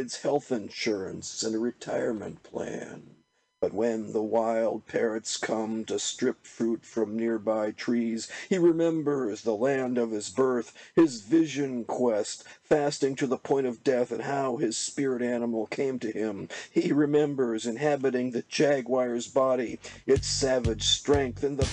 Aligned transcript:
provides 0.00 0.22
health 0.22 0.50
insurance 0.50 1.42
and 1.42 1.54
a 1.54 1.58
retirement 1.58 2.42
plan. 2.42 3.02
But 3.60 3.74
when 3.74 4.12
the 4.14 4.22
wild 4.22 4.86
parrots 4.86 5.36
come 5.36 5.84
to 5.84 5.98
strip 5.98 6.46
fruit 6.46 6.86
from 6.86 7.18
nearby 7.18 7.72
trees, 7.72 8.26
he 8.48 8.56
remembers 8.56 9.42
the 9.42 9.54
land 9.54 9.98
of 9.98 10.12
his 10.12 10.30
birth, 10.30 10.72
his 10.96 11.20
vision 11.20 11.84
quest, 11.84 12.44
fasting 12.62 13.14
to 13.16 13.26
the 13.26 13.36
point 13.36 13.66
of 13.66 13.84
death, 13.84 14.10
and 14.10 14.22
how 14.22 14.56
his 14.56 14.78
spirit 14.78 15.20
animal 15.20 15.66
came 15.66 15.98
to 15.98 16.10
him. 16.10 16.48
He 16.70 16.92
remembers 16.92 17.66
inhabiting 17.66 18.30
the 18.30 18.44
jaguar's 18.48 19.26
body, 19.26 19.78
its 20.06 20.26
savage 20.26 20.84
strength, 20.84 21.44
and 21.44 21.58
the 21.58 21.68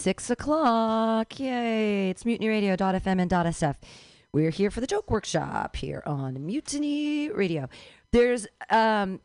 six 0.00 0.30
o'clock. 0.30 1.38
Yay. 1.38 2.08
It's 2.08 2.24
mutinyradio.fm 2.24 3.20
and 3.20 3.30
.sf. 3.30 3.76
We're 4.32 4.48
here 4.48 4.70
for 4.70 4.80
the 4.80 4.86
joke 4.86 5.10
workshop 5.10 5.76
here 5.76 6.02
on 6.06 6.46
Mutiny 6.46 7.28
Radio. 7.30 7.68
There's 8.10 8.46
um, 8.70 9.20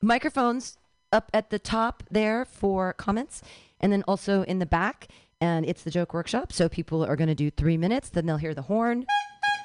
microphones 0.00 0.78
up 1.10 1.28
at 1.34 1.50
the 1.50 1.58
top 1.58 2.04
there 2.08 2.44
for 2.44 2.92
comments, 2.92 3.42
and 3.80 3.92
then 3.92 4.04
also 4.06 4.42
in 4.42 4.60
the 4.60 4.66
back. 4.66 5.08
And 5.40 5.66
it's 5.66 5.82
the 5.82 5.90
joke 5.90 6.14
workshop. 6.14 6.52
So 6.52 6.68
people 6.68 7.04
are 7.04 7.16
going 7.16 7.28
to 7.28 7.34
do 7.34 7.50
three 7.50 7.76
minutes, 7.76 8.08
then 8.08 8.26
they'll 8.26 8.36
hear 8.36 8.54
the 8.54 8.62
horn. 8.62 9.06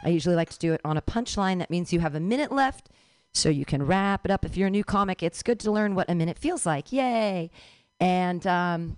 I 0.04 0.10
usually 0.10 0.36
like 0.36 0.50
to 0.50 0.58
do 0.58 0.74
it 0.74 0.82
on 0.84 0.98
a 0.98 1.04
punchline. 1.04 1.60
That 1.60 1.70
means 1.70 1.94
you 1.94 2.00
have 2.00 2.16
a 2.16 2.20
minute 2.20 2.52
left, 2.52 2.90
so 3.32 3.48
you 3.50 3.64
can 3.64 3.86
wrap 3.86 4.26
it 4.26 4.32
up. 4.32 4.44
If 4.44 4.58
you're 4.58 4.70
a 4.70 4.72
new 4.72 4.84
comic, 4.84 5.22
it's 5.22 5.44
good 5.44 5.60
to 5.60 5.72
learn 5.72 5.94
what 5.94 6.10
a 6.10 6.16
minute 6.16 6.40
feels 6.40 6.66
like. 6.66 6.92
Yay. 6.92 7.52
And 8.00 8.48
um, 8.48 8.98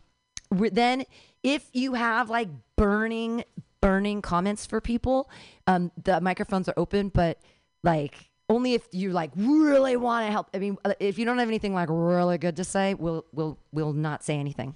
then 0.50 1.04
if 1.44 1.68
you 1.74 1.94
have 1.94 2.30
like 2.30 2.50
burning 2.76 3.44
burning 3.82 4.22
comments 4.22 4.66
for 4.66 4.80
people 4.80 5.30
um 5.68 5.92
the 6.02 6.20
microphones 6.22 6.70
are 6.70 6.74
open 6.78 7.10
but 7.10 7.38
like 7.84 8.30
only 8.50 8.74
if 8.74 8.88
you 8.92 9.12
like 9.12 9.32
really 9.36 9.96
want 9.96 10.28
to 10.28 10.32
help. 10.32 10.50
I 10.54 10.60
mean 10.60 10.78
uh, 10.84 10.94
if 11.00 11.18
you 11.18 11.26
don't 11.26 11.38
have 11.40 11.48
anything 11.48 11.74
like 11.74 11.90
really 11.92 12.38
good 12.38 12.56
to 12.58 12.64
say 12.64 12.94
we'll 12.94 13.26
we'll 13.32 13.58
we'll 13.72 13.94
not 13.94 14.24
say 14.24 14.36
anything. 14.36 14.76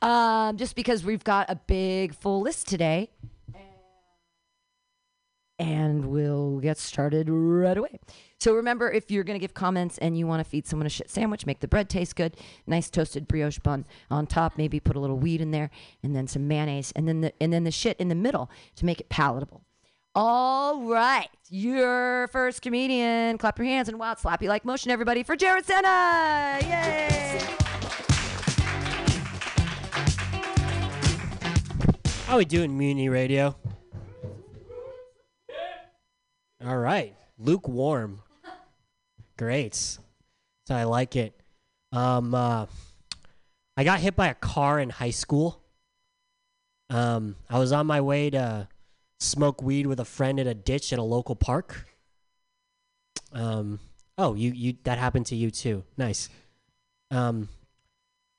Um 0.00 0.56
just 0.56 0.74
because 0.76 1.04
we've 1.04 1.24
got 1.24 1.50
a 1.50 1.56
big 1.56 2.14
full 2.14 2.40
list 2.40 2.68
today 2.68 3.10
and 5.58 6.06
we'll 6.06 6.58
get 6.60 6.78
started 6.78 7.28
right 7.30 7.76
away. 7.76 7.98
So 8.40 8.54
remember, 8.54 8.90
if 8.90 9.10
you're 9.10 9.22
going 9.22 9.38
to 9.38 9.40
give 9.40 9.54
comments 9.54 9.98
and 9.98 10.18
you 10.18 10.26
want 10.26 10.40
to 10.42 10.44
feed 10.44 10.66
someone 10.66 10.86
a 10.86 10.90
shit 10.90 11.08
sandwich, 11.08 11.46
make 11.46 11.60
the 11.60 11.68
bread 11.68 11.88
taste 11.88 12.16
good. 12.16 12.36
Nice 12.66 12.90
toasted 12.90 13.28
brioche 13.28 13.60
bun 13.60 13.86
on 14.10 14.26
top. 14.26 14.58
Maybe 14.58 14.80
put 14.80 14.96
a 14.96 15.00
little 15.00 15.18
wheat 15.18 15.40
in 15.40 15.52
there, 15.52 15.70
and 16.02 16.16
then 16.16 16.26
some 16.26 16.48
mayonnaise, 16.48 16.92
and 16.96 17.06
then 17.06 17.20
the 17.20 17.32
and 17.40 17.52
then 17.52 17.64
the 17.64 17.70
shit 17.70 17.96
in 17.98 18.08
the 18.08 18.16
middle 18.16 18.50
to 18.76 18.84
make 18.84 19.00
it 19.00 19.08
palatable. 19.08 19.62
All 20.14 20.82
right, 20.82 21.28
your 21.48 22.28
first 22.28 22.60
comedian. 22.60 23.38
Clap 23.38 23.58
your 23.58 23.66
hands 23.66 23.88
and 23.88 23.98
wild 23.98 24.18
slappy 24.18 24.48
like 24.48 24.64
motion, 24.64 24.90
everybody, 24.90 25.22
for 25.22 25.36
Jared 25.36 25.64
Senna. 25.64 26.58
Yay! 26.62 27.40
How 32.26 32.38
we 32.38 32.44
doing, 32.44 32.76
Mutiny 32.76 33.08
Radio? 33.08 33.54
All 36.64 36.78
right, 36.78 37.14
lukewarm. 37.38 38.20
Great. 39.36 39.74
So 39.74 39.98
I 40.70 40.84
like 40.84 41.16
it. 41.16 41.34
Um, 41.90 42.34
uh, 42.34 42.66
I 43.76 43.82
got 43.82 43.98
hit 43.98 44.14
by 44.14 44.28
a 44.28 44.34
car 44.34 44.78
in 44.78 44.90
high 44.90 45.10
school. 45.10 45.60
Um, 46.88 47.34
I 47.50 47.58
was 47.58 47.72
on 47.72 47.86
my 47.86 48.00
way 48.00 48.30
to 48.30 48.68
smoke 49.18 49.60
weed 49.60 49.86
with 49.86 49.98
a 49.98 50.04
friend 50.04 50.38
in 50.38 50.46
a 50.46 50.54
ditch 50.54 50.92
at 50.92 51.00
a 51.00 51.02
local 51.02 51.34
park. 51.34 51.86
Um, 53.32 53.80
oh, 54.16 54.34
you 54.34 54.52
you 54.52 54.74
that 54.84 54.98
happened 54.98 55.26
to 55.26 55.36
you 55.36 55.50
too. 55.50 55.82
Nice. 55.96 56.28
Um, 57.10 57.48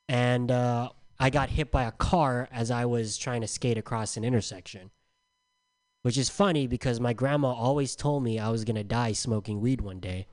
and 0.07 0.49
uh, 0.49 0.89
I 1.19 1.29
got 1.29 1.49
hit 1.49 1.71
by 1.71 1.83
a 1.83 1.91
car 1.91 2.47
as 2.51 2.71
I 2.71 2.85
was 2.85 3.17
trying 3.17 3.41
to 3.41 3.47
skate 3.47 3.77
across 3.77 4.15
an 4.15 4.23
intersection. 4.23 4.91
Which 6.03 6.17
is 6.17 6.29
funny 6.29 6.67
because 6.67 6.99
my 6.99 7.13
grandma 7.13 7.53
always 7.53 7.95
told 7.95 8.23
me 8.23 8.37
I 8.37 8.49
was 8.49 8.65
gonna 8.65 8.83
die 8.83 9.13
smoking 9.13 9.61
weed 9.61 9.81
one 9.81 9.99
day. 9.99 10.27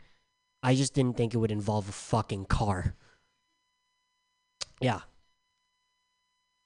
I 0.63 0.75
just 0.75 0.95
didn't 0.95 1.17
think 1.17 1.33
it 1.33 1.39
would 1.39 1.53
involve 1.53 1.89
a 1.89 1.93
fucking 1.93 2.47
car. 2.47 2.95
Yeah. 4.81 5.01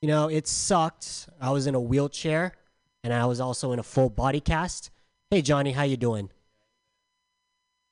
You 0.01 0.09
know, 0.09 0.29
it 0.29 0.47
sucked. 0.47 1.29
I 1.41 1.51
was 1.51 1.67
in 1.67 1.75
a 1.75 1.81
wheelchair 1.81 2.53
and 3.03 3.13
I 3.13 3.27
was 3.27 3.41
also 3.41 3.73
in 3.73 3.79
a 3.79 3.83
full 3.83 4.09
body 4.09 4.41
cast. 4.41 4.91
Hey 5.31 5.43
Johnny, 5.43 5.73
how 5.73 5.83
you 5.83 5.97
doing? 5.97 6.31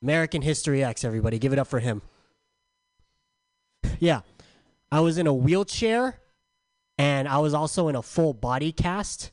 American 0.03 0.43
History 0.43 0.83
X, 0.83 1.05
everybody. 1.05 1.39
Give 1.39 1.53
it 1.53 1.59
up 1.59 1.69
for 1.69 1.81
him. 1.81 2.03
yeah. 3.99 4.23
I 4.91 5.01
was 5.01 5.19
in 5.19 5.27
a 5.27 5.35
wheelchair 5.35 6.21
and 6.99 7.29
I 7.29 7.39
was 7.39 7.53
also 7.55 7.89
in 7.89 7.97
a 7.97 8.03
full 8.03 8.33
body 8.33 8.73
cast. 8.73 9.32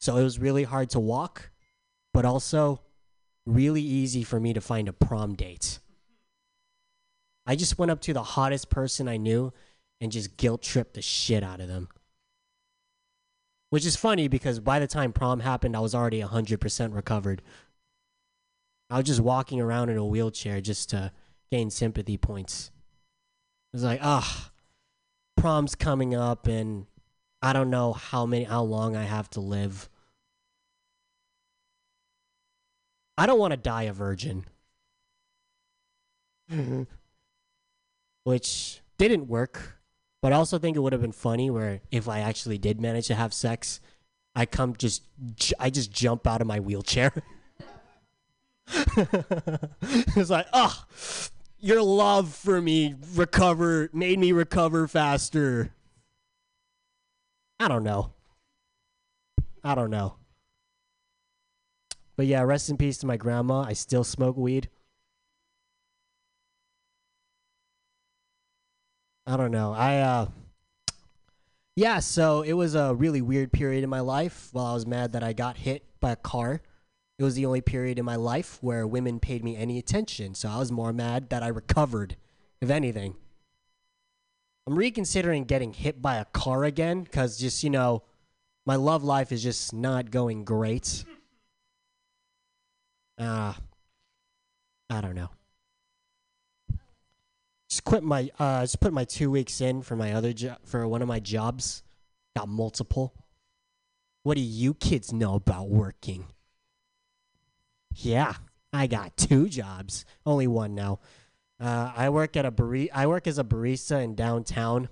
So 0.00 0.16
it 0.16 0.22
was 0.22 0.38
really 0.38 0.64
hard 0.64 0.90
to 0.90 1.00
walk, 1.00 1.50
but 2.12 2.24
also 2.24 2.80
really 3.46 3.82
easy 3.82 4.24
for 4.24 4.40
me 4.40 4.54
to 4.54 4.60
find 4.60 4.88
a 4.88 4.92
prom 4.92 5.34
date. 5.34 5.78
I 7.46 7.54
just 7.54 7.78
went 7.78 7.90
up 7.90 8.00
to 8.02 8.12
the 8.12 8.22
hottest 8.22 8.70
person 8.70 9.08
I 9.08 9.18
knew 9.18 9.52
and 10.00 10.10
just 10.10 10.36
guilt 10.36 10.62
tripped 10.62 10.94
the 10.94 11.02
shit 11.02 11.42
out 11.42 11.60
of 11.60 11.68
them. 11.68 11.88
Which 13.68 13.84
is 13.84 13.94
funny 13.94 14.26
because 14.26 14.58
by 14.58 14.78
the 14.78 14.86
time 14.86 15.12
prom 15.12 15.40
happened, 15.40 15.76
I 15.76 15.80
was 15.80 15.94
already 15.94 16.22
100% 16.22 16.94
recovered. 16.94 17.42
I 18.88 18.96
was 18.96 19.06
just 19.06 19.20
walking 19.20 19.60
around 19.60 19.90
in 19.90 19.98
a 19.98 20.04
wheelchair 20.04 20.60
just 20.60 20.90
to 20.90 21.12
gain 21.52 21.70
sympathy 21.70 22.16
points. 22.16 22.70
It 23.72 23.76
was 23.76 23.84
like, 23.84 24.00
ah, 24.02 24.50
prom's 25.36 25.74
coming 25.74 26.14
up 26.14 26.46
and 26.46 26.86
I 27.42 27.52
don't 27.52 27.70
know 27.70 27.92
how 27.92 28.26
many 28.26 28.44
how 28.44 28.62
long 28.62 28.96
I 28.96 29.04
have 29.04 29.28
to 29.30 29.40
live. 29.40 29.89
I 33.16 33.26
don't 33.26 33.38
want 33.38 33.52
to 33.52 33.56
die 33.56 33.82
a 33.84 33.92
virgin. 33.92 34.46
Which 38.24 38.80
didn't 38.98 39.28
work, 39.28 39.78
but 40.22 40.32
I 40.32 40.36
also 40.36 40.58
think 40.58 40.76
it 40.76 40.80
would 40.80 40.92
have 40.92 41.02
been 41.02 41.12
funny 41.12 41.50
where 41.50 41.80
if 41.90 42.08
I 42.08 42.20
actually 42.20 42.58
did 42.58 42.80
manage 42.80 43.06
to 43.06 43.14
have 43.14 43.32
sex, 43.32 43.80
I 44.34 44.46
come 44.46 44.74
just 44.76 45.02
j- 45.34 45.54
I 45.58 45.70
just 45.70 45.90
jump 45.92 46.26
out 46.26 46.40
of 46.40 46.46
my 46.46 46.60
wheelchair. 46.60 47.12
it's 48.96 50.30
like, 50.30 50.46
oh, 50.52 50.84
your 51.58 51.82
love 51.82 52.34
for 52.34 52.60
me 52.60 52.94
recover 53.14 53.90
made 53.92 54.18
me 54.18 54.32
recover 54.32 54.86
faster. 54.86 55.70
I 57.58 57.68
don't 57.68 57.84
know. 57.84 58.12
I 59.62 59.74
don't 59.74 59.90
know. 59.90 60.14
But 62.20 62.26
yeah, 62.26 62.42
rest 62.42 62.68
in 62.68 62.76
peace 62.76 62.98
to 62.98 63.06
my 63.06 63.16
grandma. 63.16 63.62
I 63.62 63.72
still 63.72 64.04
smoke 64.04 64.36
weed. 64.36 64.68
I 69.26 69.38
don't 69.38 69.50
know. 69.50 69.72
I 69.72 70.00
uh 70.00 70.26
Yeah, 71.76 72.00
so 72.00 72.42
it 72.42 72.52
was 72.52 72.74
a 72.74 72.94
really 72.94 73.22
weird 73.22 73.54
period 73.54 73.82
in 73.84 73.88
my 73.88 74.00
life 74.00 74.50
while 74.52 74.66
I 74.66 74.74
was 74.74 74.84
mad 74.84 75.12
that 75.12 75.24
I 75.24 75.32
got 75.32 75.56
hit 75.56 75.82
by 75.98 76.12
a 76.12 76.16
car. 76.16 76.60
It 77.18 77.24
was 77.24 77.36
the 77.36 77.46
only 77.46 77.62
period 77.62 77.98
in 77.98 78.04
my 78.04 78.16
life 78.16 78.58
where 78.60 78.86
women 78.86 79.18
paid 79.18 79.42
me 79.42 79.56
any 79.56 79.78
attention, 79.78 80.34
so 80.34 80.50
I 80.50 80.58
was 80.58 80.70
more 80.70 80.92
mad 80.92 81.30
that 81.30 81.42
I 81.42 81.48
recovered, 81.48 82.16
if 82.60 82.68
anything. 82.68 83.16
I'm 84.66 84.76
reconsidering 84.76 85.44
getting 85.44 85.72
hit 85.72 86.02
by 86.02 86.16
a 86.16 86.26
car 86.26 86.64
again 86.64 87.02
because 87.02 87.38
just, 87.38 87.64
you 87.64 87.70
know, 87.70 88.02
my 88.66 88.76
love 88.76 89.02
life 89.02 89.32
is 89.32 89.42
just 89.42 89.72
not 89.72 90.10
going 90.10 90.44
great. 90.44 91.02
Ah, 93.20 93.58
I 94.88 95.00
don't 95.02 95.14
know. 95.14 95.28
Just 97.68 97.84
quit 97.84 98.02
my, 98.02 98.30
uh, 98.38 98.62
just 98.62 98.80
put 98.80 98.92
my 98.92 99.04
two 99.04 99.30
weeks 99.30 99.60
in 99.60 99.82
for 99.82 99.94
my 99.94 100.12
other 100.14 100.32
job, 100.32 100.58
for 100.64 100.88
one 100.88 101.02
of 101.02 101.08
my 101.08 101.20
jobs. 101.20 101.82
Got 102.34 102.48
multiple. 102.48 103.14
What 104.22 104.36
do 104.36 104.40
you 104.40 104.74
kids 104.74 105.12
know 105.12 105.34
about 105.34 105.68
working? 105.68 106.26
Yeah, 107.94 108.34
I 108.72 108.86
got 108.86 109.16
two 109.16 109.48
jobs. 109.48 110.04
Only 110.24 110.46
one 110.46 110.74
now. 110.74 111.00
Uh, 111.60 111.92
I 111.94 112.08
work 112.08 112.36
at 112.36 112.46
a 112.46 112.50
bari- 112.50 112.90
I 112.90 113.06
work 113.06 113.26
as 113.26 113.38
a 113.38 113.44
barista 113.44 114.02
in 114.02 114.14
downtown. 114.14 114.88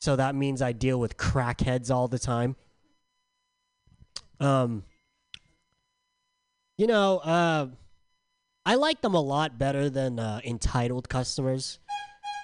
So 0.00 0.14
that 0.14 0.34
means 0.34 0.62
I 0.62 0.72
deal 0.72 1.00
with 1.00 1.16
crackheads 1.16 1.90
all 1.90 2.06
the 2.06 2.18
time. 2.18 2.54
Um, 4.38 4.84
You 6.78 6.86
know, 6.86 7.18
uh, 7.18 7.68
I 8.66 8.74
like 8.74 9.00
them 9.00 9.14
a 9.14 9.20
lot 9.20 9.58
better 9.58 9.88
than 9.88 10.18
uh, 10.18 10.40
entitled 10.44 11.08
customers. 11.08 11.78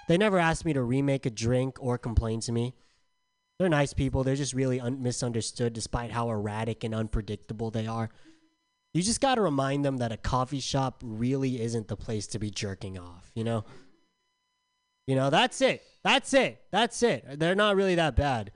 They 0.08 0.16
never 0.16 0.38
ask 0.38 0.64
me 0.64 0.72
to 0.72 0.82
remake 0.82 1.26
a 1.26 1.30
drink 1.30 1.76
or 1.80 1.98
complain 1.98 2.40
to 2.40 2.52
me. 2.52 2.74
They're 3.58 3.68
nice 3.68 3.92
people. 3.92 4.24
They're 4.24 4.34
just 4.34 4.54
really 4.54 4.80
un- 4.80 5.02
misunderstood 5.02 5.72
despite 5.72 6.10
how 6.10 6.30
erratic 6.30 6.82
and 6.84 6.94
unpredictable 6.94 7.70
they 7.70 7.86
are. 7.86 8.10
You 8.94 9.02
just 9.02 9.20
got 9.20 9.36
to 9.36 9.40
remind 9.40 9.84
them 9.84 9.98
that 9.98 10.12
a 10.12 10.16
coffee 10.16 10.60
shop 10.60 11.02
really 11.04 11.60
isn't 11.60 11.88
the 11.88 11.96
place 11.96 12.26
to 12.28 12.38
be 12.38 12.50
jerking 12.50 12.98
off, 12.98 13.30
you 13.34 13.44
know? 13.44 13.64
You 15.06 15.16
know, 15.16 15.30
that's 15.30 15.60
it. 15.60 15.82
That's 16.04 16.32
it. 16.34 16.62
That's 16.70 17.02
it. 17.02 17.38
They're 17.38 17.54
not 17.54 17.76
really 17.76 17.94
that 17.94 18.16
bad. 18.16 18.52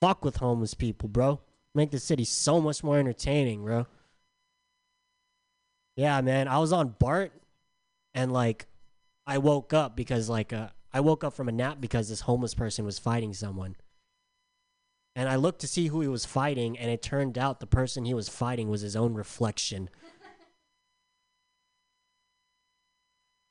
Fuck 0.00 0.24
with 0.24 0.36
homeless 0.36 0.74
people, 0.74 1.08
bro. 1.08 1.40
Make 1.74 1.90
the 1.90 1.98
city 1.98 2.24
so 2.24 2.60
much 2.60 2.82
more 2.82 2.98
entertaining, 2.98 3.64
bro. 3.64 3.86
Yeah, 5.96 6.20
man. 6.20 6.46
I 6.46 6.58
was 6.58 6.72
on 6.72 6.94
BART 6.98 7.32
and 8.14 8.32
like 8.32 8.66
I 9.26 9.38
woke 9.38 9.72
up 9.72 9.96
because 9.96 10.28
like 10.28 10.52
uh, 10.52 10.68
I 10.92 11.00
woke 11.00 11.24
up 11.24 11.34
from 11.34 11.48
a 11.48 11.52
nap 11.52 11.78
because 11.80 12.08
this 12.08 12.20
homeless 12.20 12.54
person 12.54 12.84
was 12.84 12.98
fighting 12.98 13.32
someone. 13.32 13.76
And 15.14 15.30
I 15.30 15.36
looked 15.36 15.62
to 15.62 15.66
see 15.66 15.86
who 15.86 16.02
he 16.02 16.08
was 16.08 16.26
fighting 16.26 16.78
and 16.78 16.90
it 16.90 17.00
turned 17.02 17.38
out 17.38 17.60
the 17.60 17.66
person 17.66 18.04
he 18.04 18.12
was 18.12 18.28
fighting 18.28 18.68
was 18.68 18.82
his 18.82 18.94
own 18.94 19.14
reflection. 19.14 19.88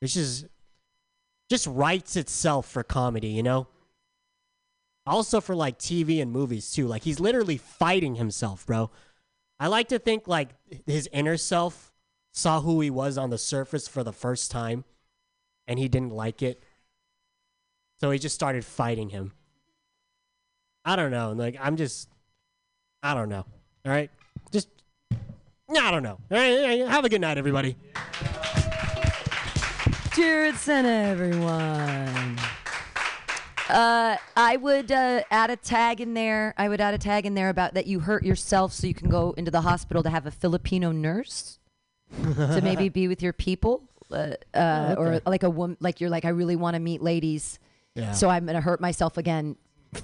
It's 0.02 0.14
just 0.14 0.46
just 1.50 1.66
writes 1.66 2.16
itself 2.16 2.68
for 2.68 2.84
comedy, 2.84 3.30
you 3.30 3.42
know? 3.42 3.68
Also 5.08 5.42
for 5.42 5.56
like 5.56 5.80
TV 5.80 6.22
and 6.22 6.32
movies 6.32 6.72
too. 6.72 6.88
Like 6.88 7.04
he's 7.04 7.20
literally 7.20 7.58
fighting 7.58 8.16
himself, 8.16 8.66
bro. 8.68 8.92
I 9.60 9.68
like 9.68 9.88
to 9.90 9.98
think 9.98 10.28
like 10.28 10.50
his 10.86 11.10
inner 11.12 11.38
self 11.38 11.92
saw 12.36 12.60
who 12.60 12.82
he 12.82 12.90
was 12.90 13.18
on 13.18 13.30
the 13.30 13.38
surface 13.38 13.88
for 13.88 14.04
the 14.04 14.12
first 14.12 14.52
time 14.52 14.84
and 15.68 15.80
he 15.80 15.88
didn't 15.88 16.12
like 16.12 16.44
it. 16.44 16.62
So 18.02 18.12
he 18.12 18.20
just 18.20 18.36
started 18.36 18.66
fighting 18.66 19.10
him. 19.10 19.32
I 20.84 20.98
don't 20.98 21.12
know. 21.12 21.32
Like 21.32 21.56
I'm 21.60 21.78
just 21.78 22.10
I 23.02 23.14
don't 23.14 23.30
know. 23.30 23.46
All 23.86 23.92
right? 23.92 24.12
Just 24.52 24.68
I 25.12 25.92
don't 25.92 26.04
know. 26.04 26.20
All 26.30 26.38
right, 26.38 26.86
have 26.88 27.06
a 27.06 27.10
good 27.10 27.22
night 27.22 27.38
everybody. 27.38 27.78
Jared 30.14 30.56
Senna, 30.56 31.10
everyone. 31.10 32.38
Uh, 33.68 34.18
I 34.38 34.58
would 34.58 34.92
uh, 34.92 35.24
add 35.32 35.50
a 35.50 35.56
tag 35.56 36.00
in 36.00 36.14
there. 36.14 36.54
I 36.58 36.70
would 36.70 36.80
add 36.80 36.94
a 36.94 36.98
tag 36.98 37.26
in 37.26 37.34
there 37.34 37.50
about 37.50 37.74
that 37.74 37.88
you 37.88 38.02
hurt 38.02 38.24
yourself 38.24 38.74
so 38.74 38.88
you 38.88 38.94
can 38.94 39.10
go 39.10 39.34
into 39.38 39.52
the 39.52 39.62
hospital 39.62 40.04
to 40.04 40.10
have 40.10 40.26
a 40.26 40.32
Filipino 40.32 40.92
nurse 40.92 41.60
to 42.14 42.62
maybe 42.64 42.90
be 42.90 43.08
with 43.08 43.22
your 43.22 43.34
people. 43.34 43.84
Uh, 44.12 44.34
uh, 44.54 44.96
Or 44.98 45.08
Okay. 45.16 45.20
like 45.26 45.44
a 45.44 45.50
woman, 45.50 45.78
like 45.80 46.00
you're 46.00 46.10
like, 46.10 46.26
I 46.26 46.30
really 46.30 46.56
want 46.56 46.76
to 46.76 46.80
meet 46.80 47.02
ladies. 47.02 47.60
Yeah. 47.96 48.12
So 48.12 48.30
I'm 48.30 48.46
going 48.46 48.56
to 48.56 48.62
hurt 48.62 48.80
myself 48.82 49.18
again 49.18 49.56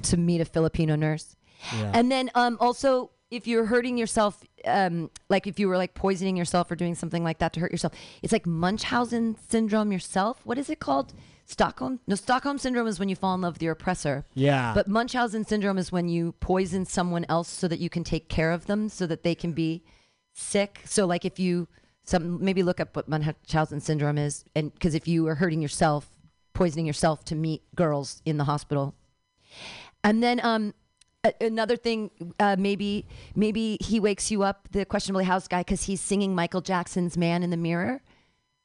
to 0.03 0.17
meet 0.17 0.41
a 0.41 0.45
Filipino 0.45 0.95
nurse. 0.95 1.35
Yeah. 1.75 1.91
And 1.93 2.11
then 2.11 2.31
um, 2.35 2.57
also, 2.59 3.11
if 3.29 3.45
you're 3.47 3.65
hurting 3.65 3.97
yourself, 3.97 4.43
um, 4.65 5.09
like 5.29 5.45
if 5.47 5.59
you 5.59 5.67
were 5.67 5.77
like 5.77 5.93
poisoning 5.93 6.35
yourself 6.35 6.71
or 6.71 6.75
doing 6.75 6.95
something 6.95 7.23
like 7.23 7.37
that 7.39 7.53
to 7.53 7.59
hurt 7.59 7.71
yourself, 7.71 7.93
it's 8.23 8.33
like 8.33 8.45
Munchausen 8.47 9.37
syndrome 9.49 9.91
yourself. 9.91 10.41
What 10.45 10.57
is 10.57 10.69
it 10.69 10.79
called? 10.79 11.13
Stockholm? 11.45 11.99
No, 12.07 12.15
Stockholm 12.15 12.57
syndrome 12.57 12.87
is 12.87 12.97
when 12.99 13.09
you 13.09 13.15
fall 13.15 13.35
in 13.35 13.41
love 13.41 13.53
with 13.55 13.61
your 13.63 13.73
oppressor. 13.73 14.25
yeah. 14.33 14.73
But 14.73 14.87
Munchausen 14.87 15.45
syndrome 15.45 15.77
is 15.77 15.91
when 15.91 16.07
you 16.07 16.31
poison 16.39 16.85
someone 16.85 17.25
else 17.29 17.49
so 17.49 17.67
that 17.67 17.79
you 17.79 17.89
can 17.89 18.03
take 18.03 18.29
care 18.29 18.51
of 18.51 18.65
them 18.67 18.87
so 18.89 19.05
that 19.07 19.23
they 19.23 19.35
can 19.35 19.51
be 19.51 19.83
sick. 20.33 20.81
So 20.85 21.05
like 21.05 21.25
if 21.25 21.39
you 21.39 21.67
some 22.11 22.43
maybe 22.43 22.61
look 22.61 22.79
up 22.79 22.95
what 22.95 23.07
Munchausen 23.07 23.79
syndrome 23.79 24.17
is 24.17 24.43
and 24.55 24.73
because 24.73 24.93
if 24.93 25.07
you 25.07 25.25
are 25.27 25.35
hurting 25.35 25.61
yourself, 25.61 26.09
poisoning 26.53 26.85
yourself 26.85 27.23
to 27.25 27.35
meet 27.35 27.63
girls 27.75 28.21
in 28.25 28.37
the 28.37 28.43
hospital. 28.43 28.93
And 30.03 30.21
then 30.21 30.39
um 30.43 30.73
a- 31.23 31.33
another 31.41 31.77
thing 31.77 32.11
uh, 32.39 32.55
maybe 32.59 33.05
maybe 33.35 33.77
he 33.79 33.99
wakes 33.99 34.29
you 34.29 34.43
up 34.43 34.67
the 34.71 34.85
questionably 34.85 35.23
house 35.23 35.47
guy 35.47 35.63
cuz 35.63 35.83
he's 35.83 36.01
singing 36.01 36.35
Michael 36.35 36.61
Jackson's 36.61 37.15
Man 37.17 37.43
in 37.43 37.49
the 37.49 37.57
Mirror. 37.57 38.01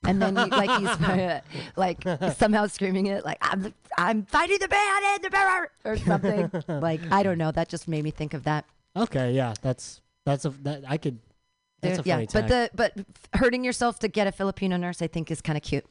And 0.04 0.20
then 0.22 0.36
you, 0.36 0.46
like 0.46 0.70
he's 0.80 1.00
like 1.76 2.02
somehow 2.36 2.66
screaming 2.66 3.06
it 3.06 3.24
like 3.24 3.38
I'm 3.40 3.72
I'm 3.96 4.24
fighting 4.24 4.58
the 4.58 4.68
man 4.68 5.14
in 5.16 5.22
the 5.22 5.30
mirror 5.30 5.70
or 5.84 5.96
something. 5.96 6.50
like 6.80 7.00
I 7.10 7.22
don't 7.22 7.38
know, 7.38 7.50
that 7.52 7.68
just 7.68 7.88
made 7.88 8.04
me 8.04 8.10
think 8.10 8.34
of 8.34 8.44
that. 8.44 8.64
okay, 8.96 9.32
yeah. 9.32 9.54
That's 9.62 10.00
that's 10.24 10.44
a 10.44 10.50
that 10.62 10.84
I 10.86 10.96
could 10.96 11.18
that's 11.80 11.98
a 11.98 12.02
yeah, 12.04 12.14
funny 12.16 12.28
but 12.32 12.48
the 12.48 12.70
but 12.74 12.92
hurting 13.34 13.64
yourself 13.64 13.98
to 14.00 14.08
get 14.08 14.26
a 14.26 14.32
Filipino 14.32 14.76
nurse 14.76 15.02
I 15.02 15.06
think 15.06 15.30
is 15.30 15.40
kind 15.40 15.56
of 15.56 15.62
cute. 15.62 15.84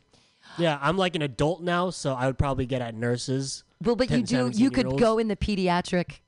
Yeah, 0.58 0.78
I'm 0.82 0.98
like 0.98 1.16
an 1.16 1.22
adult 1.22 1.62
now, 1.62 1.90
so 1.90 2.14
I 2.14 2.28
would 2.28 2.38
probably 2.38 2.66
get 2.66 2.82
at 2.82 2.96
nurses. 2.96 3.64
Well, 3.82 3.96
but 3.96 4.10
you 4.10 4.24
10, 4.24 4.52
do. 4.52 4.58
You 4.58 4.70
could 4.70 4.86
17-year-olds. 4.86 5.02
go 5.02 5.18
in 5.18 5.28
the 5.28 5.36
pediatric 5.36 6.20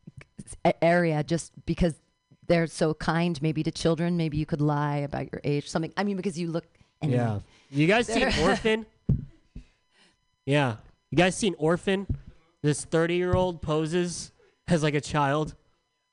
a- 0.65 0.83
area 0.83 1.23
just 1.23 1.53
because 1.65 1.93
they're 2.47 2.67
so 2.67 2.93
kind. 2.93 3.41
Maybe 3.41 3.63
to 3.63 3.71
children. 3.71 4.17
Maybe 4.17 4.37
you 4.37 4.45
could 4.45 4.61
lie 4.61 4.97
about 4.97 5.31
your 5.31 5.41
age. 5.43 5.69
Something. 5.69 5.93
I 5.95 6.03
mean, 6.03 6.17
because 6.17 6.37
you 6.37 6.49
look. 6.49 6.65
Anyway. 7.01 7.17
Yeah. 7.17 7.39
You 7.69 7.87
guys 7.87 8.07
seen 8.13 8.27
Orphan? 8.41 8.85
yeah. 10.45 10.77
You 11.11 11.17
guys 11.17 11.35
seen 11.35 11.55
Orphan? 11.57 12.07
This 12.61 12.83
30 12.83 13.15
year 13.15 13.33
old 13.33 13.61
poses 13.61 14.31
as 14.67 14.83
like 14.83 14.95
a 14.95 15.01
child. 15.01 15.55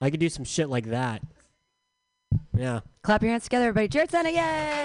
I 0.00 0.10
could 0.10 0.20
do 0.20 0.28
some 0.28 0.44
shit 0.44 0.68
like 0.68 0.86
that. 0.86 1.22
Yeah. 2.56 2.80
Clap 3.04 3.22
your 3.22 3.32
hands 3.32 3.44
together, 3.44 3.68
everybody. 3.68 3.88
Jared 3.88 4.10
Senna, 4.10 4.30
yay! 4.30 4.82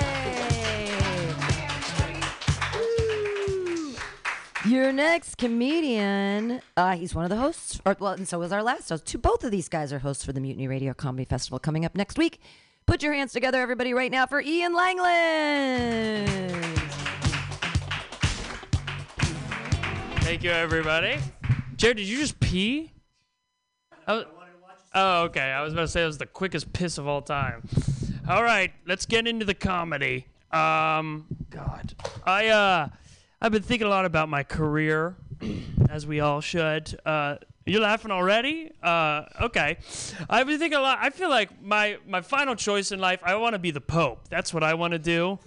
Your 4.68 4.92
next 4.92 5.38
comedian, 5.38 6.60
uh, 6.76 6.98
he's 6.98 7.16
one 7.16 7.24
of 7.24 7.30
the 7.30 7.38
hosts, 7.38 7.80
or 7.86 7.96
well, 7.98 8.12
and 8.12 8.28
so 8.28 8.42
is 8.42 8.52
our 8.52 8.62
last 8.62 8.90
host. 8.90 9.22
Both 9.22 9.46
of 9.46 9.52
these 9.52 9.70
guys 9.70 9.94
are 9.94 10.00
hosts 10.00 10.26
for 10.26 10.34
the 10.34 10.42
Mutiny 10.42 10.68
Radio 10.68 10.94
Comedy 10.94 11.24
Festival 11.24 11.60
coming 11.60 11.86
up 11.86 11.96
next 11.96 12.18
week. 12.18 12.42
Put 12.86 13.02
your 13.02 13.14
hands 13.14 13.32
together, 13.32 13.62
everybody, 13.62 13.94
right 13.94 14.12
now 14.12 14.26
for 14.26 14.42
Ian 14.42 14.74
Langland. 14.74 16.28
Thank 20.24 20.44
you, 20.44 20.52
everybody. 20.52 21.20
Jared, 21.78 21.96
did 21.96 22.06
you 22.06 22.18
just 22.18 22.38
pee? 22.42 22.92
I 24.06 24.26
oh, 24.94 25.22
okay. 25.24 25.54
I 25.54 25.62
was 25.62 25.72
about 25.72 25.84
to 25.84 25.88
say 25.88 26.04
it 26.04 26.08
was 26.08 26.18
the 26.18 26.26
quickest 26.26 26.74
piss 26.74 26.98
of 26.98 27.08
all 27.08 27.22
time. 27.22 27.64
All 28.30 28.44
right, 28.44 28.72
let's 28.86 29.08
get 29.08 29.26
into 29.26 29.44
the 29.44 29.56
comedy. 29.56 30.28
Um, 30.52 31.26
God, 31.50 31.96
I 32.24 32.50
uh, 32.50 32.90
I've 33.42 33.52
been 33.52 33.64
thinking 33.64 33.88
a 33.88 33.90
lot 33.90 34.06
about 34.06 34.30
my 34.30 34.44
career, 34.44 35.16
as 35.90 36.06
we 36.06 36.20
all 36.20 36.40
should. 36.40 36.96
Uh, 37.04 37.38
you're 37.66 37.82
laughing 37.82 38.12
already? 38.12 38.70
Uh, 38.84 39.24
okay. 39.42 39.78
I've 40.30 40.46
been 40.46 40.60
thinking 40.60 40.78
a 40.78 40.82
lot. 40.82 41.00
I 41.02 41.10
feel 41.10 41.32
like 41.32 41.60
my 41.60 41.98
my 42.08 42.22
final 42.22 42.54
choice 42.54 42.92
in 42.92 43.00
life. 43.00 43.20
I 43.24 43.34
want 43.34 43.54
to 43.54 43.60
be 43.60 43.72
the 43.72 43.82
Pope. 43.82 44.28
That's 44.30 44.54
what 44.54 44.64
I 44.64 44.76
want 44.76 44.92
to 44.92 45.00
do. 45.00 45.40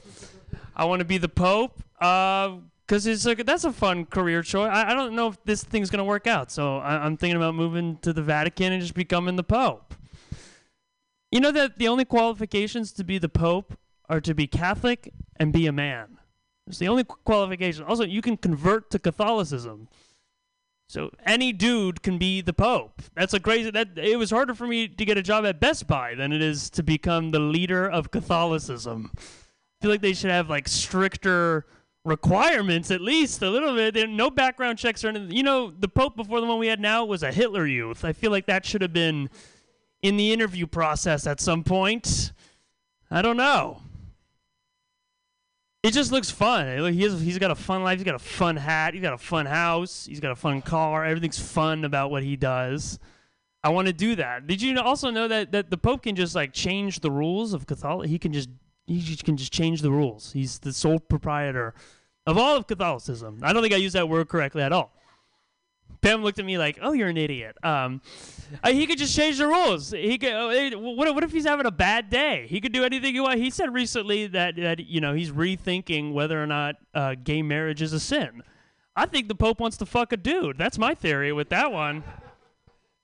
I 0.74 0.84
want 0.86 0.98
to 0.98 1.04
be 1.04 1.18
the 1.18 1.28
Pope. 1.28 1.84
Uh, 2.00 2.56
Cause 2.88 3.06
it's 3.06 3.24
like 3.24 3.46
that's 3.46 3.62
a 3.62 3.72
fun 3.72 4.06
career 4.06 4.42
choice. 4.42 4.68
I, 4.72 4.90
I 4.90 4.94
don't 4.94 5.14
know 5.14 5.28
if 5.28 5.42
this 5.44 5.62
thing's 5.62 5.88
gonna 5.88 6.04
work 6.04 6.26
out, 6.26 6.50
so 6.50 6.78
I, 6.78 6.96
I'm 6.96 7.16
thinking 7.16 7.36
about 7.36 7.54
moving 7.54 7.98
to 7.98 8.12
the 8.12 8.22
Vatican 8.22 8.72
and 8.72 8.82
just 8.82 8.94
becoming 8.94 9.36
the 9.36 9.44
Pope. 9.44 9.91
You 11.32 11.40
know 11.40 11.50
that 11.50 11.78
the 11.78 11.88
only 11.88 12.04
qualifications 12.04 12.92
to 12.92 13.04
be 13.04 13.16
the 13.16 13.28
Pope 13.28 13.78
are 14.08 14.20
to 14.20 14.34
be 14.34 14.46
Catholic 14.46 15.12
and 15.36 15.52
be 15.52 15.66
a 15.66 15.72
man. 15.72 16.18
It's 16.66 16.78
the 16.78 16.88
only 16.88 17.04
qualification. 17.04 17.84
Also, 17.84 18.04
you 18.04 18.20
can 18.20 18.36
convert 18.36 18.90
to 18.90 18.98
Catholicism. 18.98 19.88
So 20.88 21.10
any 21.24 21.54
dude 21.54 22.02
can 22.02 22.18
be 22.18 22.42
the 22.42 22.52
Pope. 22.52 23.00
That's 23.14 23.32
a 23.32 23.40
crazy. 23.40 23.70
That 23.70 23.96
it 23.96 24.18
was 24.18 24.30
harder 24.30 24.54
for 24.54 24.66
me 24.66 24.88
to 24.88 25.04
get 25.06 25.16
a 25.16 25.22
job 25.22 25.46
at 25.46 25.58
Best 25.58 25.86
Buy 25.86 26.14
than 26.14 26.32
it 26.32 26.42
is 26.42 26.68
to 26.70 26.82
become 26.82 27.30
the 27.30 27.40
leader 27.40 27.88
of 27.88 28.10
Catholicism. 28.10 29.10
I 29.16 29.20
feel 29.80 29.90
like 29.90 30.02
they 30.02 30.12
should 30.12 30.30
have 30.30 30.50
like 30.50 30.68
stricter 30.68 31.64
requirements, 32.04 32.90
at 32.90 33.00
least 33.00 33.40
a 33.40 33.48
little 33.48 33.74
bit. 33.74 34.10
No 34.10 34.28
background 34.28 34.78
checks 34.78 35.02
or 35.02 35.08
anything. 35.08 35.32
You 35.32 35.44
know, 35.44 35.70
the 35.70 35.88
Pope 35.88 36.14
before 36.14 36.42
the 36.42 36.46
one 36.46 36.58
we 36.58 36.66
had 36.66 36.78
now 36.78 37.06
was 37.06 37.22
a 37.22 37.32
Hitler 37.32 37.66
Youth. 37.66 38.04
I 38.04 38.12
feel 38.12 38.30
like 38.30 38.44
that 38.46 38.66
should 38.66 38.82
have 38.82 38.92
been 38.92 39.30
in 40.02 40.16
the 40.16 40.32
interview 40.32 40.66
process 40.66 41.26
at 41.26 41.40
some 41.40 41.64
point. 41.64 42.32
I 43.10 43.22
don't 43.22 43.36
know. 43.36 43.80
It 45.82 45.92
just 45.92 46.12
looks 46.12 46.30
fun. 46.30 46.92
He 46.92 47.02
has, 47.02 47.20
he's 47.20 47.38
got 47.38 47.50
a 47.50 47.56
fun 47.56 47.82
life. 47.82 47.98
He's 47.98 48.04
got 48.04 48.14
a 48.14 48.18
fun 48.20 48.56
hat. 48.56 48.94
He's 48.94 49.02
got 49.02 49.14
a 49.14 49.18
fun 49.18 49.46
house. 49.46 50.06
He's 50.06 50.20
got 50.20 50.30
a 50.30 50.36
fun 50.36 50.62
car. 50.62 51.04
Everything's 51.04 51.40
fun 51.40 51.84
about 51.84 52.10
what 52.10 52.22
he 52.22 52.36
does. 52.36 53.00
I 53.64 53.70
want 53.70 53.86
to 53.86 53.92
do 53.92 54.16
that. 54.16 54.46
Did 54.46 54.62
you 54.62 54.78
also 54.80 55.10
know 55.10 55.28
that, 55.28 55.52
that 55.52 55.70
the 55.70 55.76
Pope 55.76 56.02
can 56.02 56.14
just 56.14 56.34
like 56.34 56.52
change 56.52 57.00
the 57.00 57.10
rules 57.10 57.52
of 57.52 57.66
Catholic? 57.66 58.08
He 58.08 58.18
can 58.18 58.32
just 58.32 58.48
he 58.86 59.16
can 59.16 59.36
just 59.36 59.52
change 59.52 59.80
the 59.80 59.90
rules. 59.90 60.32
He's 60.32 60.58
the 60.58 60.72
sole 60.72 60.98
proprietor 60.98 61.74
of 62.26 62.36
all 62.36 62.56
of 62.56 62.66
Catholicism. 62.66 63.38
I 63.42 63.52
don't 63.52 63.62
think 63.62 63.74
I 63.74 63.78
used 63.78 63.94
that 63.94 64.08
word 64.08 64.28
correctly 64.28 64.62
at 64.62 64.72
all. 64.72 64.92
Pam 66.02 66.22
looked 66.24 66.40
at 66.40 66.44
me 66.44 66.58
like, 66.58 66.78
"Oh, 66.82 66.92
you're 66.92 67.08
an 67.08 67.16
idiot." 67.16 67.56
Um, 67.62 68.02
uh, 68.62 68.72
he 68.72 68.86
could 68.86 68.98
just 68.98 69.14
change 69.14 69.38
the 69.38 69.46
rules. 69.46 69.92
He 69.92 70.18
could. 70.18 70.32
Uh, 70.32 70.78
what, 70.78 71.14
what 71.14 71.22
if 71.22 71.32
he's 71.32 71.46
having 71.46 71.64
a 71.64 71.70
bad 71.70 72.10
day? 72.10 72.46
He 72.48 72.60
could 72.60 72.72
do 72.72 72.84
anything 72.84 73.14
he 73.14 73.20
wants. 73.20 73.40
He 73.40 73.50
said 73.50 73.72
recently 73.72 74.26
that 74.26 74.56
that 74.56 74.80
you 74.80 75.00
know 75.00 75.14
he's 75.14 75.30
rethinking 75.30 76.12
whether 76.12 76.42
or 76.42 76.46
not 76.46 76.76
uh, 76.92 77.14
gay 77.22 77.40
marriage 77.40 77.80
is 77.80 77.92
a 77.92 78.00
sin. 78.00 78.42
I 78.96 79.06
think 79.06 79.28
the 79.28 79.34
Pope 79.34 79.60
wants 79.60 79.76
to 79.78 79.86
fuck 79.86 80.12
a 80.12 80.16
dude. 80.16 80.58
That's 80.58 80.76
my 80.76 80.94
theory 80.94 81.32
with 81.32 81.48
that 81.50 81.72
one. 81.72 82.02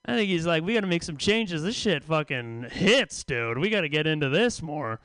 I 0.05 0.15
think 0.15 0.29
he's 0.29 0.47
like, 0.47 0.63
we 0.63 0.75
got 0.75 0.81
to 0.81 0.87
make 0.87 1.03
some 1.03 1.17
changes. 1.17 1.63
This 1.63 1.77
shit 1.77 2.03
fucking 2.03 2.69
hits, 2.73 3.25
dude. 3.25 3.59
We 3.59 3.71
got 3.71 3.83
to 3.83 3.89
get 3.89 4.07
into 4.07 4.29
this 4.29 4.61
more. 4.63 5.01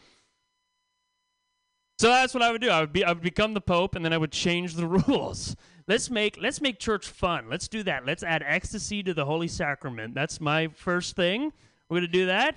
So 1.99 2.09
that's 2.09 2.33
what 2.33 2.41
I 2.41 2.51
would 2.51 2.61
do. 2.61 2.69
I 2.69 2.79
would 2.81 2.91
be 2.91 3.03
I 3.03 3.11
would 3.11 3.21
become 3.21 3.53
the 3.53 3.61
pope 3.61 3.95
and 3.95 4.03
then 4.03 4.13
I 4.13 4.17
would 4.17 4.31
change 4.31 4.73
the 4.73 4.87
rules. 5.07 5.55
Let's 5.87 6.09
make 6.09 6.37
let's 6.41 6.61
make 6.61 6.79
church 6.79 7.07
fun. 7.07 7.49
Let's 7.49 7.67
do 7.67 7.83
that. 7.83 8.05
Let's 8.05 8.23
add 8.23 8.43
ecstasy 8.45 9.03
to 9.03 9.13
the 9.13 9.25
holy 9.25 9.47
sacrament. 9.47 10.15
That's 10.15 10.39
my 10.39 10.69
first 10.69 11.15
thing. 11.15 11.51
We're 11.89 12.01
to 12.01 12.07
do 12.07 12.27
that. 12.27 12.55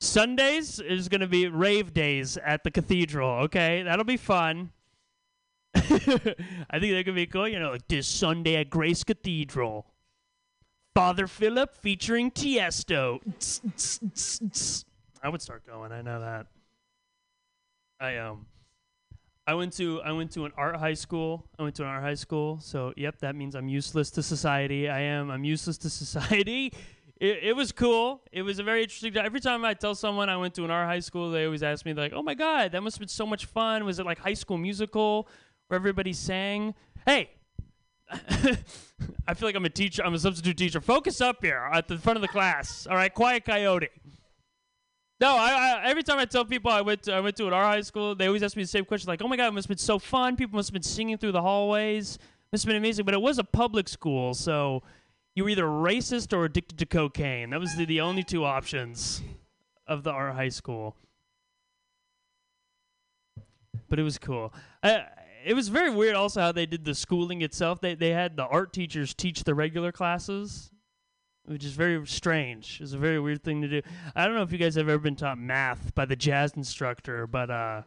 Sundays 0.00 0.80
is 0.80 1.08
to 1.08 1.26
be 1.26 1.46
rave 1.46 1.94
days 1.94 2.36
at 2.36 2.64
the 2.64 2.70
cathedral, 2.70 3.30
okay? 3.44 3.82
That'll 3.82 4.04
be 4.04 4.16
fun. 4.16 4.72
I 5.74 5.78
think 5.78 6.34
that 6.70 7.02
could 7.04 7.14
be 7.14 7.26
cool, 7.26 7.46
you 7.46 7.60
know, 7.60 7.70
like 7.70 7.86
this 7.86 8.08
Sunday 8.08 8.56
at 8.56 8.68
Grace 8.68 9.04
Cathedral. 9.04 9.86
Father 10.94 11.26
Philip 11.26 11.74
featuring 11.76 12.30
Tiesto. 12.30 13.20
I 15.22 15.28
would 15.28 15.40
start 15.40 15.66
going. 15.66 15.92
I 15.92 16.02
know 16.02 16.20
that. 16.20 16.46
I 18.00 18.16
um 18.16 18.46
I 19.52 19.54
went 19.54 19.74
to 19.74 20.00
I 20.00 20.12
went 20.12 20.30
to 20.32 20.46
an 20.46 20.52
art 20.56 20.76
high 20.76 20.94
school. 20.94 21.44
I 21.58 21.62
went 21.62 21.74
to 21.74 21.82
an 21.82 21.90
art 21.90 22.02
high 22.02 22.14
school. 22.14 22.58
So 22.62 22.94
yep, 22.96 23.18
that 23.18 23.36
means 23.36 23.54
I'm 23.54 23.68
useless 23.68 24.10
to 24.12 24.22
society. 24.22 24.88
I 24.88 25.00
am. 25.00 25.30
I'm 25.30 25.44
useless 25.44 25.76
to 25.78 25.90
society. 26.04 26.72
It, 27.20 27.40
it 27.42 27.54
was 27.54 27.70
cool. 27.70 28.22
It 28.32 28.40
was 28.44 28.58
a 28.58 28.62
very 28.62 28.82
interesting. 28.82 29.14
Every 29.14 29.40
time 29.40 29.62
I 29.66 29.74
tell 29.74 29.94
someone 29.94 30.30
I 30.30 30.38
went 30.38 30.54
to 30.54 30.64
an 30.64 30.70
art 30.70 30.88
high 30.88 31.00
school, 31.00 31.30
they 31.30 31.44
always 31.44 31.62
ask 31.62 31.84
me 31.84 31.92
like, 31.92 32.14
"Oh 32.14 32.22
my 32.22 32.32
god, 32.32 32.72
that 32.72 32.82
must 32.82 32.96
have 32.96 33.00
been 33.00 33.08
so 33.08 33.26
much 33.26 33.44
fun. 33.44 33.84
Was 33.84 33.98
it 33.98 34.06
like 34.06 34.18
High 34.20 34.32
School 34.32 34.56
Musical, 34.56 35.28
where 35.68 35.76
everybody 35.76 36.14
sang?" 36.14 36.74
Hey, 37.04 37.32
I 39.28 39.34
feel 39.34 39.48
like 39.48 39.54
I'm 39.54 39.66
a 39.66 39.70
teacher. 39.82 40.02
I'm 40.02 40.14
a 40.14 40.18
substitute 40.18 40.56
teacher. 40.56 40.80
Focus 40.80 41.20
up 41.20 41.44
here 41.44 41.68
at 41.74 41.88
the 41.88 41.98
front 41.98 42.16
of 42.16 42.22
the 42.22 42.28
class. 42.28 42.86
All 42.86 42.96
right, 42.96 43.12
quiet 43.12 43.44
coyote. 43.44 43.90
No, 45.22 45.36
I, 45.36 45.50
I, 45.50 45.82
every 45.84 46.02
time 46.02 46.18
I 46.18 46.24
tell 46.24 46.44
people 46.44 46.72
I 46.72 46.80
went 46.80 47.04
to, 47.04 47.14
I 47.14 47.20
went 47.20 47.36
to 47.36 47.46
an 47.46 47.52
art 47.52 47.64
high 47.64 47.80
school, 47.82 48.16
they 48.16 48.26
always 48.26 48.42
ask 48.42 48.56
me 48.56 48.64
the 48.64 48.68
same 48.68 48.84
question, 48.84 49.06
like, 49.06 49.22
"Oh 49.22 49.28
my 49.28 49.36
god, 49.36 49.46
it 49.46 49.52
must 49.52 49.66
have 49.66 49.76
been 49.76 49.78
so 49.78 50.00
fun. 50.00 50.34
People 50.34 50.56
must 50.56 50.70
have 50.70 50.72
been 50.72 50.82
singing 50.82 51.16
through 51.16 51.30
the 51.30 51.42
hallways. 51.42 52.16
It 52.16 52.20
Must 52.50 52.64
have 52.64 52.68
been 52.68 52.76
amazing." 52.76 53.04
But 53.04 53.14
it 53.14 53.22
was 53.22 53.38
a 53.38 53.44
public 53.44 53.88
school, 53.88 54.34
so 54.34 54.82
you 55.36 55.44
were 55.44 55.50
either 55.50 55.62
racist 55.62 56.36
or 56.36 56.44
addicted 56.44 56.76
to 56.80 56.86
cocaine. 56.86 57.50
That 57.50 57.60
was 57.60 57.76
the, 57.76 57.84
the 57.84 58.00
only 58.00 58.24
two 58.24 58.44
options 58.44 59.22
of 59.86 60.02
the 60.02 60.10
art 60.10 60.34
high 60.34 60.48
school. 60.48 60.96
But 63.88 64.00
it 64.00 64.02
was 64.02 64.18
cool. 64.18 64.52
I, 64.82 65.04
it 65.46 65.54
was 65.54 65.68
very 65.68 65.90
weird 65.90 66.16
also 66.16 66.40
how 66.40 66.50
they 66.50 66.66
did 66.66 66.84
the 66.84 66.96
schooling 66.96 67.42
itself. 67.42 67.80
They 67.80 67.94
they 67.94 68.10
had 68.10 68.36
the 68.36 68.46
art 68.46 68.72
teachers 68.72 69.14
teach 69.14 69.44
the 69.44 69.54
regular 69.54 69.92
classes, 69.92 70.71
which 71.52 71.64
is 71.64 71.72
very 71.72 72.04
strange. 72.06 72.80
It's 72.80 72.92
a 72.92 72.98
very 72.98 73.20
weird 73.20 73.42
thing 73.44 73.62
to 73.62 73.68
do. 73.68 73.82
I 74.16 74.26
don't 74.26 74.34
know 74.34 74.42
if 74.42 74.52
you 74.52 74.58
guys 74.58 74.74
have 74.74 74.88
ever 74.88 74.98
been 74.98 75.16
taught 75.16 75.38
math 75.38 75.94
by 75.94 76.04
the 76.04 76.16
jazz 76.16 76.52
instructor, 76.56 77.26
but 77.26 77.50
uh 77.50 77.82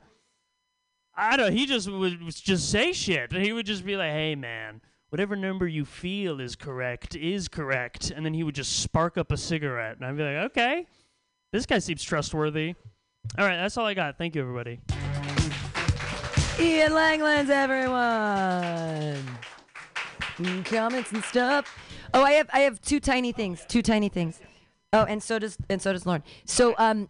I 1.18 1.38
don't 1.38 1.54
he 1.54 1.66
just 1.66 1.90
would 1.90 2.20
just 2.30 2.70
say 2.70 2.94
shit. 2.94 3.32
He 3.34 3.54
would 3.54 3.66
just 3.66 3.86
be 3.86 3.96
like, 3.96 4.12
"Hey 4.12 4.36
man, 4.36 4.82
whatever 5.10 5.36
number 5.36 5.68
you 5.68 5.86
feel 5.86 6.40
is 6.40 6.56
correct 6.56 7.16
is 7.16 7.48
correct." 7.48 8.12
And 8.12 8.26
then 8.26 8.34
he 8.34 8.44
would 8.44 8.56
just 8.56 8.80
spark 8.80 9.18
up 9.18 9.32
a 9.32 9.38
cigarette, 9.38 9.96
and 9.98 10.06
I'd 10.06 10.18
be 10.18 10.24
like, 10.24 10.52
"Okay. 10.52 10.88
This 11.52 11.66
guy 11.66 11.80
seems 11.80 12.04
trustworthy." 12.04 12.76
All 13.38 13.46
right, 13.46 13.56
that's 13.58 13.78
all 13.78 13.86
I 13.86 13.94
got. 13.94 14.18
Thank 14.18 14.36
you 14.36 14.42
everybody. 14.42 14.82
Ian 16.60 16.92
Langlands, 16.92 17.50
everyone. 17.50 19.26
Mm, 20.38 20.66
Comments 20.66 21.12
and 21.12 21.24
stuff. 21.24 21.78
Oh, 22.16 22.24
I 22.24 22.32
have 22.32 22.50
I 22.54 22.60
have 22.62 22.82
two 22.82 23.00
tiny 23.00 23.32
things. 23.32 23.64
Two 23.68 23.82
tiny 23.82 24.10
things. 24.10 24.40
Oh, 24.94 25.04
and 25.04 25.22
so 25.22 25.38
does 25.38 25.58
and 25.70 25.82
so 25.82 25.92
does 25.94 26.06
Lauren. 26.06 26.24
So 26.46 26.74
um, 26.78 27.10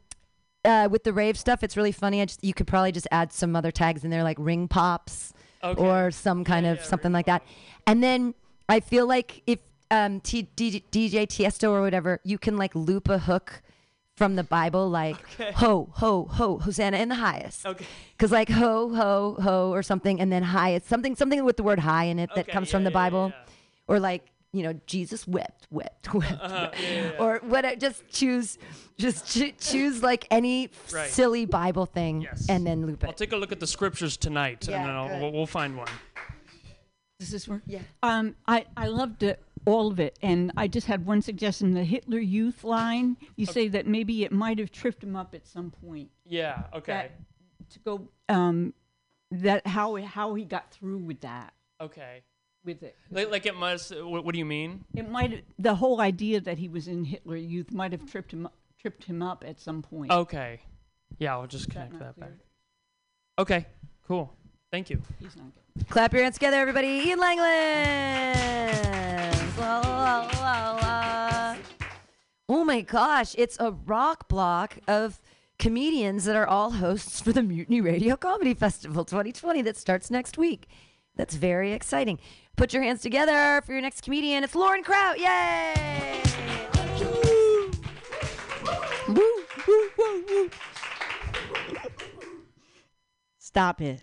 uh, 0.66 0.88
with 0.92 1.04
the 1.04 1.14
rave 1.14 1.38
stuff, 1.38 1.64
it's 1.64 1.78
really 1.78 1.92
funny. 1.92 2.22
I 2.22 2.26
just 2.26 2.44
you 2.44 2.54
could 2.54 2.68
probably 2.68 2.92
just 2.92 3.08
add 3.12 3.32
some 3.32 3.56
other 3.56 3.72
tags 3.72 4.04
in 4.04 4.10
there 4.10 4.24
like 4.24 4.38
ring 4.40 4.68
pops 4.68 5.32
Okay. 5.64 5.82
or 5.82 6.12
some 6.12 6.44
kind 6.44 6.66
of 6.66 6.78
yeah, 6.78 6.84
something 6.84 7.10
ring 7.10 7.14
like 7.14 7.26
that. 7.28 7.44
And 7.88 8.04
then 8.04 8.34
I 8.68 8.80
feel 8.80 9.08
like 9.08 9.42
if 9.48 9.60
um 9.92 10.20
T- 10.22 10.50
D- 10.56 10.84
DJ 10.92 11.28
Tiesto 11.28 11.70
or 11.70 11.82
whatever, 11.82 12.20
you 12.24 12.38
can 12.38 12.58
like 12.58 12.74
loop 12.76 13.08
a 13.10 13.20
hook 13.20 13.62
from 14.16 14.36
the 14.38 14.44
Bible, 14.44 14.90
like 14.90 15.18
Okay. 15.40 15.52
ho 15.52 15.90
ho 15.94 16.28
ho, 16.32 16.58
Hosanna 16.60 16.98
in 16.98 17.10
the 17.10 17.16
highest. 17.16 17.66
Okay. 17.66 17.86
Because 18.18 18.32
like 18.32 18.50
ho 18.50 18.90
ho 18.96 19.38
ho 19.42 19.72
or 19.72 19.84
something, 19.84 20.20
and 20.20 20.32
then 20.32 20.42
high, 20.42 20.70
it's 20.70 20.88
something 20.88 21.16
something 21.16 21.44
with 21.46 21.58
the 21.58 21.64
word 21.64 21.80
high 21.80 22.06
in 22.06 22.18
it 22.18 22.30
that 22.36 22.46
Okay, 22.46 22.52
comes 22.52 22.70
yeah, 22.70 22.72
from 22.72 22.84
the 22.86 22.90
yeah, 22.92 22.98
yeah, 22.98 23.04
Bible, 23.10 23.34
yeah. 23.36 23.44
or 23.88 24.00
like 24.00 24.24
you 24.56 24.64
know 24.64 24.74
Jesus 24.86 25.28
wept 25.28 25.68
wept 25.70 26.14
wept, 26.14 26.32
Uh-huh, 26.42 26.70
wept. 26.72 26.82
yeah, 26.82 26.90
yeah, 26.90 27.12
yeah. 27.12 27.24
or 27.24 27.40
what? 27.44 27.80
Just 27.80 28.08
choose 28.10 28.58
just 28.98 29.32
cho- 29.34 29.52
choose 29.60 30.02
like 30.02 30.26
any 30.32 30.70
Right. 30.94 31.10
silly 31.10 31.46
Bible 31.46 31.86
thing 31.86 32.22
Yes. 32.22 32.48
and 32.50 32.66
then 32.66 32.86
loop 32.86 33.04
it. 33.04 33.08
I'll 33.08 33.14
take 33.14 33.34
a 33.34 33.38
look 33.38 33.52
at 33.52 33.60
the 33.60 33.68
scriptures 33.68 34.16
tonight, 34.18 34.68
Yeah, 34.68 34.78
and 34.78 34.86
then 34.90 34.96
I'll, 34.96 35.20
we'll, 35.22 35.32
we'll 35.34 35.46
find 35.48 35.76
one. 35.78 35.88
Does 37.20 37.32
this 37.32 37.48
work? 37.48 37.62
Yeah. 37.66 37.80
Um, 38.04 38.36
I, 38.48 38.66
I 38.76 38.88
loved 38.88 39.24
it, 39.24 39.42
all 39.66 39.90
of 39.90 40.00
it. 40.02 40.20
And 40.22 40.52
I 40.58 40.68
just 40.68 40.86
had 40.88 41.06
one 41.06 41.22
suggestion 41.22 41.74
the 41.74 41.84
Hitler 41.86 42.20
Youth 42.20 42.64
line. 42.66 43.16
You 43.38 43.46
say 43.46 43.68
that 43.70 43.88
maybe 43.88 44.24
it 44.26 44.32
might 44.34 44.60
have 44.60 44.70
tripped 44.72 45.02
him 45.04 45.16
up 45.16 45.34
at 45.34 45.48
some 45.48 45.72
point. 45.72 46.10
Yeah. 46.26 46.64
Okay. 46.74 46.92
That, 46.92 47.12
to 47.72 47.80
go, 47.80 48.10
um, 48.30 48.74
that 49.32 49.66
how, 49.66 49.96
how 49.96 50.34
he 50.36 50.44
got 50.44 50.72
through 50.72 50.98
with 51.00 51.22
that, 51.22 51.54
okay. 51.82 52.22
With 52.66 52.84
it. 52.84 52.96
Like, 53.12 53.32
like 53.32 53.46
it 53.46 53.56
must. 53.56 53.94
Uh, 53.94 54.08
what, 54.08 54.26
what 54.26 54.34
do 54.34 54.40
you 54.40 54.46
mean? 54.46 54.84
It 54.96 55.10
might, 55.10 55.46
the 55.60 55.76
whole 55.76 56.02
idea 56.02 56.42
that 56.42 56.58
he 56.58 56.68
was 56.68 56.88
in 56.88 57.06
Hitler 57.06 57.38
Youth 57.38 57.72
might 57.72 57.92
have 57.92 58.10
tripped 58.10 58.34
him, 58.34 58.48
up- 58.48 58.56
tripped 58.82 59.04
him 59.06 59.22
up 59.22 59.44
at 59.48 59.60
some 59.60 59.82
point. 59.82 60.12
Okay. 60.12 60.62
Yeah, 61.20 61.34
I'll 61.34 61.48
just 61.48 61.68
Is 61.68 61.74
connect 61.74 61.94
not 61.94 62.00
that 62.02 62.20
back. 62.20 62.32
Okay. 63.40 63.66
Cool. 64.08 64.34
Thank 64.72 64.90
you. 64.90 65.02
He's 65.20 65.36
not 65.36 65.46
getting 65.54 65.86
Clap 65.90 66.14
your 66.14 66.24
hands 66.24 66.36
together, 66.36 66.58
everybody. 66.58 66.88
Ian 66.88 67.20
Langlands. 67.20 69.58
La, 69.58 69.80
la, 69.80 70.30
la, 70.42 70.72
la. 70.82 71.56
Oh 72.48 72.64
my 72.64 72.82
gosh, 72.82 73.36
it's 73.38 73.58
a 73.60 73.72
rock 73.72 74.28
block 74.28 74.78
of 74.88 75.22
comedians 75.58 76.26
that 76.26 76.36
are 76.36 76.48
all 76.48 76.72
hosts 76.72 77.22
for 77.22 77.32
the 77.32 77.42
Mutiny 77.42 77.82
Radio 77.82 78.16
Comedy 78.16 78.54
Festival 78.54 79.06
2020 79.06 79.62
that 79.64 79.78
starts 79.78 80.12
next 80.12 80.38
week. 80.38 80.68
That's 81.16 81.36
very 81.36 81.72
exciting. 81.72 82.20
Put 82.56 82.74
your 82.74 82.84
hands 82.84 83.02
together 83.02 83.62
for 83.66 83.74
your 83.74 83.82
next 83.82 84.02
comedian. 84.02 84.44
It's 84.44 84.56
Lauren 84.56 84.84
Kraut. 84.84 85.20
Yay! 85.20 86.22
Stop 93.40 93.82
it. 93.82 94.02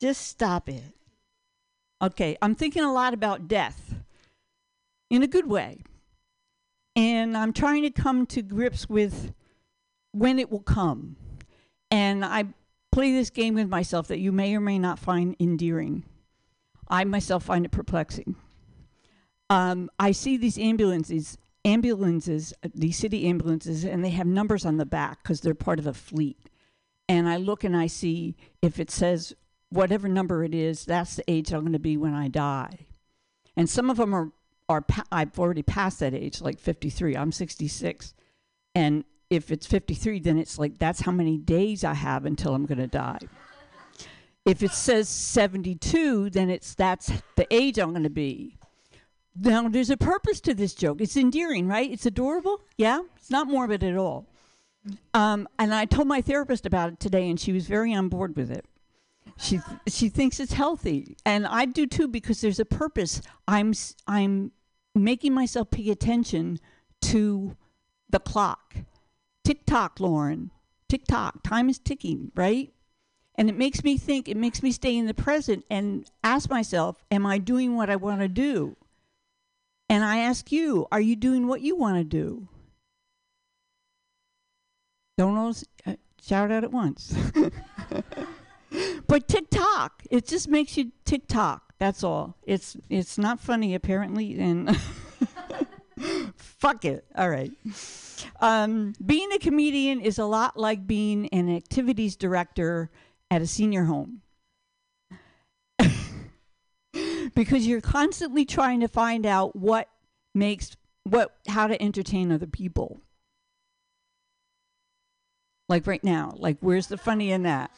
Just 0.00 0.26
stop 0.26 0.68
it. 0.68 0.82
Okay, 2.02 2.36
I'm 2.40 2.54
thinking 2.54 2.82
a 2.82 2.92
lot 2.92 3.14
about 3.14 3.46
death 3.46 3.94
in 5.10 5.22
a 5.22 5.26
good 5.26 5.46
way. 5.46 5.82
And 6.96 7.36
I'm 7.36 7.52
trying 7.52 7.82
to 7.82 7.90
come 7.90 8.26
to 8.26 8.42
grips 8.42 8.88
with 8.88 9.32
when 10.12 10.38
it 10.38 10.50
will 10.50 10.60
come. 10.60 11.16
And 11.90 12.24
I 12.24 12.46
play 12.92 13.12
this 13.12 13.30
game 13.30 13.54
with 13.54 13.68
myself 13.68 14.08
that 14.08 14.18
you 14.18 14.32
may 14.32 14.54
or 14.54 14.60
may 14.60 14.78
not 14.78 14.98
find 14.98 15.36
endearing. 15.38 16.04
I 16.88 17.04
myself 17.04 17.44
find 17.44 17.64
it 17.64 17.70
perplexing. 17.70 18.36
Um, 19.48 19.90
I 19.98 20.12
see 20.12 20.36
these 20.36 20.58
ambulances, 20.58 21.38
ambulances, 21.64 22.52
uh, 22.64 22.68
these 22.74 22.98
city 22.98 23.26
ambulances, 23.26 23.84
and 23.84 24.04
they 24.04 24.10
have 24.10 24.26
numbers 24.26 24.64
on 24.64 24.76
the 24.76 24.86
back 24.86 25.22
because 25.22 25.40
they're 25.40 25.54
part 25.54 25.78
of 25.78 25.86
a 25.86 25.94
fleet. 25.94 26.38
And 27.08 27.28
I 27.28 27.36
look 27.36 27.64
and 27.64 27.76
I 27.76 27.88
see 27.88 28.36
if 28.62 28.78
it 28.78 28.90
says 28.90 29.34
whatever 29.70 30.08
number 30.08 30.44
it 30.44 30.54
is, 30.54 30.84
that's 30.84 31.16
the 31.16 31.30
age 31.30 31.52
I'm 31.52 31.60
going 31.60 31.72
to 31.72 31.78
be 31.78 31.96
when 31.96 32.14
I 32.14 32.28
die. 32.28 32.86
And 33.56 33.68
some 33.68 33.90
of 33.90 33.96
them 33.96 34.14
are 34.14 34.32
are 34.68 34.84
I've 35.10 35.36
already 35.36 35.62
passed 35.62 35.98
that 35.98 36.14
age, 36.14 36.40
like 36.40 36.60
53. 36.60 37.16
I'm 37.16 37.32
66, 37.32 38.14
and 38.74 39.04
if 39.30 39.52
it's 39.52 39.66
53, 39.66 40.20
then 40.20 40.38
it's 40.38 40.58
like 40.58 40.78
that's 40.78 41.00
how 41.00 41.12
many 41.12 41.38
days 41.38 41.84
I 41.84 41.94
have 41.94 42.26
until 42.26 42.54
I'm 42.54 42.66
going 42.66 42.78
to 42.78 42.88
die. 42.88 43.20
If 44.44 44.62
it 44.62 44.72
says 44.72 45.08
72, 45.08 46.30
then 46.30 46.50
it's 46.50 46.74
that's 46.74 47.12
the 47.36 47.46
age 47.50 47.78
I'm 47.78 47.90
going 47.90 48.02
to 48.02 48.10
be. 48.10 48.56
Now, 49.40 49.68
there's 49.68 49.90
a 49.90 49.96
purpose 49.96 50.40
to 50.42 50.54
this 50.54 50.74
joke. 50.74 51.00
It's 51.00 51.16
endearing, 51.16 51.68
right? 51.68 51.90
It's 51.90 52.04
adorable. 52.04 52.60
Yeah, 52.76 53.00
it's 53.16 53.30
not 53.30 53.46
morbid 53.46 53.84
at 53.84 53.96
all. 53.96 54.26
Um, 55.14 55.46
and 55.58 55.72
I 55.72 55.84
told 55.84 56.08
my 56.08 56.20
therapist 56.20 56.66
about 56.66 56.92
it 56.92 57.00
today, 57.00 57.28
and 57.28 57.38
she 57.38 57.52
was 57.52 57.66
very 57.66 57.94
on 57.94 58.08
board 58.08 58.36
with 58.36 58.50
it. 58.50 58.64
She 59.36 59.60
she 59.86 60.08
thinks 60.08 60.40
it's 60.40 60.52
healthy, 60.52 61.16
and 61.24 61.46
I 61.46 61.64
do 61.64 61.86
too 61.86 62.08
because 62.08 62.40
there's 62.40 62.60
a 62.60 62.64
purpose. 62.64 63.22
I'm 63.46 63.72
I'm 64.06 64.52
making 64.94 65.32
myself 65.32 65.70
pay 65.70 65.90
attention 65.90 66.58
to 67.02 67.56
the 68.10 68.18
clock. 68.18 68.74
Tick 69.50 69.66
tock, 69.66 69.98
Lauren. 69.98 70.52
Tick 70.88 71.04
tock. 71.08 71.42
Time 71.42 71.68
is 71.68 71.80
ticking, 71.80 72.30
right? 72.36 72.72
And 73.34 73.48
it 73.48 73.56
makes 73.56 73.82
me 73.82 73.98
think. 73.98 74.28
It 74.28 74.36
makes 74.36 74.62
me 74.62 74.70
stay 74.70 74.96
in 74.96 75.06
the 75.06 75.12
present 75.12 75.64
and 75.68 76.08
ask 76.22 76.48
myself, 76.48 77.02
Am 77.10 77.26
I 77.26 77.38
doing 77.38 77.74
what 77.74 77.90
I 77.90 77.96
want 77.96 78.20
to 78.20 78.28
do? 78.28 78.76
And 79.88 80.04
I 80.04 80.18
ask 80.18 80.52
you, 80.52 80.86
Are 80.92 81.00
you 81.00 81.16
doing 81.16 81.48
what 81.48 81.62
you 81.62 81.74
want 81.74 81.96
to 81.96 82.04
do? 82.04 82.46
Don't 85.18 85.36
all 85.36 85.52
uh, 85.84 85.96
shout 86.22 86.52
out 86.52 86.62
at 86.62 86.70
once. 86.70 87.12
but 89.08 89.26
TikTok, 89.26 90.04
it 90.12 90.28
just 90.28 90.46
makes 90.46 90.76
you 90.76 90.92
TikTok. 91.04 91.74
That's 91.80 92.04
all. 92.04 92.36
It's 92.44 92.76
it's 92.88 93.18
not 93.18 93.40
funny 93.40 93.74
apparently, 93.74 94.38
and 94.38 94.78
fuck 96.36 96.84
it. 96.84 97.04
All 97.16 97.28
right. 97.28 97.50
Um, 98.40 98.94
being 99.04 99.32
a 99.32 99.38
comedian 99.38 100.00
is 100.00 100.18
a 100.18 100.24
lot 100.24 100.56
like 100.56 100.86
being 100.86 101.28
an 101.28 101.54
activities 101.54 102.16
director 102.16 102.90
at 103.30 103.42
a 103.42 103.46
senior 103.46 103.84
home. 103.84 104.22
because 107.34 107.66
you're 107.66 107.80
constantly 107.80 108.44
trying 108.44 108.80
to 108.80 108.88
find 108.88 109.24
out 109.26 109.56
what 109.56 109.88
makes 110.34 110.76
what 111.04 111.36
how 111.48 111.66
to 111.66 111.80
entertain 111.82 112.32
other 112.32 112.46
people. 112.46 113.00
Like 115.68 115.86
right 115.86 116.02
now, 116.02 116.34
like 116.36 116.58
where's 116.60 116.88
the 116.88 116.98
funny 116.98 117.30
in 117.30 117.44
that? 117.44 117.70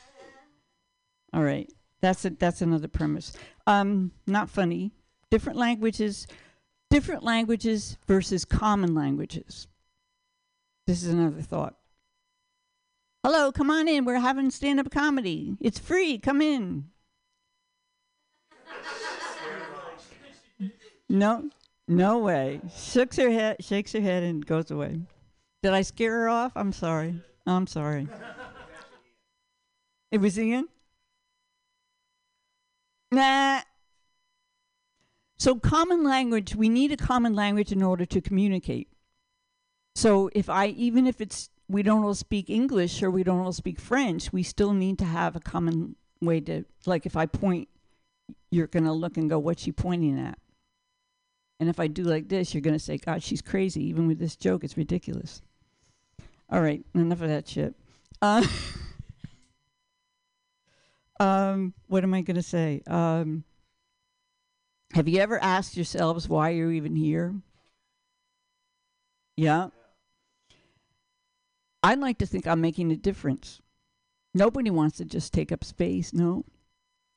All 1.35 1.43
right, 1.43 1.71
that's 2.01 2.25
a, 2.25 2.31
that's 2.31 2.63
another 2.63 2.89
premise. 2.89 3.33
Um, 3.67 4.13
not 4.27 4.51
funny. 4.51 4.93
Different 5.31 5.59
languages, 5.59 6.27
different 6.91 7.23
languages 7.23 7.97
versus 8.07 8.45
common 8.45 8.95
languages. 8.95 9.67
This 10.87 11.03
is 11.03 11.13
another 11.13 11.43
thought. 11.43 11.77
Hello, 13.25 13.53
come 13.53 13.71
on 13.71 13.87
in. 13.87 14.05
We're 14.05 14.19
having 14.19 14.51
stand-up 14.51 14.91
comedy. 14.91 15.57
It's 15.61 15.79
free. 15.79 16.19
Come 16.19 16.43
in. 16.43 16.89
No, 21.09 21.51
no 21.87 22.19
way. 22.19 22.61
Shakes 22.75 23.17
her 23.17 23.31
head, 23.31 23.63
shakes 23.63 23.93
her 23.93 24.01
head, 24.01 24.23
and 24.23 24.45
goes 24.45 24.71
away. 24.71 25.01
Did 25.63 25.73
I 25.73 25.83
scare 25.83 26.13
her 26.13 26.29
off? 26.29 26.53
I'm 26.57 26.73
sorry. 26.73 27.21
I'm 27.47 27.67
sorry. 27.67 28.09
It 30.11 30.19
was 30.19 30.39
Ian? 30.39 30.69
Nah. 33.11 33.61
So, 35.39 35.57
common 35.57 36.03
language, 36.05 36.55
we 36.57 36.69
need 36.69 36.93
a 36.93 36.97
common 36.97 37.35
language 37.35 37.73
in 37.73 37.83
order 37.83 38.07
to 38.07 38.21
communicate. 38.21 38.89
So, 39.95 40.31
if 40.35 40.49
I, 40.49 40.69
even 40.69 41.07
if 41.07 41.21
it's, 41.21 41.51
we 41.69 41.83
don't 41.83 42.05
all 42.05 42.15
speak 42.15 42.51
English 42.51 43.03
or 43.03 43.11
we 43.11 43.23
don't 43.23 43.41
all 43.41 43.53
speak 43.53 43.79
French, 43.79 44.33
we 44.33 44.43
still 44.43 44.73
need 44.73 44.99
to 44.99 45.05
have 45.05 45.37
a 45.37 45.41
common 45.41 45.97
way 46.21 46.41
to, 46.41 46.65
like, 46.87 47.07
if 47.07 47.17
I 47.17 47.27
point, 47.27 47.69
you're 48.51 48.67
going 48.67 48.85
to 48.85 48.93
look 48.93 49.17
and 49.17 49.29
go, 49.29 49.39
what's 49.39 49.63
she 49.63 49.73
pointing 49.73 50.19
at? 50.19 50.39
And 51.61 51.69
if 51.69 51.79
I 51.79 51.87
do 51.87 52.03
like 52.03 52.29
this, 52.29 52.53
you're 52.55 52.61
going 52.61 52.75
to 52.75 52.85
say, 52.85 52.99
God, 52.99 53.23
she's 53.23 53.41
crazy. 53.41 53.85
Even 53.85 54.09
with 54.09 54.19
this 54.19 54.35
joke, 54.35 54.65
it's 54.65 54.77
ridiculous. 54.77 55.43
All 56.51 56.61
right, 56.61 56.85
enough 56.95 57.23
of 57.23 57.29
that 57.29 57.49
shit. 57.49 57.75
Uh, 58.21 58.45
um, 61.21 61.73
what 61.87 62.03
am 62.03 62.15
I 62.15 62.23
going 62.23 62.37
to 62.37 62.43
say? 62.43 62.83
Um, 62.87 63.45
have 64.93 65.09
you 65.09 65.21
ever 65.21 65.43
asked 65.43 65.77
yourselves 65.77 66.29
why 66.29 66.51
you're 66.51 66.73
even 66.73 66.97
here? 66.97 67.35
Yeah. 69.37 69.69
I'd 71.83 71.99
like 71.99 72.19
to 72.19 72.27
think 72.27 72.47
I'm 72.47 72.61
making 72.61 72.93
a 72.93 72.97
difference. 72.97 73.61
Nobody 74.35 74.71
wants 74.71 74.97
to 74.99 75.05
just 75.05 75.33
take 75.33 75.53
up 75.53 75.65
space, 75.65 76.13
no. 76.13 76.45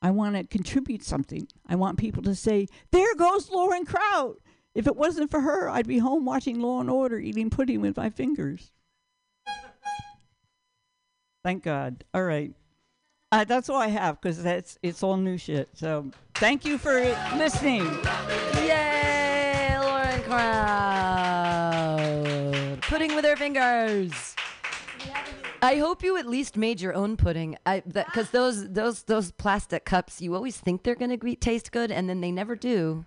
I 0.02 0.12
want 0.12 0.36
to 0.36 0.44
contribute 0.46 1.04
something. 1.04 1.48
I 1.68 1.76
want 1.76 1.98
people 1.98 2.22
to 2.24 2.36
say, 2.36 2.68
there 2.92 3.16
goes 3.16 3.50
Lauren 3.50 3.86
Kraut. 3.86 4.38
If 4.74 4.88
it 4.88 4.96
wasn't 4.96 5.32
for 5.32 5.40
her, 5.42 5.70
I'd 5.70 5.88
be 5.88 6.00
home 6.00 6.26
watching 6.26 6.60
Law 6.60 6.82
and 6.82 6.90
Order, 6.90 7.18
eating 7.18 7.50
pudding 7.50 7.82
with 7.82 7.96
my 7.96 8.10
fingers. 8.10 8.72
Thank 11.44 11.64
God. 11.64 12.04
All 12.14 12.24
right. 12.24 12.54
Uh, 13.32 13.44
that's 13.46 13.70
all 13.70 13.78
I 13.78 13.88
have 13.88 14.20
because 14.22 14.44
that's 14.44 14.78
it's 14.84 15.02
all 15.04 15.18
new 15.18 15.38
shit. 15.38 15.70
So 15.74 16.12
thank 16.36 16.66
you 16.66 16.78
for 16.78 17.02
listening. 17.36 17.86
Yay, 18.58 19.78
Lauren 19.80 20.22
Kraut. 20.24 22.02
Pudding 22.82 23.16
with 23.16 23.26
her 23.26 23.36
fingers. 23.36 24.35
I 25.66 25.78
hope 25.78 26.04
you 26.04 26.18
at 26.18 26.28
least 26.28 26.58
made 26.58 26.80
your 26.80 26.94
own 26.94 27.18
pudding. 27.18 27.58
I 27.66 27.82
because 27.82 28.30
those 28.30 28.72
those 28.72 29.04
those 29.04 29.32
plastic 29.32 29.86
cups, 29.86 30.22
you 30.22 30.36
always 30.36 30.58
think 30.58 30.84
they're 30.84 30.96
gonna 30.96 31.18
gre- 31.18 31.34
taste 31.40 31.72
good, 31.72 31.92
and 31.92 32.08
then 32.08 32.22
they 32.22 32.32
never 32.32 32.56
do. 32.56 33.06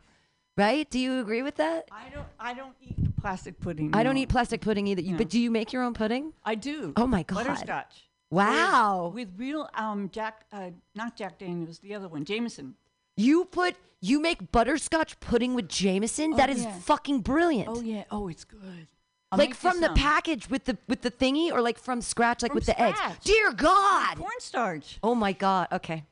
Right? 0.57 0.91
Do 0.91 0.99
you 0.99 1.21
agree 1.21 1.43
with 1.43 1.55
that? 1.57 1.89
I 1.93 2.09
don't 2.13 2.27
I 2.41 2.53
don't 2.53 2.75
eat 2.81 2.97
the 3.03 3.13
plastic 3.21 3.61
pudding. 3.61 3.95
I 3.95 4.03
don't 4.03 4.17
eat 4.17 4.29
plastic 4.29 4.61
pudding 4.61 4.89
either. 4.89 5.03
You, 5.03 5.13
No. 5.13 5.19
But 5.19 5.29
do 5.31 5.39
you 5.39 5.53
make 5.53 5.73
your 5.73 5.85
own 5.85 5.95
pudding? 5.95 6.33
I 6.45 6.57
do. 6.57 6.93
Oh 6.97 7.07
my 7.07 7.23
God. 7.23 7.47
Butterscotch. 7.47 8.09
Wow. 8.31 9.13
With, 9.15 9.29
with 9.29 9.39
real 9.39 9.71
um 9.75 10.11
Jack 10.13 10.45
uh 10.53 10.71
not 10.97 11.17
Jack 11.17 11.39
Daniels, 11.39 11.79
the 11.79 11.95
other 11.95 12.09
one, 12.09 12.25
Jameson. 12.25 12.75
You 13.17 13.45
put 13.45 13.77
you 14.01 14.21
make 14.21 14.51
butterscotch 14.51 15.21
pudding 15.21 15.55
with 15.55 15.69
Jameson. 15.69 16.35
Oh, 16.35 16.37
that 16.37 16.51
is 16.51 16.65
yeah. 16.65 16.77
fucll 16.81 17.21
brilliant. 17.21 17.69
Oh 17.69 17.81
yeah. 17.81 18.05
Oh, 18.11 18.27
it's 18.27 18.45
good. 18.45 18.89
I'll 19.31 19.39
like 19.39 19.55
from 19.55 19.81
the 19.81 19.91
package 19.91 20.49
with 20.49 20.65
the 20.65 20.79
with 20.89 21.03
the 21.03 21.11
thingy, 21.11 21.53
or 21.53 21.61
like 21.61 21.79
from 21.79 22.01
scratch, 22.01 22.43
like 22.43 22.53
From 22.53 22.57
with 22.57 22.67
the 22.67 22.81
eggs. 22.81 22.99
Dear 23.25 23.53
God. 23.53 24.17
cornstarch. 24.17 24.99
Oh 25.03 25.15
my 25.15 25.33
God. 25.33 25.69
Okay. 25.71 26.05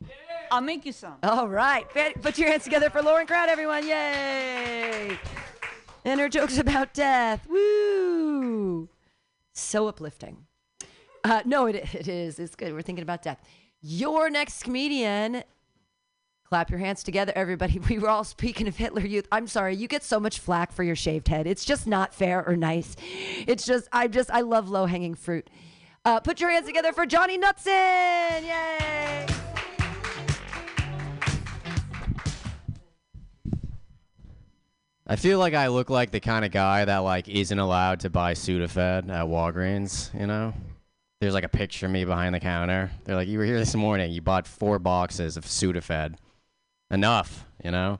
I'll 0.51 0.61
make 0.61 0.85
you 0.85 0.93
some. 0.93 1.15
All 1.23 1.49
right. 1.49 1.87
Put 2.21 2.39
your 2.39 2.49
hands 2.49 2.65
together 2.65 2.91
for 2.91 3.03
Lauren 3.03 3.27
Kraut, 3.27 3.49
everyone. 3.49 3.87
Yay. 3.87 5.19
And 6.05 6.21
her 6.21 6.29
jokes 6.29 6.59
about 6.59 6.93
death. 6.95 7.47
Woo. 7.49 8.89
So 9.55 9.89
uplifting. 9.89 10.47
Uh, 11.25 11.43
no, 11.45 11.67
it, 11.67 11.95
it 11.95 12.07
is. 12.07 12.39
It's 12.39 12.55
good. 12.55 12.73
We're 12.73 12.83
thinking 12.83 13.03
about 13.03 13.23
death. 13.23 13.41
Your 13.81 14.31
next 14.31 14.63
comedian. 14.63 15.43
Clap 16.49 16.71
your 16.71 16.79
hands 16.79 17.03
together, 17.03 17.33
everybody. 17.35 17.81
We 17.89 17.99
were 17.99 18.09
all 18.09 18.25
speaking 18.25 18.69
of 18.69 18.77
Hitler 18.77 19.03
Youth. 19.03 19.27
I'm 19.33 19.47
sorry, 19.47 19.75
you 19.75 19.89
get 19.89 20.03
so 20.03 20.21
much 20.21 20.39
flack 20.39 20.73
for 20.73 20.83
your 20.85 20.97
shaved 20.97 21.29
head. 21.29 21.47
It's 21.47 21.65
just 21.65 21.87
not 21.87 22.15
fair 22.15 22.47
or 22.47 22.57
nice. 22.57 22.95
It's 23.47 23.65
just, 23.65 23.89
I 23.93 24.07
just, 24.09 24.31
I 24.31 24.43
love 24.43 24.69
low 24.69 24.87
hanging 24.87 25.15
fruit. 25.15 25.49
Uh, 26.05 26.21
put 26.21 26.41
your 26.41 26.51
hands 26.51 26.67
together 26.67 26.93
for 26.93 27.05
Johnny 27.05 27.37
Knutson. 27.39 28.43
Yay. 28.43 29.27
I 35.09 35.17
feel 35.17 35.39
like 35.39 35.55
I 35.55 35.69
look 35.69 35.91
like 35.91 36.11
the 36.11 36.21
kind 36.21 36.45
of 36.45 36.51
guy 36.51 36.85
that 36.85 36.99
like 36.99 37.29
isn't 37.29 37.59
allowed 37.59 38.01
to 38.01 38.11
buy 38.11 38.35
Sudafed 38.35 39.09
at 39.09 39.27
Walgreens. 39.27 40.13
You 40.19 40.27
know, 40.27 40.53
there's 41.21 41.35
like 41.35 41.45
a 41.45 41.49
picture 41.49 41.87
of 41.87 41.93
me 41.93 42.05
behind 42.05 42.35
the 42.35 42.41
counter. 42.41 42.91
They're 43.05 43.15
like, 43.15 43.29
"You 43.29 43.39
were 43.39 43.45
here 43.45 43.59
this 43.59 43.75
morning. 43.77 44.11
You 44.11 44.21
bought 44.21 44.49
four 44.49 44.81
boxes 44.81 45.37
of 45.37 45.45
Sudafed. 45.45 46.17
Enough." 46.91 47.45
You 47.65 47.71
know. 47.71 47.99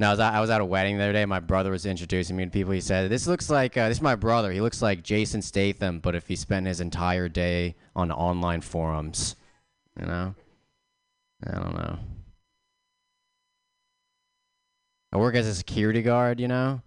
Now 0.00 0.08
I 0.08 0.12
was 0.12 0.20
at, 0.20 0.34
I 0.34 0.40
was 0.40 0.50
at 0.50 0.60
a 0.60 0.64
wedding 0.64 0.98
the 0.98 1.04
other 1.04 1.12
day. 1.12 1.24
My 1.26 1.38
brother 1.38 1.70
was 1.70 1.86
introducing 1.86 2.36
me 2.36 2.44
to 2.44 2.50
people. 2.50 2.72
He 2.72 2.80
said, 2.80 3.10
"This 3.10 3.26
looks 3.26 3.48
like 3.48 3.76
uh, 3.76 3.88
this 3.88 3.98
is 3.98 4.02
my 4.02 4.16
brother. 4.16 4.50
He 4.50 4.60
looks 4.60 4.82
like 4.82 5.02
Jason 5.02 5.42
Statham, 5.42 6.00
but 6.00 6.14
if 6.14 6.26
he 6.26 6.36
spent 6.36 6.66
his 6.66 6.80
entire 6.80 7.28
day 7.28 7.76
on 7.94 8.10
online 8.10 8.60
forums." 8.60 9.36
You 9.98 10.06
know. 10.06 10.34
I 11.46 11.54
don't 11.58 11.74
know. 11.74 11.98
I 15.12 15.18
work 15.18 15.34
as 15.34 15.46
a 15.46 15.54
security 15.54 16.02
guard, 16.02 16.40
you 16.40 16.48
know, 16.48 16.80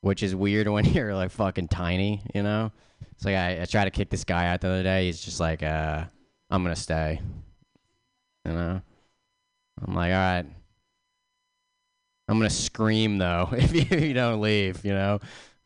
which 0.00 0.22
is 0.22 0.34
weird 0.34 0.68
when 0.70 0.84
you're 0.84 1.14
like 1.14 1.30
fucking 1.30 1.68
tiny, 1.68 2.22
you 2.34 2.42
know. 2.42 2.72
It's 3.12 3.24
like 3.24 3.36
I, 3.36 3.62
I 3.62 3.64
tried 3.66 3.84
to 3.84 3.90
kick 3.90 4.10
this 4.10 4.24
guy 4.24 4.48
out 4.48 4.60
the 4.60 4.68
other 4.68 4.82
day. 4.82 5.06
He's 5.06 5.22
just 5.22 5.40
like, 5.40 5.62
uh, 5.62 6.04
I'm 6.50 6.62
gonna 6.62 6.76
stay, 6.76 7.20
you 8.44 8.52
know. 8.52 8.82
I'm 9.80 9.94
like, 9.94 10.12
all 10.12 10.18
right. 10.18 10.46
I'm 12.28 12.38
gonna 12.38 12.50
scream 12.50 13.18
though 13.18 13.48
if 13.52 13.74
you, 13.74 13.82
if 13.82 14.02
you 14.02 14.14
don't 14.14 14.40
leave, 14.40 14.84
you 14.84 14.92
know. 14.92 15.20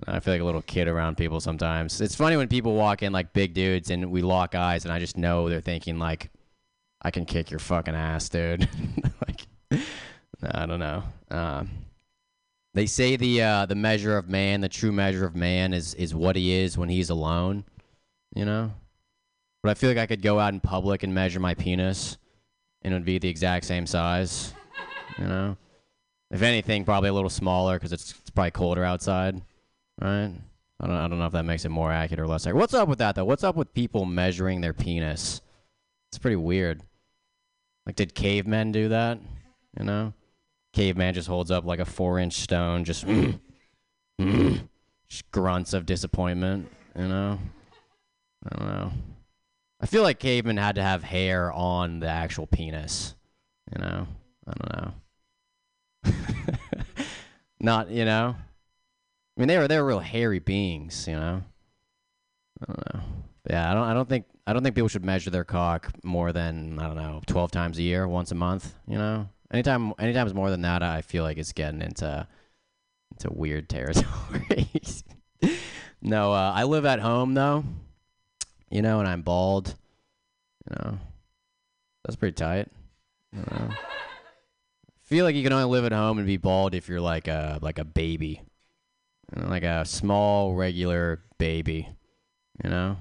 I 0.07 0.21
feel 0.21 0.35
like 0.35 0.43
a 0.43 0.45
little 0.45 0.63
kid 0.63 0.89
around 0.89 1.17
people 1.17 1.41
sometimes. 1.41 2.01
It's 2.03 2.15
funny 2.15 2.37
when 2.37 2.49
people 2.49 2.75
walk 2.75 3.03
in 3.03 3.13
like 3.13 3.33
big 3.33 3.55
dudes 3.55 3.91
and 3.91 4.11
we 4.11 4.21
lock 4.21 4.55
eyes 4.55 4.85
and 4.85 4.93
I 4.93 4.99
just 4.99 5.17
know 5.17 5.49
they're 5.49 5.63
thinking 5.63 5.99
like, 5.99 6.31
I 7.01 7.11
can 7.11 7.25
kick 7.25 7.51
your 7.51 7.61
fucking 7.61 7.95
ass, 7.95 8.29
dude. 8.29 8.69
like, 9.27 9.47
I 10.43 10.67
don't 10.67 10.81
know. 10.81 11.03
Um, 11.31 11.71
they 12.75 12.87
say 12.87 13.17
the 13.17 13.43
uh, 13.43 13.67
the 13.67 13.75
measure 13.75 14.19
of 14.19 14.29
man, 14.29 14.61
the 14.61 14.69
true 14.69 14.93
measure 14.93 15.25
of 15.25 15.35
man, 15.35 15.73
is 15.73 15.95
is 15.95 16.15
what 16.15 16.37
he 16.37 16.53
is 16.53 16.77
when 16.77 16.91
he's 16.91 17.09
alone. 17.09 17.65
You 18.35 18.45
know, 18.45 18.73
but 19.63 19.71
I 19.71 19.75
feel 19.75 19.89
like 19.89 19.99
I 19.99 20.07
could 20.07 20.21
go 20.21 20.39
out 20.39 20.53
in 20.53 20.61
public 20.61 21.03
and 21.03 21.15
measure 21.15 21.41
my 21.41 21.55
penis, 21.55 22.19
and 22.87 22.95
it 22.95 22.97
would 22.97 23.05
be 23.05 23.19
the 23.19 23.29
exact 23.29 23.65
same 23.65 23.85
size. 23.85 24.55
You 25.19 25.27
know, 25.27 25.57
if 26.31 26.41
anything, 26.41 26.85
probably 26.85 27.09
a 27.09 27.13
little 27.13 27.29
smaller 27.29 27.75
because 27.75 27.93
it's, 27.93 28.13
it's 28.13 28.31
probably 28.31 28.53
colder 28.53 28.85
outside, 28.85 29.43
right? 30.01 30.31
I 30.79 30.87
don't, 30.87 30.97
I 30.97 31.09
don't 31.09 31.19
know 31.19 31.27
if 31.27 31.33
that 31.33 31.45
makes 31.45 31.65
it 31.65 31.71
more 31.71 31.91
accurate 31.91 32.21
or 32.21 32.29
less 32.29 32.47
accurate. 32.47 32.61
What's 32.61 32.75
up 32.75 32.89
with 32.89 32.99
that 32.99 33.17
though? 33.17 33.25
What's 33.25 33.43
up 33.43 33.57
with 33.57 33.75
people 33.75 34.05
measuring 34.05 34.61
their 34.61 34.73
penis? 34.73 35.41
It's 36.11 36.19
pretty 36.19 36.37
weird. 36.37 36.81
Like, 37.87 37.97
did 37.97 38.15
cavemen 38.15 38.71
do 38.71 38.89
that? 38.91 39.19
You 39.79 39.85
know, 39.85 40.13
caveman 40.73 41.15
just 41.15 41.29
holds 41.29 41.51
up 41.51 41.65
like 41.65 41.81
a 41.81 41.85
four-inch 41.85 42.35
stone, 42.35 42.85
just, 42.85 43.05
just 44.21 45.31
grunts 45.33 45.73
of 45.73 45.87
disappointment. 45.87 46.71
You 46.97 47.09
know, 47.09 47.39
I 48.49 48.57
don't 48.57 48.69
know. 48.69 48.93
I 49.81 49.87
feel 49.87 50.03
like 50.03 50.19
cavemen 50.19 50.57
had 50.57 50.77
to 50.77 50.83
have 50.83 51.03
hair 51.03 51.53
on 51.53 52.01
the 52.01 52.09
actual 52.09 52.47
penis. 52.47 53.15
You 53.75 53.83
know, 53.83 54.07
I 54.47 54.53
don't 54.53 54.77
know. 56.05 56.15
Not, 57.61 57.91
you 57.91 58.05
know. 58.05 58.37
I 58.39 59.41
mean, 59.41 59.49
they 59.49 59.59
were 59.59 59.69
they 59.69 59.79
were 59.79 59.87
real 59.87 60.01
hairy 60.01 60.39
beings. 60.39 61.07
You 61.07 61.17
know. 61.17 61.43
I 62.63 62.67
don't 62.67 62.95
know. 62.95 63.03
Yeah, 63.51 63.71
I 63.71 63.75
don't. 63.75 63.85
I 63.85 63.95
don't 63.95 64.09
think. 64.09 64.27
I 64.47 64.53
don't 64.53 64.63
think 64.63 64.75
people 64.75 64.89
should 64.89 65.05
measure 65.05 65.31
their 65.31 65.45
cock 65.45 65.91
more 66.03 66.33
than 66.33 66.79
I 66.79 66.87
don't 66.87 66.97
know, 66.97 67.21
twelve 67.27 67.51
times 67.51 67.79
a 67.79 67.83
year, 67.83 68.09
once 68.09 68.33
a 68.33 68.35
month. 68.35 68.75
You 68.89 68.99
know, 68.99 69.29
anytime, 69.53 69.93
anytime's 69.99 70.35
more 70.35 70.51
than 70.51 70.63
that, 70.63 70.83
I 70.83 71.03
feel 71.03 71.23
like 71.23 71.37
it's 71.39 71.53
getting 71.53 71.83
into 71.83 72.27
into 73.13 73.33
weird 73.33 73.69
territory. 73.69 74.71
no, 76.03 76.33
uh, 76.33 76.53
I 76.55 76.65
live 76.65 76.87
at 76.87 77.01
home 77.01 77.35
though. 77.35 77.65
You 78.71 78.83
know, 78.83 79.01
and 79.01 79.09
I'm 79.09 79.23
bald. 79.23 79.75
You 80.69 80.77
know, 80.77 80.99
that's 82.05 82.17
pretty 82.17 82.35
tight. 82.35 82.69
Know? 83.33 83.71
feel 85.03 85.25
like 85.25 85.37
you 85.37 85.43
can 85.43 85.53
only 85.53 85.67
live 85.67 85.85
at 85.85 85.93
home 85.93 86.19
and 86.19 86.27
be 86.27 86.37
bald 86.37 86.75
if 86.75 86.89
you're 86.89 87.01
like 87.01 87.29
a 87.29 87.59
like 87.63 87.79
a 87.79 87.85
baby, 87.85 88.43
You 89.35 89.43
know, 89.43 89.49
like 89.49 89.63
a 89.63 89.85
small 89.85 90.55
regular 90.55 91.23
baby. 91.39 91.89
You 92.63 92.71
know. 92.71 92.97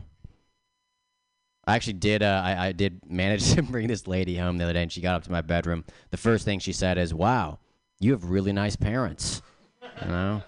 I 1.67 1.75
actually 1.75 1.93
did. 1.93 2.21
Uh, 2.21 2.41
I, 2.45 2.67
I 2.67 2.71
did 2.73 3.01
manage 3.09 3.51
to 3.55 3.63
bring 3.63 3.87
this 3.87 4.07
lady 4.07 4.37
home 4.37 4.57
the 4.57 4.65
other 4.65 4.73
day, 4.73 4.83
and 4.83 4.91
she 4.91 5.01
got 5.01 5.15
up 5.15 5.23
to 5.23 5.31
my 5.31 5.41
bedroom. 5.41 5.83
The 6.11 6.17
first 6.17 6.45
thing 6.45 6.59
she 6.59 6.73
said 6.73 6.97
is, 6.97 7.13
"Wow, 7.13 7.59
you 7.99 8.11
have 8.11 8.29
really 8.29 8.53
nice 8.53 8.75
parents." 8.75 9.41
You 10.01 10.07
know, 10.09 10.43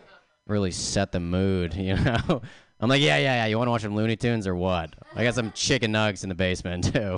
really 0.45 0.71
set 0.71 1.12
the 1.12 1.19
mood. 1.19 1.73
You 1.77 1.95
know, 1.95 2.41
I'm 2.80 2.90
like, 2.90 3.02
"Yeah, 3.02 3.18
yeah, 3.18 3.36
yeah. 3.36 3.46
You 3.48 3.58
want 3.58 3.68
to 3.68 3.72
watch 3.72 3.82
some 3.82 3.96
Looney 3.96 4.16
Tunes 4.16 4.46
or 4.48 4.56
what?" 4.56 4.94
I 5.16 5.24
got 5.24 5.36
some 5.36 5.52
chicken 5.52 5.92
nuggets 5.92 6.24
in 6.24 6.30
the 6.30 6.36
basement 6.36 6.84
too. 6.94 7.18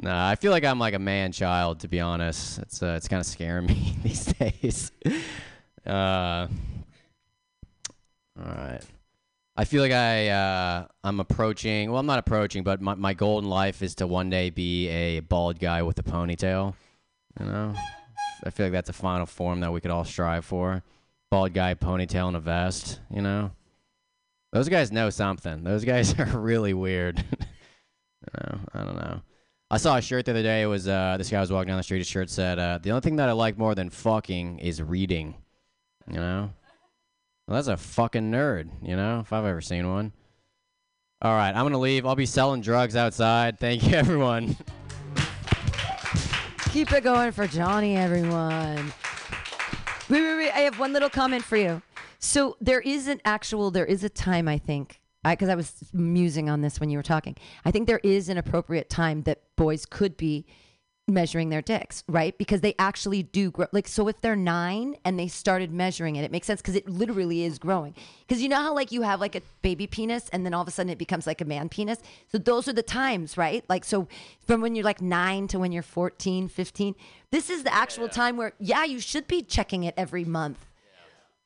nah, 0.00 0.28
I 0.28 0.34
feel 0.34 0.50
like 0.50 0.64
I'm 0.64 0.78
like 0.78 0.94
a 0.94 0.98
man 0.98 1.32
child, 1.32 1.80
to 1.80 1.88
be 1.88 2.00
honest. 2.00 2.58
It's 2.58 2.82
uh, 2.82 2.94
it's 2.96 3.08
kind 3.08 3.20
of 3.20 3.26
scaring 3.26 3.66
me 3.66 3.96
these 4.02 4.24
days. 4.24 4.92
Uh, 5.86 6.48
all 8.38 8.44
right. 8.44 8.80
I 9.58 9.64
feel 9.64 9.82
like 9.82 9.92
I 9.92 10.28
uh, 10.28 10.86
I'm 11.02 11.20
approaching. 11.20 11.90
Well, 11.90 11.98
I'm 11.98 12.06
not 12.06 12.18
approaching, 12.18 12.62
but 12.62 12.82
my 12.82 12.94
my 12.94 13.14
goal 13.14 13.38
in 13.38 13.48
life 13.48 13.82
is 13.82 13.94
to 13.96 14.06
one 14.06 14.28
day 14.28 14.50
be 14.50 14.88
a 14.88 15.20
bald 15.20 15.58
guy 15.58 15.82
with 15.82 15.98
a 15.98 16.02
ponytail. 16.02 16.74
You 17.40 17.46
know, 17.46 17.74
I 18.44 18.50
feel 18.50 18.66
like 18.66 18.72
that's 18.72 18.90
a 18.90 18.94
final 18.94 19.24
form 19.26 19.60
that 19.60 19.72
we 19.72 19.80
could 19.80 19.90
all 19.90 20.04
strive 20.04 20.44
for. 20.44 20.82
Bald 21.30 21.54
guy, 21.54 21.74
ponytail, 21.74 22.28
and 22.28 22.36
a 22.36 22.40
vest. 22.40 23.00
You 23.10 23.22
know, 23.22 23.50
those 24.52 24.68
guys 24.68 24.92
know 24.92 25.10
something. 25.10 25.64
Those 25.64 25.84
guys 25.84 26.14
are 26.18 26.38
really 26.38 26.74
weird. 26.74 27.18
you 27.40 28.40
know, 28.40 28.58
I 28.74 28.84
don't 28.84 28.96
know. 28.96 29.22
I 29.70 29.78
saw 29.78 29.96
a 29.96 30.00
shirt 30.00 30.26
the 30.26 30.30
other 30.30 30.42
day. 30.42 30.62
It 30.62 30.66
was 30.66 30.86
uh, 30.86 31.16
this 31.18 31.30
guy 31.30 31.40
was 31.40 31.50
walking 31.50 31.68
down 31.68 31.76
the 31.76 31.82
street. 31.82 31.98
His 31.98 32.06
shirt 32.06 32.30
said, 32.30 32.58
uh, 32.58 32.78
"The 32.80 32.90
only 32.90 33.00
thing 33.00 33.16
that 33.16 33.28
I 33.28 33.32
like 33.32 33.58
more 33.58 33.74
than 33.74 33.90
fucking 33.90 34.60
is 34.60 34.80
reading." 34.80 35.34
You 36.08 36.20
know. 36.20 36.50
Well, 37.46 37.54
that's 37.54 37.68
a 37.68 37.76
fucking 37.76 38.32
nerd, 38.32 38.70
you 38.82 38.96
know, 38.96 39.20
if 39.20 39.32
I've 39.32 39.44
ever 39.44 39.60
seen 39.60 39.88
one. 39.88 40.12
All 41.22 41.34
right, 41.34 41.54
I'm 41.54 41.70
to 41.70 41.78
leave. 41.78 42.04
I'll 42.04 42.16
be 42.16 42.26
selling 42.26 42.60
drugs 42.60 42.96
outside. 42.96 43.60
Thank 43.60 43.86
you, 43.86 43.94
everyone. 43.94 44.56
Keep 46.72 46.92
it 46.92 47.04
going 47.04 47.30
for 47.30 47.46
Johnny, 47.46 47.96
everyone. 47.96 48.92
Wait, 50.08 50.22
wait, 50.22 50.36
wait. 50.36 50.50
I 50.50 50.60
have 50.60 50.78
one 50.80 50.92
little 50.92 51.08
comment 51.08 51.44
for 51.44 51.56
you. 51.56 51.80
So 52.18 52.56
there 52.60 52.80
is 52.80 53.08
an 53.08 53.20
actual, 53.24 53.70
there 53.70 53.86
is 53.86 54.04
a 54.04 54.08
time, 54.08 54.48
I 54.48 54.58
think, 54.58 55.00
because 55.24 55.48
I, 55.48 55.54
was 55.54 55.72
musing 55.92 56.48
on 56.48 56.60
this 56.60 56.78
when 56.80 56.90
you 56.90 56.98
were 56.98 57.02
talking. 57.02 57.36
I 57.64 57.70
think 57.70 57.86
there 57.86 58.00
is 58.02 58.28
an 58.28 58.38
appropriate 58.38 58.88
time 58.88 59.22
that 59.22 59.42
boys 59.56 59.86
could 59.86 60.16
be 60.16 60.46
measuring 61.08 61.50
their 61.50 61.62
dicks, 61.62 62.02
right? 62.08 62.36
Because 62.36 62.62
they 62.62 62.74
actually 62.78 63.22
do 63.22 63.50
grow. 63.50 63.66
Like, 63.70 63.86
so 63.86 64.08
if 64.08 64.20
they're 64.20 64.34
nine 64.34 64.96
and 65.04 65.18
they 65.18 65.28
started 65.28 65.70
measuring 65.70 66.16
it, 66.16 66.24
it 66.24 66.32
makes 66.32 66.48
sense 66.48 66.60
because 66.60 66.74
it 66.74 66.88
literally 66.88 67.44
is 67.44 67.58
growing. 67.58 67.94
Because 68.26 68.42
you 68.42 68.48
know 68.48 68.56
how, 68.56 68.74
like, 68.74 68.90
you 68.90 69.02
have 69.02 69.20
like 69.20 69.36
a 69.36 69.42
baby 69.62 69.86
penis 69.86 70.28
and 70.30 70.44
then 70.44 70.52
all 70.52 70.62
of 70.62 70.68
a 70.68 70.72
sudden 70.72 70.90
it 70.90 70.98
becomes 70.98 71.26
like 71.26 71.40
a 71.40 71.44
man 71.44 71.68
penis? 71.68 72.00
So 72.32 72.38
those 72.38 72.66
are 72.66 72.72
the 72.72 72.82
times, 72.82 73.36
right? 73.36 73.64
Like, 73.68 73.84
so 73.84 74.08
from 74.46 74.60
when 74.60 74.74
you're 74.74 74.84
like 74.84 75.00
nine 75.00 75.46
to 75.48 75.60
when 75.60 75.70
you're 75.70 75.84
14, 75.84 76.48
15, 76.48 76.94
this 77.30 77.50
is 77.50 77.62
the 77.62 77.72
actual 77.72 78.08
time 78.08 78.36
where, 78.36 78.54
yeah, 78.58 78.84
you 78.84 78.98
should 78.98 79.28
be 79.28 79.42
checking 79.42 79.84
it 79.84 79.94
every 79.96 80.24
month 80.24 80.66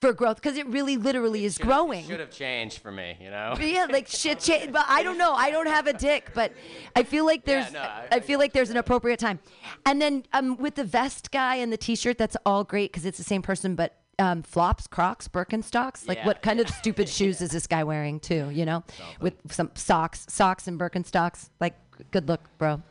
for 0.01 0.13
growth 0.13 0.37
because 0.37 0.57
it 0.57 0.67
really 0.69 0.97
literally 0.97 1.45
is 1.45 1.59
growing. 1.59 2.07
Should 2.07 2.21
have 2.21 2.31
changed 2.31 2.79
for 2.79 2.91
me, 2.91 3.17
you 3.21 3.31
know. 3.31 3.53
But 3.57 3.67
yeah, 3.69 3.87
like 3.91 4.09
shit 4.09 4.41
change. 4.41 4.73
But 4.73 4.87
I 4.89 5.03
don't 5.03 5.19
know. 5.19 5.33
I 5.33 5.51
don't 5.51 5.67
have 5.67 5.87
a 5.87 5.93
dick, 5.93 6.31
but 6.35 6.53
I 6.97 7.03
feel 7.03 7.27
like 7.27 7.45
there's. 7.45 7.67
yeah, 7.67 7.73
no, 7.73 7.81
I- 7.81 8.09
I, 8.13 8.21
feel 8.21 8.39
like 8.39 8.53
there's 8.53 8.71
an 8.71 8.77
appropriate 8.79 9.19
time. 9.19 9.39
And 9.87 10.01
then 10.01 10.25
um, 10.33 10.57
with 10.57 10.75
the 10.77 10.85
vest 10.85 11.31
guy 11.31 11.57
and 11.57 11.73
the 11.73 11.77
T-shirt, 11.77 12.17
that's 12.19 12.37
all 12.47 12.65
great 12.65 12.91
because 12.93 13.05
it's 13.07 13.19
the 13.19 13.25
same 13.25 13.43
person, 13.43 13.75
but. 13.75 13.97
Um, 14.19 14.43
flops, 14.43 14.87
Crocs, 14.87 15.29
Birkenstocks. 15.29 16.07
Like, 16.07 16.19
Yeah, 16.19 16.27
what 16.27 16.43
kind 16.43 16.61
of 16.61 16.69
stupid 16.81 17.09
shoes 17.09 17.41
is 17.41 17.53
this 17.53 17.67
guy 17.67 17.85
wearing 17.85 18.21
too? 18.21 18.51
You 18.53 18.67
know, 18.67 18.85
with 19.19 19.33
some 19.51 19.71
socks, 19.75 20.27
socks 20.29 20.69
and 20.69 20.79
Birkenstocks. 20.79 21.49
Like, 21.59 21.75
good 22.11 22.29
look, 22.29 22.43
bro. 22.59 22.83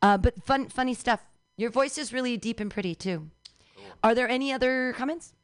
Uh, 0.00 0.16
but 0.16 0.42
fun, 0.44 0.70
funny 0.70 0.94
stuff. 0.94 1.20
Your 1.58 1.68
voice 1.68 1.98
is 1.98 2.10
really 2.10 2.38
deep 2.38 2.58
and 2.58 2.70
pretty 2.70 2.94
too. 2.94 3.28
Are 4.02 4.14
there 4.14 4.26
any 4.30 4.50
other 4.50 4.94
comments? 4.96 5.34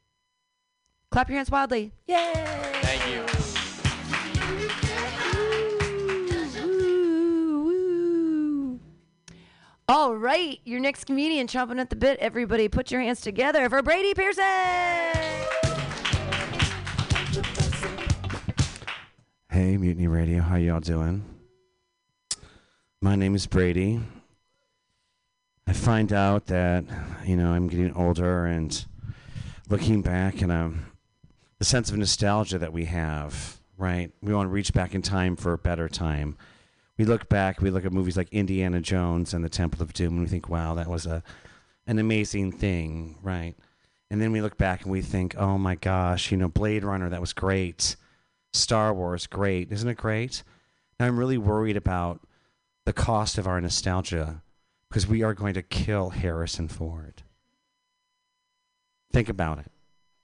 Clap 1.13 1.29
your 1.29 1.35
hands 1.37 1.51
wildly. 1.51 1.91
Yay! 2.07 2.33
Thank 2.81 3.07
you. 3.13 3.21
All 9.87 10.15
right, 10.15 10.59
your 10.65 10.79
next 10.79 11.03
comedian 11.03 11.45
chomping 11.45 11.79
at 11.79 11.91
the 11.91 11.95
bit. 11.95 12.17
Everybody, 12.17 12.67
put 12.67 12.89
your 12.89 13.01
hands 13.01 13.21
together 13.21 13.69
for 13.69 13.83
Brady 13.83 14.15
Pearson. 14.15 14.43
Hey, 19.51 19.77
Mutiny 19.77 20.07
Radio, 20.07 20.41
how 20.41 20.55
y'all 20.55 20.79
doing? 20.79 21.23
My 23.01 23.15
name 23.15 23.35
is 23.35 23.45
Brady. 23.45 24.01
I 25.67 25.73
find 25.73 26.11
out 26.11 26.47
that, 26.47 26.85
you 27.23 27.37
know, 27.37 27.51
I'm 27.51 27.67
getting 27.67 27.93
older 27.93 28.47
and 28.47 28.83
looking 29.69 30.01
back 30.01 30.41
and 30.41 30.51
um, 30.51 30.85
the 31.63 31.69
sense 31.69 31.89
of 31.89 31.97
nostalgia 31.97 32.59
that 32.59 32.73
we 32.73 32.83
have, 32.83 33.57
right? 33.77 34.11
We 34.21 34.33
want 34.33 34.47
to 34.47 34.51
reach 34.51 34.73
back 34.73 34.93
in 34.93 35.01
time 35.01 35.37
for 35.37 35.53
a 35.53 35.57
better 35.57 35.87
time. 35.87 36.35
We 36.97 37.05
look 37.05 37.29
back, 37.29 37.61
we 37.61 37.69
look 37.69 37.85
at 37.85 37.93
movies 37.93 38.17
like 38.17 38.27
Indiana 38.33 38.81
Jones 38.81 39.33
and 39.33 39.45
the 39.45 39.49
Temple 39.49 39.81
of 39.81 39.93
Doom, 39.93 40.15
and 40.15 40.21
we 40.23 40.27
think, 40.27 40.49
wow, 40.49 40.73
that 40.73 40.89
was 40.89 41.05
a, 41.05 41.23
an 41.87 41.99
amazing 41.99 42.51
thing, 42.51 43.17
right? 43.23 43.55
And 44.11 44.21
then 44.21 44.33
we 44.33 44.41
look 44.41 44.57
back 44.57 44.81
and 44.81 44.91
we 44.91 45.01
think, 45.01 45.37
oh 45.37 45.57
my 45.57 45.75
gosh, 45.75 46.31
you 46.31 46.37
know, 46.37 46.49
Blade 46.49 46.83
Runner, 46.83 47.07
that 47.07 47.21
was 47.21 47.31
great. 47.31 47.95
Star 48.51 48.93
Wars, 48.93 49.25
great. 49.25 49.71
Isn't 49.71 49.87
it 49.87 49.95
great? 49.95 50.43
Now 50.99 51.05
I'm 51.05 51.17
really 51.17 51.37
worried 51.37 51.77
about 51.77 52.27
the 52.83 52.91
cost 52.91 53.37
of 53.37 53.47
our 53.47 53.61
nostalgia 53.61 54.43
because 54.89 55.07
we 55.07 55.23
are 55.23 55.33
going 55.33 55.53
to 55.53 55.63
kill 55.63 56.09
Harrison 56.09 56.67
Ford. 56.67 57.23
Think 59.13 59.29
about 59.29 59.59
it. 59.59 59.72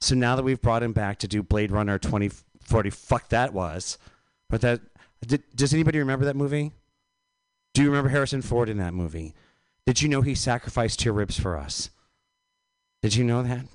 So 0.02 0.16
now 0.16 0.36
that 0.36 0.44
we've 0.44 0.62
brought 0.62 0.84
him 0.84 0.94
back 0.94 1.20
to 1.20 1.28
do 1.28 1.44
Blade 1.44 1.72
Runner 1.72 1.98
2040, 1.98 2.90
fuck 2.90 3.30
that 3.30 3.54
was. 3.54 3.98
But 4.50 4.62
that, 4.62 4.82
did, 5.26 5.44
does 5.56 5.74
anybody 5.74 6.00
remember 6.00 6.26
that 6.26 6.36
movie? 6.36 6.72
Do 7.74 7.84
you 7.84 7.90
remember 7.90 8.10
Harrison 8.10 8.42
Ford 8.42 8.70
in 8.70 8.78
that 8.78 8.94
movie? 8.94 9.34
Did 9.86 10.02
you 10.02 10.10
know 10.10 10.22
he 10.22 10.36
sacrificed 10.36 11.00
two 11.00 11.12
ribs 11.12 11.40
for 11.40 11.58
us? 11.58 11.90
Did 13.02 13.16
you 13.16 13.24
know 13.24 13.44
that? 13.44 13.66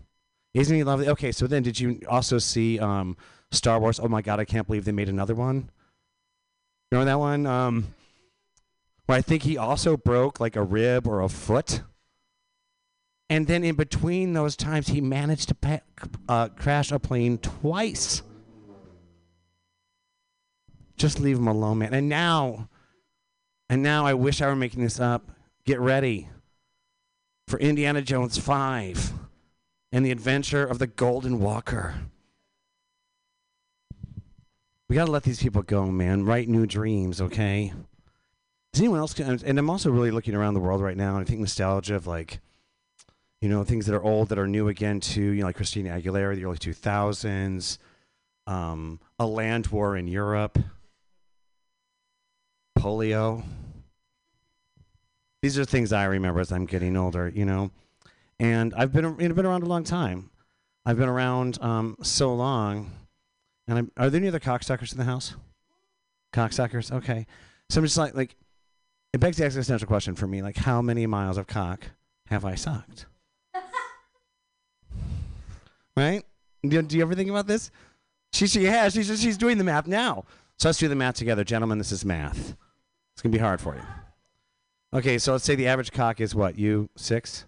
Isn't 0.55 0.77
he 0.77 0.85
lovely? 0.85 1.09
Okay, 1.09 1.33
so 1.33 1.47
then 1.47 1.63
did 1.63 1.81
you 1.81 2.01
also 2.09 2.39
see 2.39 2.79
um, 2.79 3.17
Star 3.51 3.81
Wars? 3.81 3.99
Oh 3.99 4.09
my 4.09 4.23
God, 4.23 4.39
I 4.39 4.45
can't 4.45 4.67
believe 4.67 4.85
they 4.85 4.93
made 4.93 5.09
another 5.09 5.35
one. 5.35 5.71
Remember 6.91 7.11
that 7.11 7.19
one? 7.19 7.47
Um, 7.47 7.95
where 9.07 9.19
I 9.19 9.23
think 9.23 9.43
he 9.43 9.59
also 9.59 9.97
broke 9.97 10.41
like 10.41 10.57
a 10.57 10.63
rib 10.63 11.07
or 11.07 11.21
a 11.21 11.29
foot. 11.29 11.83
And 13.31 13.47
then 13.47 13.65
in 13.65 13.75
between 13.75 14.35
those 14.35 14.55
times, 14.57 14.89
he 14.89 15.01
managed 15.01 15.49
to 15.49 15.55
pa- 15.55 15.81
uh, 16.29 16.49
crash 16.51 16.93
a 16.93 16.99
plane 16.99 17.39
twice. 17.39 18.23
Just 20.97 21.19
leave 21.21 21.39
him 21.39 21.49
alone, 21.49 21.79
man. 21.79 21.95
And 21.95 22.09
now, 22.09 22.69
and 23.69 23.83
now 23.83 24.07
I 24.07 24.15
wish 24.15 24.41
I 24.43 24.47
were 24.47 24.55
making 24.57 24.83
this 24.83 25.01
up. 25.01 25.31
Get 25.65 25.81
ready. 25.81 26.29
for 27.47 27.59
Indiana 27.59 28.01
Jones 28.01 28.39
5 28.39 29.13
and 29.93 30.05
the 30.05 30.11
adventure 30.11 30.65
of 30.65 30.79
the 30.79 30.87
Golden 30.87 31.41
Walker. 31.41 31.95
We 34.89 34.97
got 34.97 35.07
to 35.07 35.11
let 35.11 35.25
these 35.25 35.43
people 35.43 35.63
go, 35.63 35.87
man. 35.87 36.25
Write 36.25 36.49
new 36.49 36.67
dreams, 36.67 37.21
okay? 37.21 37.73
Does 38.73 38.81
anyone 38.81 38.99
else? 38.99 39.19
And 39.19 39.59
I'm 39.59 39.71
also 39.71 39.91
really 39.91 40.11
looking 40.11 40.35
around 40.35 40.55
the 40.55 40.61
world 40.61 40.81
right 40.81 40.97
now, 40.97 41.17
and 41.17 41.27
I 41.27 41.29
think 41.29 41.41
nostalgia 41.41 41.97
of 41.97 42.07
like, 42.07 42.41
you 43.45 43.51
know, 43.51 43.63
things 43.63 43.85
that 43.85 43.95
are 43.95 44.03
old 44.03 44.31
that 44.31 44.39
are 44.39 44.47
new 44.47 44.69
again 44.69 45.01
too. 45.01 45.21
You 45.21 45.41
know, 45.41 45.49
like 45.49 45.57
Christina 45.57 45.91
Aguilera, 45.91 46.35
the 46.35 46.47
early 46.47 46.57
2000s, 46.57 47.77
um, 48.47 48.99
a 49.19 49.27
land 49.27 49.67
war 49.67 49.99
in 49.99 50.09
Europe, 50.09 50.59
polio. 52.79 53.45
These 55.43 55.59
are 55.59 55.67
things 55.67 55.93
I 55.93 56.05
remember 56.05 56.41
as 56.41 56.53
I'm 56.53 56.65
getting 56.65 56.97
older, 56.97 57.29
you 57.29 57.45
know. 57.45 57.71
And 58.41 58.73
I've 58.79 58.95
been 58.95 59.15
you 59.19 59.29
know, 59.29 59.35
been 59.35 59.45
around 59.45 59.63
a 59.63 59.67
long 59.67 59.85
time. 59.85 60.31
I've 60.87 60.97
been 60.97 61.11
around 61.11 61.59
um, 61.61 61.99
so 62.01 62.35
long. 62.35 62.93
And 63.69 63.77
I'm, 63.77 63.93
are 63.99 64.09
there 64.09 64.21
any 64.21 64.29
other 64.29 64.41
cocksuckers 64.41 64.93
in 64.93 64.97
the 64.97 65.05
house? 65.05 65.35
Cocksuckers, 66.33 66.91
okay. 66.91 67.27
So 67.69 67.81
I'm 67.81 67.85
just 67.85 67.99
like, 67.99 68.15
like, 68.15 68.37
it 69.13 69.21
begs 69.21 69.37
the 69.37 69.45
existential 69.45 69.87
question 69.87 70.15
for 70.15 70.27
me, 70.27 70.41
like, 70.41 70.57
how 70.57 70.81
many 70.81 71.07
miles 71.07 71.37
of 71.37 71.47
cock 71.47 71.91
have 72.29 72.47
I 72.47 72.55
sucked? 72.55 73.05
Right? 75.97 76.25
Do, 76.63 76.83
do 76.83 76.97
you 76.97 77.03
ever 77.03 77.15
think 77.15 77.31
about 77.31 77.47
this? 77.47 77.71
She, 78.33 78.47
she 78.47 78.65
has. 78.65 78.95
She's, 78.95 79.21
she's 79.21 79.39
doing 79.39 79.59
the 79.59 79.65
math 79.65 79.87
now. 79.87 80.25
So 80.59 80.69
let's 80.69 80.79
do 80.79 80.89
the 80.89 80.97
math 80.97 81.17
together. 81.17 81.45
Gentlemen, 81.45 81.79
this 81.79 81.93
is 81.93 82.05
math. 82.05 82.57
It's 83.13 83.23
going 83.23 83.33
to 83.33 83.39
be 83.39 83.43
hard 83.43 83.61
for 83.61 83.75
you. 83.75 83.83
Okay, 84.93 85.19
so 85.19 85.33
let's 85.33 85.45
say 85.45 85.55
the 85.55 85.69
average 85.69 85.93
cock 85.93 86.21
is 86.21 86.35
what? 86.35 86.59
You 86.59 86.89
six? 86.97 87.47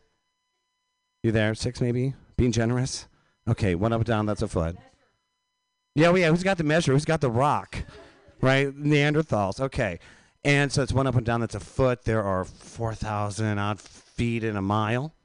You 1.23 1.33
there? 1.33 1.55
Six 1.55 1.81
maybe? 1.81 2.15
Being 2.37 2.53
generous? 2.53 3.09
Okay, 3.49 3.75
one 3.75 3.93
up, 3.93 4.01
and 4.01 4.07
down, 4.07 4.27
that's 4.27 4.43
a 4.43 4.49
foot. 4.49 4.77
Yeah, 5.95 6.09
well, 6.09 6.19
yeah, 6.19 6.31
who's 6.31 6.43
got 6.43 6.59
the 6.59 6.65
measure? 6.65 6.93
Who's 6.93 7.05
got 7.05 7.21
the 7.21 7.31
rock? 7.31 7.85
Right? 8.41 8.69
Neanderthals. 8.69 9.61
Okay. 9.61 9.99
And 10.45 10.71
so 10.71 10.83
it's 10.83 10.93
one 10.93 11.09
up 11.09 11.17
and 11.17 11.27
down, 11.27 11.41
that's 11.41 11.57
a 11.57 11.61
foot. 11.61 12.05
There 12.05 12.23
are 12.23 12.45
4,000 12.45 13.59
odd 13.59 13.81
feet 13.81 14.45
in 14.45 14.57
a 14.57 14.63
mile. 14.63 15.16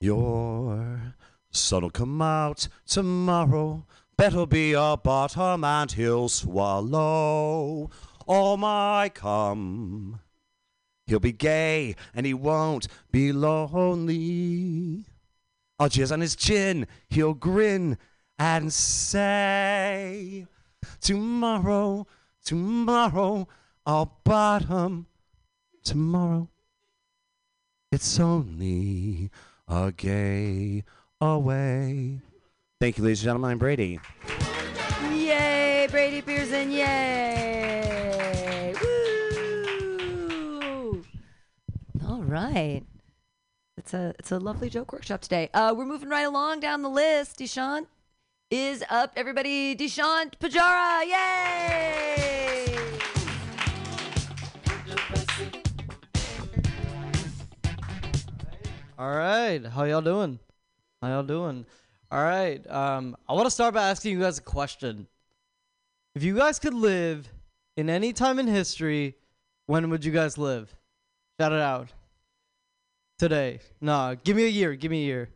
Your 0.00 1.14
sun'll 1.50 1.90
come 1.90 2.22
out 2.22 2.68
tomorrow. 2.86 3.84
Better 4.16 4.46
be 4.46 4.72
a 4.72 4.96
bottom 4.96 5.62
and 5.62 5.92
he'll 5.92 6.30
swallow 6.30 7.90
all 8.26 8.56
my 8.56 9.10
cum. 9.12 10.20
He'll 11.06 11.20
be 11.20 11.32
gay 11.32 11.96
and 12.14 12.24
he 12.24 12.32
won't 12.32 12.88
be 13.10 13.32
lonely. 13.32 15.04
Oh, 15.76 15.84
I'll 15.84 15.90
jizz 15.90 16.12
on 16.12 16.20
his 16.20 16.36
chin, 16.36 16.86
he'll 17.08 17.34
grin 17.34 17.98
and 18.38 18.72
say, 18.72 20.46
Tomorrow, 21.00 22.06
tomorrow, 22.44 23.48
I'll 23.84 24.20
bottom. 24.22 25.06
Tomorrow, 25.82 26.48
it's 27.90 28.20
only 28.20 29.30
a 29.66 29.92
gay 29.92 30.84
away. 31.20 32.20
Thank 32.80 32.98
you, 32.98 33.04
ladies 33.04 33.20
and 33.20 33.24
gentlemen. 33.24 33.50
I'm 33.50 33.58
Brady. 33.58 33.98
Yay, 35.12 35.88
Brady 35.90 36.22
Pearson, 36.22 36.70
yay! 36.70 38.74
Woo! 38.80 41.04
All 42.06 42.22
right. 42.22 42.84
It's 43.84 43.92
a 43.92 44.14
it's 44.18 44.32
a 44.32 44.38
lovely 44.38 44.70
joke 44.70 44.94
workshop 44.94 45.20
today. 45.20 45.50
Uh, 45.52 45.74
we're 45.76 45.84
moving 45.84 46.08
right 46.08 46.22
along 46.22 46.60
down 46.60 46.80
the 46.80 46.88
list. 46.88 47.38
Deshant 47.38 47.84
is 48.50 48.82
up. 48.88 49.12
Everybody, 49.14 49.76
Deshant 49.76 50.38
Pajara, 50.38 51.04
yay! 51.04 52.78
All 58.98 59.14
right, 59.14 59.62
how 59.66 59.84
y'all 59.84 60.00
doing? 60.00 60.38
How 61.02 61.08
y'all 61.08 61.22
doing? 61.22 61.66
All 62.10 62.22
right, 62.22 62.66
um, 62.70 63.14
I 63.28 63.34
want 63.34 63.44
to 63.44 63.50
start 63.50 63.74
by 63.74 63.90
asking 63.90 64.12
you 64.12 64.20
guys 64.20 64.38
a 64.38 64.42
question. 64.42 65.08
If 66.14 66.22
you 66.22 66.34
guys 66.34 66.58
could 66.58 66.72
live 66.72 67.28
in 67.76 67.90
any 67.90 68.14
time 68.14 68.38
in 68.38 68.46
history, 68.46 69.16
when 69.66 69.90
would 69.90 70.06
you 70.06 70.12
guys 70.12 70.38
live? 70.38 70.74
Shout 71.38 71.52
it 71.52 71.60
out. 71.60 71.92
Today. 73.18 73.60
Nah, 73.80 74.14
give 74.14 74.36
me 74.36 74.44
a 74.44 74.48
year. 74.48 74.74
Give 74.74 74.90
me 74.90 75.04
a 75.04 75.06
year. 75.06 75.28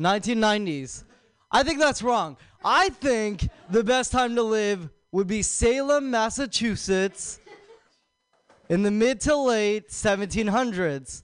1990s. 0.00 1.04
I 1.50 1.62
think 1.62 1.80
that's 1.80 2.02
wrong. 2.02 2.36
I 2.64 2.90
think 2.90 3.48
the 3.70 3.82
best 3.82 4.12
time 4.12 4.36
to 4.36 4.42
live 4.42 4.88
would 5.12 5.26
be 5.26 5.42
Salem, 5.42 6.10
Massachusetts 6.10 7.40
in 8.68 8.82
the 8.82 8.90
mid 8.90 9.20
to 9.22 9.36
late 9.36 9.88
1700s. 9.88 11.22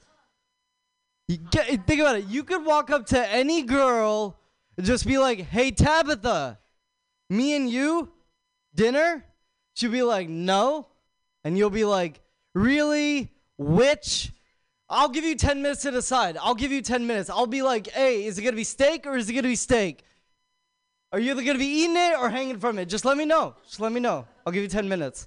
You 1.28 1.38
get, 1.38 1.86
think 1.86 2.00
about 2.00 2.16
it. 2.16 2.26
You 2.26 2.42
could 2.42 2.64
walk 2.64 2.90
up 2.90 3.06
to 3.06 3.32
any 3.32 3.62
girl 3.62 4.38
and 4.76 4.84
just 4.84 5.06
be 5.06 5.18
like, 5.18 5.40
"Hey 5.40 5.70
Tabitha, 5.70 6.58
me 7.30 7.56
and 7.56 7.70
you, 7.70 8.12
dinner?" 8.74 9.24
She'll 9.74 9.90
be 9.92 10.02
like, 10.02 10.28
"No," 10.28 10.88
and 11.44 11.56
you'll 11.56 11.70
be 11.70 11.84
like, 11.84 12.20
"Really? 12.54 13.32
Which?" 13.58 14.32
I'll 14.88 15.08
give 15.08 15.24
you 15.24 15.34
10 15.34 15.62
minutes 15.62 15.82
to 15.82 15.90
decide. 15.90 16.36
I'll 16.36 16.54
give 16.54 16.70
you 16.70 16.80
10 16.80 17.06
minutes. 17.06 17.28
I'll 17.28 17.46
be 17.46 17.62
like, 17.62 17.88
"Hey, 17.88 18.24
is 18.24 18.38
it 18.38 18.42
gonna 18.42 18.56
be 18.56 18.64
steak 18.64 19.06
or 19.06 19.16
is 19.16 19.28
it 19.28 19.32
gonna 19.32 19.48
be 19.48 19.56
steak?" 19.56 20.04
Are 21.12 21.18
you 21.18 21.32
either 21.32 21.42
gonna 21.42 21.58
be 21.58 21.66
eating 21.66 21.96
it 21.96 22.18
or 22.18 22.30
hanging 22.30 22.58
from 22.58 22.78
it? 22.78 22.86
Just 22.86 23.04
let 23.04 23.16
me 23.16 23.24
know. 23.24 23.54
Just 23.64 23.80
let 23.80 23.92
me 23.92 24.00
know. 24.00 24.26
I'll 24.44 24.52
give 24.52 24.62
you 24.62 24.68
10 24.68 24.88
minutes. 24.88 25.26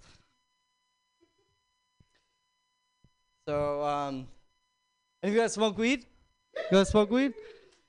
So, 3.48 3.84
um, 3.84 4.28
any 5.24 5.32
of 5.32 5.36
you 5.36 5.41
guys 5.41 5.54
smoke 5.54 5.78
weed? 5.78 6.06
You 6.56 6.78
guys 6.78 6.89
smoke 6.89 7.10
weed? 7.10 7.34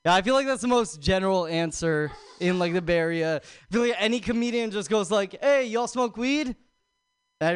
Yeah, 0.05 0.15
I 0.15 0.23
feel 0.23 0.35
like 0.35 0.47
that's 0.47 0.63
the 0.63 0.69
most 0.69 1.01
general 1.01 1.47
answer 1.47 2.11
in 2.41 2.59
like 2.59 2.73
the 2.73 2.81
Bay 2.81 2.97
Area. 2.97 3.37
I 3.37 3.73
feel 3.73 3.83
like 3.83 3.95
any 3.99 4.19
comedian 4.21 4.71
just 4.71 4.89
goes 4.89 5.11
like, 5.11 5.39
"Hey, 5.41 5.67
y'all 5.67 5.87
smoke 5.87 6.17
weed?" 6.17 6.47
And 6.47 6.57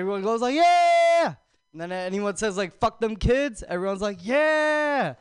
everyone 0.00 0.22
goes 0.22 0.42
like, 0.42 0.54
"Yeah!" 0.54 1.36
And 1.74 1.80
then 1.80 1.90
anyone 1.90 2.36
says 2.36 2.56
like, 2.56 2.78
"Fuck 2.78 3.00
them 3.00 3.16
kids," 3.16 3.64
everyone's 3.68 4.00
like, 4.00 4.18
"Yeah!" 4.22 5.14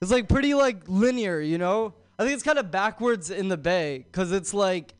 It's 0.00 0.12
like 0.12 0.28
pretty 0.28 0.54
like 0.54 0.88
linear, 0.88 1.40
you 1.40 1.58
know. 1.58 1.94
I 2.16 2.22
think 2.22 2.34
it's 2.34 2.44
kind 2.44 2.60
of 2.60 2.70
backwards 2.70 3.30
in 3.30 3.48
the 3.48 3.56
Bay 3.56 4.06
because 4.06 4.30
it's 4.30 4.54
like 4.54 4.94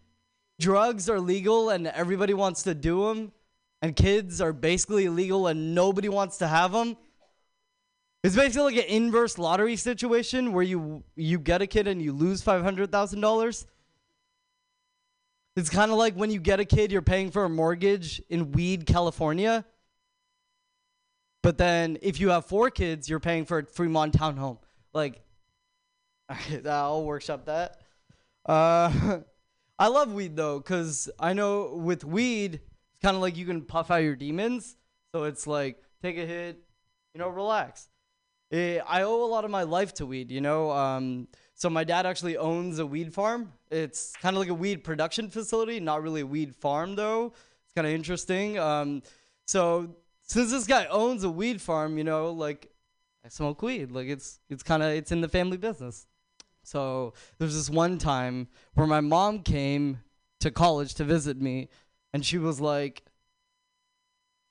drugs 0.58 1.08
are 1.08 1.20
legal 1.20 1.70
and 1.70 1.86
everybody 1.86 2.34
wants 2.34 2.64
to 2.64 2.74
do 2.74 3.06
them, 3.06 3.30
and 3.82 3.94
kids 3.94 4.40
are 4.40 4.52
basically 4.52 5.04
illegal 5.04 5.46
and 5.46 5.76
nobody 5.76 6.08
wants 6.08 6.38
to 6.38 6.48
have 6.48 6.72
them. 6.72 6.96
It's 8.24 8.34
basically 8.34 8.74
like 8.74 8.84
an 8.84 8.90
inverse 8.90 9.38
lottery 9.38 9.76
situation 9.76 10.52
where 10.52 10.64
you 10.64 11.04
you 11.14 11.38
get 11.38 11.62
a 11.62 11.68
kid 11.68 11.86
and 11.86 12.02
you 12.02 12.12
lose 12.12 12.42
five 12.42 12.64
hundred 12.64 12.90
thousand 12.90 13.20
dollars. 13.20 13.64
It's 15.54 15.70
kind 15.70 15.92
of 15.92 15.98
like 15.98 16.14
when 16.14 16.32
you 16.32 16.40
get 16.40 16.58
a 16.58 16.64
kid, 16.64 16.90
you're 16.90 17.00
paying 17.00 17.30
for 17.30 17.44
a 17.44 17.48
mortgage 17.48 18.20
in 18.28 18.50
Weed, 18.50 18.86
California. 18.86 19.64
But 21.42 21.58
then 21.58 21.98
if 22.02 22.20
you 22.20 22.30
have 22.30 22.46
four 22.46 22.70
kids, 22.70 23.08
you're 23.08 23.20
paying 23.20 23.44
for 23.44 23.58
a 23.58 23.64
Fremont 23.64 24.12
townhome. 24.12 24.58
Like, 24.92 25.20
I'll 26.66 27.04
workshop 27.04 27.46
that. 27.46 27.80
Uh, 28.44 29.20
I 29.78 29.86
love 29.88 30.12
weed 30.12 30.34
though, 30.36 30.60
cause 30.60 31.08
I 31.20 31.32
know 31.34 31.74
with 31.76 32.04
weed, 32.04 32.54
it's 32.54 33.02
kind 33.02 33.14
of 33.14 33.22
like 33.22 33.36
you 33.36 33.46
can 33.46 33.62
puff 33.62 33.90
out 33.90 33.98
your 33.98 34.16
demons. 34.16 34.76
So 35.14 35.24
it's 35.24 35.46
like 35.46 35.80
take 36.02 36.18
a 36.18 36.26
hit, 36.26 36.58
you 37.14 37.20
know, 37.20 37.28
relax. 37.28 37.88
eh, 38.50 38.80
I 38.86 39.02
owe 39.02 39.24
a 39.24 39.30
lot 39.30 39.44
of 39.44 39.50
my 39.50 39.62
life 39.62 39.94
to 39.94 40.06
weed. 40.06 40.30
You 40.32 40.40
know, 40.40 40.70
um, 40.72 41.28
so 41.54 41.70
my 41.70 41.84
dad 41.84 42.06
actually 42.06 42.36
owns 42.36 42.78
a 42.80 42.86
weed 42.86 43.14
farm. 43.14 43.52
It's 43.70 44.12
kind 44.16 44.34
of 44.36 44.40
like 44.40 44.48
a 44.48 44.54
weed 44.54 44.82
production 44.84 45.30
facility, 45.30 45.78
not 45.80 46.02
really 46.02 46.22
a 46.22 46.26
weed 46.26 46.56
farm 46.56 46.96
though. 46.96 47.26
It's 47.64 47.74
kind 47.74 47.86
of 47.86 47.92
interesting. 47.92 48.58
Um, 48.58 49.02
so 49.46 49.94
since 50.28 50.50
this 50.50 50.66
guy 50.66 50.86
owns 50.86 51.24
a 51.24 51.30
weed 51.30 51.60
farm, 51.60 51.96
you 51.96 52.04
know, 52.04 52.30
like 52.30 52.70
I 53.24 53.28
smoke 53.28 53.62
weed. 53.62 53.90
Like 53.90 54.08
it's 54.08 54.40
it's 54.48 54.62
kind 54.62 54.82
of 54.82 54.90
it's 54.90 55.10
in 55.10 55.20
the 55.20 55.28
family 55.28 55.56
business. 55.56 56.06
So 56.62 57.14
there's 57.38 57.54
this 57.54 57.70
one 57.70 57.98
time 57.98 58.48
where 58.74 58.86
my 58.86 59.00
mom 59.00 59.42
came 59.42 60.00
to 60.40 60.50
college 60.50 60.94
to 60.94 61.04
visit 61.04 61.40
me, 61.40 61.68
and 62.12 62.24
she 62.24 62.36
was 62.36 62.60
like, 62.60 63.02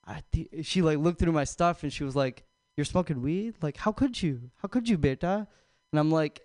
I 0.05 0.23
thi- 0.31 0.63
she 0.63 0.81
like 0.81 0.97
looked 0.97 1.19
through 1.19 1.31
my 1.31 1.43
stuff 1.43 1.83
and 1.83 1.93
she 1.93 2.03
was 2.03 2.15
like, 2.15 2.43
"You're 2.75 2.85
smoking 2.85 3.21
weed? 3.21 3.55
Like 3.61 3.77
how 3.77 3.91
could 3.91 4.21
you? 4.21 4.49
How 4.57 4.67
could 4.67 4.89
you, 4.89 4.97
beta?" 4.97 5.47
And 5.91 5.99
I'm 5.99 6.09
like, 6.09 6.41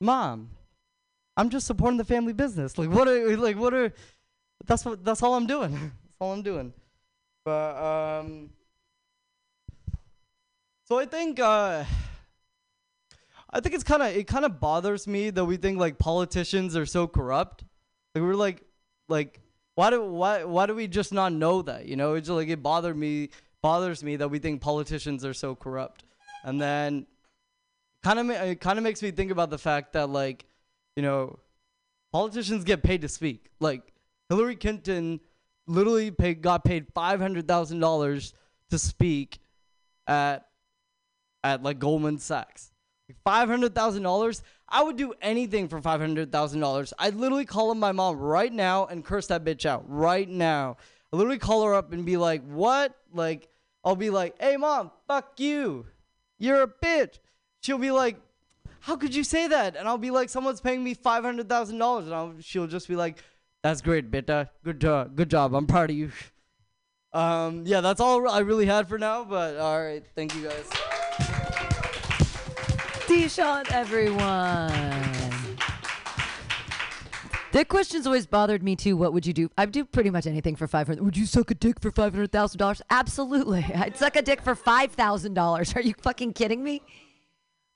"Mom, 0.00 0.50
I'm 1.36 1.50
just 1.50 1.68
supporting 1.68 1.98
the 1.98 2.04
family 2.04 2.32
business. 2.32 2.78
Like 2.78 2.90
what 2.90 3.06
are 3.06 3.36
like 3.36 3.56
what 3.56 3.74
are 3.74 3.92
that's 4.66 4.84
what 4.84 5.04
that's 5.04 5.22
all 5.22 5.34
I'm 5.34 5.46
doing. 5.46 5.70
that's 6.04 6.16
all 6.20 6.32
I'm 6.32 6.42
doing." 6.42 6.72
But 7.46 7.76
um 7.76 8.50
so 10.82 10.98
I 10.98 11.06
think 11.06 11.38
uh 11.38 11.84
I 13.50 13.60
think 13.60 13.76
it's 13.76 13.84
kind 13.84 14.02
of 14.02 14.08
it 14.08 14.26
kind 14.26 14.44
of 14.44 14.58
bothers 14.58 15.06
me 15.06 15.30
that 15.30 15.44
we 15.44 15.56
think 15.56 15.78
like 15.78 15.96
politicians 15.96 16.74
are 16.76 16.86
so 16.86 17.06
corrupt. 17.06 17.62
Like 18.14 18.22
we're 18.22 18.34
like 18.34 18.64
like 19.08 19.40
why 19.76 19.90
do 19.90 20.02
why 20.04 20.42
why 20.42 20.66
do 20.66 20.74
we 20.74 20.88
just 20.88 21.12
not 21.12 21.32
know 21.32 21.62
that? 21.62 21.86
You 21.86 21.94
know, 21.94 22.14
it's 22.14 22.26
just 22.26 22.34
like 22.34 22.48
it 22.48 22.64
bothered 22.64 22.96
me 22.96 23.30
bothers 23.62 24.02
me 24.02 24.16
that 24.16 24.28
we 24.28 24.40
think 24.40 24.60
politicians 24.60 25.24
are 25.24 25.34
so 25.34 25.54
corrupt. 25.54 26.02
And 26.42 26.60
then 26.60 27.06
kind 28.02 28.18
of 28.18 28.28
it 28.28 28.60
kind 28.60 28.76
of 28.76 28.82
makes 28.82 29.02
me 29.02 29.12
think 29.12 29.30
about 29.30 29.50
the 29.50 29.58
fact 29.58 29.92
that 29.92 30.10
like, 30.10 30.46
you 30.96 31.02
know, 31.04 31.38
politicians 32.12 32.64
get 32.64 32.82
paid 32.82 33.02
to 33.02 33.08
speak. 33.08 33.50
Like 33.60 33.92
Hillary 34.30 34.56
Clinton 34.56 35.20
literally 35.66 36.10
paid 36.10 36.42
got 36.42 36.64
paid 36.64 36.92
$500,000 36.94 38.32
to 38.70 38.78
speak 38.78 39.38
at 40.06 40.46
at 41.44 41.62
like 41.62 41.78
Goldman 41.78 42.18
Sachs. 42.18 42.72
Five 43.24 43.48
hundred 43.48 43.72
thousand 43.72 44.02
dollars. 44.02 44.42
I 44.68 44.82
would 44.82 44.96
do 44.96 45.14
anything 45.22 45.68
for 45.68 45.80
five 45.80 46.00
hundred 46.00 46.32
thousand 46.32 46.58
dollars. 46.58 46.92
I'd 46.98 47.14
literally 47.14 47.44
call 47.44 47.70
up 47.70 47.76
my 47.76 47.92
mom 47.92 48.16
right 48.16 48.52
now 48.52 48.86
and 48.86 49.04
curse 49.04 49.28
that 49.28 49.44
bitch 49.44 49.64
out 49.64 49.84
right 49.86 50.28
now. 50.28 50.76
I 51.12 51.16
literally 51.16 51.38
call 51.38 51.62
her 51.64 51.74
up 51.74 51.92
and 51.92 52.04
be 52.04 52.16
like, 52.16 52.42
"What?" 52.42 52.96
Like, 53.12 53.48
I'll 53.84 53.94
be 53.94 54.10
like, 54.10 54.34
"Hey, 54.40 54.56
mom, 54.56 54.90
fuck 55.06 55.38
you. 55.38 55.86
You're 56.38 56.62
a 56.62 56.66
bitch." 56.66 57.20
She'll 57.62 57.78
be 57.78 57.92
like, 57.92 58.20
"How 58.80 58.96
could 58.96 59.14
you 59.14 59.22
say 59.22 59.46
that?" 59.46 59.76
And 59.76 59.86
I'll 59.86 59.98
be 59.98 60.10
like, 60.10 60.28
"Someone's 60.28 60.60
paying 60.60 60.82
me 60.82 60.94
five 60.94 61.22
hundred 61.22 61.48
thousand 61.48 61.78
dollars," 61.78 62.06
and 62.06 62.14
I'll, 62.14 62.34
she'll 62.40 62.66
just 62.66 62.88
be 62.88 62.96
like, 62.96 63.22
"That's 63.66 63.82
great, 63.82 64.12
beta. 64.12 64.48
Good 64.62 64.80
job. 64.80 65.16
Good 65.16 65.28
job. 65.28 65.52
I'm 65.52 65.66
proud 65.66 65.90
of 65.90 65.96
you." 65.96 66.12
Um, 67.12 67.64
yeah, 67.66 67.80
that's 67.80 68.00
all 68.00 68.28
I 68.28 68.38
really 68.40 68.66
had 68.66 68.88
for 68.88 68.96
now. 68.96 69.24
But 69.24 69.56
all 69.56 69.82
right, 69.82 70.04
thank 70.14 70.36
you 70.36 70.42
guys. 70.42 70.68
Deshaun, 73.08 73.68
everyone. 73.72 74.70
That 77.50 77.66
question's 77.68 78.06
always 78.06 78.26
bothered 78.26 78.62
me 78.62 78.76
too. 78.76 78.96
What 78.96 79.12
would 79.12 79.26
you 79.26 79.32
do? 79.32 79.50
I'd 79.58 79.72
do 79.72 79.84
pretty 79.84 80.10
much 80.10 80.28
anything 80.28 80.54
for 80.54 80.68
five 80.68 80.86
hundred. 80.86 81.04
Would 81.04 81.16
you 81.16 81.26
suck 81.26 81.50
a 81.50 81.54
dick 81.54 81.80
for 81.80 81.90
five 81.90 82.12
hundred 82.12 82.30
thousand 82.30 82.58
dollars? 82.58 82.82
Absolutely. 82.90 83.64
I'd 83.74 83.96
suck 83.96 84.14
a 84.14 84.22
dick 84.22 84.42
for 84.42 84.54
five 84.54 84.92
thousand 84.92 85.34
dollars. 85.34 85.74
Are 85.74 85.80
you 85.80 85.94
fucking 86.02 86.34
kidding 86.34 86.62
me? 86.62 86.82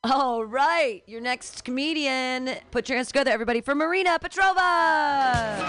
All 0.03 0.47
right, 0.47 1.03
your 1.07 1.21
next 1.21 1.63
comedian. 1.63 2.57
Put 2.71 2.89
your 2.89 2.97
hands 2.97 3.09
together, 3.09 3.31
everybody, 3.31 3.61
for 3.61 3.75
Marina 3.75 4.19
Petrova. 4.19 5.61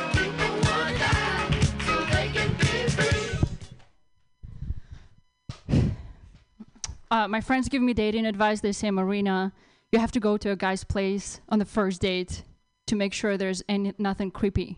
uh, 7.11 7.27
my 7.27 7.41
friends 7.41 7.67
give 7.67 7.81
me 7.81 7.93
dating 7.93 8.25
advice. 8.25 8.61
They 8.61 8.71
say, 8.71 8.89
Marina, 8.89 9.51
you 9.91 9.99
have 9.99 10.13
to 10.13 10.21
go 10.21 10.37
to 10.37 10.51
a 10.51 10.55
guy's 10.55 10.85
place 10.85 11.41
on 11.49 11.59
the 11.59 11.65
first 11.65 11.99
date 11.99 12.45
to 12.87 12.95
make 12.95 13.11
sure 13.11 13.35
there's 13.35 13.61
any 13.67 13.93
nothing 13.97 14.31
creepy. 14.31 14.77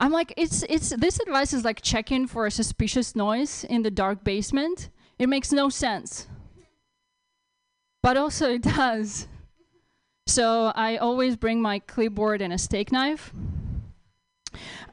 I'm 0.00 0.10
like, 0.10 0.32
it's 0.38 0.62
it's 0.70 0.88
this 0.96 1.20
advice 1.20 1.52
is 1.52 1.66
like 1.66 1.82
checking 1.82 2.26
for 2.26 2.46
a 2.46 2.50
suspicious 2.50 3.14
noise 3.14 3.64
in 3.64 3.82
the 3.82 3.90
dark 3.90 4.24
basement. 4.24 4.88
It 5.18 5.28
makes 5.28 5.52
no 5.52 5.68
sense. 5.68 6.26
But 8.02 8.16
also 8.16 8.50
it 8.50 8.62
does. 8.62 9.28
So 10.26 10.72
I 10.74 10.96
always 10.96 11.36
bring 11.36 11.60
my 11.60 11.80
clipboard 11.80 12.40
and 12.40 12.52
a 12.52 12.58
steak 12.58 12.92
knife. 12.92 13.32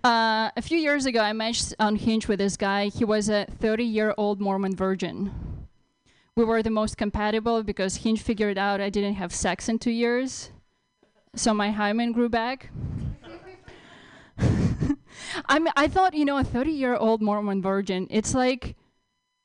Uh, 0.03 0.51
a 0.55 0.61
few 0.61 0.77
years 0.77 1.05
ago, 1.05 1.19
I 1.19 1.33
matched 1.33 1.73
on 1.79 1.95
Hinge 1.95 2.27
with 2.27 2.39
this 2.39 2.57
guy. 2.57 2.87
He 2.87 3.05
was 3.05 3.29
a 3.29 3.45
30 3.59 3.83
year 3.83 4.13
old 4.17 4.39
Mormon 4.39 4.75
virgin. 4.75 5.31
We 6.35 6.43
were 6.43 6.61
the 6.61 6.69
most 6.69 6.97
compatible 6.97 7.63
because 7.63 7.97
Hinge 7.97 8.21
figured 8.21 8.57
out 8.57 8.79
I 8.79 8.89
didn't 8.89 9.15
have 9.15 9.33
sex 9.33 9.69
in 9.69 9.79
two 9.79 9.91
years. 9.91 10.51
So 11.35 11.53
my 11.53 11.71
hymen 11.71 12.11
grew 12.11 12.29
back. 12.29 12.69
I 15.45 15.59
mean, 15.59 15.73
I 15.75 15.87
thought, 15.87 16.13
you 16.13 16.25
know, 16.25 16.37
a 16.37 16.43
30 16.43 16.71
year 16.71 16.95
old 16.95 17.21
Mormon 17.21 17.61
virgin, 17.61 18.07
it's 18.09 18.33
like 18.33 18.75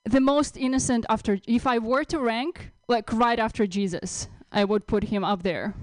the 0.04 0.20
most 0.20 0.56
innocent 0.56 1.06
after, 1.08 1.38
if 1.46 1.66
I 1.66 1.78
were 1.78 2.04
to 2.04 2.18
rank, 2.18 2.72
like 2.92 3.12
right 3.12 3.38
after 3.38 3.66
Jesus, 3.66 4.28
I 4.52 4.64
would 4.64 4.86
put 4.86 5.04
him 5.04 5.24
up 5.24 5.42
there. 5.42 5.74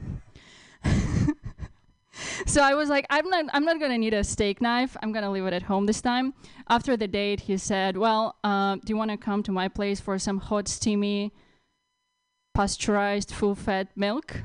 so 2.45 2.61
I 2.61 2.75
was 2.75 2.87
like, 2.87 3.05
I'm 3.09 3.27
not, 3.29 3.45
I'm 3.51 3.65
not 3.65 3.79
gonna 3.79 3.97
need 3.97 4.13
a 4.13 4.23
steak 4.23 4.61
knife. 4.61 4.95
I'm 5.01 5.11
gonna 5.11 5.31
leave 5.31 5.45
it 5.45 5.53
at 5.53 5.63
home 5.63 5.85
this 5.85 6.01
time. 6.01 6.33
After 6.69 6.95
the 6.95 7.07
date, 7.07 7.41
he 7.41 7.57
said, 7.57 7.97
"Well, 7.97 8.35
uh, 8.43 8.75
do 8.75 8.87
you 8.87 8.97
want 8.97 9.11
to 9.11 9.17
come 9.17 9.43
to 9.43 9.51
my 9.51 9.67
place 9.67 9.99
for 9.99 10.17
some 10.19 10.39
hot, 10.39 10.67
steamy, 10.67 11.33
pasteurized, 12.53 13.31
full-fat 13.31 13.87
milk?" 13.95 14.43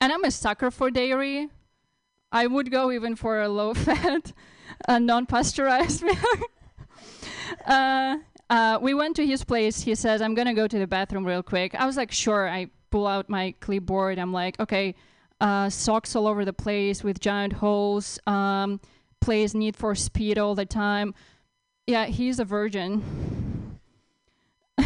And 0.00 0.12
I'm 0.12 0.24
a 0.24 0.30
sucker 0.30 0.70
for 0.70 0.90
dairy. 0.90 1.48
I 2.30 2.46
would 2.46 2.70
go 2.70 2.92
even 2.92 3.16
for 3.16 3.40
a 3.40 3.48
low-fat, 3.48 4.32
non-pasteurized 4.88 6.02
milk. 6.10 6.50
uh, 7.66 8.18
uh, 8.50 8.78
we 8.80 8.94
went 8.94 9.16
to 9.16 9.26
his 9.26 9.44
place. 9.44 9.80
He 9.80 9.94
says, 9.94 10.22
"I'm 10.22 10.34
gonna 10.34 10.54
go 10.54 10.66
to 10.66 10.78
the 10.78 10.86
bathroom 10.86 11.24
real 11.24 11.42
quick." 11.42 11.74
I 11.74 11.86
was 11.86 11.96
like, 11.96 12.12
"Sure." 12.12 12.48
I 12.48 12.70
pull 12.90 13.06
out 13.06 13.28
my 13.28 13.54
clipboard. 13.60 14.18
I'm 14.18 14.32
like, 14.32 14.58
"Okay." 14.60 14.94
uh, 15.40 15.68
socks 15.70 16.16
all 16.16 16.26
over 16.26 16.44
the 16.44 16.52
place 16.52 17.04
with 17.04 17.20
giant 17.20 17.54
holes, 17.54 18.18
um, 18.26 18.80
plays 19.20 19.54
Need 19.54 19.76
for 19.76 19.94
Speed 19.94 20.38
all 20.38 20.54
the 20.54 20.66
time. 20.66 21.14
Yeah, 21.86 22.06
he's 22.06 22.40
a 22.40 22.44
virgin. 22.44 23.78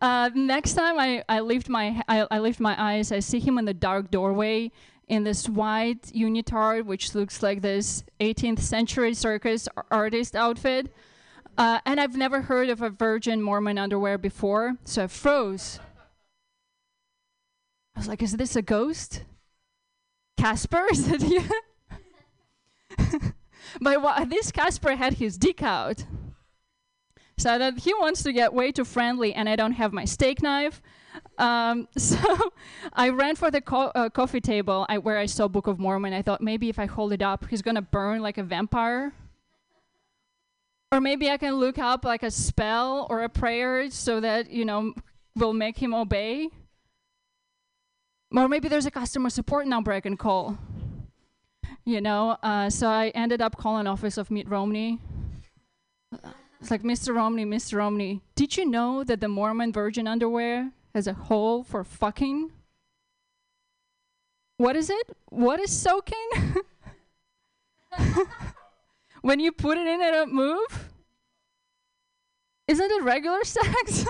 uh, 0.00 0.30
next 0.34 0.74
time 0.74 0.98
I, 0.98 1.24
I 1.28 1.40
lift 1.40 1.68
my 1.68 2.02
I, 2.08 2.26
I 2.30 2.38
lift 2.38 2.60
my 2.60 2.80
eyes, 2.80 3.12
I 3.12 3.20
see 3.20 3.40
him 3.40 3.58
in 3.58 3.64
the 3.64 3.74
dark 3.74 4.10
doorway 4.10 4.70
in 5.08 5.24
this 5.24 5.48
white 5.48 6.02
unitard, 6.14 6.84
which 6.84 7.14
looks 7.14 7.42
like 7.42 7.62
this 7.62 8.04
18th 8.20 8.60
century 8.60 9.14
circus 9.14 9.68
artist 9.90 10.36
outfit. 10.36 10.92
Uh, 11.60 11.78
and 11.84 12.00
I've 12.00 12.16
never 12.16 12.40
heard 12.40 12.70
of 12.70 12.80
a 12.80 12.88
virgin 12.88 13.42
Mormon 13.42 13.76
underwear 13.76 14.16
before, 14.16 14.78
so 14.84 15.04
I 15.04 15.06
froze. 15.08 15.78
I 17.94 17.98
was 17.98 18.08
like, 18.08 18.22
is 18.22 18.34
this 18.38 18.56
a 18.56 18.62
ghost? 18.62 19.24
Casper? 20.38 20.86
Is 20.90 21.06
it 21.12 21.22
you? 21.22 21.42
but 23.82 24.30
this 24.30 24.50
Casper 24.50 24.96
had 24.96 25.12
his 25.12 25.36
dick 25.36 25.62
out. 25.62 26.06
So 27.36 27.58
that 27.58 27.80
he 27.80 27.92
wants 27.92 28.22
to 28.22 28.32
get 28.32 28.54
way 28.54 28.72
too 28.72 28.86
friendly, 28.86 29.34
and 29.34 29.46
I 29.46 29.54
don't 29.54 29.72
have 29.72 29.92
my 29.92 30.06
steak 30.06 30.40
knife. 30.40 30.80
Um, 31.36 31.88
so 31.98 32.16
I 32.94 33.10
ran 33.10 33.36
for 33.36 33.50
the 33.50 33.60
co- 33.60 33.92
uh, 33.94 34.08
coffee 34.08 34.40
table 34.40 34.86
I, 34.88 34.96
where 34.96 35.18
I 35.18 35.26
saw 35.26 35.46
Book 35.46 35.66
of 35.66 35.78
Mormon. 35.78 36.14
I 36.14 36.22
thought 36.22 36.40
maybe 36.40 36.70
if 36.70 36.78
I 36.78 36.86
hold 36.86 37.12
it 37.12 37.20
up, 37.20 37.48
he's 37.50 37.60
gonna 37.60 37.82
burn 37.82 38.22
like 38.22 38.38
a 38.38 38.42
vampire. 38.42 39.12
Or 40.92 41.00
maybe 41.00 41.30
I 41.30 41.36
can 41.36 41.54
look 41.54 41.78
up 41.78 42.04
like 42.04 42.22
a 42.22 42.30
spell 42.30 43.06
or 43.10 43.22
a 43.22 43.28
prayer 43.28 43.90
so 43.90 44.20
that 44.20 44.50
you 44.50 44.64
know 44.64 44.92
will 45.36 45.52
make 45.52 45.78
him 45.78 45.94
obey. 45.94 46.48
Or 48.34 48.48
maybe 48.48 48.68
there's 48.68 48.86
a 48.86 48.90
customer 48.90 49.30
support 49.30 49.66
number 49.66 49.92
I 49.92 50.00
can 50.00 50.16
call. 50.16 50.58
You 51.84 52.00
know, 52.00 52.36
uh, 52.42 52.70
so 52.70 52.88
I 52.88 53.08
ended 53.08 53.40
up 53.40 53.56
calling 53.56 53.86
office 53.86 54.16
of 54.16 54.30
Mitt 54.30 54.48
Romney. 54.48 54.98
It's 56.60 56.70
like, 56.70 56.82
Mr. 56.82 57.14
Romney, 57.14 57.46
Mr. 57.46 57.78
Romney, 57.78 58.20
did 58.34 58.56
you 58.56 58.66
know 58.66 59.02
that 59.04 59.20
the 59.20 59.28
Mormon 59.28 59.72
virgin 59.72 60.06
underwear 60.06 60.72
has 60.94 61.06
a 61.06 61.14
hole 61.14 61.64
for 61.64 61.82
fucking? 61.84 62.50
What 64.58 64.76
is 64.76 64.90
it? 64.90 65.16
What 65.30 65.58
is 65.58 65.72
soaking? 65.72 66.30
when 69.22 69.40
you 69.40 69.52
put 69.52 69.78
it 69.78 69.86
in, 69.86 70.00
it 70.00 70.10
don't 70.10 70.32
move? 70.32 70.90
Isn't 72.68 72.90
it 72.90 73.02
regular 73.02 73.44
sex? 73.44 74.06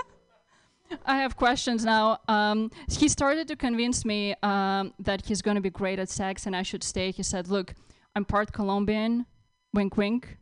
I 1.05 1.17
have 1.17 1.35
questions 1.37 1.85
now. 1.85 2.19
Um, 2.27 2.69
he 2.89 3.07
started 3.07 3.47
to 3.47 3.55
convince 3.55 4.03
me 4.03 4.35
um, 4.43 4.93
that 4.99 5.25
he's 5.25 5.41
going 5.41 5.55
to 5.55 5.61
be 5.61 5.69
great 5.69 5.99
at 5.99 6.09
sex 6.09 6.45
and 6.45 6.55
I 6.55 6.63
should 6.63 6.83
stay. 6.83 7.11
He 7.11 7.23
said, 7.23 7.47
Look, 7.47 7.73
I'm 8.15 8.25
part 8.25 8.51
Colombian, 8.51 9.25
wink 9.73 9.97
wink. 9.97 10.37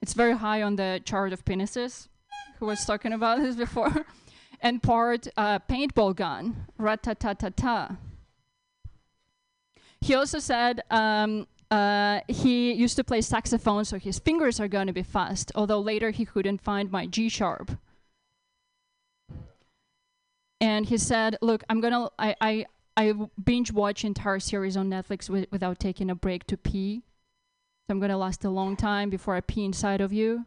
It's 0.00 0.14
very 0.14 0.36
high 0.36 0.62
on 0.62 0.76
the 0.76 1.00
chart 1.04 1.32
of 1.32 1.44
penises. 1.44 2.08
Who 2.58 2.66
was 2.66 2.84
talking 2.84 3.12
about 3.12 3.38
this 3.38 3.54
before? 3.54 4.04
and 4.60 4.82
part 4.82 5.28
uh, 5.36 5.60
paintball 5.60 6.16
gun, 6.16 6.66
rat-ta-ta-ta-ta. 6.78 7.96
He 10.00 10.14
also 10.14 10.40
said 10.40 10.82
um, 10.90 11.46
uh, 11.72 12.20
he 12.28 12.74
used 12.74 12.96
to 12.96 13.04
play 13.04 13.22
saxophone, 13.22 13.86
so 13.86 13.98
his 13.98 14.18
fingers 14.18 14.60
are 14.60 14.68
going 14.68 14.88
to 14.88 14.92
be 14.92 15.02
fast, 15.02 15.50
although 15.54 15.80
later 15.80 16.10
he 16.10 16.26
couldn't 16.26 16.60
find 16.60 16.92
my 16.92 17.06
G 17.06 17.30
sharp. 17.30 17.70
And 20.60 20.84
he 20.84 20.98
said, 20.98 21.38
Look, 21.40 21.64
I'm 21.70 21.80
going 21.80 21.94
to, 21.94 22.10
I, 22.18 22.36
I, 22.42 22.66
I 22.94 23.14
binge 23.42 23.72
watch 23.72 24.04
entire 24.04 24.38
series 24.38 24.76
on 24.76 24.90
Netflix 24.90 25.28
wi- 25.28 25.46
without 25.50 25.78
taking 25.78 26.10
a 26.10 26.14
break 26.14 26.46
to 26.48 26.58
pee. 26.58 27.04
So 27.86 27.92
I'm 27.92 28.00
going 28.00 28.10
to 28.10 28.18
last 28.18 28.44
a 28.44 28.50
long 28.50 28.76
time 28.76 29.08
before 29.08 29.34
I 29.34 29.40
pee 29.40 29.64
inside 29.64 30.02
of 30.02 30.12
you. 30.12 30.44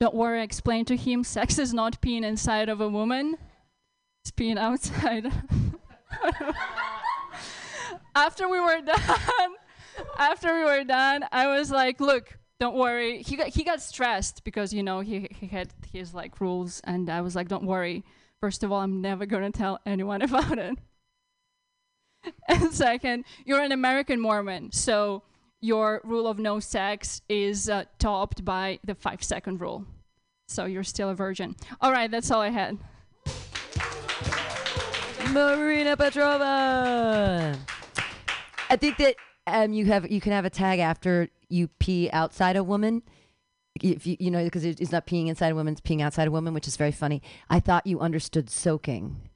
Don't 0.00 0.14
worry, 0.14 0.40
I 0.40 0.42
explained 0.42 0.88
to 0.88 0.96
him 0.96 1.22
sex 1.36 1.60
is 1.60 1.72
not 1.72 2.02
peeing 2.02 2.24
inside 2.24 2.68
of 2.68 2.80
a 2.80 2.88
woman, 2.88 3.36
it's 4.24 4.32
peeing 4.32 4.58
outside. 4.58 5.32
after 8.16 8.48
we 8.48 8.58
were 8.58 8.80
done, 8.84 9.54
after 10.18 10.54
we 10.54 10.64
were 10.64 10.84
done, 10.84 11.24
I 11.32 11.46
was 11.46 11.70
like, 11.70 12.00
look, 12.00 12.38
don't 12.60 12.76
worry. 12.76 13.22
He 13.22 13.36
got 13.36 13.48
he 13.48 13.62
got 13.62 13.80
stressed 13.80 14.44
because 14.44 14.72
you 14.72 14.82
know 14.82 15.00
he 15.00 15.28
he 15.30 15.46
had 15.46 15.68
his 15.92 16.12
like 16.12 16.40
rules, 16.40 16.80
and 16.84 17.08
I 17.08 17.20
was 17.20 17.36
like, 17.36 17.48
don't 17.48 17.64
worry. 17.64 18.04
First 18.40 18.62
of 18.62 18.72
all, 18.72 18.80
I'm 18.80 19.00
never 19.00 19.26
gonna 19.26 19.50
tell 19.50 19.78
anyone 19.86 20.22
about 20.28 20.58
it. 20.58 20.78
And 22.48 22.72
second, 22.72 23.24
you're 23.44 23.62
an 23.62 23.72
American 23.72 24.20
Mormon, 24.20 24.72
so 24.72 25.22
your 25.60 26.00
rule 26.04 26.26
of 26.26 26.38
no 26.38 26.60
sex 26.60 27.22
is 27.28 27.68
uh, 27.68 27.84
topped 27.98 28.44
by 28.44 28.80
the 28.84 28.94
five 28.94 29.22
second 29.22 29.60
rule. 29.60 29.84
So 30.48 30.64
you're 30.64 30.84
still 30.84 31.10
a 31.10 31.14
virgin. 31.14 31.56
All 31.80 31.92
right, 31.92 32.10
that's 32.10 32.30
all 32.30 32.40
I 32.40 32.48
had. 32.48 32.78
Marina 35.30 35.96
Petrova. 35.96 37.56
I 38.70 38.76
think 38.76 38.96
that 38.98 39.16
um, 39.52 39.72
you 39.72 39.86
have 39.86 40.10
you 40.10 40.20
can 40.20 40.32
have 40.32 40.44
a 40.44 40.50
tag 40.50 40.78
after 40.78 41.28
you 41.48 41.68
pee 41.78 42.10
outside 42.12 42.56
a 42.56 42.64
woman. 42.64 43.02
If 43.80 44.06
you 44.06 44.16
you 44.18 44.30
know 44.30 44.42
because 44.44 44.64
it's 44.64 44.92
not 44.92 45.06
peeing 45.06 45.28
inside 45.28 45.52
a 45.52 45.54
woman, 45.54 45.72
it's 45.72 45.80
peeing 45.80 46.02
outside 46.02 46.28
a 46.28 46.30
woman, 46.30 46.54
which 46.54 46.68
is 46.68 46.76
very 46.76 46.92
funny. 46.92 47.22
I 47.48 47.60
thought 47.60 47.86
you 47.86 48.00
understood 48.00 48.50
soaking. 48.50 49.28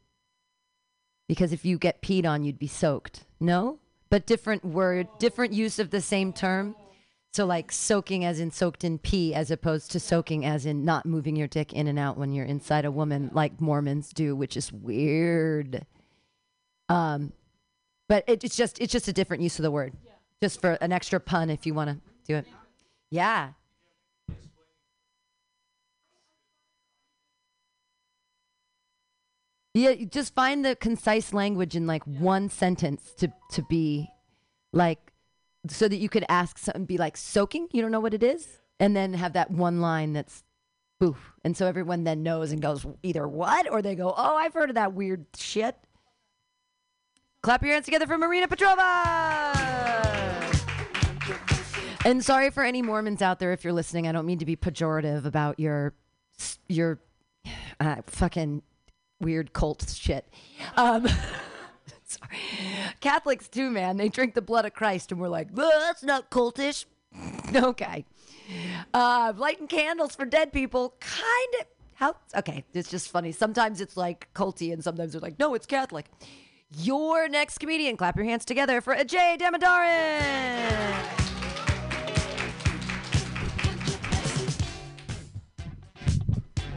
Because 1.28 1.52
if 1.52 1.64
you 1.64 1.78
get 1.78 2.02
peed 2.02 2.26
on, 2.26 2.44
you'd 2.44 2.58
be 2.58 2.66
soaked. 2.66 3.24
No, 3.40 3.78
but 4.10 4.26
different 4.26 4.64
word, 4.64 5.08
different 5.18 5.52
use 5.52 5.78
of 5.78 5.90
the 5.90 6.00
same 6.00 6.32
term. 6.32 6.74
So 7.32 7.46
like 7.46 7.72
soaking 7.72 8.26
as 8.26 8.40
in 8.40 8.50
soaked 8.50 8.84
in 8.84 8.98
pee, 8.98 9.32
as 9.32 9.50
opposed 9.50 9.90
to 9.92 10.00
soaking 10.00 10.44
as 10.44 10.66
in 10.66 10.84
not 10.84 11.06
moving 11.06 11.34
your 11.34 11.48
dick 11.48 11.72
in 11.72 11.86
and 11.86 11.98
out 11.98 12.18
when 12.18 12.32
you're 12.34 12.44
inside 12.44 12.84
a 12.84 12.90
woman, 12.90 13.30
like 13.32 13.58
Mormons 13.58 14.10
do, 14.12 14.36
which 14.36 14.54
is 14.54 14.70
weird. 14.70 15.86
Um, 16.90 17.32
but 18.12 18.24
it, 18.26 18.44
it's 18.44 18.58
just 18.58 18.78
it's 18.78 18.92
just 18.92 19.08
a 19.08 19.12
different 19.14 19.42
use 19.42 19.58
of 19.58 19.62
the 19.62 19.70
word, 19.70 19.94
just 20.38 20.60
for 20.60 20.72
an 20.82 20.92
extra 20.92 21.18
pun 21.18 21.48
if 21.48 21.64
you 21.64 21.72
want 21.72 21.88
to 21.88 21.96
do 22.26 22.36
it. 22.36 22.44
Yeah. 23.08 23.52
Yeah, 29.72 29.94
just 29.94 30.34
find 30.34 30.62
the 30.62 30.76
concise 30.76 31.32
language 31.32 31.74
in 31.74 31.86
like 31.86 32.04
one 32.04 32.50
sentence 32.50 33.12
to 33.16 33.32
to 33.52 33.62
be 33.62 34.10
like 34.74 35.14
so 35.66 35.88
that 35.88 35.96
you 35.96 36.10
could 36.10 36.26
ask 36.28 36.58
something 36.58 36.84
be 36.84 36.98
like 36.98 37.16
soaking, 37.16 37.68
you 37.72 37.80
don't 37.80 37.92
know 37.92 38.00
what 38.00 38.12
it 38.12 38.22
is, 38.22 38.60
and 38.78 38.94
then 38.94 39.14
have 39.14 39.32
that 39.32 39.50
one 39.50 39.80
line 39.80 40.12
that's 40.12 40.44
boof. 41.00 41.32
And 41.44 41.56
so 41.56 41.66
everyone 41.66 42.04
then 42.04 42.22
knows 42.22 42.52
and 42.52 42.60
goes 42.60 42.84
either 43.02 43.26
what 43.26 43.72
or 43.72 43.80
they 43.80 43.94
go, 43.94 44.12
"Oh, 44.14 44.36
I've 44.36 44.52
heard 44.52 44.68
of 44.68 44.74
that 44.74 44.92
weird 44.92 45.24
shit." 45.34 45.78
Clap 47.42 47.64
your 47.64 47.72
hands 47.72 47.86
together 47.86 48.06
for 48.06 48.16
Marina 48.16 48.46
Petrova. 48.46 49.52
And 52.04 52.24
sorry 52.24 52.50
for 52.50 52.62
any 52.62 52.82
Mormons 52.82 53.20
out 53.20 53.40
there 53.40 53.52
if 53.52 53.64
you're 53.64 53.72
listening. 53.72 54.06
I 54.06 54.12
don't 54.12 54.26
mean 54.26 54.38
to 54.38 54.46
be 54.46 54.54
pejorative 54.54 55.24
about 55.24 55.58
your 55.58 55.92
your 56.68 57.00
uh, 57.80 57.96
fucking 58.06 58.62
weird 59.20 59.52
cult 59.52 59.88
shit. 59.88 60.28
Um, 60.76 61.08
sorry. 62.04 62.38
Catholics 63.00 63.48
too, 63.48 63.70
man. 63.70 63.96
They 63.96 64.08
drink 64.08 64.34
the 64.34 64.42
blood 64.42 64.64
of 64.64 64.74
Christ, 64.74 65.10
and 65.10 65.20
we're 65.20 65.28
like, 65.28 65.52
that's 65.52 66.04
not 66.04 66.30
cultish. 66.30 66.84
okay. 67.54 68.04
Uh, 68.94 69.32
lighting 69.36 69.66
candles 69.66 70.14
for 70.14 70.24
dead 70.24 70.52
people, 70.52 70.94
kind 71.00 71.54
of. 71.60 71.66
How? 71.94 72.16
Okay, 72.36 72.64
it's 72.72 72.90
just 72.90 73.10
funny. 73.10 73.32
Sometimes 73.32 73.80
it's 73.80 73.96
like 73.96 74.28
culty, 74.32 74.72
and 74.72 74.82
sometimes 74.82 75.12
they're 75.12 75.20
like, 75.20 75.40
no, 75.40 75.54
it's 75.54 75.66
Catholic. 75.66 76.06
Your 76.78 77.28
next 77.28 77.58
comedian, 77.58 77.96
clap 77.96 78.16
your 78.16 78.24
hands 78.24 78.44
together 78.44 78.80
for 78.80 78.94
Ajay 78.94 79.38
Damodaran. 79.38 81.12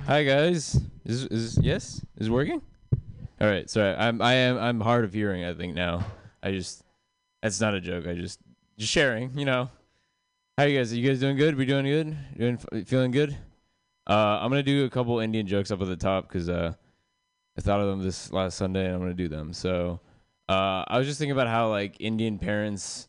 Hi 0.06 0.24
guys. 0.24 0.80
Is 1.06 1.26
is 1.28 1.58
yes? 1.62 2.02
Is 2.18 2.28
it 2.28 2.30
working? 2.30 2.62
All 3.40 3.48
right. 3.48 3.70
Sorry. 3.70 3.96
I'm 3.96 4.22
I 4.22 4.34
am 4.34 4.58
I'm 4.58 4.82
hard 4.82 5.06
of 5.06 5.14
hearing. 5.14 5.46
I 5.46 5.54
think 5.54 5.76
now. 5.76 6.06
I 6.44 6.52
just 6.52 6.84
that's 7.42 7.62
not 7.62 7.74
a 7.74 7.82
joke. 7.82 8.06
I 8.06 8.16
just 8.16 8.40
just 8.78 8.92
sharing. 8.92 9.38
You 9.38 9.46
know. 9.46 9.70
How 10.58 10.66
you 10.66 10.78
guys? 10.78 10.92
Are 10.94 10.96
you 10.98 11.08
guys 11.08 11.20
doing 11.20 11.38
good? 11.38 11.56
We 11.56 11.66
doing 11.66 11.86
good? 11.86 12.18
Doing 12.38 12.86
feeling 12.86 13.12
good? 13.12 13.36
Uh, 14.08 14.40
I'm 14.42 14.50
gonna 14.50 14.62
do 14.62 14.86
a 14.86 14.90
couple 14.90 15.20
Indian 15.20 15.48
jokes 15.48 15.72
up 15.72 15.82
at 15.82 15.88
the 15.88 15.96
top 15.96 16.28
because 16.28 16.50
uh, 16.50 16.74
I 17.58 17.62
thought 17.62 17.80
of 17.80 17.88
them 17.88 18.02
this 18.04 18.32
last 18.32 18.58
Sunday 18.58 18.86
and 18.86 18.96
I'm 18.96 19.00
gonna 19.02 19.14
do 19.14 19.28
them. 19.28 19.54
So 19.54 20.00
uh, 20.50 20.84
I 20.88 20.98
was 20.98 21.08
just 21.08 21.20
thinking 21.20 21.32
about 21.32 21.48
how 21.48 21.70
like 21.70 21.96
Indian 22.00 22.38
parents 22.38 23.08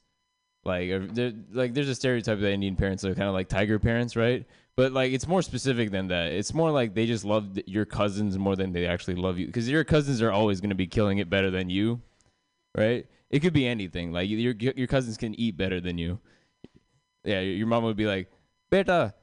like 0.65 0.91
are, 0.91 1.09
like 1.53 1.75
there's 1.75 1.89
a 1.89 1.95
stereotype 1.95 2.41
that 2.41 2.51
Indian 2.51 2.77
parents 2.77 3.05
are 3.05 3.15
kind 3.15 3.29
of 3.29 3.35
like 3.35 3.49
tiger 3.49 3.79
parents, 3.79 4.17
right? 4.17 4.45
But 4.77 4.93
like 4.93 5.13
it's 5.13 5.27
more 5.27 5.43
specific 5.43 5.91
than 5.91 6.09
that. 6.09 6.33
It's 6.33 6.53
more 6.53 6.71
like 6.71 6.95
they 6.95 7.07
just 7.07 7.25
love 7.25 7.59
your 7.67 7.85
cousins 7.85 8.37
more 8.37 8.57
than 8.57 8.73
they 8.73 8.87
actually 8.87 9.15
love 9.15 9.39
you 9.39 9.47
because 9.47 9.69
your 9.69 9.85
cousins 9.85 10.21
are 10.21 10.33
always 10.33 10.61
to 10.61 10.75
be 10.75 10.87
killing 10.87 11.19
it 11.19 11.31
better 11.31 11.51
than 11.51 11.71
you, 11.71 12.03
right? 12.77 13.07
It 13.31 13.41
could 13.41 13.53
be 13.53 13.67
anything. 13.67 14.13
Like 14.13 14.29
your 14.29 14.55
your 14.55 14.87
cousins 14.87 15.17
can 15.17 15.39
eat 15.41 15.57
better 15.57 15.81
than 15.81 15.99
you. 15.99 16.21
Yeah, 17.25 17.41
your 17.41 17.55
your 17.55 17.67
mom 17.67 17.85
would 17.85 17.97
be 17.97 18.07
like, 18.07 18.31
"Beta, 18.71 19.15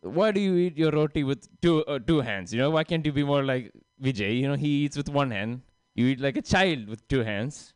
why 0.00 0.32
do 0.32 0.40
you 0.40 0.56
eat 0.56 0.76
your 0.76 0.90
roti 0.90 1.24
with 1.24 1.48
two 1.60 1.84
uh, 1.84 1.98
two 1.98 2.20
hands? 2.20 2.52
You 2.52 2.60
know, 2.60 2.70
why 2.70 2.84
can't 2.84 3.04
you 3.06 3.12
be 3.12 3.24
more 3.24 3.44
like 3.44 3.72
Vijay? 4.02 4.40
You 4.40 4.48
know, 4.48 4.54
he 4.54 4.84
eats 4.84 4.96
with 4.96 5.08
one 5.08 5.30
hand. 5.30 5.62
You 5.94 6.06
eat 6.06 6.20
like 6.20 6.36
a 6.36 6.42
child 6.42 6.88
with 6.88 7.06
two 7.08 7.20
hands, 7.20 7.74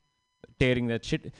tearing 0.59 0.89
that 0.89 1.05
shit." 1.05 1.33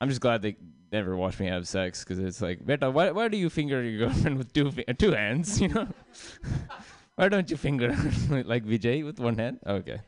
I'm 0.00 0.08
just 0.08 0.20
glad 0.20 0.42
they 0.42 0.56
never 0.92 1.16
watch 1.16 1.40
me 1.40 1.46
have 1.46 1.66
sex 1.66 2.04
because 2.04 2.18
it's 2.18 2.42
like, 2.42 2.64
Beta, 2.64 2.90
why, 2.90 3.10
why 3.10 3.28
do 3.28 3.36
you 3.36 3.48
finger 3.48 3.82
your 3.82 3.98
girlfriend 4.06 4.38
with 4.38 4.52
two 4.52 4.70
fi- 4.70 4.84
two 4.98 5.12
hands? 5.12 5.60
You 5.64 5.68
know, 5.68 5.88
why 7.16 7.28
don't 7.28 7.50
you 7.50 7.56
finger 7.56 7.88
like 8.30 8.64
Vijay 8.64 9.04
with 9.04 9.18
one 9.18 9.38
hand? 9.38 9.60
Okay, 9.66 10.00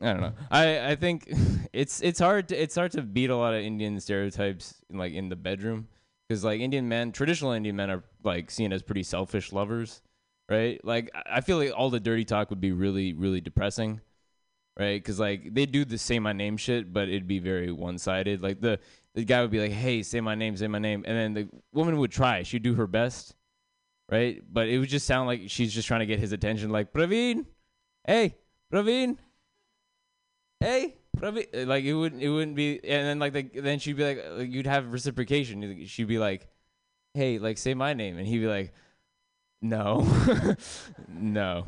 I 0.00 0.12
don't 0.12 0.20
know. 0.20 0.32
I, 0.50 0.92
I 0.92 0.96
think 0.96 1.30
it's 1.72 2.00
it's 2.00 2.18
hard 2.18 2.48
to 2.48 2.56
it's 2.56 2.74
hard 2.74 2.92
to 2.92 3.02
beat 3.02 3.30
a 3.30 3.36
lot 3.36 3.54
of 3.54 3.62
Indian 3.62 4.00
stereotypes 4.00 4.82
in, 4.88 4.96
like 4.96 5.12
in 5.12 5.28
the 5.28 5.36
bedroom 5.36 5.88
because 6.28 6.44
like 6.44 6.60
Indian 6.60 6.88
men, 6.88 7.12
traditional 7.12 7.52
Indian 7.52 7.76
men 7.76 7.90
are 7.90 8.02
like 8.22 8.50
seen 8.50 8.72
as 8.72 8.82
pretty 8.82 9.02
selfish 9.02 9.52
lovers, 9.52 10.02
right? 10.48 10.84
Like 10.84 11.10
I 11.26 11.40
feel 11.40 11.58
like 11.58 11.72
all 11.76 11.90
the 11.90 12.00
dirty 12.00 12.24
talk 12.24 12.50
would 12.50 12.60
be 12.60 12.72
really 12.72 13.12
really 13.12 13.40
depressing 13.40 14.00
right? 14.78 15.00
Because 15.00 15.20
like 15.20 15.54
they 15.54 15.66
do 15.66 15.84
the 15.84 15.98
say 15.98 16.18
my 16.18 16.32
name 16.32 16.56
shit, 16.56 16.92
but 16.92 17.08
it'd 17.08 17.28
be 17.28 17.38
very 17.38 17.70
one 17.72 17.98
sided. 17.98 18.42
Like 18.42 18.60
the 18.60 18.78
the 19.14 19.24
guy 19.24 19.40
would 19.42 19.50
be 19.50 19.60
like, 19.60 19.72
"Hey, 19.72 20.02
say 20.02 20.20
my 20.20 20.34
name, 20.34 20.56
say 20.56 20.66
my 20.66 20.78
name," 20.78 21.04
and 21.06 21.16
then 21.16 21.34
the 21.34 21.48
woman 21.72 21.98
would 21.98 22.10
try. 22.10 22.42
She'd 22.42 22.62
do 22.62 22.74
her 22.74 22.86
best, 22.86 23.34
right? 24.10 24.42
But 24.50 24.68
it 24.68 24.78
would 24.78 24.88
just 24.88 25.06
sound 25.06 25.26
like 25.26 25.42
she's 25.48 25.72
just 25.72 25.88
trying 25.88 26.00
to 26.00 26.06
get 26.06 26.18
his 26.18 26.32
attention. 26.32 26.70
Like 26.70 26.92
Praveen, 26.92 27.46
hey, 28.06 28.36
Praveen, 28.72 29.18
hey, 30.60 30.96
Praveen. 31.16 31.46
Uh, 31.54 31.66
like 31.66 31.84
it 31.84 31.94
wouldn't 31.94 32.22
it 32.22 32.30
wouldn't 32.30 32.56
be. 32.56 32.80
And 32.84 33.06
then 33.06 33.18
like 33.18 33.32
the, 33.32 33.42
then 33.42 33.78
she'd 33.78 33.96
be 33.96 34.04
like, 34.04 34.24
like 34.36 34.50
you'd 34.50 34.66
have 34.66 34.92
reciprocation. 34.92 35.86
She'd 35.86 36.08
be 36.08 36.18
like, 36.18 36.48
"Hey, 37.14 37.38
like 37.38 37.58
say 37.58 37.74
my 37.74 37.94
name," 37.94 38.18
and 38.18 38.26
he'd 38.26 38.38
be 38.38 38.48
like, 38.48 38.72
"No, 39.64 40.06
no." 41.08 41.66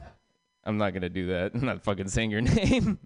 I'm 0.64 0.78
not 0.78 0.92
gonna 0.94 1.08
do 1.08 1.28
that. 1.28 1.52
I'm 1.54 1.64
not 1.64 1.84
fucking 1.84 2.08
saying 2.08 2.30
your 2.32 2.40
name. 2.56 2.98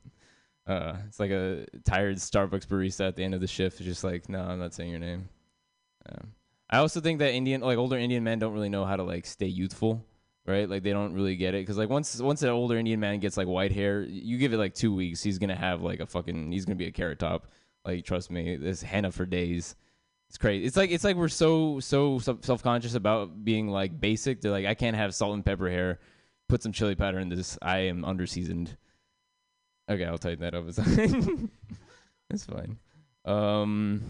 Uh, 0.66 0.96
it's 1.06 1.20
like 1.20 1.30
a 1.30 1.66
tired 1.84 2.16
Starbucks 2.16 2.66
barista 2.66 3.06
at 3.08 3.16
the 3.16 3.22
end 3.24 3.34
of 3.34 3.40
the 3.40 3.46
shift, 3.46 3.80
just 3.80 4.02
like, 4.02 4.28
no, 4.28 4.40
I'm 4.40 4.58
not 4.58 4.72
saying 4.72 4.90
your 4.90 4.98
name. 5.00 5.28
Um, 6.08 6.32
I 6.70 6.78
also 6.78 7.00
think 7.00 7.18
that 7.18 7.34
Indian, 7.34 7.60
like 7.60 7.76
older 7.76 7.98
Indian 7.98 8.24
men, 8.24 8.38
don't 8.38 8.54
really 8.54 8.68
know 8.68 8.84
how 8.84 8.96
to 8.96 9.02
like 9.02 9.26
stay 9.26 9.46
youthful. 9.46 10.06
right? 10.46 10.68
Like 10.68 10.82
they 10.82 10.92
don't 10.92 11.14
really 11.14 11.36
get 11.36 11.54
it 11.54 11.62
because 11.62 11.76
like 11.78 11.90
once 11.90 12.20
once 12.20 12.42
an 12.42 12.48
older 12.50 12.76
Indian 12.78 13.00
man 13.00 13.18
gets 13.20 13.36
like 13.36 13.48
white 13.48 13.72
hair, 13.72 14.02
you 14.02 14.38
give 14.38 14.52
it 14.52 14.58
like 14.58 14.74
two 14.74 14.94
weeks, 14.94 15.22
he's 15.22 15.38
gonna 15.38 15.56
have 15.56 15.82
like 15.82 16.00
a 16.00 16.06
fucking 16.06 16.52
he's 16.52 16.64
gonna 16.64 16.76
be 16.76 16.86
a 16.86 16.92
carrot 16.92 17.18
top. 17.18 17.46
Like 17.84 18.04
trust 18.04 18.30
me, 18.30 18.56
this 18.56 18.82
henna 18.82 19.10
for 19.12 19.26
days. 19.26 19.74
It's 20.30 20.38
crazy. 20.38 20.64
It's 20.64 20.76
like 20.76 20.92
it's 20.92 21.02
like 21.02 21.16
we're 21.16 21.26
so 21.26 21.80
so 21.80 22.20
self 22.20 22.62
conscious 22.62 22.94
about 22.94 23.44
being 23.44 23.66
like 23.66 24.00
basic. 24.00 24.40
They're 24.40 24.52
like 24.52 24.64
I 24.64 24.74
can't 24.74 24.94
have 24.94 25.12
salt 25.12 25.34
and 25.34 25.44
pepper 25.44 25.68
hair. 25.68 25.98
Put 26.48 26.62
some 26.62 26.70
chili 26.70 26.94
powder 26.94 27.18
in 27.18 27.28
this. 27.30 27.58
I 27.60 27.78
am 27.78 28.04
under 28.04 28.28
seasoned. 28.28 28.76
Okay, 29.90 30.04
I'll 30.04 30.18
tighten 30.18 30.38
that 30.42 30.54
up. 30.54 30.66
It's 32.30 32.44
fine. 32.44 32.78
Um, 33.24 34.04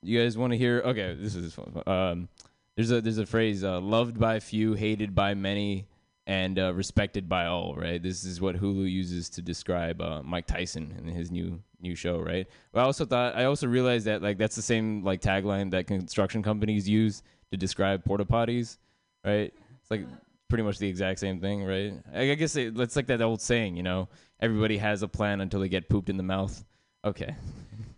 you 0.00 0.22
guys 0.22 0.38
want 0.38 0.52
to 0.52 0.56
hear? 0.56 0.80
Okay, 0.84 1.16
this 1.18 1.34
is 1.34 1.52
fun. 1.54 1.82
Um, 1.84 2.28
there's 2.76 2.92
a 2.92 3.00
there's 3.00 3.18
a 3.18 3.26
phrase: 3.26 3.64
uh, 3.64 3.80
"Loved 3.80 4.20
by 4.20 4.38
few, 4.38 4.74
hated 4.74 5.12
by 5.12 5.34
many, 5.34 5.88
and 6.26 6.58
uh, 6.58 6.72
respected 6.72 7.28
by 7.28 7.46
all, 7.46 7.74
right? 7.74 8.02
This 8.02 8.24
is 8.24 8.40
what 8.40 8.56
Hulu 8.56 8.90
uses 8.90 9.28
to 9.30 9.42
describe 9.42 10.00
uh, 10.00 10.22
Mike 10.22 10.46
Tyson 10.46 10.94
in 10.98 11.08
his 11.08 11.30
new 11.30 11.60
new 11.80 11.94
show. 11.94 12.18
Right. 12.20 12.46
But 12.72 12.80
I 12.80 12.84
also 12.84 13.04
thought 13.04 13.36
I 13.36 13.44
also 13.44 13.66
realized 13.66 14.06
that 14.06 14.22
like 14.22 14.38
that's 14.38 14.56
the 14.56 14.62
same 14.62 15.02
like 15.02 15.20
tagline 15.20 15.70
that 15.72 15.86
construction 15.86 16.42
companies 16.42 16.88
use 16.88 17.22
to 17.50 17.56
describe 17.56 18.04
porta 18.04 18.24
potties. 18.24 18.78
Right. 19.24 19.52
It's 19.80 19.90
like 19.90 20.06
pretty 20.48 20.62
much 20.64 20.78
the 20.78 20.88
exact 20.88 21.18
same 21.18 21.40
thing. 21.40 21.64
Right. 21.64 21.94
I, 22.14 22.30
I 22.30 22.34
guess 22.34 22.54
it, 22.56 22.78
it's 22.78 22.96
like 22.96 23.08
that 23.08 23.20
old 23.20 23.40
saying. 23.40 23.76
You 23.76 23.82
know, 23.82 24.08
everybody 24.40 24.78
has 24.78 25.02
a 25.02 25.08
plan 25.08 25.40
until 25.40 25.60
they 25.60 25.68
get 25.68 25.88
pooped 25.88 26.08
in 26.08 26.16
the 26.16 26.22
mouth. 26.22 26.64
Okay. 27.04 27.34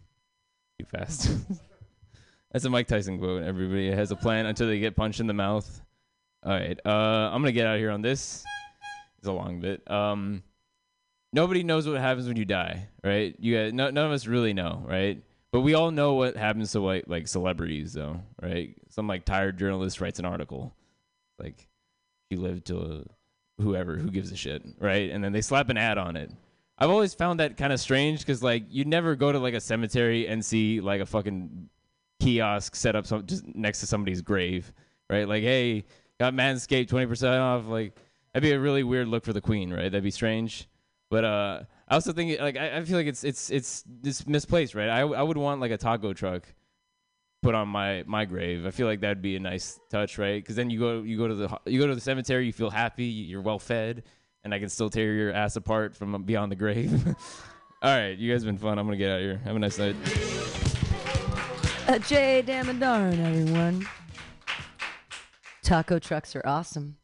Too 0.78 0.86
fast. 0.86 1.30
That's 2.52 2.64
a 2.64 2.70
Mike 2.70 2.86
Tyson 2.86 3.18
quote. 3.18 3.42
Everybody 3.42 3.90
has 3.90 4.12
a 4.12 4.16
plan 4.16 4.46
until 4.46 4.68
they 4.68 4.78
get 4.78 4.96
punched 4.96 5.20
in 5.20 5.26
the 5.26 5.34
mouth. 5.34 5.82
All 6.44 6.52
right. 6.52 6.78
Uh, 6.84 6.88
I'm 7.32 7.40
gonna 7.40 7.52
get 7.52 7.66
out 7.66 7.76
of 7.76 7.80
here 7.80 7.90
on 7.90 8.02
this. 8.02 8.44
It's 9.18 9.28
a 9.28 9.32
long 9.32 9.60
bit. 9.60 9.88
Um, 9.90 10.42
nobody 11.32 11.62
knows 11.62 11.88
what 11.88 11.98
happens 11.98 12.28
when 12.28 12.36
you 12.36 12.44
die, 12.44 12.88
right? 13.02 13.34
You 13.38 13.56
guys, 13.56 13.72
no, 13.72 13.90
none 13.90 14.06
of 14.06 14.12
us 14.12 14.26
really 14.26 14.52
know, 14.52 14.82
right? 14.86 15.22
But 15.52 15.60
we 15.60 15.74
all 15.74 15.90
know 15.90 16.14
what 16.14 16.36
happens 16.36 16.72
to 16.72 16.80
like 16.80 17.04
like 17.06 17.28
celebrities, 17.28 17.94
though, 17.94 18.20
right? 18.42 18.74
Some 18.90 19.06
like 19.06 19.24
tired 19.24 19.58
journalist 19.58 20.00
writes 20.00 20.18
an 20.18 20.26
article, 20.26 20.74
like 21.38 21.66
she 22.30 22.36
lived 22.36 22.66
to 22.66 23.06
whoever 23.58 23.96
who 23.96 24.10
gives 24.10 24.30
a 24.30 24.36
shit, 24.36 24.62
right? 24.78 25.10
And 25.10 25.24
then 25.24 25.32
they 25.32 25.40
slap 25.40 25.70
an 25.70 25.78
ad 25.78 25.96
on 25.96 26.16
it. 26.16 26.30
I've 26.76 26.90
always 26.90 27.14
found 27.14 27.40
that 27.40 27.56
kind 27.56 27.72
of 27.72 27.80
strange 27.80 28.18
because 28.20 28.42
like 28.42 28.64
you'd 28.68 28.88
never 28.88 29.14
go 29.14 29.32
to 29.32 29.38
like 29.38 29.54
a 29.54 29.60
cemetery 29.60 30.26
and 30.26 30.44
see 30.44 30.80
like 30.80 31.00
a 31.00 31.06
fucking 31.06 31.70
kiosk 32.20 32.74
set 32.74 32.96
up 32.96 33.06
some, 33.06 33.24
just 33.24 33.46
next 33.54 33.80
to 33.80 33.86
somebody's 33.86 34.20
grave, 34.20 34.72
right? 35.08 35.28
Like, 35.28 35.42
hey, 35.42 35.84
got 36.24 36.34
Manscaped 36.34 36.88
twenty 36.88 37.06
percent 37.06 37.34
off. 37.34 37.66
Like 37.66 37.96
that'd 38.32 38.46
be 38.46 38.52
a 38.52 38.60
really 38.60 38.82
weird 38.82 39.08
look 39.08 39.24
for 39.24 39.32
the 39.32 39.40
queen, 39.40 39.72
right? 39.72 39.84
That'd 39.84 40.02
be 40.02 40.10
strange. 40.10 40.68
But 41.10 41.24
uh, 41.24 41.60
I 41.88 41.94
also 41.94 42.12
think 42.12 42.40
like 42.40 42.56
I, 42.56 42.78
I 42.78 42.84
feel 42.84 42.96
like 42.96 43.06
it's 43.06 43.24
it's 43.24 43.50
it's 43.50 43.84
it's 44.02 44.26
misplaced, 44.26 44.74
right? 44.74 44.88
I 44.88 45.00
I 45.00 45.22
would 45.22 45.36
want 45.36 45.60
like 45.60 45.70
a 45.70 45.76
taco 45.76 46.12
truck 46.12 46.42
put 47.42 47.54
on 47.54 47.68
my 47.68 48.04
my 48.06 48.24
grave. 48.24 48.66
I 48.66 48.70
feel 48.70 48.86
like 48.86 49.00
that'd 49.00 49.22
be 49.22 49.36
a 49.36 49.40
nice 49.40 49.78
touch, 49.90 50.18
right? 50.18 50.42
Because 50.42 50.56
then 50.56 50.70
you 50.70 50.78
go 50.78 51.02
you 51.02 51.18
go 51.18 51.28
to 51.28 51.34
the 51.34 51.58
you 51.66 51.78
go 51.78 51.86
to 51.86 51.94
the 51.94 52.00
cemetery, 52.00 52.46
you 52.46 52.52
feel 52.52 52.70
happy, 52.70 53.04
you're 53.04 53.42
well 53.42 53.58
fed, 53.58 54.02
and 54.42 54.54
I 54.54 54.58
can 54.58 54.68
still 54.68 54.90
tear 54.90 55.12
your 55.12 55.32
ass 55.32 55.56
apart 55.56 55.94
from 55.94 56.22
beyond 56.24 56.50
the 56.50 56.56
grave. 56.56 57.06
All 57.82 57.94
right, 57.94 58.16
you 58.16 58.32
guys 58.32 58.42
have 58.42 58.46
been 58.46 58.58
fun. 58.58 58.78
I'm 58.78 58.86
gonna 58.86 58.96
get 58.96 59.10
out 59.10 59.18
of 59.18 59.22
here. 59.22 59.40
Have 59.44 59.56
a 59.56 59.58
nice 59.58 59.78
night. 59.78 59.94
Uh, 61.86 61.98
Jay 61.98 62.42
Damodaran, 62.44 63.18
everyone. 63.18 63.86
Taco 65.64 65.98
trucks 65.98 66.36
are 66.36 66.42
awesome. 66.44 66.98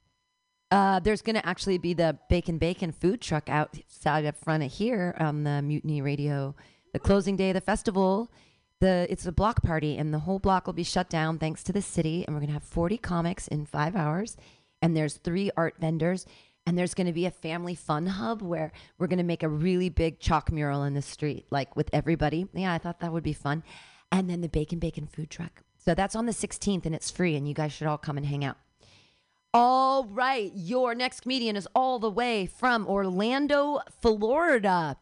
Uh, 0.70 1.00
there's 1.00 1.22
going 1.22 1.34
to 1.34 1.46
actually 1.46 1.78
be 1.78 1.94
the 1.94 2.18
Bacon 2.28 2.58
Bacon 2.58 2.92
food 2.92 3.20
truck 3.20 3.48
outside 3.48 4.24
up 4.24 4.36
front 4.36 4.62
of 4.62 4.70
here 4.70 5.16
on 5.18 5.42
the 5.42 5.62
Mutiny 5.62 6.00
Radio. 6.02 6.54
The 6.92 6.98
closing 6.98 7.36
day 7.36 7.50
of 7.50 7.54
the 7.54 7.60
festival, 7.60 8.30
the 8.78 9.06
it's 9.10 9.26
a 9.26 9.32
block 9.32 9.62
party, 9.62 9.96
and 9.96 10.14
the 10.14 10.20
whole 10.20 10.38
block 10.38 10.66
will 10.66 10.74
be 10.74 10.84
shut 10.84 11.08
down 11.08 11.38
thanks 11.38 11.64
to 11.64 11.72
the 11.72 11.82
city. 11.82 12.24
And 12.24 12.36
we're 12.36 12.40
going 12.40 12.48
to 12.48 12.54
have 12.54 12.62
40 12.62 12.98
comics 12.98 13.48
in 13.48 13.66
five 13.66 13.96
hours. 13.96 14.36
And 14.82 14.96
there's 14.96 15.16
three 15.16 15.50
art 15.56 15.74
vendors. 15.80 16.26
And 16.66 16.78
there's 16.78 16.94
going 16.94 17.06
to 17.06 17.12
be 17.12 17.26
a 17.26 17.30
family 17.30 17.74
fun 17.74 18.06
hub 18.06 18.42
where 18.42 18.70
we're 18.98 19.06
going 19.06 19.18
to 19.18 19.24
make 19.24 19.42
a 19.42 19.48
really 19.48 19.88
big 19.88 20.20
chalk 20.20 20.52
mural 20.52 20.84
in 20.84 20.92
the 20.94 21.02
street, 21.02 21.46
like 21.50 21.74
with 21.74 21.88
everybody. 21.92 22.46
Yeah, 22.52 22.74
I 22.74 22.78
thought 22.78 23.00
that 23.00 23.12
would 23.12 23.24
be 23.24 23.32
fun. 23.32 23.64
And 24.12 24.28
then 24.28 24.42
the 24.42 24.48
Bacon 24.48 24.78
Bacon 24.78 25.06
food 25.06 25.30
truck. 25.30 25.62
So 25.82 25.94
that's 25.94 26.14
on 26.14 26.26
the 26.26 26.32
16th 26.32 26.84
and 26.84 26.94
it's 26.94 27.10
free, 27.10 27.36
and 27.36 27.48
you 27.48 27.54
guys 27.54 27.72
should 27.72 27.86
all 27.86 27.98
come 27.98 28.16
and 28.18 28.26
hang 28.26 28.44
out. 28.44 28.58
All 29.52 30.04
right, 30.04 30.52
your 30.54 30.94
next 30.94 31.20
comedian 31.22 31.56
is 31.56 31.66
all 31.74 31.98
the 31.98 32.10
way 32.10 32.46
from 32.46 32.86
Orlando, 32.86 33.80
Florida. 34.00 34.96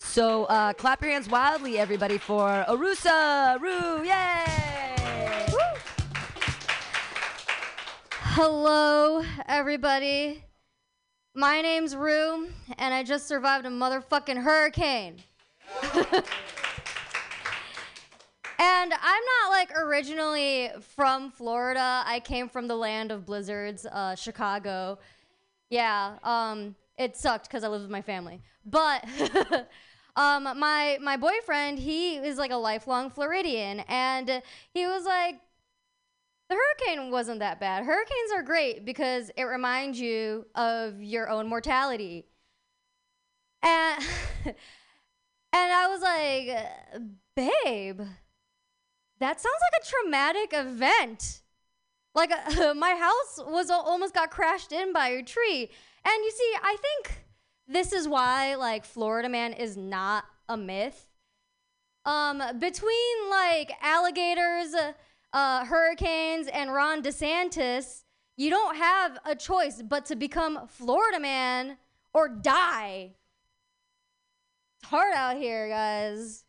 So 0.00 0.44
uh, 0.44 0.72
clap 0.72 1.00
your 1.02 1.12
hands 1.12 1.28
wildly, 1.28 1.78
everybody, 1.78 2.18
for 2.18 2.64
Arusa 2.68 3.60
Rue! 3.60 4.04
Yay! 4.04 5.46
Hello, 8.12 9.24
everybody. 9.46 10.44
My 11.34 11.62
name's 11.62 11.94
Rue, 11.94 12.48
and 12.78 12.92
I 12.92 13.04
just 13.04 13.28
survived 13.28 13.64
a 13.64 13.70
motherfucking 13.70 14.42
hurricane. 14.42 15.22
And 18.60 18.92
I'm 18.92 19.22
not 19.42 19.50
like 19.50 19.72
originally 19.74 20.70
from 20.94 21.30
Florida. 21.30 22.02
I 22.04 22.20
came 22.20 22.46
from 22.46 22.68
the 22.68 22.76
land 22.76 23.10
of 23.10 23.24
blizzards, 23.24 23.86
uh, 23.86 24.14
Chicago. 24.14 24.98
Yeah, 25.70 26.18
um, 26.22 26.76
it 26.98 27.16
sucked 27.16 27.48
because 27.48 27.64
I 27.64 27.68
lived 27.68 27.84
with 27.84 27.90
my 27.90 28.02
family. 28.02 28.42
But 28.66 29.06
um, 30.16 30.42
my 30.58 30.98
my 31.00 31.16
boyfriend, 31.16 31.78
he 31.78 32.16
is 32.16 32.36
like 32.36 32.50
a 32.50 32.56
lifelong 32.56 33.08
Floridian, 33.08 33.80
and 33.88 34.42
he 34.74 34.86
was 34.86 35.06
like, 35.06 35.40
the 36.50 36.56
hurricane 36.56 37.10
wasn't 37.10 37.38
that 37.38 37.60
bad. 37.60 37.84
Hurricanes 37.86 38.32
are 38.34 38.42
great 38.42 38.84
because 38.84 39.30
it 39.38 39.44
reminds 39.44 39.98
you 39.98 40.44
of 40.54 41.02
your 41.02 41.30
own 41.30 41.48
mortality. 41.48 42.26
And 43.62 44.04
and 44.44 44.56
I 45.54 45.88
was 45.88 46.02
like, 46.02 47.54
babe 47.64 48.02
that 49.20 49.40
sounds 49.40 49.54
like 49.72 49.82
a 49.82 49.86
traumatic 49.86 50.50
event. 50.52 51.42
Like 52.14 52.32
uh, 52.32 52.74
my 52.76 52.94
house 52.94 53.46
was 53.46 53.70
al- 53.70 53.82
almost 53.82 54.14
got 54.14 54.30
crashed 54.30 54.72
in 54.72 54.92
by 54.92 55.08
a 55.08 55.22
tree. 55.22 55.70
And 56.04 56.24
you 56.24 56.30
see, 56.30 56.54
I 56.62 56.76
think 56.80 57.24
this 57.68 57.92
is 57.92 58.08
why 58.08 58.56
like 58.56 58.84
Florida 58.84 59.28
man 59.28 59.52
is 59.52 59.76
not 59.76 60.24
a 60.48 60.56
myth. 60.56 61.06
Um, 62.04 62.42
between 62.58 63.30
like 63.30 63.72
alligators, 63.82 64.74
uh, 65.32 65.64
hurricanes, 65.66 66.48
and 66.48 66.72
Ron 66.72 67.02
DeSantis, 67.02 68.04
you 68.36 68.48
don't 68.48 68.76
have 68.76 69.18
a 69.26 69.36
choice 69.36 69.82
but 69.82 70.06
to 70.06 70.16
become 70.16 70.66
Florida 70.66 71.20
man 71.20 71.76
or 72.14 72.28
die. 72.28 73.12
It's 74.80 74.88
hard 74.88 75.14
out 75.14 75.36
here, 75.36 75.68
guys. 75.68 76.44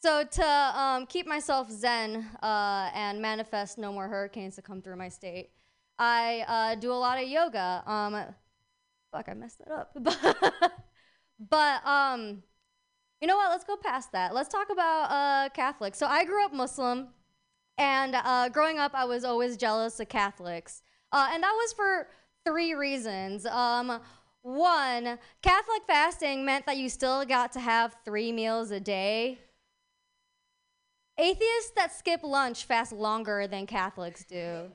So 0.00 0.22
to 0.22 0.46
um, 0.46 1.06
keep 1.06 1.26
myself 1.26 1.70
zen 1.70 2.26
uh, 2.42 2.90
and 2.94 3.20
manifest 3.20 3.78
no 3.78 3.92
more 3.92 4.06
hurricanes 4.06 4.54
to 4.56 4.62
come 4.62 4.80
through 4.80 4.96
my 4.96 5.08
state, 5.08 5.50
I 5.98 6.44
uh, 6.46 6.74
do 6.76 6.92
a 6.92 6.94
lot 6.94 7.20
of 7.20 7.28
yoga. 7.28 7.82
Um, 7.84 8.16
fuck, 9.10 9.28
I 9.28 9.34
messed 9.34 9.58
that 9.58 9.72
up. 9.72 9.96
but 11.50 11.86
um, 11.86 12.44
you 13.20 13.26
know 13.26 13.36
what? 13.36 13.50
Let's 13.50 13.64
go 13.64 13.76
past 13.76 14.12
that. 14.12 14.34
Let's 14.34 14.48
talk 14.48 14.70
about 14.70 15.10
uh, 15.10 15.48
Catholics. 15.50 15.98
So 15.98 16.06
I 16.06 16.24
grew 16.24 16.44
up 16.44 16.52
Muslim, 16.52 17.08
and 17.76 18.14
uh, 18.14 18.48
growing 18.50 18.78
up, 18.78 18.92
I 18.94 19.04
was 19.04 19.24
always 19.24 19.56
jealous 19.56 19.98
of 19.98 20.08
Catholics, 20.08 20.82
uh, 21.10 21.30
and 21.32 21.42
that 21.42 21.52
was 21.52 21.72
for 21.72 22.06
three 22.46 22.74
reasons. 22.74 23.46
Um, 23.46 24.00
one, 24.42 25.18
Catholic 25.42 25.82
fasting 25.88 26.44
meant 26.44 26.66
that 26.66 26.76
you 26.76 26.88
still 26.88 27.24
got 27.24 27.52
to 27.54 27.60
have 27.60 27.96
three 28.04 28.30
meals 28.30 28.70
a 28.70 28.78
day. 28.78 29.40
Atheists 31.18 31.72
that 31.74 31.92
skip 31.92 32.22
lunch 32.22 32.64
fast 32.64 32.92
longer 32.92 33.48
than 33.48 33.66
Catholics 33.66 34.24
do. 34.24 34.70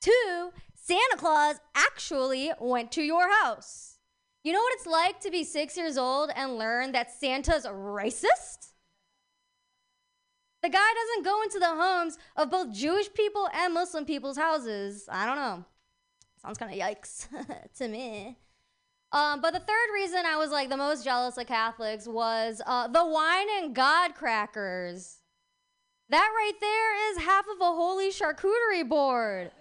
Two, 0.00 0.52
Santa 0.74 1.16
Claus 1.16 1.56
actually 1.74 2.50
went 2.58 2.90
to 2.92 3.02
your 3.02 3.30
house. 3.42 3.98
You 4.42 4.52
know 4.52 4.60
what 4.60 4.74
it's 4.74 4.86
like 4.86 5.20
to 5.20 5.30
be 5.30 5.44
six 5.44 5.76
years 5.76 5.96
old 5.98 6.30
and 6.34 6.58
learn 6.58 6.92
that 6.92 7.10
Santa's 7.10 7.64
racist? 7.64 8.72
The 10.62 10.70
guy 10.70 10.94
doesn't 10.94 11.24
go 11.24 11.42
into 11.42 11.58
the 11.58 11.74
homes 11.74 12.18
of 12.36 12.50
both 12.50 12.72
Jewish 12.74 13.12
people 13.12 13.48
and 13.54 13.74
Muslim 13.74 14.06
people's 14.06 14.38
houses. 14.38 15.06
I 15.10 15.26
don't 15.26 15.36
know. 15.36 15.64
Sounds 16.42 16.58
kind 16.58 16.72
of 16.72 16.78
yikes 16.78 17.26
to 17.78 17.88
me. 17.88 18.38
Um, 19.14 19.40
but 19.40 19.52
the 19.52 19.60
third 19.60 19.94
reason 19.94 20.26
I 20.26 20.36
was 20.36 20.50
like 20.50 20.68
the 20.68 20.76
most 20.76 21.04
jealous 21.04 21.38
of 21.38 21.46
Catholics 21.46 22.08
was 22.08 22.60
uh, 22.66 22.88
the 22.88 23.06
wine 23.06 23.46
and 23.58 23.72
God 23.72 24.16
crackers. 24.16 25.18
That 26.08 26.32
right 26.34 26.52
there 26.60 27.12
is 27.12 27.18
half 27.18 27.44
of 27.46 27.60
a 27.60 27.64
holy 27.64 28.10
charcuterie 28.10 28.88
board. 28.88 29.52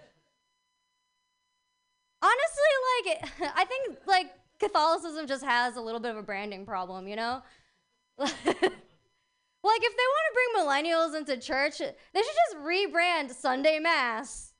honestly, 2.19 2.71
like 3.05 3.51
I 3.55 3.65
think 3.65 3.99
like 4.07 4.31
Catholicism 4.59 5.27
just 5.27 5.43
has 5.45 5.75
a 5.75 5.81
little 5.81 5.99
bit 5.99 6.09
of 6.09 6.17
a 6.17 6.23
branding 6.23 6.65
problem, 6.65 7.07
you 7.07 7.15
know. 7.15 7.43
like 8.17 8.31
if 8.31 8.37
they 8.41 9.63
want 9.63 10.25
to 10.29 10.33
bring 10.33 10.65
millennials 10.65 11.15
into 11.15 11.37
church, 11.37 11.77
they 11.77 12.21
should 12.21 12.25
just 12.49 12.57
rebrand 12.57 13.29
Sunday 13.29 13.77
Mass 13.77 14.53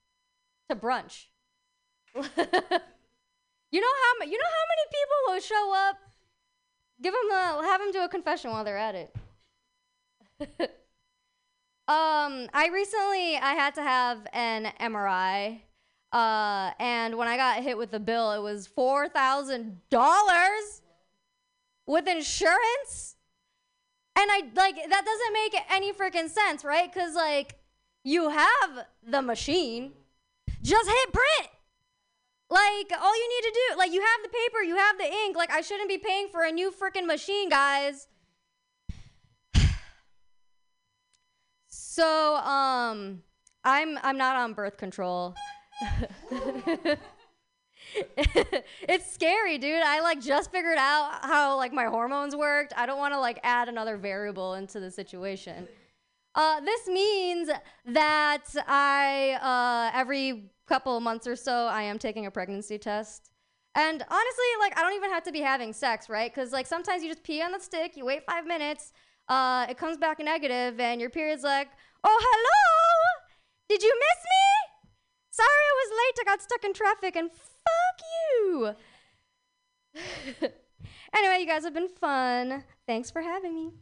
to 0.68 0.76
brunch. 0.76 1.24
you 3.74 3.80
know 3.80 3.86
how 3.88 4.24
you 4.24 4.38
know 4.38 4.52
how 4.58 4.66
many 4.70 4.84
people 4.92 5.18
will 5.26 5.40
show 5.40 5.74
up? 5.74 5.98
Give 7.02 7.12
them 7.12 7.28
a 7.32 7.66
have 7.66 7.80
them 7.80 7.90
do 7.90 8.04
a 8.04 8.08
confession 8.08 8.52
while 8.52 8.62
they're 8.62 8.78
at 8.78 8.94
it. 8.94 9.16
um, 11.88 12.48
I 12.54 12.70
recently 12.72 13.36
I 13.36 13.54
had 13.54 13.74
to 13.74 13.82
have 13.82 14.28
an 14.32 14.72
MRI, 14.80 15.60
uh, 16.12 16.70
and 16.78 17.18
when 17.18 17.26
I 17.26 17.36
got 17.36 17.64
hit 17.64 17.76
with 17.76 17.90
the 17.90 17.98
bill, 17.98 18.30
it 18.30 18.40
was 18.40 18.68
four 18.68 19.08
thousand 19.08 19.80
dollars 19.90 20.82
with 21.84 22.06
insurance, 22.06 23.16
and 24.14 24.30
I 24.30 24.42
like 24.54 24.76
that 24.88 25.04
doesn't 25.04 25.32
make 25.32 25.62
any 25.68 25.92
freaking 25.92 26.30
sense, 26.30 26.64
right? 26.64 26.92
Because 26.94 27.16
like 27.16 27.56
you 28.04 28.28
have 28.28 28.86
the 29.04 29.20
machine, 29.20 29.94
just 30.62 30.88
hit 30.88 31.12
print. 31.12 31.53
Like 32.54 32.92
all 33.02 33.16
you 33.16 33.28
need 33.28 33.42
to 33.48 33.52
do, 33.52 33.78
like 33.78 33.92
you 33.92 34.00
have 34.00 34.22
the 34.22 34.28
paper, 34.28 34.62
you 34.62 34.76
have 34.76 34.96
the 34.96 35.12
ink. 35.12 35.36
Like 35.36 35.50
I 35.50 35.60
shouldn't 35.60 35.88
be 35.88 35.98
paying 35.98 36.28
for 36.28 36.44
a 36.44 36.52
new 36.52 36.70
freaking 36.70 37.06
machine, 37.06 37.48
guys. 37.48 38.06
So, 41.66 42.36
um, 42.36 43.22
I'm 43.64 43.98
I'm 44.02 44.16
not 44.16 44.34
on 44.36 44.52
birth 44.52 44.76
control. 44.76 45.36
it's 48.16 49.12
scary, 49.12 49.58
dude. 49.58 49.82
I 49.82 50.00
like 50.00 50.20
just 50.20 50.50
figured 50.50 50.78
out 50.78 51.20
how 51.22 51.56
like 51.56 51.72
my 51.72 51.84
hormones 51.84 52.34
worked. 52.34 52.72
I 52.76 52.86
don't 52.86 52.98
want 52.98 53.14
to 53.14 53.20
like 53.20 53.38
add 53.44 53.68
another 53.68 53.96
variable 53.96 54.54
into 54.54 54.80
the 54.80 54.90
situation. 54.90 55.68
Uh, 56.34 56.60
this 56.60 56.88
means 56.88 57.48
that 57.86 58.44
I 58.66 59.38
uh, 59.40 59.96
every 59.96 60.50
couple 60.66 60.98
months 61.00 61.26
or 61.26 61.36
so 61.36 61.66
I 61.66 61.82
am 61.82 61.98
taking 61.98 62.26
a 62.26 62.30
pregnancy 62.30 62.78
test. 62.78 63.30
And 63.74 64.02
honestly, 64.08 64.44
like 64.60 64.78
I 64.78 64.82
don't 64.82 64.94
even 64.94 65.10
have 65.10 65.24
to 65.24 65.32
be 65.32 65.40
having 65.40 65.72
sex, 65.72 66.08
right? 66.08 66.32
Because 66.32 66.52
like 66.52 66.66
sometimes 66.66 67.02
you 67.02 67.08
just 67.08 67.24
pee 67.24 67.42
on 67.42 67.52
the 67.52 67.58
stick, 67.58 67.96
you 67.96 68.04
wait 68.04 68.24
five 68.24 68.46
minutes, 68.46 68.92
uh, 69.28 69.66
it 69.68 69.76
comes 69.76 69.96
back 69.96 70.18
negative, 70.20 70.78
and 70.78 71.00
your 71.00 71.10
period's 71.10 71.42
like, 71.42 71.68
"Oh, 72.04 72.18
hello, 72.20 73.24
did 73.68 73.82
you 73.82 73.92
miss 73.94 74.24
me? 74.24 74.90
Sorry, 75.30 75.48
I 75.48 75.74
was 75.82 75.90
late. 75.90 76.18
I 76.20 76.24
got 76.30 76.42
stuck 76.42 76.64
in 76.64 76.72
traffic, 76.72 77.16
and 77.16 77.30
fuck 77.32 77.98
you." 78.30 78.74
anyway, 81.16 81.38
you 81.40 81.46
guys 81.46 81.64
have 81.64 81.74
been 81.74 81.88
fun. 81.88 82.64
Thanks 82.86 83.10
for 83.10 83.22
having 83.22 83.54
me. 83.54 83.72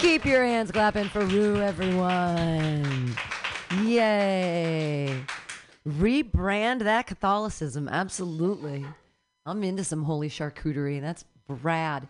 Keep 0.00 0.24
your 0.24 0.44
hands 0.44 0.70
clapping 0.70 1.08
for 1.08 1.24
Rue, 1.24 1.60
everyone. 1.62 3.14
Yay. 3.94 5.22
Rebrand 5.86 6.80
that 6.80 7.06
Catholicism. 7.06 7.88
Absolutely. 7.88 8.84
I'm 9.46 9.62
into 9.62 9.84
some 9.84 10.02
holy 10.02 10.28
charcuterie. 10.28 11.00
That's 11.00 11.24
Brad. 11.46 12.08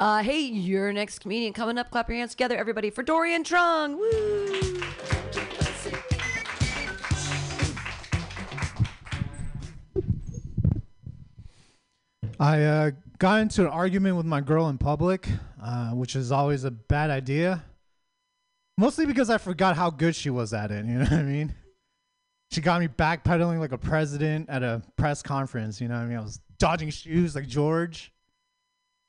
Uh, 0.00 0.22
hey, 0.22 0.40
your 0.40 0.94
next 0.94 1.18
comedian 1.18 1.52
coming 1.52 1.76
up. 1.76 1.90
Clap 1.90 2.08
your 2.08 2.16
hands 2.16 2.30
together, 2.30 2.56
everybody, 2.56 2.88
for 2.88 3.02
Dorian 3.02 3.44
Trung. 3.44 3.98
Woo! 3.98 4.82
I 12.40 12.62
uh, 12.62 12.90
got 13.18 13.40
into 13.42 13.60
an 13.62 13.68
argument 13.68 14.16
with 14.16 14.26
my 14.26 14.40
girl 14.40 14.70
in 14.70 14.78
public, 14.78 15.28
uh, 15.62 15.90
which 15.90 16.16
is 16.16 16.32
always 16.32 16.64
a 16.64 16.70
bad 16.70 17.10
idea. 17.10 17.62
Mostly 18.78 19.06
because 19.06 19.30
I 19.30 19.38
forgot 19.38 19.76
how 19.76 19.90
good 19.90 20.14
she 20.14 20.30
was 20.30 20.52
at 20.52 20.70
it. 20.70 20.84
You 20.86 20.94
know 20.94 21.04
what 21.04 21.12
I 21.12 21.22
mean? 21.22 21.54
She 22.50 22.60
got 22.60 22.80
me 22.80 22.88
backpedaling 22.88 23.58
like 23.58 23.72
a 23.72 23.78
president 23.78 24.48
at 24.48 24.62
a 24.62 24.82
press 24.96 25.22
conference. 25.22 25.80
You 25.80 25.88
know 25.88 25.94
what 25.94 26.02
I 26.02 26.06
mean? 26.06 26.18
I 26.18 26.22
was 26.22 26.40
dodging 26.58 26.90
shoes 26.90 27.34
like 27.34 27.46
George. 27.48 28.12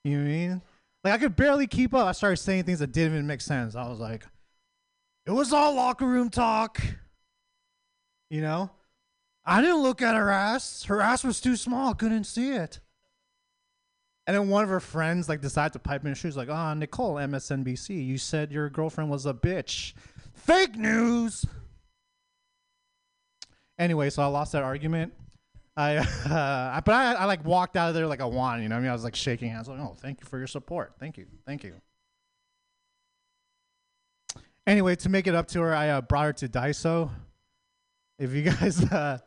You 0.04 0.18
know 0.18 0.24
what 0.24 0.30
I 0.30 0.32
mean? 0.32 0.62
Like 1.04 1.14
I 1.14 1.18
could 1.18 1.36
barely 1.36 1.68
keep 1.68 1.94
up. 1.94 2.08
I 2.08 2.14
started 2.14 2.38
saying 2.38 2.64
things 2.64 2.80
that 2.80 2.92
didn't 2.92 3.14
even 3.14 3.28
make 3.28 3.42
sense. 3.42 3.76
I 3.76 3.88
was 3.88 4.00
like, 4.00 4.26
it 5.26 5.32
was 5.32 5.54
all 5.54 5.76
locker 5.76 6.08
room 6.08 6.30
talk. 6.30 6.82
You 8.30 8.42
know? 8.42 8.72
I 9.46 9.62
didn't 9.62 9.84
look 9.84 10.02
at 10.02 10.16
her 10.16 10.30
ass. 10.30 10.84
Her 10.84 11.02
ass 11.02 11.24
was 11.24 11.40
too 11.40 11.56
small. 11.56 11.94
Couldn't 11.94 12.26
see 12.26 12.52
it. 12.52 12.80
And 14.28 14.36
then 14.36 14.50
one 14.50 14.66
of 14.66 14.70
her 14.70 14.82
friends 14.82 15.30
like 15.30 15.40
decided 15.40 15.72
to 15.74 15.80
pipe 15.80 16.06
in. 16.06 16.14
She 16.14 16.28
was 16.28 16.36
like, 16.36 16.50
"Ah, 16.50 16.74
Nicole, 16.74 17.16
MSNBC, 17.16 18.06
you 18.06 18.18
said 18.18 18.52
your 18.52 18.70
girlfriend 18.70 19.10
was 19.10 19.26
a 19.26 19.34
bitch. 19.34 19.94
Fake 20.34 20.76
news." 20.76 21.46
Anyway, 23.80 24.10
so 24.10 24.22
I 24.22 24.26
lost 24.26 24.52
that 24.52 24.64
argument. 24.64 25.14
I, 25.78 25.98
uh, 26.26 26.82
but 26.82 26.94
I, 26.94 27.14
I 27.14 27.26
like 27.26 27.46
walked 27.46 27.78
out 27.78 27.88
of 27.88 27.96
there 27.96 28.06
like 28.06 28.20
a 28.20 28.28
wand. 28.28 28.64
You 28.64 28.70
know, 28.70 28.76
I 28.76 28.80
mean, 28.80 28.90
I 28.90 28.94
was 28.94 29.06
like 29.06 29.16
shaking 29.16 29.50
hands, 29.50 29.70
like, 29.70 29.80
"Oh, 29.80 29.96
thank 29.98 30.20
you 30.20 30.28
for 30.28 30.38
your 30.38 30.48
support. 30.48 30.96
Thank 31.00 31.18
you, 31.18 31.26
thank 31.46 31.64
you." 31.64 31.76
Anyway, 34.66 34.98
to 34.98 35.08
make 35.08 35.28
it 35.28 35.36
up 35.36 35.48
to 35.48 35.62
her, 35.62 35.74
I 35.74 35.88
uh, 35.88 36.02
brought 36.02 36.26
her 36.26 36.34
to 36.34 36.50
Daiso. 36.50 37.10
If 38.20 38.34
you 38.34 38.42
guys, 38.42 38.84
uh, 38.92 39.20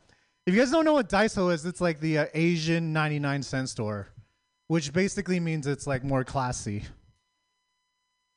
if 0.45 0.53
you 0.53 0.59
guys 0.59 0.69
don't 0.69 0.85
know 0.85 0.93
what 0.93 1.09
Daiso 1.09 1.51
is, 1.51 1.65
it's 1.65 1.81
like 1.81 1.99
the 1.99 2.19
uh, 2.19 2.25
Asian 2.35 2.93
99 2.93 3.41
cent 3.41 3.69
store 3.69 4.09
which 4.71 4.93
basically 4.93 5.37
means 5.37 5.67
it's 5.67 5.85
like 5.85 6.01
more 6.01 6.23
classy. 6.23 6.83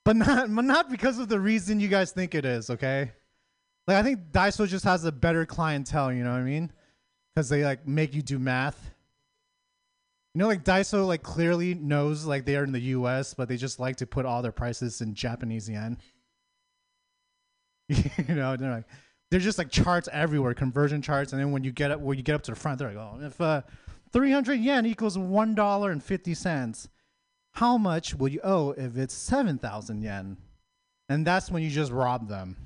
But 0.04 0.16
not 0.16 0.50
not 0.50 0.90
because 0.90 1.20
of 1.20 1.28
the 1.28 1.38
reason 1.38 1.78
you 1.78 1.86
guys 1.86 2.10
think 2.10 2.34
it 2.34 2.44
is, 2.44 2.70
okay? 2.70 3.12
Like 3.86 3.98
I 3.98 4.02
think 4.02 4.32
Daiso 4.32 4.66
just 4.66 4.84
has 4.84 5.04
a 5.04 5.12
better 5.12 5.46
clientele, 5.46 6.12
you 6.12 6.24
know 6.24 6.32
what 6.32 6.40
I 6.40 6.42
mean? 6.42 6.72
Cuz 7.36 7.48
they 7.48 7.64
like 7.64 7.86
make 7.86 8.14
you 8.14 8.20
do 8.20 8.40
math. 8.40 8.90
You 10.34 10.40
know 10.40 10.48
like 10.48 10.64
Daiso 10.64 11.06
like 11.06 11.22
clearly 11.22 11.72
knows 11.74 12.24
like 12.24 12.46
they 12.46 12.56
are 12.56 12.64
in 12.64 12.72
the 12.72 12.80
US, 12.98 13.32
but 13.32 13.48
they 13.48 13.56
just 13.56 13.78
like 13.78 13.94
to 13.98 14.06
put 14.06 14.26
all 14.26 14.42
their 14.42 14.50
prices 14.50 15.00
in 15.00 15.14
Japanese 15.14 15.68
yen. 15.68 15.98
you 17.88 18.34
know, 18.34 18.56
they're 18.56 18.72
like 18.72 18.88
they're 19.30 19.38
just 19.38 19.58
like 19.58 19.70
charts 19.70 20.08
everywhere, 20.12 20.52
conversion 20.52 21.00
charts, 21.00 21.32
and 21.32 21.40
then 21.40 21.52
when 21.52 21.62
you 21.62 21.70
get 21.70 21.92
up 21.92 22.00
when 22.00 22.16
you 22.18 22.24
get 22.24 22.34
up 22.34 22.42
to 22.42 22.50
the 22.50 22.56
front, 22.56 22.80
they're 22.80 22.88
like, 22.88 22.96
"Oh, 22.96 23.20
if 23.24 23.40
uh 23.40 23.62
300 24.14 24.60
yen 24.60 24.86
equals 24.86 25.16
$1.50. 25.16 26.88
How 27.54 27.76
much 27.76 28.14
will 28.14 28.28
you 28.28 28.40
owe 28.44 28.70
if 28.70 28.96
it's 28.96 29.12
7,000 29.12 30.02
yen? 30.02 30.36
And 31.08 31.26
that's 31.26 31.50
when 31.50 31.64
you 31.64 31.68
just 31.68 31.90
rob 31.90 32.28
them. 32.28 32.56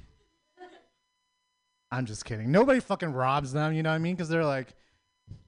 I'm 1.91 2.05
just 2.05 2.27
kidding. 2.27 2.53
Nobody 2.53 2.81
fucking 2.81 3.13
robs 3.13 3.55
them, 3.55 3.73
you 3.73 3.83
know 3.83 3.89
what 3.89 3.97
I 3.97 3.99
mean? 3.99 4.15
Because 4.15 4.29
they're 4.29 4.45
like, 4.45 4.75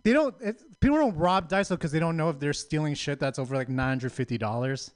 they 0.02 0.14
don't, 0.14 0.34
it, 0.40 0.62
people 0.80 0.96
don't 0.96 1.16
rob 1.16 1.50
Daiso 1.50 1.70
because 1.70 1.92
they 1.92 2.00
don't 2.00 2.16
know 2.16 2.30
if 2.30 2.40
they're 2.40 2.54
stealing 2.54 2.94
shit 2.94 3.20
that's 3.20 3.38
over 3.38 3.54
like 3.54 3.68
$950. 3.68 4.90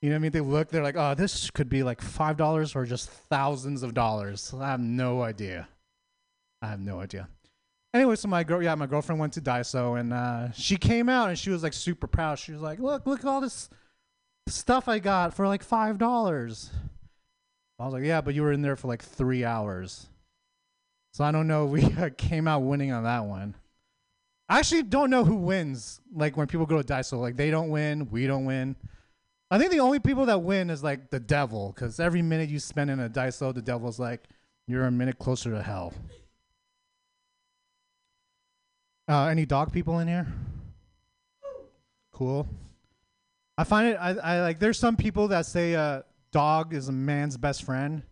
You 0.00 0.08
know 0.08 0.14
what 0.14 0.16
I 0.16 0.18
mean? 0.18 0.30
They 0.30 0.40
look, 0.40 0.70
they're 0.70 0.82
like, 0.82 0.96
oh, 0.96 1.14
this 1.14 1.50
could 1.50 1.68
be 1.68 1.82
like 1.82 2.00
$5 2.00 2.74
or 2.74 2.86
just 2.86 3.10
thousands 3.10 3.82
of 3.82 3.92
dollars. 3.92 4.54
I 4.58 4.68
have 4.70 4.80
no 4.80 5.20
idea. 5.20 5.68
I 6.62 6.68
have 6.68 6.80
no 6.80 7.00
idea. 7.00 7.28
Anyway, 7.98 8.14
so 8.14 8.28
my 8.28 8.44
girl, 8.44 8.62
yeah, 8.62 8.76
my 8.76 8.86
girlfriend 8.86 9.18
went 9.18 9.32
to 9.32 9.40
Daiso 9.40 9.98
and 9.98 10.12
uh, 10.12 10.52
she 10.52 10.76
came 10.76 11.08
out 11.08 11.30
and 11.30 11.36
she 11.36 11.50
was 11.50 11.64
like 11.64 11.72
super 11.72 12.06
proud. 12.06 12.38
She 12.38 12.52
was 12.52 12.60
like, 12.60 12.78
"Look, 12.78 13.06
look 13.06 13.18
at 13.18 13.24
all 13.24 13.40
this 13.40 13.68
stuff 14.48 14.86
I 14.86 15.00
got 15.00 15.34
for 15.34 15.48
like 15.48 15.64
five 15.64 15.98
dollars." 15.98 16.70
I 17.76 17.86
was 17.86 17.94
like, 17.94 18.04
"Yeah, 18.04 18.20
but 18.20 18.36
you 18.36 18.42
were 18.42 18.52
in 18.52 18.62
there 18.62 18.76
for 18.76 18.86
like 18.86 19.02
three 19.02 19.44
hours." 19.44 20.06
So 21.12 21.24
I 21.24 21.32
don't 21.32 21.48
know 21.48 21.64
if 21.64 21.70
we 21.72 21.82
uh, 22.00 22.10
came 22.16 22.46
out 22.46 22.60
winning 22.60 22.92
on 22.92 23.02
that 23.02 23.24
one. 23.24 23.56
I 24.48 24.60
actually 24.60 24.84
don't 24.84 25.10
know 25.10 25.24
who 25.24 25.34
wins. 25.34 26.00
Like 26.14 26.36
when 26.36 26.46
people 26.46 26.66
go 26.66 26.80
to 26.80 26.86
Daiso, 26.86 27.20
like 27.20 27.36
they 27.36 27.50
don't 27.50 27.68
win, 27.68 28.08
we 28.12 28.28
don't 28.28 28.44
win. 28.44 28.76
I 29.50 29.58
think 29.58 29.72
the 29.72 29.80
only 29.80 29.98
people 29.98 30.26
that 30.26 30.42
win 30.42 30.70
is 30.70 30.84
like 30.84 31.10
the 31.10 31.18
devil, 31.18 31.72
because 31.74 31.98
every 31.98 32.22
minute 32.22 32.48
you 32.48 32.60
spend 32.60 32.90
in 32.90 33.00
a 33.00 33.10
Daiso, 33.10 33.52
the 33.52 33.60
devil's 33.60 33.98
like, 33.98 34.28
"You're 34.68 34.84
a 34.84 34.92
minute 34.92 35.18
closer 35.18 35.50
to 35.50 35.64
hell." 35.64 35.92
Uh, 39.08 39.26
any 39.28 39.46
dog 39.46 39.72
people 39.72 40.00
in 40.00 40.08
here? 40.08 40.26
Cool. 42.12 42.46
I 43.56 43.64
find 43.64 43.88
it. 43.88 43.96
I, 43.96 44.10
I 44.10 44.40
like. 44.42 44.58
There's 44.58 44.78
some 44.78 44.96
people 44.96 45.28
that 45.28 45.46
say 45.46 45.74
uh, 45.74 46.02
dog 46.30 46.74
is 46.74 46.88
a 46.88 46.92
man's 46.92 47.36
best 47.36 47.64
friend, 47.64 48.02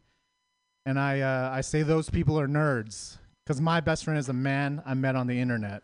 and 0.86 0.98
I 0.98 1.20
uh, 1.20 1.50
I 1.52 1.60
say 1.60 1.82
those 1.82 2.08
people 2.08 2.40
are 2.40 2.48
nerds 2.48 3.18
because 3.44 3.60
my 3.60 3.80
best 3.80 4.04
friend 4.04 4.18
is 4.18 4.28
a 4.28 4.32
man 4.32 4.82
I 4.86 4.94
met 4.94 5.16
on 5.16 5.26
the 5.26 5.38
internet. 5.38 5.82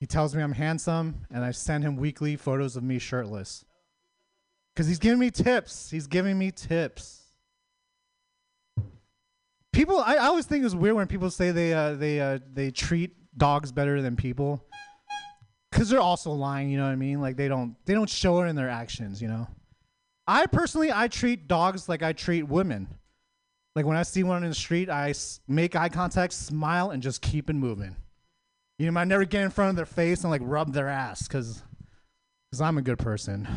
He 0.00 0.06
tells 0.06 0.34
me 0.34 0.42
I'm 0.42 0.52
handsome, 0.52 1.26
and 1.30 1.44
I 1.44 1.50
send 1.52 1.84
him 1.84 1.96
weekly 1.96 2.36
photos 2.36 2.76
of 2.76 2.82
me 2.82 2.98
shirtless. 2.98 3.64
Because 4.74 4.88
he's 4.88 4.98
giving 4.98 5.18
me 5.18 5.30
tips. 5.30 5.90
He's 5.90 6.06
giving 6.06 6.38
me 6.38 6.50
tips. 6.50 7.21
People. 9.72 9.98
I, 9.98 10.14
I 10.14 10.26
always 10.26 10.46
think 10.46 10.64
it's 10.64 10.74
weird 10.74 10.94
when 10.94 11.06
people 11.06 11.30
say 11.30 11.50
they 11.50 11.72
uh, 11.72 11.94
they 11.94 12.20
uh, 12.20 12.38
they 12.52 12.70
treat 12.70 13.16
dogs 13.36 13.72
better 13.72 14.02
than 14.02 14.16
people, 14.16 14.64
because 15.70 15.88
they're 15.88 16.00
also 16.00 16.32
lying. 16.32 16.70
You 16.70 16.78
know 16.78 16.84
what 16.84 16.92
I 16.92 16.96
mean? 16.96 17.20
Like 17.20 17.36
they 17.36 17.48
don't 17.48 17.76
they 17.86 17.94
don't 17.94 18.10
show 18.10 18.40
it 18.42 18.48
in 18.48 18.56
their 18.56 18.70
actions. 18.70 19.20
You 19.20 19.28
know. 19.28 19.48
I 20.26 20.46
personally 20.46 20.92
I 20.92 21.08
treat 21.08 21.48
dogs 21.48 21.88
like 21.88 22.02
I 22.02 22.12
treat 22.12 22.44
women. 22.44 22.86
Like 23.74 23.86
when 23.86 23.96
I 23.96 24.02
see 24.02 24.22
one 24.22 24.42
in 24.44 24.50
the 24.50 24.54
street, 24.54 24.90
I 24.90 25.14
make 25.48 25.74
eye 25.74 25.88
contact, 25.88 26.34
smile, 26.34 26.90
and 26.90 27.02
just 27.02 27.22
keep 27.22 27.50
it 27.50 27.54
moving. 27.54 27.96
You 28.78 28.90
know, 28.90 29.00
I 29.00 29.04
never 29.04 29.24
get 29.24 29.42
in 29.42 29.50
front 29.50 29.70
of 29.70 29.76
their 29.76 29.86
face 29.86 30.22
and 30.22 30.30
like 30.30 30.42
rub 30.44 30.72
their 30.72 30.88
ass 30.88 31.26
because 31.26 31.62
I'm 32.60 32.78
a 32.78 32.82
good 32.82 32.98
person. 32.98 33.48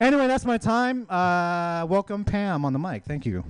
Anyway, 0.00 0.26
that's 0.26 0.44
my 0.44 0.58
time. 0.58 1.06
Uh, 1.10 1.84
welcome 1.88 2.24
Pam 2.24 2.64
on 2.64 2.72
the 2.72 2.78
mic. 2.78 3.04
Thank 3.04 3.26
you. 3.26 3.44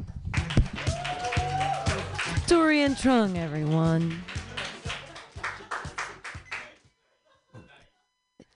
Dorian 2.49 2.95
Trung, 2.95 3.37
everyone. 3.37 4.25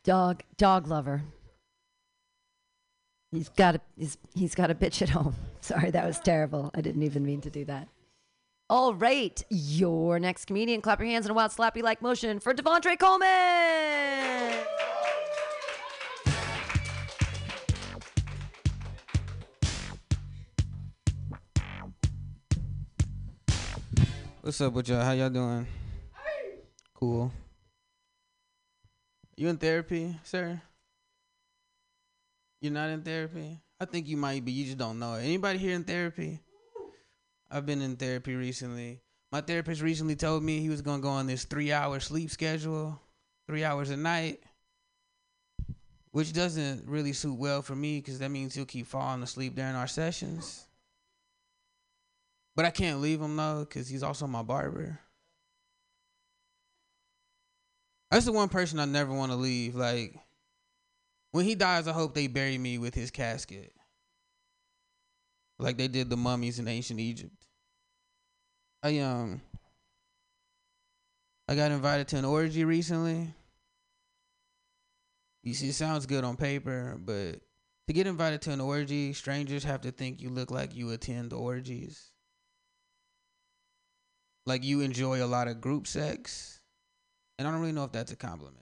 Dog, 0.02 0.42
dog 0.56 0.88
lover. 0.88 1.22
He's 3.30 3.50
got 3.50 3.74
a 3.74 3.80
he's, 3.98 4.16
he's 4.34 4.54
got 4.54 4.70
a 4.70 4.74
bitch 4.74 5.02
at 5.02 5.10
home. 5.10 5.34
Sorry, 5.60 5.90
that 5.90 6.06
was 6.06 6.18
terrible. 6.20 6.70
I 6.74 6.80
didn't 6.80 7.02
even 7.02 7.22
mean 7.22 7.42
to 7.42 7.50
do 7.50 7.66
that. 7.66 7.88
All 8.70 8.94
right, 8.94 9.44
your 9.50 10.18
next 10.18 10.46
comedian. 10.46 10.80
Clap 10.80 10.98
your 10.98 11.08
hands 11.08 11.26
in 11.26 11.30
a 11.30 11.34
wild 11.34 11.52
slappy 11.52 11.82
like 11.82 12.00
motion 12.00 12.40
for 12.40 12.54
Devontre 12.54 12.96
Coleman. 12.96 14.54
What's 24.42 24.60
up 24.60 24.72
with 24.72 24.88
y'all? 24.88 25.04
How 25.04 25.12
y'all 25.12 25.30
doing? 25.30 25.68
Cool. 26.94 27.30
You 29.36 29.46
in 29.46 29.56
therapy, 29.56 30.16
sir? 30.24 30.60
You're 32.60 32.72
not 32.72 32.90
in 32.90 33.02
therapy? 33.02 33.60
I 33.78 33.84
think 33.84 34.08
you 34.08 34.16
might 34.16 34.44
be. 34.44 34.50
You 34.50 34.64
just 34.64 34.78
don't 34.78 34.98
know. 34.98 35.14
Anybody 35.14 35.60
here 35.60 35.76
in 35.76 35.84
therapy? 35.84 36.40
I've 37.52 37.66
been 37.66 37.80
in 37.82 37.94
therapy 37.94 38.34
recently. 38.34 39.00
My 39.30 39.42
therapist 39.42 39.80
recently 39.80 40.16
told 40.16 40.42
me 40.42 40.58
he 40.58 40.70
was 40.70 40.82
gonna 40.82 41.00
go 41.00 41.10
on 41.10 41.28
this 41.28 41.44
three-hour 41.44 42.00
sleep 42.00 42.28
schedule, 42.28 43.00
three 43.46 43.62
hours 43.62 43.90
a 43.90 43.96
night, 43.96 44.40
which 46.10 46.32
doesn't 46.32 46.88
really 46.88 47.12
suit 47.12 47.38
well 47.38 47.62
for 47.62 47.76
me 47.76 48.00
because 48.00 48.18
that 48.18 48.32
means 48.32 48.56
he'll 48.56 48.64
keep 48.64 48.88
falling 48.88 49.22
asleep 49.22 49.54
during 49.54 49.76
our 49.76 49.86
sessions. 49.86 50.66
But 52.54 52.64
I 52.64 52.70
can't 52.70 53.00
leave 53.00 53.20
him 53.20 53.36
though, 53.36 53.60
because 53.60 53.88
he's 53.88 54.02
also 54.02 54.26
my 54.26 54.42
barber. 54.42 54.98
That's 58.10 58.26
the 58.26 58.32
one 58.32 58.50
person 58.50 58.78
I 58.78 58.84
never 58.84 59.12
want 59.12 59.32
to 59.32 59.36
leave. 59.36 59.74
Like, 59.74 60.14
when 61.30 61.46
he 61.46 61.54
dies, 61.54 61.88
I 61.88 61.92
hope 61.92 62.14
they 62.14 62.26
bury 62.26 62.58
me 62.58 62.76
with 62.76 62.94
his 62.94 63.10
casket. 63.10 63.72
Like 65.58 65.78
they 65.78 65.88
did 65.88 66.10
the 66.10 66.16
mummies 66.16 66.58
in 66.58 66.68
ancient 66.68 67.00
Egypt. 67.00 67.46
I 68.82 68.98
um 68.98 69.40
I 71.48 71.54
got 71.54 71.70
invited 71.70 72.08
to 72.08 72.16
an 72.16 72.24
orgy 72.24 72.64
recently. 72.64 73.32
You 75.42 75.54
see, 75.54 75.68
it 75.68 75.74
sounds 75.74 76.06
good 76.06 76.24
on 76.24 76.36
paper, 76.36 76.96
but 76.98 77.40
to 77.88 77.92
get 77.92 78.06
invited 78.06 78.42
to 78.42 78.52
an 78.52 78.60
orgy, 78.60 79.12
strangers 79.12 79.64
have 79.64 79.82
to 79.82 79.90
think 79.90 80.20
you 80.20 80.30
look 80.30 80.50
like 80.50 80.74
you 80.74 80.90
attend 80.90 81.32
orgies 81.32 82.11
like 84.46 84.64
you 84.64 84.80
enjoy 84.80 85.24
a 85.24 85.26
lot 85.26 85.48
of 85.48 85.60
group 85.60 85.86
sex. 85.86 86.60
And 87.38 87.46
I 87.46 87.50
don't 87.50 87.60
really 87.60 87.72
know 87.72 87.84
if 87.84 87.92
that's 87.92 88.12
a 88.12 88.16
compliment. 88.16 88.56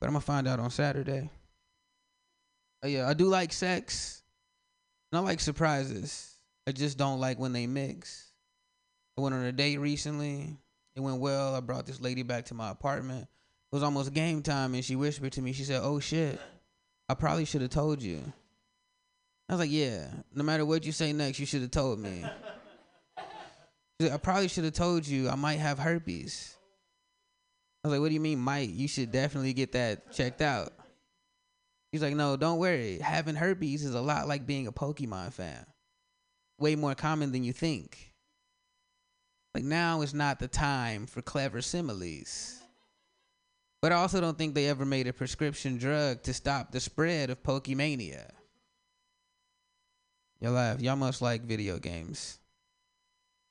But 0.00 0.06
I'm 0.06 0.12
gonna 0.12 0.22
find 0.22 0.48
out 0.48 0.60
on 0.60 0.70
Saturday. 0.70 1.30
Uh, 2.82 2.88
yeah, 2.88 3.08
I 3.08 3.14
do 3.14 3.26
like 3.26 3.52
sex. 3.52 4.22
And 5.12 5.18
I 5.18 5.22
like 5.22 5.40
surprises. 5.40 6.36
I 6.66 6.72
just 6.72 6.96
don't 6.96 7.20
like 7.20 7.38
when 7.38 7.52
they 7.52 7.66
mix. 7.66 8.30
I 9.18 9.20
went 9.20 9.34
on 9.34 9.44
a 9.44 9.52
date 9.52 9.78
recently. 9.78 10.56
It 10.94 11.00
went 11.00 11.20
well. 11.20 11.54
I 11.54 11.60
brought 11.60 11.86
this 11.86 12.00
lady 12.00 12.22
back 12.22 12.46
to 12.46 12.54
my 12.54 12.70
apartment. 12.70 13.22
It 13.22 13.76
was 13.76 13.82
almost 13.82 14.12
game 14.14 14.42
time 14.42 14.74
and 14.74 14.84
she 14.84 14.96
whispered 14.96 15.32
to 15.32 15.42
me, 15.42 15.52
she 15.52 15.64
said, 15.64 15.80
Oh 15.82 16.00
shit. 16.00 16.40
I 17.08 17.14
probably 17.14 17.44
should 17.44 17.60
have 17.60 17.70
told 17.70 18.02
you. 18.02 18.20
I 19.48 19.54
was 19.54 19.60
like, 19.60 19.70
Yeah, 19.70 20.08
no 20.34 20.42
matter 20.44 20.64
what 20.64 20.84
you 20.84 20.92
say 20.92 21.12
next, 21.12 21.38
you 21.38 21.46
should 21.46 21.62
have 21.62 21.70
told 21.70 21.98
me. 21.98 22.24
I 24.00 24.16
probably 24.16 24.48
should 24.48 24.64
have 24.64 24.72
told 24.72 25.06
you 25.06 25.28
I 25.28 25.34
might 25.34 25.58
have 25.58 25.78
herpes. 25.78 26.56
I 27.84 27.88
was 27.88 27.92
like, 27.92 28.00
what 28.00 28.08
do 28.08 28.14
you 28.14 28.20
mean 28.20 28.38
might? 28.38 28.70
You 28.70 28.88
should 28.88 29.12
definitely 29.12 29.52
get 29.52 29.72
that 29.72 30.12
checked 30.12 30.40
out. 30.40 30.72
He's 31.92 32.02
like, 32.02 32.14
no, 32.14 32.36
don't 32.36 32.58
worry. 32.58 32.98
Having 32.98 33.34
herpes 33.36 33.84
is 33.84 33.94
a 33.94 34.00
lot 34.00 34.28
like 34.28 34.46
being 34.46 34.66
a 34.66 34.72
Pokemon 34.72 35.32
fan. 35.32 35.66
Way 36.58 36.76
more 36.76 36.94
common 36.94 37.32
than 37.32 37.42
you 37.42 37.52
think. 37.52 38.14
Like 39.54 39.64
now 39.64 40.02
is 40.02 40.14
not 40.14 40.38
the 40.38 40.48
time 40.48 41.06
for 41.06 41.20
clever 41.22 41.60
similes. 41.60 42.58
But 43.82 43.92
I 43.92 43.96
also 43.96 44.20
don't 44.20 44.36
think 44.36 44.54
they 44.54 44.68
ever 44.68 44.84
made 44.84 45.06
a 45.06 45.12
prescription 45.12 45.78
drug 45.78 46.22
to 46.22 46.34
stop 46.34 46.70
the 46.70 46.80
spread 46.80 47.30
of 47.30 47.42
Pokemania. 47.42 48.30
Y'all 50.40 50.52
laugh. 50.52 50.80
Y'all 50.80 50.96
must 50.96 51.22
like 51.22 51.42
video 51.42 51.78
games. 51.78 52.39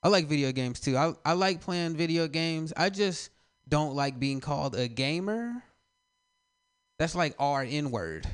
I 0.02 0.08
like 0.08 0.28
video 0.28 0.52
games 0.52 0.80
too. 0.80 0.98
I 0.98 1.14
I 1.26 1.34
like 1.34 1.62
playing 1.62 1.96
video 1.96 2.28
games. 2.28 2.74
I 2.76 2.90
just 2.90 3.30
don't 3.68 3.96
like 3.96 4.20
being 4.20 4.40
called 4.40 4.76
a 4.76 4.88
gamer. 4.88 5.64
That's 6.98 7.16
like 7.16 7.36
our 7.40 7.64
N 7.64 7.92
word. 7.92 8.28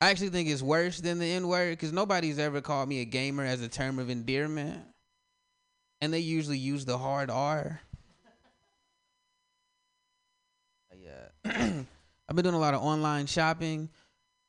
I 0.00 0.10
actually 0.10 0.30
think 0.30 0.48
it's 0.48 0.62
worse 0.62 1.00
than 1.00 1.18
the 1.18 1.26
N 1.26 1.48
word 1.48 1.70
because 1.70 1.92
nobody's 1.92 2.38
ever 2.38 2.60
called 2.60 2.88
me 2.88 3.00
a 3.00 3.04
gamer 3.06 3.44
as 3.44 3.62
a 3.62 3.68
term 3.68 3.98
of 3.98 4.10
endearment. 4.10 4.82
And 6.00 6.12
they 6.12 6.18
usually 6.18 6.58
use 6.58 6.84
the 6.84 6.98
hard 6.98 7.30
R. 7.30 7.80
Yeah. 10.94 11.28
I've 12.28 12.36
been 12.36 12.42
doing 12.42 12.54
a 12.54 12.58
lot 12.58 12.74
of 12.74 12.82
online 12.82 13.26
shopping 13.26 13.88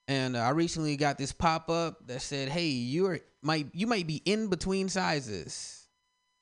and 0.07 0.35
uh, 0.35 0.39
I 0.39 0.49
recently 0.49 0.95
got 0.97 1.17
this 1.17 1.31
pop 1.31 1.69
up 1.69 2.07
that 2.07 2.21
said, 2.21 2.49
"Hey, 2.49 2.67
you 2.67 3.07
are 3.07 3.19
might 3.41 3.67
you 3.73 3.87
might 3.87 4.07
be 4.07 4.21
in 4.25 4.47
between 4.47 4.89
sizes." 4.89 5.87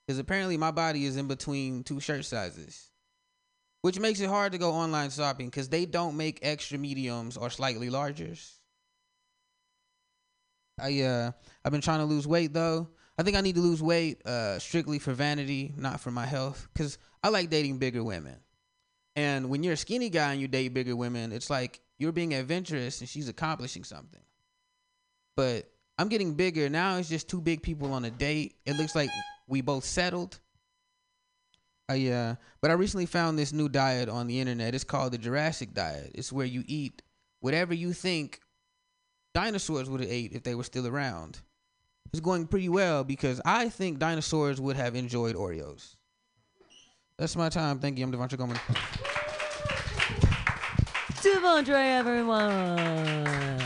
Cuz 0.07 0.17
apparently 0.19 0.57
my 0.57 0.71
body 0.71 1.05
is 1.05 1.15
in 1.15 1.27
between 1.27 1.83
two 1.83 1.99
shirt 2.01 2.25
sizes. 2.25 2.89
Which 3.81 3.99
makes 3.99 4.19
it 4.19 4.27
hard 4.27 4.51
to 4.51 4.57
go 4.57 4.71
online 4.71 5.11
shopping 5.11 5.49
cuz 5.49 5.69
they 5.69 5.85
don't 5.85 6.17
make 6.17 6.39
extra 6.41 6.77
mediums 6.77 7.37
or 7.37 7.49
slightly 7.49 7.89
largers. 7.89 8.59
I 10.79 11.01
uh 11.01 11.31
I've 11.63 11.71
been 11.71 11.81
trying 11.81 11.99
to 11.99 12.05
lose 12.05 12.27
weight 12.27 12.53
though. 12.53 12.89
I 13.17 13.23
think 13.23 13.37
I 13.37 13.41
need 13.41 13.55
to 13.55 13.61
lose 13.61 13.81
weight 13.81 14.25
uh 14.25 14.59
strictly 14.59 14.99
for 14.99 15.13
vanity, 15.13 15.73
not 15.77 16.01
for 16.01 16.11
my 16.11 16.25
health 16.25 16.67
cuz 16.75 16.97
I 17.23 17.29
like 17.29 17.49
dating 17.49 17.77
bigger 17.77 18.03
women. 18.03 18.39
And 19.15 19.49
when 19.49 19.63
you're 19.63 19.73
a 19.73 19.77
skinny 19.77 20.09
guy 20.09 20.33
and 20.33 20.41
you 20.41 20.49
date 20.49 20.73
bigger 20.73 20.95
women, 20.95 21.31
it's 21.31 21.49
like 21.49 21.79
you're 22.03 22.11
being 22.11 22.33
adventurous 22.33 22.99
and 22.99 23.09
she's 23.09 23.29
accomplishing 23.29 23.85
something. 23.85 24.19
But 25.37 25.71
I'm 25.97 26.09
getting 26.09 26.33
bigger. 26.33 26.69
Now 26.69 26.97
it's 26.97 27.07
just 27.07 27.29
two 27.29 27.39
big 27.39 27.63
people 27.63 27.93
on 27.93 28.03
a 28.03 28.11
date. 28.11 28.55
It 28.65 28.75
looks 28.77 28.93
like 28.93 29.09
we 29.47 29.61
both 29.61 29.85
settled. 29.85 30.39
Uh, 31.89 31.93
yeah. 31.93 32.35
But 32.61 32.71
I 32.71 32.73
recently 32.73 33.05
found 33.05 33.39
this 33.39 33.53
new 33.53 33.69
diet 33.69 34.09
on 34.09 34.27
the 34.27 34.39
internet. 34.39 34.75
It's 34.75 34.83
called 34.83 35.13
the 35.13 35.17
Jurassic 35.17 35.73
diet. 35.73 36.11
It's 36.13 36.31
where 36.31 36.45
you 36.45 36.63
eat 36.67 37.01
whatever 37.39 37.73
you 37.73 37.93
think 37.93 38.41
dinosaurs 39.33 39.89
would 39.89 40.01
have 40.01 40.11
ate 40.11 40.33
if 40.33 40.43
they 40.43 40.55
were 40.55 40.63
still 40.63 40.87
around. 40.87 41.39
It's 42.11 42.19
going 42.19 42.47
pretty 42.47 42.69
well 42.69 43.05
because 43.05 43.39
I 43.45 43.69
think 43.69 43.97
dinosaurs 43.97 44.59
would 44.59 44.75
have 44.75 44.95
enjoyed 44.95 45.35
Oreos. 45.35 45.95
That's 47.17 47.37
my 47.37 47.47
time. 47.47 47.79
Thank 47.79 47.97
you. 47.97 48.05
I'm 48.05 48.11
Devontae 48.11 48.37
Coleman. 48.37 48.59
Devondre, 51.23 51.99
everyone. 51.99 53.57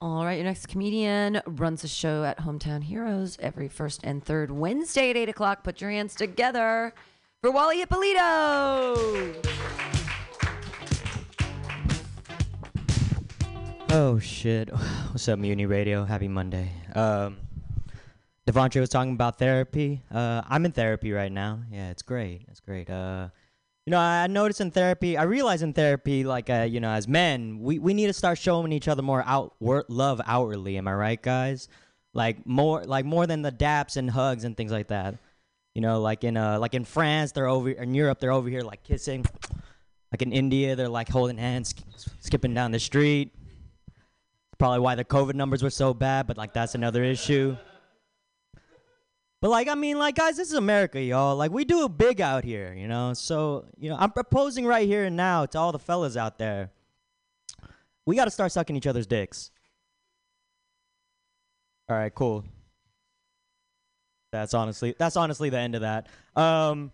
All 0.00 0.24
right, 0.24 0.36
your 0.36 0.44
next 0.44 0.68
comedian 0.68 1.42
runs 1.46 1.84
a 1.84 1.88
show 1.88 2.24
at 2.24 2.38
Hometown 2.38 2.82
Heroes 2.82 3.36
every 3.40 3.68
first 3.68 4.00
and 4.02 4.24
third 4.24 4.50
Wednesday 4.50 5.10
at 5.10 5.16
8 5.16 5.28
o'clock. 5.28 5.62
Put 5.62 5.82
your 5.82 5.90
hands 5.90 6.14
together 6.14 6.94
for 7.42 7.50
Wally 7.50 7.82
Ippolito. 7.82 9.34
Oh 13.90 14.18
shit! 14.18 14.70
What's 15.10 15.28
up, 15.28 15.38
Mutiny 15.38 15.66
Radio? 15.66 16.06
Happy 16.06 16.28
Monday. 16.28 16.72
Um, 16.94 17.36
Devontre 18.46 18.80
was 18.80 18.88
talking 18.88 19.12
about 19.12 19.38
therapy. 19.38 20.02
Uh, 20.10 20.40
I'm 20.48 20.64
in 20.64 20.72
therapy 20.72 21.12
right 21.12 21.30
now. 21.30 21.60
Yeah, 21.70 21.90
it's 21.90 22.00
great. 22.00 22.46
It's 22.48 22.60
great. 22.60 22.88
Uh, 22.88 23.28
you 23.86 23.92
know, 23.92 24.00
I 24.00 24.26
notice 24.26 24.60
in 24.60 24.72
therapy, 24.72 25.16
I 25.16 25.22
realize 25.22 25.62
in 25.62 25.72
therapy, 25.72 26.24
like, 26.24 26.50
uh, 26.50 26.66
you 26.68 26.80
know, 26.80 26.90
as 26.90 27.06
men, 27.06 27.60
we, 27.60 27.78
we 27.78 27.94
need 27.94 28.08
to 28.08 28.12
start 28.12 28.36
showing 28.36 28.72
each 28.72 28.88
other 28.88 29.00
more 29.00 29.22
out 29.24 29.54
love 29.60 30.20
outwardly. 30.26 30.76
Am 30.76 30.88
I 30.88 30.94
right, 30.94 31.22
guys? 31.22 31.68
Like 32.12 32.44
more, 32.44 32.82
like 32.82 33.04
more 33.04 33.28
than 33.28 33.42
the 33.42 33.52
daps 33.52 33.96
and 33.96 34.10
hugs 34.10 34.42
and 34.42 34.56
things 34.56 34.72
like 34.72 34.88
that. 34.88 35.14
You 35.76 35.82
know, 35.82 36.00
like 36.00 36.24
in 36.24 36.36
uh, 36.36 36.58
like 36.58 36.74
in 36.74 36.84
France, 36.84 37.30
they're 37.32 37.46
over 37.46 37.70
in 37.70 37.94
Europe, 37.94 38.18
they're 38.18 38.32
over 38.32 38.48
here 38.48 38.62
like 38.62 38.82
kissing. 38.82 39.24
Like 40.10 40.22
in 40.22 40.32
India, 40.32 40.74
they're 40.74 40.88
like 40.88 41.08
holding 41.08 41.36
hands, 41.36 41.68
sk- 41.68 42.10
skipping 42.20 42.54
down 42.54 42.72
the 42.72 42.80
street. 42.80 43.34
Probably 44.58 44.80
why 44.80 44.94
the 44.94 45.04
COVID 45.04 45.34
numbers 45.34 45.62
were 45.62 45.70
so 45.70 45.92
bad, 45.92 46.26
but 46.26 46.38
like 46.38 46.54
that's 46.54 46.74
another 46.74 47.04
issue. 47.04 47.56
But 49.42 49.50
like, 49.50 49.68
I 49.68 49.74
mean, 49.74 49.98
like, 49.98 50.14
guys, 50.14 50.36
this 50.36 50.48
is 50.48 50.54
America, 50.54 51.00
y'all. 51.00 51.36
Like, 51.36 51.50
we 51.50 51.64
do 51.64 51.84
it 51.84 51.98
big 51.98 52.20
out 52.20 52.42
here, 52.42 52.74
you 52.74 52.88
know. 52.88 53.12
So, 53.12 53.66
you 53.78 53.90
know, 53.90 53.96
I'm 53.98 54.10
proposing 54.10 54.64
right 54.66 54.86
here 54.86 55.04
and 55.04 55.16
now 55.16 55.44
to 55.46 55.58
all 55.58 55.72
the 55.72 55.78
fellas 55.78 56.16
out 56.16 56.38
there. 56.38 56.70
We 58.06 58.16
got 58.16 58.24
to 58.24 58.30
start 58.30 58.52
sucking 58.52 58.76
each 58.76 58.86
other's 58.86 59.06
dicks. 59.06 59.50
All 61.88 61.96
right, 61.96 62.14
cool. 62.14 62.44
That's 64.32 64.54
honestly 64.54 64.94
that's 64.98 65.16
honestly 65.16 65.50
the 65.50 65.58
end 65.58 65.74
of 65.76 65.82
that. 65.82 66.08
Um, 66.34 66.92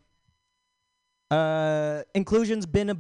uh, 1.31 2.03
inclusion's 2.15 2.67
been 2.67 2.91
a 2.91 2.97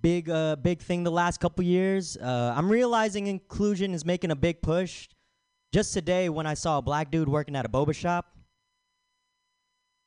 big 0.00 0.28
uh 0.28 0.56
big 0.56 0.80
thing 0.80 1.04
the 1.04 1.12
last 1.12 1.40
couple 1.40 1.64
years. 1.64 2.16
Uh, 2.16 2.54
I'm 2.56 2.68
realizing 2.70 3.28
inclusion 3.28 3.94
is 3.94 4.04
making 4.04 4.30
a 4.30 4.36
big 4.36 4.62
push. 4.62 5.08
Just 5.72 5.94
today, 5.94 6.28
when 6.28 6.46
I 6.46 6.54
saw 6.54 6.78
a 6.78 6.82
black 6.82 7.10
dude 7.10 7.28
working 7.28 7.56
at 7.56 7.64
a 7.64 7.68
boba 7.68 7.94
shop. 7.94 8.36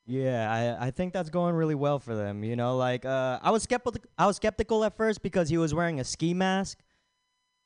Yeah, 0.07 0.77
I, 0.79 0.87
I 0.87 0.91
think 0.91 1.13
that's 1.13 1.29
going 1.29 1.55
really 1.55 1.73
well 1.73 1.97
for 1.97 2.15
them. 2.15 2.43
You 2.43 2.55
know, 2.55 2.77
like 2.77 3.05
uh, 3.05 3.39
I 3.41 3.49
was 3.49 3.63
skeptical. 3.63 4.01
I 4.17 4.27
was 4.27 4.35
skeptical 4.35 4.83
at 4.83 4.95
first 4.95 5.23
because 5.23 5.49
he 5.49 5.57
was 5.57 5.73
wearing 5.73 5.99
a 5.99 6.03
ski 6.03 6.33
mask. 6.33 6.77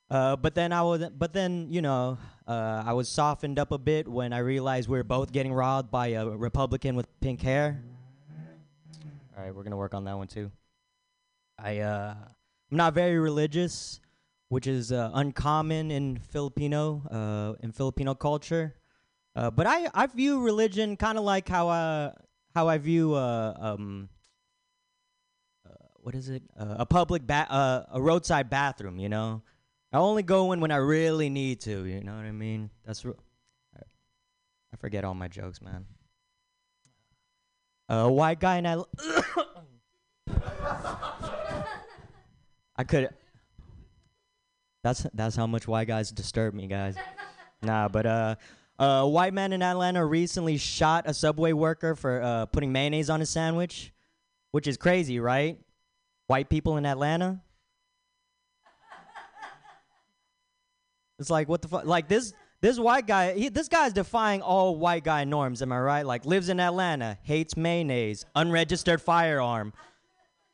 Uh, 0.09 0.35
but 0.35 0.55
then 0.55 0.71
I 0.71 0.81
was, 0.81 1.03
but 1.09 1.33
then 1.33 1.67
you 1.69 1.81
know, 1.81 2.17
uh, 2.47 2.83
I 2.85 2.93
was 2.93 3.09
softened 3.09 3.59
up 3.59 3.71
a 3.71 3.77
bit 3.77 4.07
when 4.07 4.31
I 4.31 4.39
realized 4.39 4.87
we 4.87 4.97
were 4.97 5.03
both 5.03 5.31
getting 5.33 5.53
robbed 5.53 5.91
by 5.91 6.07
a 6.07 6.27
Republican 6.27 6.95
with 6.95 7.07
pink 7.19 7.41
hair. 7.41 7.83
All 9.37 9.43
right, 9.43 9.53
we're 9.53 9.63
gonna 9.63 9.77
work 9.77 9.93
on 9.93 10.05
that 10.05 10.17
one 10.17 10.27
too. 10.27 10.49
I 11.57 11.79
uh, 11.79 12.15
I'm 12.71 12.77
not 12.77 12.93
very 12.93 13.19
religious, 13.19 13.99
which 14.47 14.65
is 14.65 14.93
uh, 14.93 15.11
uncommon 15.13 15.91
in 15.91 16.19
Filipino 16.19 17.03
uh, 17.11 17.61
in 17.61 17.73
Filipino 17.73 18.15
culture. 18.15 18.75
Uh, 19.35 19.51
but 19.51 19.67
I, 19.67 19.89
I 19.93 20.07
view 20.07 20.41
religion 20.41 20.97
kind 20.97 21.17
of 21.17 21.23
like 21.23 21.47
how 21.47 21.69
how 22.55 22.67
I 22.67 22.77
view 22.77 23.13
uh, 23.13 23.53
um, 23.59 24.09
uh, 25.65 25.73
what 25.95 26.15
is 26.15 26.29
it 26.29 26.43
uh, 26.59 26.75
a 26.79 26.85
public 26.85 27.25
ba- 27.25 27.51
uh, 27.51 27.85
a 27.91 28.01
roadside 28.01 28.49
bathroom. 28.49 28.99
You 28.99 29.09
know, 29.09 29.41
I 29.93 29.97
only 29.97 30.23
go 30.23 30.51
in 30.51 30.59
when 30.59 30.71
I 30.71 30.77
really 30.77 31.29
need 31.29 31.61
to. 31.61 31.85
You 31.85 32.03
know 32.03 32.15
what 32.15 32.25
I 32.25 32.31
mean? 32.31 32.69
That's 32.85 33.05
re- 33.05 33.13
I 34.71 34.77
forget 34.77 35.03
all 35.03 35.13
my 35.13 35.27
jokes, 35.27 35.61
man. 35.61 35.85
A 37.87 38.09
white 38.11 38.39
guy 38.39 38.57
and 38.57 38.67
I. 38.67 38.77
I 42.75 42.83
could. 42.83 43.09
That's 44.83 45.05
that's 45.13 45.35
how 45.35 45.47
much 45.47 45.67
white 45.67 45.87
guys 45.87 46.11
disturb 46.11 46.53
me, 46.53 46.67
guys. 46.67 46.95
nah, 47.61 47.87
but 47.87 48.05
uh, 48.05 48.35
a 48.79 49.07
white 49.07 49.33
man 49.33 49.53
in 49.53 49.61
Atlanta 49.61 50.05
recently 50.05 50.57
shot 50.57 51.03
a 51.05 51.13
subway 51.13 51.51
worker 51.51 51.95
for 51.95 52.21
uh, 52.21 52.45
putting 52.47 52.71
mayonnaise 52.71 53.09
on 53.09 53.19
his 53.19 53.29
sandwich, 53.29 53.93
which 54.51 54.67
is 54.67 54.77
crazy, 54.77 55.19
right? 55.19 55.59
White 56.27 56.49
people 56.49 56.77
in 56.77 56.85
Atlanta. 56.85 57.41
It's 61.19 61.29
like 61.29 61.49
what 61.49 61.61
the 61.61 61.67
fuck? 61.67 61.85
Like 61.85 62.07
this 62.07 62.33
this 62.61 62.79
white 62.79 63.07
guy, 63.07 63.33
he, 63.33 63.49
this 63.49 63.67
guy's 63.67 63.93
defying 63.93 64.41
all 64.41 64.75
white 64.75 65.03
guy 65.03 65.23
norms. 65.23 65.61
Am 65.61 65.71
I 65.71 65.79
right? 65.79 66.05
Like 66.05 66.25
lives 66.25 66.49
in 66.49 66.59
Atlanta, 66.59 67.17
hates 67.23 67.55
mayonnaise, 67.55 68.25
unregistered 68.35 69.01
firearm. 69.01 69.73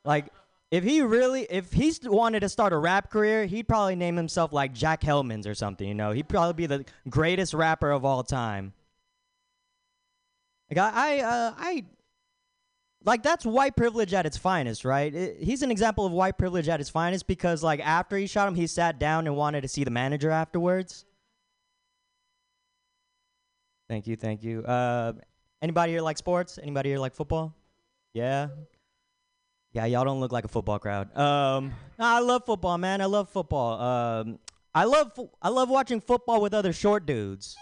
Like 0.04 0.28
if 0.76 0.84
he 0.84 1.02
really, 1.02 1.44
if 1.50 1.72
he 1.72 1.94
wanted 2.04 2.42
to 2.42 2.50
start 2.50 2.74
a 2.74 2.78
rap 2.78 3.10
career, 3.10 3.46
he'd 3.46 3.66
probably 3.66 3.96
name 3.96 4.18
himself 4.18 4.52
like 4.52 4.74
Jack 4.74 5.00
Hellmans 5.02 5.48
or 5.48 5.56
something. 5.56 5.88
You 5.88 5.94
know, 5.94 6.12
he'd 6.12 6.28
probably 6.28 6.54
be 6.54 6.66
the 6.66 6.84
greatest 7.10 7.54
rapper 7.54 7.92
of 7.92 8.04
all 8.04 8.24
time. 8.24 8.74
Like 10.70 10.78
I, 10.80 10.92
I, 10.94 11.20
uh, 11.22 11.54
I, 11.58 11.86
like 13.06 13.24
that's 13.24 13.46
white 13.46 13.78
privilege 13.78 14.14
at 14.14 14.26
its 14.26 14.36
finest, 14.36 14.84
right? 14.84 15.16
It- 15.16 15.42
he's 15.42 15.62
an 15.62 15.72
example 15.72 16.06
of 16.06 16.12
white 16.12 16.38
privilege 16.38 16.68
at 16.68 16.82
its 16.82 16.90
finest 16.90 17.26
because 17.26 17.64
like 17.64 17.80
after 17.80 18.18
he 18.18 18.28
shot 18.28 18.46
him, 18.50 18.56
he 18.56 18.68
sat 18.68 19.00
down 19.00 19.28
and 19.28 19.38
wanted 19.38 19.62
to 19.62 19.70
see 19.70 19.86
the 19.86 19.92
manager 19.92 20.30
afterwards. 20.30 21.06
Thank 23.88 24.08
you, 24.08 24.18
thank 24.18 24.44
you. 24.44 24.62
Uh, 24.64 25.14
anybody 25.62 25.94
here 25.94 26.02
like 26.02 26.18
sports? 26.18 26.60
Anybody 26.62 26.90
here 26.90 27.00
like 27.00 27.16
football? 27.16 27.56
Yeah. 28.14 28.48
Yeah, 29.76 29.84
y'all 29.88 30.06
don't 30.06 30.22
look 30.22 30.32
like 30.32 30.46
a 30.46 30.48
football 30.48 30.80
crowd. 30.80 31.14
Um, 31.18 31.74
I 32.00 32.22
love 32.22 32.46
football, 32.46 32.78
man. 32.78 33.02
I 33.02 33.06
love 33.08 33.30
football. 33.30 33.82
Um, 33.82 34.40
I 34.74 34.86
love 34.86 35.12
I 35.42 35.50
love 35.50 35.70
watching 35.70 36.00
football 36.00 36.40
with 36.40 36.54
other 36.54 36.72
short 36.72 37.06
dudes. 37.06 37.58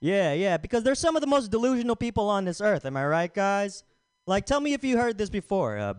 Yeah, 0.00 0.32
yeah, 0.32 0.56
because 0.56 0.82
they're 0.82 0.96
some 0.96 1.14
of 1.14 1.20
the 1.20 1.28
most 1.28 1.52
delusional 1.52 1.94
people 1.94 2.28
on 2.28 2.44
this 2.44 2.60
earth. 2.60 2.84
Am 2.84 2.96
I 2.96 3.06
right, 3.06 3.32
guys? 3.32 3.84
Like, 4.26 4.44
tell 4.44 4.60
me 4.60 4.72
if 4.72 4.82
you 4.82 4.98
heard 4.98 5.18
this 5.18 5.30
before. 5.30 5.78
Uh, 5.78 5.94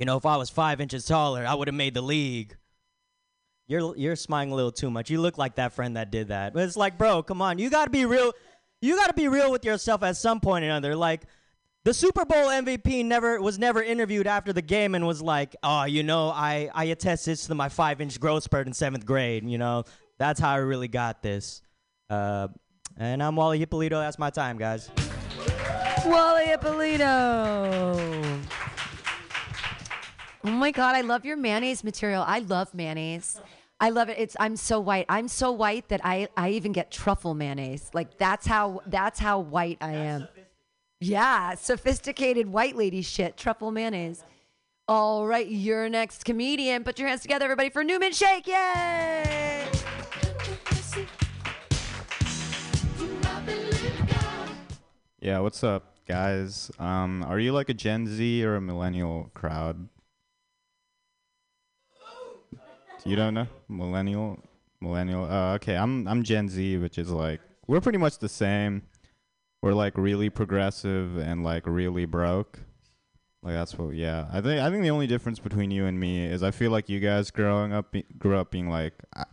you 0.00 0.06
know, 0.06 0.16
if 0.16 0.26
I 0.26 0.36
was 0.36 0.50
five 0.50 0.80
inches 0.80 1.06
taller, 1.06 1.46
I 1.46 1.54
would 1.54 1.68
have 1.68 1.76
made 1.76 1.94
the 1.94 2.02
league. 2.02 2.56
You're 3.68 3.96
you're 3.96 4.16
smiling 4.16 4.50
a 4.50 4.56
little 4.56 4.72
too 4.72 4.90
much. 4.90 5.08
You 5.08 5.20
look 5.20 5.38
like 5.38 5.54
that 5.54 5.72
friend 5.72 5.96
that 5.96 6.10
did 6.10 6.28
that. 6.28 6.52
But 6.52 6.64
it's 6.64 6.76
like, 6.76 6.98
bro, 6.98 7.22
come 7.22 7.40
on. 7.42 7.60
You 7.60 7.70
got 7.70 7.84
to 7.84 7.90
be 7.90 8.06
real. 8.06 8.32
You 8.80 8.96
got 8.96 9.06
to 9.06 9.14
be 9.14 9.28
real 9.28 9.52
with 9.52 9.64
yourself 9.64 10.02
at 10.02 10.16
some 10.16 10.40
point 10.40 10.64
or 10.64 10.68
another. 10.68 10.96
Like, 10.96 11.26
the 11.84 11.92
Super 11.92 12.24
Bowl 12.24 12.46
MVP 12.46 13.04
never 13.04 13.40
was 13.40 13.58
never 13.58 13.82
interviewed 13.82 14.26
after 14.26 14.52
the 14.52 14.62
game 14.62 14.94
and 14.94 15.06
was 15.06 15.20
like, 15.20 15.56
"Oh, 15.62 15.84
you 15.84 16.02
know, 16.02 16.28
I 16.30 16.70
I 16.74 16.84
attest 16.84 17.26
this 17.26 17.46
to 17.46 17.54
my 17.54 17.68
five 17.68 18.00
inch 18.00 18.20
growth 18.20 18.44
spurt 18.44 18.66
in 18.66 18.72
seventh 18.72 19.04
grade. 19.04 19.48
You 19.48 19.58
know, 19.58 19.84
that's 20.18 20.40
how 20.40 20.52
I 20.52 20.58
really 20.58 20.88
got 20.88 21.22
this." 21.22 21.62
Uh, 22.08 22.48
and 22.96 23.22
I'm 23.22 23.36
Wally 23.36 23.62
Ippolito. 23.62 23.98
That's 23.98 24.18
my 24.18 24.30
time, 24.30 24.58
guys. 24.58 24.90
Wally 26.06 26.50
Ippolito. 26.50 27.02
Oh 30.44 30.50
my 30.50 30.70
god, 30.70 30.94
I 30.94 31.00
love 31.00 31.24
your 31.24 31.36
mayonnaise 31.36 31.82
material. 31.82 32.24
I 32.26 32.40
love 32.40 32.74
mayonnaise. 32.74 33.40
I 33.80 33.90
love 33.90 34.08
it. 34.08 34.18
It's 34.18 34.36
I'm 34.38 34.54
so 34.54 34.78
white. 34.78 35.06
I'm 35.08 35.26
so 35.26 35.50
white 35.50 35.88
that 35.88 36.00
I 36.04 36.28
I 36.36 36.50
even 36.50 36.70
get 36.70 36.92
truffle 36.92 37.34
mayonnaise. 37.34 37.90
Like 37.92 38.18
that's 38.18 38.46
how 38.46 38.82
that's 38.86 39.18
how 39.18 39.40
white 39.40 39.78
I 39.80 39.94
am. 39.94 40.28
Yeah, 41.02 41.56
sophisticated 41.56 42.46
white 42.46 42.76
lady 42.76 43.02
shit. 43.02 43.36
Truffle 43.36 43.72
mayonnaise. 43.72 44.22
All 44.86 45.26
right, 45.26 45.48
your 45.48 45.88
next 45.88 46.24
comedian. 46.24 46.84
Put 46.84 46.96
your 47.00 47.08
hands 47.08 47.22
together, 47.22 47.46
everybody, 47.46 47.70
for 47.70 47.82
Newman 47.82 48.12
Shake. 48.12 48.46
Yay! 48.46 49.66
Yeah, 55.20 55.40
what's 55.40 55.64
up, 55.64 55.96
guys? 56.06 56.70
Um, 56.78 57.24
are 57.24 57.40
you 57.40 57.52
like 57.52 57.68
a 57.68 57.74
Gen 57.74 58.06
Z 58.06 58.44
or 58.44 58.54
a 58.54 58.60
millennial 58.60 59.28
crowd? 59.34 59.88
You 63.04 63.16
don't 63.16 63.34
know 63.34 63.48
millennial, 63.68 64.38
millennial. 64.80 65.24
Uh, 65.24 65.54
okay, 65.54 65.76
I'm 65.76 66.06
I'm 66.06 66.22
Gen 66.22 66.48
Z, 66.48 66.76
which 66.76 66.96
is 66.96 67.10
like 67.10 67.40
we're 67.66 67.80
pretty 67.80 67.98
much 67.98 68.18
the 68.18 68.28
same. 68.28 68.82
We're 69.62 69.74
like 69.74 69.96
really 69.96 70.28
progressive 70.28 71.16
and 71.16 71.44
like 71.44 71.66
really 71.66 72.04
broke. 72.04 72.58
Like 73.42 73.54
that's 73.54 73.78
what. 73.78 73.94
Yeah, 73.94 74.26
I 74.32 74.40
think 74.40 74.60
I 74.60 74.70
think 74.70 74.82
the 74.82 74.90
only 74.90 75.06
difference 75.06 75.38
between 75.38 75.70
you 75.70 75.86
and 75.86 75.98
me 75.98 76.26
is 76.26 76.42
I 76.42 76.50
feel 76.50 76.72
like 76.72 76.88
you 76.88 76.98
guys 77.00 77.30
growing 77.30 77.72
up 77.72 77.92
be, 77.92 78.04
grew 78.18 78.36
up 78.36 78.50
being 78.50 78.68
like 78.68 78.94
I 79.14 79.24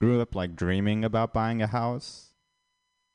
grew 0.00 0.20
up 0.20 0.34
like 0.34 0.56
dreaming 0.56 1.04
about 1.04 1.34
buying 1.34 1.62
a 1.62 1.66
house, 1.66 2.32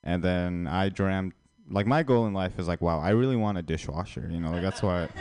and 0.04 0.24
then 0.24 0.68
I 0.68 0.90
dreamt 0.90 1.34
like 1.72 1.88
my 1.88 2.04
goal 2.04 2.26
in 2.26 2.34
life 2.34 2.58
is 2.58 2.68
like 2.68 2.82
wow 2.82 3.00
I 3.00 3.10
really 3.10 3.36
want 3.36 3.58
a 3.58 3.64
dishwasher. 3.64 4.30
You 4.32 4.40
know, 4.40 4.52
like 4.52 4.62
that's 4.62 4.84
why. 4.84 5.10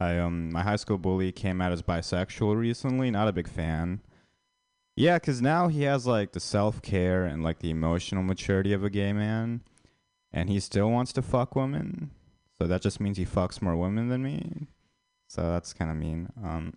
I 0.00 0.16
um 0.18 0.50
my 0.50 0.62
high 0.62 0.76
school 0.76 0.98
bully 0.98 1.30
came 1.30 1.60
out 1.60 1.72
as 1.72 1.82
bisexual 1.82 2.56
recently. 2.56 3.10
Not 3.10 3.28
a 3.28 3.32
big 3.32 3.48
fan. 3.48 4.00
Yeah, 4.96 5.18
cause 5.18 5.40
now 5.40 5.68
he 5.68 5.82
has 5.82 6.06
like 6.06 6.32
the 6.32 6.40
self 6.40 6.82
care 6.82 7.24
and 7.24 7.42
like 7.42 7.60
the 7.60 7.70
emotional 7.70 8.22
maturity 8.22 8.72
of 8.72 8.84
a 8.84 8.90
gay 8.90 9.12
man, 9.12 9.62
and 10.32 10.48
he 10.50 10.60
still 10.60 10.90
wants 10.90 11.12
to 11.14 11.22
fuck 11.22 11.56
women. 11.56 12.10
So 12.58 12.66
that 12.66 12.82
just 12.82 13.00
means 13.00 13.16
he 13.16 13.24
fucks 13.24 13.62
more 13.62 13.76
women 13.76 14.08
than 14.08 14.22
me. 14.22 14.66
So 15.28 15.42
that's 15.42 15.72
kind 15.72 15.90
of 15.90 15.96
mean. 15.96 16.28
Um, 16.44 16.74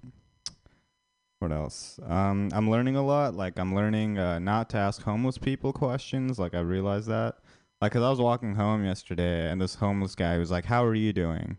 what 1.40 1.52
else? 1.52 2.00
Um, 2.08 2.50
I'm 2.54 2.70
learning 2.70 2.96
a 2.96 3.06
lot. 3.06 3.36
Like 3.36 3.60
I'm 3.60 3.76
learning 3.76 4.18
uh, 4.18 4.40
not 4.40 4.70
to 4.70 4.78
ask 4.78 5.02
homeless 5.02 5.38
people 5.38 5.74
questions. 5.74 6.40
Like 6.40 6.54
I 6.54 6.60
realized 6.60 7.10
that. 7.10 7.36
Like, 7.82 7.92
cause 7.92 8.04
I 8.04 8.10
was 8.10 8.22
walking 8.22 8.56
home 8.56 8.86
yesterday, 8.86 9.52
and 9.52 9.60
this 9.62 9.76
homeless 9.76 10.16
guy 10.16 10.38
was 10.38 10.52
like, 10.52 10.64
"How 10.66 10.86
are 10.86 10.96
you 10.96 11.12
doing?" 11.12 11.58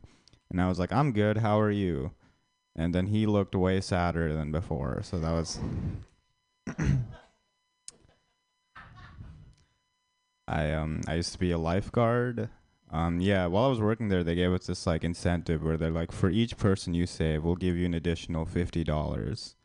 And 0.54 0.60
I 0.60 0.68
was 0.68 0.78
like, 0.78 0.92
I'm 0.92 1.10
good. 1.10 1.38
How 1.38 1.58
are 1.58 1.70
you? 1.70 2.12
And 2.76 2.94
then 2.94 3.06
he 3.06 3.26
looked 3.26 3.56
way 3.56 3.80
sadder 3.80 4.32
than 4.32 4.52
before. 4.52 5.00
So 5.02 5.18
that 5.18 5.32
was. 5.32 5.58
I 10.46 10.72
um 10.72 11.00
I 11.06 11.14
used 11.14 11.32
to 11.32 11.38
be 11.38 11.50
a 11.50 11.58
lifeguard. 11.58 12.48
Um 12.90 13.20
yeah, 13.20 13.46
while 13.46 13.64
I 13.64 13.68
was 13.68 13.80
working 13.80 14.08
there, 14.08 14.22
they 14.22 14.34
gave 14.34 14.52
us 14.52 14.66
this 14.66 14.86
like 14.86 15.04
incentive 15.04 15.62
where 15.62 15.76
they're 15.76 15.90
like, 15.90 16.12
for 16.12 16.30
each 16.30 16.56
person 16.56 16.94
you 16.94 17.06
save, 17.06 17.44
we'll 17.44 17.56
give 17.56 17.76
you 17.76 17.86
an 17.86 17.94
additional 17.94 18.44
fifty 18.44 18.84
dollars. 18.84 19.56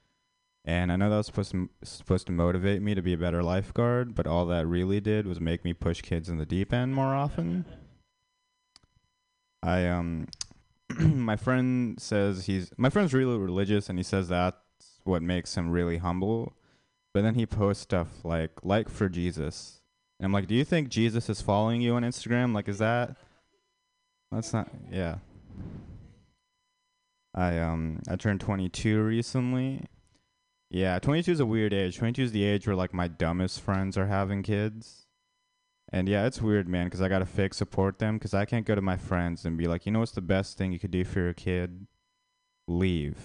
And 0.66 0.92
I 0.92 0.98
know 0.98 1.10
that 1.10 1.18
was 1.18 1.26
supposed 1.28 1.52
to 1.52 1.70
supposed 1.84 2.28
to 2.28 2.32
motivate 2.34 2.82
me 2.82 2.94
to 2.96 3.02
be 3.02 3.14
a 3.14 3.18
better 3.18 3.42
lifeguard, 3.44 4.14
but 4.16 4.28
all 4.28 4.46
that 4.48 4.68
really 4.68 5.00
did 5.00 5.26
was 5.26 5.40
make 5.40 5.64
me 5.64 5.74
push 5.74 6.02
kids 6.02 6.30
in 6.30 6.38
the 6.38 6.46
deep 6.46 6.74
end 6.74 6.94
more 6.96 7.16
often. 7.16 7.66
I 9.62 9.86
um 9.88 10.28
my 11.00 11.36
friend 11.36 12.00
says 12.00 12.46
he's 12.46 12.72
my 12.78 12.90
friend's 12.90 13.14
really 13.14 13.38
religious 13.38 13.90
and 13.90 14.00
he 14.00 14.04
says 14.04 14.30
that's 14.30 14.58
what 15.04 15.22
makes 15.22 15.56
him 15.56 15.70
really 15.72 15.98
humble. 15.98 16.54
But 17.14 17.24
then 17.24 17.36
he 17.36 17.46
posts 17.46 17.84
stuff 17.84 18.24
like 18.24 18.52
like 18.64 18.90
for 18.90 19.10
Jesus. 19.10 19.82
And 20.20 20.26
I'm 20.26 20.34
like, 20.34 20.48
"Do 20.48 20.56
you 20.56 20.64
think 20.64 20.90
Jesus 20.90 21.30
is 21.30 21.42
following 21.42 21.82
you 21.82 21.96
on 21.96 22.04
Instagram? 22.04 22.54
Like 22.54 22.68
is 22.68 22.80
that 22.80 23.16
That's 24.32 24.54
not 24.54 24.70
yeah. 24.92 25.18
I 27.34 27.58
um 27.60 28.02
I 28.10 28.16
turned 28.16 28.42
22 28.42 29.02
recently. 29.02 29.86
Yeah, 30.72 31.00
22 31.00 31.32
is 31.32 31.40
a 31.40 31.46
weird 31.46 31.74
age. 31.74 31.98
22 31.98 32.24
is 32.24 32.32
the 32.32 32.44
age 32.44 32.68
where 32.68 32.76
like 32.76 32.94
my 32.94 33.08
dumbest 33.08 33.62
friends 33.62 33.98
are 33.98 34.08
having 34.08 34.44
kids. 34.44 35.08
And 35.92 36.08
yeah, 36.08 36.28
it's 36.28 36.42
weird, 36.42 36.68
man, 36.68 36.86
because 36.86 37.02
I 37.02 37.10
gotta 37.10 37.26
fake 37.26 37.56
support 37.56 37.98
them 37.98 38.18
because 38.18 38.36
I 38.36 38.46
can't 38.46 38.66
go 38.66 38.76
to 38.76 38.82
my 38.82 38.98
friends 38.98 39.46
and 39.46 39.58
be 39.58 39.68
like, 39.68 39.86
you 39.88 39.92
know 39.92 40.00
what's 40.00 40.12
the 40.12 40.22
best 40.22 40.58
thing 40.58 40.72
you 40.72 40.80
could 40.80 40.92
do 40.92 41.04
for 41.04 41.20
your 41.22 41.34
kid? 41.34 41.88
Leave. 42.68 43.18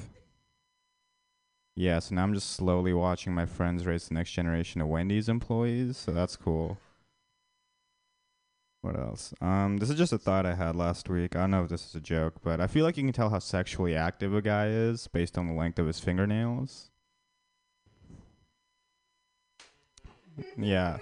Yeah, 1.77 1.99
so 1.99 2.15
now 2.15 2.23
I'm 2.23 2.35
just 2.35 2.51
slowly 2.51 2.93
watching 2.93 3.35
my 3.35 3.47
friends 3.47 3.85
raise 3.85 4.09
the 4.09 4.15
next 4.15 4.31
generation 4.31 4.81
of 4.81 4.87
Wendy's 4.89 5.29
employees, 5.29 5.97
so 5.97 6.13
that's 6.13 6.37
cool. 6.37 6.79
What 8.83 8.97
else? 8.99 9.33
Um, 9.41 9.79
this 9.79 9.89
is 9.91 9.97
just 9.97 10.13
a 10.13 10.19
thought 10.19 10.47
I 10.47 10.55
had 10.55 10.77
last 10.77 11.09
week. 11.09 11.35
I 11.35 11.41
don't 11.41 11.51
know 11.51 11.65
if 11.65 11.71
this 11.71 11.87
is 11.87 11.95
a 11.95 12.01
joke, 12.01 12.35
but 12.45 12.61
I 12.61 12.67
feel 12.67 12.85
like 12.85 12.97
you 12.97 13.03
can 13.03 13.13
tell 13.13 13.31
how 13.31 13.39
sexually 13.39 13.97
active 13.97 14.35
a 14.35 14.43
guy 14.43 14.69
is 14.69 15.09
based 15.09 15.39
on 15.39 15.49
the 15.49 15.55
length 15.55 15.79
of 15.79 15.87
his 15.87 15.99
fingernails. 15.99 16.91
Yeah. 20.57 20.99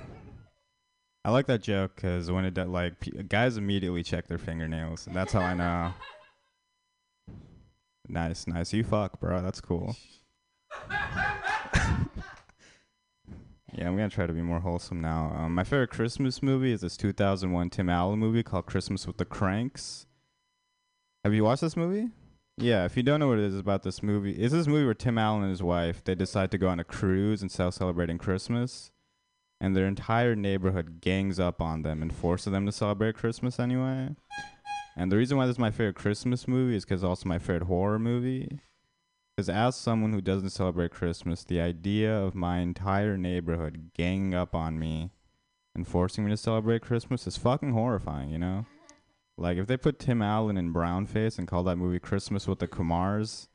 I 1.24 1.30
like 1.30 1.46
that 1.46 1.62
joke 1.62 1.96
because 1.96 2.30
when 2.30 2.44
it 2.44 2.54
do, 2.54 2.64
like 2.64 3.00
p- 3.00 3.10
guys 3.24 3.56
immediately 3.56 4.02
check 4.02 4.26
their 4.26 4.38
fingernails, 4.38 5.06
and 5.06 5.14
that's 5.14 5.32
how 5.32 5.40
I 5.40 5.54
know. 5.54 5.92
Nice, 8.08 8.46
nice. 8.48 8.72
You 8.74 8.82
fuck, 8.84 9.20
bro. 9.20 9.40
That's 9.40 9.60
cool. 9.60 9.96
Yeah, 13.74 13.88
I'm 13.88 13.96
gonna 13.96 14.10
try 14.10 14.26
to 14.26 14.32
be 14.32 14.42
more 14.42 14.60
wholesome 14.60 15.00
now. 15.00 15.32
Um, 15.34 15.54
my 15.54 15.64
favorite 15.64 15.90
Christmas 15.90 16.42
movie 16.42 16.72
is 16.72 16.82
this 16.82 16.96
2001 16.98 17.70
Tim 17.70 17.88
Allen 17.88 18.18
movie 18.18 18.42
called 18.42 18.66
Christmas 18.66 19.06
with 19.06 19.16
the 19.16 19.24
Kranks. 19.24 20.06
Have 21.24 21.32
you 21.32 21.44
watched 21.44 21.62
this 21.62 21.76
movie? 21.76 22.10
Yeah, 22.58 22.84
if 22.84 22.98
you 22.98 23.02
don't 23.02 23.18
know 23.18 23.28
what 23.28 23.38
it 23.38 23.44
is 23.44 23.58
about 23.58 23.82
this 23.82 24.02
movie, 24.02 24.32
is 24.32 24.52
this 24.52 24.66
movie 24.66 24.84
where 24.84 24.92
Tim 24.92 25.16
Allen 25.16 25.42
and 25.42 25.50
his 25.50 25.62
wife 25.62 26.04
they 26.04 26.14
decide 26.14 26.50
to 26.50 26.58
go 26.58 26.68
on 26.68 26.80
a 26.80 26.84
cruise 26.84 27.40
and 27.40 27.50
start 27.50 27.72
celebrating 27.72 28.18
Christmas 28.18 28.92
and 29.58 29.74
their 29.74 29.86
entire 29.86 30.36
neighborhood 30.36 31.00
gangs 31.00 31.40
up 31.40 31.62
on 31.62 31.82
them 31.82 32.02
and 32.02 32.12
forces 32.12 32.52
them 32.52 32.66
to 32.66 32.72
celebrate 32.72 33.14
Christmas 33.14 33.58
anyway. 33.58 34.10
And 34.96 35.10
the 35.10 35.16
reason 35.16 35.38
why 35.38 35.46
this 35.46 35.54
is 35.54 35.58
my 35.58 35.70
favorite 35.70 35.96
Christmas 35.96 36.46
movie 36.46 36.76
is 36.76 36.84
because 36.84 37.02
also 37.02 37.26
my 37.28 37.38
favorite 37.38 37.62
horror 37.62 37.98
movie. 37.98 38.60
Because 39.36 39.48
as 39.48 39.76
someone 39.76 40.12
who 40.12 40.20
doesn't 40.20 40.50
celebrate 40.50 40.90
Christmas, 40.90 41.42
the 41.42 41.60
idea 41.60 42.14
of 42.14 42.34
my 42.34 42.58
entire 42.58 43.16
neighborhood 43.16 43.90
ganging 43.94 44.34
up 44.34 44.54
on 44.54 44.78
me 44.78 45.10
and 45.74 45.88
forcing 45.88 46.24
me 46.24 46.30
to 46.30 46.36
celebrate 46.36 46.82
Christmas 46.82 47.26
is 47.26 47.38
fucking 47.38 47.72
horrifying, 47.72 48.30
you 48.30 48.38
know? 48.38 48.66
Like, 49.38 49.56
if 49.56 49.66
they 49.66 49.78
put 49.78 49.98
Tim 49.98 50.20
Allen 50.20 50.58
in 50.58 50.74
brownface 50.74 51.38
and 51.38 51.48
call 51.48 51.62
that 51.64 51.76
movie 51.76 51.98
Christmas 51.98 52.46
with 52.46 52.58
the 52.58 52.68
Kumars, 52.68 53.48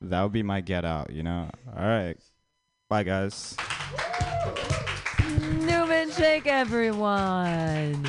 that 0.00 0.22
would 0.22 0.32
be 0.32 0.44
my 0.44 0.60
get 0.60 0.84
out, 0.84 1.10
you 1.12 1.24
know? 1.24 1.50
Alright. 1.76 2.18
Bye, 2.88 3.02
guys. 3.02 3.56
Newman 5.58 6.12
Shake, 6.12 6.46
everyone. 6.46 8.06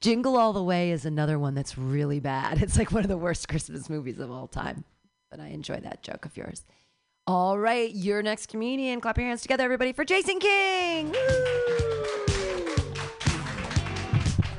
Jingle 0.00 0.38
All 0.38 0.54
the 0.54 0.62
Way 0.62 0.92
is 0.92 1.04
another 1.04 1.38
one 1.38 1.54
that's 1.54 1.76
really 1.76 2.20
bad. 2.20 2.62
It's 2.70 2.78
like 2.78 2.90
one 2.90 3.02
of 3.02 3.08
the 3.08 3.18
worst 3.18 3.48
Christmas 3.48 3.90
movies 3.90 4.18
of 4.18 4.30
all 4.30 4.46
time. 4.46 4.84
But 5.30 5.40
I 5.40 5.48
enjoy 5.48 5.80
that 5.80 6.02
joke 6.02 6.24
of 6.24 6.36
yours. 6.36 6.64
All 7.26 7.58
right, 7.58 7.94
your 7.94 8.22
next 8.22 8.48
comedian. 8.48 9.00
Clap 9.00 9.18
your 9.18 9.26
hands 9.26 9.42
together, 9.42 9.64
everybody, 9.64 9.92
for 9.92 10.04
Jason 10.04 10.38
King. 10.38 11.14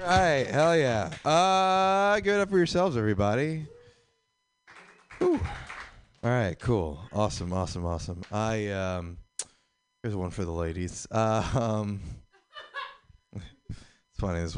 All 0.04 0.08
right, 0.08 0.46
hell 0.48 0.78
yeah. 0.78 1.10
Uh, 1.26 2.20
give 2.20 2.36
it 2.36 2.42
up 2.42 2.50
for 2.50 2.58
yourselves, 2.58 2.96
everybody. 2.96 3.66
Whew. 5.18 5.40
All 6.24 6.30
right, 6.30 6.58
cool, 6.60 7.00
awesome, 7.14 7.52
awesome, 7.52 7.86
awesome. 7.86 8.22
I 8.32 8.68
um, 8.68 9.18
here's 10.04 10.16
one 10.16 10.30
for 10.30 10.46
the 10.46 10.52
ladies. 10.52 11.08
Uh, 11.10 11.44
um, 11.56 12.02
it's 13.36 14.20
funny. 14.20 14.40
It's, 14.40 14.58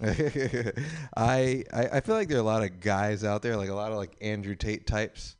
I, 1.16 1.64
I 1.72 1.88
I 1.92 2.00
feel 2.00 2.14
like 2.14 2.28
there 2.28 2.38
are 2.38 2.40
a 2.40 2.44
lot 2.44 2.62
of 2.62 2.80
guys 2.80 3.24
out 3.24 3.42
there, 3.42 3.56
like 3.56 3.68
a 3.68 3.74
lot 3.74 3.90
of 3.90 3.98
like 3.98 4.16
Andrew 4.20 4.54
Tate 4.54 4.86
types, 4.86 5.36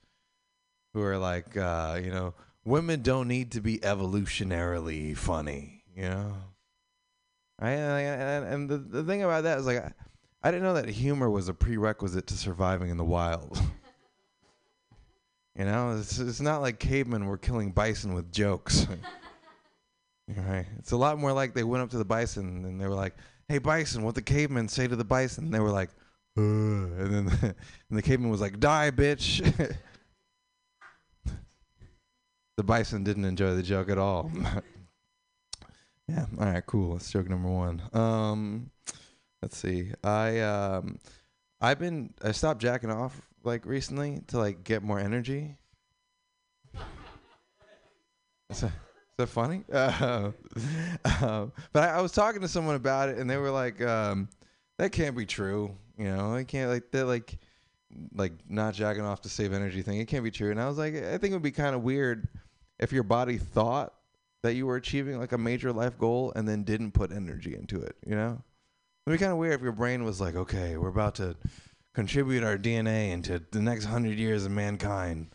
who 0.95 1.03
are 1.03 1.17
like, 1.17 1.57
uh, 1.57 2.01
you 2.03 2.11
know, 2.11 2.35
women 2.65 3.03
don't 3.03 3.29
need 3.29 3.53
to 3.53 3.61
be 3.61 3.79
evolutionarily 3.79 5.17
funny, 5.17 5.85
you 5.95 6.03
know. 6.03 6.35
Right? 7.61 7.73
And, 7.73 8.45
and, 8.47 8.69
the, 8.69 8.79
the 8.79 9.03
thing 9.03 9.23
about 9.23 9.45
that 9.45 9.59
is 9.59 9.67
like 9.67 9.79
I, 9.79 9.93
I 10.43 10.51
didn't 10.51 10.65
know 10.65 10.75
that 10.75 10.89
humor 10.89 11.29
was 11.29 11.49
a 11.49 11.55
prerequisite 11.55 12.27
to 12.29 12.35
surviving 12.35 12.91
in 12.91 12.97
the 12.97 13.05
wild. 13.05 13.61
you 15.59 15.65
know, 15.65 15.97
it's 15.99 16.19
it's 16.19 16.41
not 16.41 16.63
like 16.63 16.79
cavemen 16.79 17.27
were 17.27 17.39
killing 17.39 17.73
bison 17.73 18.15
with 18.15 18.31
jokes. 18.33 18.87
right? 20.37 20.67
It's 20.79 20.93
a 20.93 20.97
lot 20.97 21.19
more 21.19 21.33
like 21.33 21.55
they 21.55 21.65
went 21.65 21.83
up 21.83 21.91
to 21.91 21.99
the 21.99 22.05
bison 22.05 22.65
and 22.65 22.81
they 22.81 22.87
were 22.87 22.95
like, 22.95 23.17
"Hey 23.49 23.59
bison, 23.59 24.03
what 24.03 24.15
the 24.15 24.23
cavemen 24.23 24.69
say 24.69 24.87
to 24.87 24.97
the 24.97 25.05
bison?" 25.05 25.45
And 25.45 25.55
they 25.55 25.61
were 25.61 25.71
like, 25.71 25.91
"Uh," 26.37 26.43
and 26.43 27.15
then 27.15 27.25
the, 27.27 27.55
and 27.91 27.99
the 27.99 28.03
caveman 28.03 28.31
was 28.31 28.41
like, 28.41 28.61
"Die, 28.61 28.91
bitch." 28.91 29.77
the 32.57 32.65
bison 32.65 33.05
didn't 33.05 33.25
enjoy 33.25 33.55
the 33.55 33.63
joke 33.63 33.89
at 33.89 33.99
all. 33.99 34.31
Yeah. 36.09 36.25
All 36.41 36.47
right. 36.47 36.65
Cool. 36.65 36.95
That's 36.95 37.11
joke 37.11 37.29
number 37.29 37.51
one. 37.51 37.83
Um, 37.93 38.71
let's 39.43 39.59
see. 39.59 39.93
I 40.03 40.41
um, 40.41 40.99
I've 41.61 41.79
been 41.79 42.15
I 42.23 42.33
stopped 42.33 42.63
jacking 42.63 42.91
off 42.91 43.21
like 43.45 43.67
recently 43.67 44.23
to 44.29 44.39
like 44.39 44.65
get 44.65 44.83
more 44.83 44.99
energy. 44.99 45.57
That, 49.19 49.27
funny? 49.27 49.65
Uh, 49.73 50.31
um, 51.21 51.53
but 51.73 51.83
I, 51.83 51.99
I 51.99 52.01
was 52.01 52.13
talking 52.13 52.41
to 52.41 52.49
someone 52.49 52.77
about 52.77 53.09
it, 53.09 53.19
and 53.19 53.29
they 53.29 53.37
were 53.37 53.51
like, 53.51 53.83
um, 53.83 54.29
"That 54.79 54.93
can't 54.93 55.17
be 55.17 55.27
true." 55.27 55.77
You 55.99 56.05
know, 56.05 56.35
I 56.35 56.45
can't 56.45 56.71
like 56.71 56.91
that 56.93 57.07
like 57.07 57.39
like 58.15 58.33
not 58.49 58.75
jacking 58.75 59.03
off 59.03 59.23
to 59.23 59.29
save 59.29 59.53
energy 59.53 59.83
thing. 59.83 59.99
It 59.99 60.07
can't 60.07 60.25
be 60.25 60.31
true. 60.31 60.51
And 60.51 60.61
I 60.61 60.69
was 60.69 60.79
like, 60.79 60.95
I 60.95 61.19
think 61.19 61.33
it 61.33 61.33
would 61.33 61.43
be 61.43 61.51
kind 61.51 61.75
of 61.75 61.83
weird 61.83 62.29
if 62.79 62.93
your 62.93 63.03
body 63.03 63.39
thought 63.39 63.95
that 64.43 64.55
you 64.55 64.67
were 64.67 64.77
achieving 64.77 65.19
like 65.19 65.33
a 65.33 65.39
major 65.39 65.73
life 65.73 65.99
goal 65.99 66.33
and 66.37 66.47
then 66.47 66.63
didn't 66.63 66.93
put 66.93 67.13
energy 67.13 67.55
into 67.55 67.81
it, 67.81 67.97
you 68.07 68.15
know? 68.15 68.43
It'd 69.07 69.19
be 69.19 69.23
kind 69.23 69.33
of 69.33 69.39
weird 69.39 69.55
if 69.55 69.63
your 69.63 69.73
brain 69.73 70.05
was 70.05 70.21
like, 70.21 70.37
okay, 70.37 70.77
we're 70.77 70.89
about 70.89 71.17
to 71.17 71.37
contribute 71.95 72.45
our 72.45 72.59
DNA 72.59 73.11
into 73.11 73.43
the 73.51 73.61
next 73.61 73.87
hundred 73.87 74.19
years 74.19 74.45
of 74.45 74.53
mankind. 74.53 75.29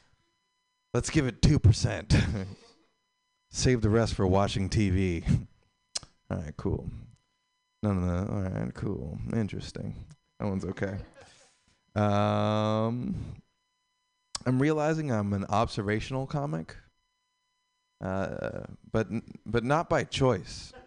Let's 0.94 1.10
give 1.10 1.26
it 1.26 1.42
2%. 1.42 2.46
Save 3.56 3.82
the 3.82 3.90
rest 3.90 4.16
for 4.16 4.28
watching 4.28 4.68
TV. 4.68 5.24
All 6.30 6.38
right, 6.38 6.54
cool. 6.58 6.90
None 7.82 7.98
of 7.98 8.04
that. 8.04 8.34
All 8.34 8.42
right, 8.42 8.74
cool. 8.74 9.18
Interesting. 9.34 9.96
That 10.40 10.48
one's 10.48 10.66
okay. 10.66 10.98
Um, 11.96 13.16
I'm 14.46 14.60
realizing 14.60 15.12
I'm 15.12 15.32
an 15.32 15.46
observational 15.48 16.28
comic 16.28 16.76
uh, 18.04 18.66
but 18.92 19.08
but 19.46 19.64
not 19.64 19.90
by 19.90 20.04
choice. 20.04 20.74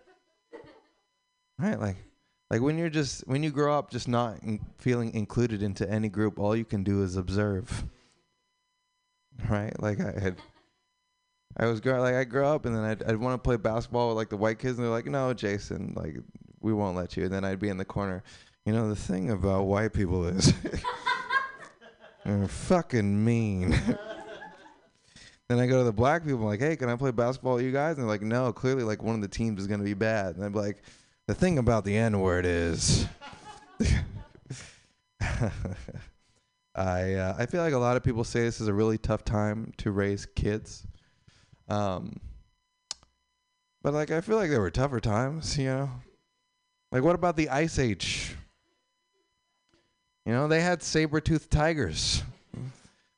Right, 1.59 1.81
like 1.81 1.97
like 2.51 2.61
when 2.61 2.77
you're 2.77 2.91
just 2.91 3.27
when 3.27 3.43
you 3.43 3.51
grow 3.51 3.79
up 3.79 3.91
just 3.91 4.09
not 4.09 4.43
in 4.43 4.61
feeling 4.77 5.14
included 5.14 5.62
into 5.62 5.91
any 5.91 6.11
group, 6.11 6.39
all 6.39 6.55
you 6.55 6.67
can 6.67 6.85
do 6.85 7.03
is 7.03 7.17
observe. 7.17 7.85
Right, 9.49 9.73
like 9.81 10.01
I 10.01 10.21
had. 10.21 10.37
I 11.59 11.67
was 11.67 11.81
grow 11.81 12.01
like 12.01 12.15
I 12.15 12.25
grew 12.25 12.45
up, 12.45 12.67
and 12.67 12.77
then 12.77 12.85
I'd, 12.85 13.03
I'd 13.05 13.17
want 13.17 13.35
to 13.35 13.39
play 13.39 13.57
basketball 13.57 14.09
with 14.09 14.17
like 14.17 14.29
the 14.29 14.37
white 14.37 14.59
kids, 14.59 14.77
and 14.79 14.85
they're 14.85 14.93
like, 14.93 15.07
"No, 15.07 15.33
Jason, 15.33 15.95
like 15.97 16.17
we 16.61 16.73
won't 16.73 16.97
let 16.97 17.17
you." 17.17 17.25
And 17.25 17.33
then 17.33 17.45
I'd 17.45 17.59
be 17.59 17.69
in 17.69 17.79
the 17.79 17.85
corner, 17.85 18.23
You 18.67 18.73
know, 18.73 18.89
the 18.89 18.97
thing 18.97 19.31
about 19.31 19.65
white 19.65 19.93
people 19.93 20.27
is 20.27 20.53
they're 22.25 22.49
fucking 22.49 23.25
mean. 23.25 23.71
then 25.49 25.59
I 25.59 25.67
go 25.67 25.79
to 25.79 25.85
the 25.85 25.93
black 25.93 26.25
people, 26.25 26.41
I'm 26.41 26.47
like, 26.47 26.61
hey, 26.61 26.77
can 26.77 26.89
I 26.91 26.97
play 26.97 27.13
basketball 27.13 27.55
with 27.55 27.65
you 27.65 27.73
guys? 27.73 27.97
And 27.97 28.03
they're 28.03 28.09
like, 28.09 28.23
no, 28.23 28.53
clearly, 28.53 28.83
like, 28.83 29.03
one 29.03 29.15
of 29.15 29.23
the 29.23 29.29
teams 29.29 29.61
is 29.61 29.69
to 29.79 29.85
be 29.85 29.95
bad. 29.95 30.35
And 30.35 30.45
I'm 30.45 30.53
like, 30.53 30.83
the 31.27 31.35
thing 31.35 31.59
about 31.59 31.85
the 31.85 31.97
N 31.97 32.21
word 32.21 32.45
is. 32.47 33.07
I 36.75 37.15
uh, 37.15 37.35
I 37.39 37.47
feel 37.47 37.63
like 37.63 37.73
a 37.73 37.79
lot 37.79 37.97
of 37.97 38.03
people 38.03 38.23
say 38.23 38.41
this 38.41 38.61
is 38.61 38.69
a 38.69 38.75
really 38.75 38.99
tough 38.99 39.25
time 39.25 39.73
to 39.79 39.91
raise 39.91 40.27
kids. 40.27 40.87
Um, 41.69 42.21
but 43.83 43.95
like 43.95 44.11
I 44.11 44.21
feel 44.21 44.37
like 44.37 44.51
there 44.51 44.61
were 44.61 44.71
tougher 44.71 45.01
times, 45.01 45.57
you 45.59 45.67
know. 45.67 45.91
Like 46.93 47.03
what 47.03 47.14
about 47.14 47.37
the 47.37 47.49
Ice 47.49 47.79
Age? 47.79 48.37
You 50.25 50.33
know, 50.33 50.49
they 50.49 50.61
had 50.61 50.83
saber-toothed 50.83 51.51
tigers. 51.51 52.23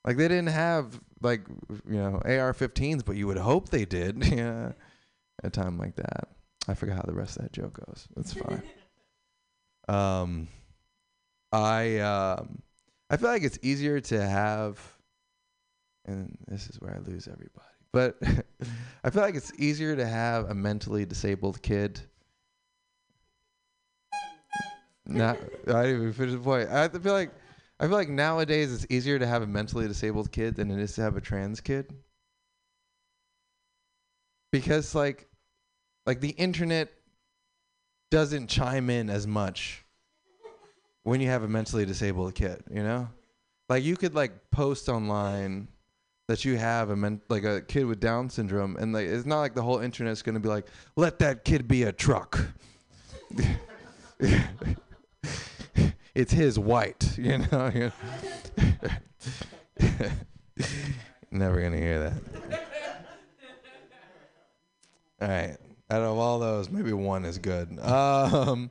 Like 0.04 0.16
they 0.16 0.28
didn't 0.28 0.48
have 0.48 0.98
like 1.22 1.42
you 1.88 1.96
know 1.96 2.20
AR-15s, 2.24 3.04
but 3.04 3.16
you 3.16 3.26
would 3.26 3.38
hope 3.38 3.68
they 3.68 3.84
did. 3.84 4.24
yeah, 4.32 4.72
at 5.42 5.48
a 5.48 5.50
time 5.50 5.78
like 5.78 5.96
that. 5.96 6.28
I 6.66 6.74
forgot 6.74 6.96
how 6.96 7.02
the 7.02 7.14
rest 7.14 7.36
of 7.36 7.42
that 7.42 7.52
joke 7.52 7.84
goes. 7.86 8.06
That's 8.14 8.34
fine. 8.34 8.62
um, 9.88 10.48
I 11.50 11.98
um, 11.98 12.62
I 13.10 13.16
feel 13.16 13.30
like 13.30 13.42
it's 13.42 13.58
easier 13.62 14.00
to 14.00 14.26
have, 14.26 14.78
and 16.04 16.36
this 16.46 16.68
is 16.68 16.80
where 16.80 16.94
I 16.94 16.98
lose 17.10 17.26
everybody. 17.26 17.77
But 17.98 18.16
I 19.02 19.10
feel 19.10 19.22
like 19.22 19.34
it's 19.34 19.52
easier 19.58 19.96
to 19.96 20.06
have 20.06 20.50
a 20.50 20.54
mentally 20.54 21.04
disabled 21.04 21.60
kid. 21.62 22.00
Not, 25.04 25.36
I 25.66 25.82
didn't 25.82 26.02
even 26.02 26.12
finish 26.12 26.34
the 26.34 26.38
point. 26.38 26.68
I 26.70 26.88
feel 26.90 27.12
like 27.12 27.32
I 27.80 27.88
feel 27.88 27.96
like 27.96 28.08
nowadays 28.08 28.72
it's 28.72 28.86
easier 28.88 29.18
to 29.18 29.26
have 29.26 29.42
a 29.42 29.48
mentally 29.48 29.88
disabled 29.88 30.30
kid 30.30 30.54
than 30.54 30.70
it 30.70 30.78
is 30.78 30.92
to 30.94 31.00
have 31.00 31.16
a 31.16 31.20
trans 31.20 31.60
kid. 31.60 31.92
Because 34.52 34.94
like 34.94 35.26
like 36.06 36.20
the 36.20 36.30
internet 36.30 36.92
doesn't 38.12 38.46
chime 38.46 38.90
in 38.90 39.10
as 39.10 39.26
much 39.26 39.84
when 41.02 41.20
you 41.20 41.26
have 41.26 41.42
a 41.42 41.48
mentally 41.48 41.84
disabled 41.84 42.36
kid, 42.36 42.62
you 42.70 42.84
know? 42.84 43.08
Like 43.68 43.82
you 43.82 43.96
could 43.96 44.14
like 44.14 44.52
post 44.52 44.88
online 44.88 45.66
that 46.28 46.44
you 46.44 46.56
have 46.58 46.90
a 46.90 46.96
men- 46.96 47.20
like 47.28 47.42
a 47.44 47.60
kid 47.62 47.86
with 47.86 47.98
Down 48.00 48.30
syndrome, 48.30 48.76
and 48.76 48.92
like 48.92 49.06
it's 49.06 49.26
not 49.26 49.40
like 49.40 49.54
the 49.54 49.62
whole 49.62 49.80
internet's 49.80 50.22
gonna 50.22 50.38
be 50.38 50.48
like, 50.48 50.66
let 50.94 51.18
that 51.18 51.44
kid 51.44 51.66
be 51.66 51.82
a 51.84 51.92
truck. 51.92 52.38
it's 56.14 56.32
his 56.32 56.58
white, 56.58 57.16
you 57.18 57.38
know. 57.38 57.70
Never 61.30 61.62
gonna 61.62 61.76
hear 61.78 61.98
that. 62.00 62.22
All 65.20 65.28
right. 65.28 65.56
Out 65.90 66.02
of 66.02 66.18
all 66.18 66.38
those, 66.38 66.68
maybe 66.68 66.92
one 66.92 67.24
is 67.24 67.38
good. 67.38 67.78
Um, 67.80 68.70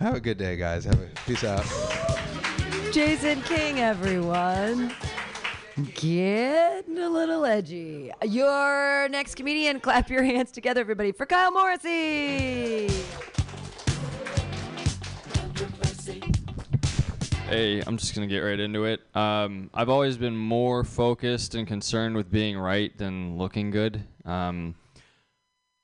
have 0.00 0.16
a 0.16 0.20
good 0.20 0.36
day, 0.36 0.56
guys. 0.56 0.84
Have 0.84 1.00
a 1.00 1.06
peace 1.24 1.44
out. 1.44 1.64
Jason 2.92 3.40
King, 3.42 3.78
everyone. 3.78 4.92
Getting 5.94 6.98
a 6.98 7.08
little 7.08 7.44
edgy. 7.44 8.10
Your 8.24 9.08
next 9.10 9.36
comedian, 9.36 9.78
clap 9.80 10.10
your 10.10 10.24
hands 10.24 10.50
together, 10.50 10.80
everybody, 10.80 11.12
for 11.12 11.24
Kyle 11.24 11.52
Morrissey. 11.52 12.88
Hey, 17.48 17.80
I'm 17.86 17.96
just 17.96 18.12
gonna 18.12 18.26
get 18.26 18.40
right 18.40 18.58
into 18.58 18.86
it. 18.86 19.02
Um, 19.14 19.70
I've 19.72 19.88
always 19.88 20.16
been 20.16 20.36
more 20.36 20.82
focused 20.82 21.54
and 21.54 21.64
concerned 21.64 22.16
with 22.16 22.28
being 22.28 22.58
right 22.58 22.96
than 22.98 23.38
looking 23.38 23.70
good. 23.70 24.02
Um, 24.24 24.74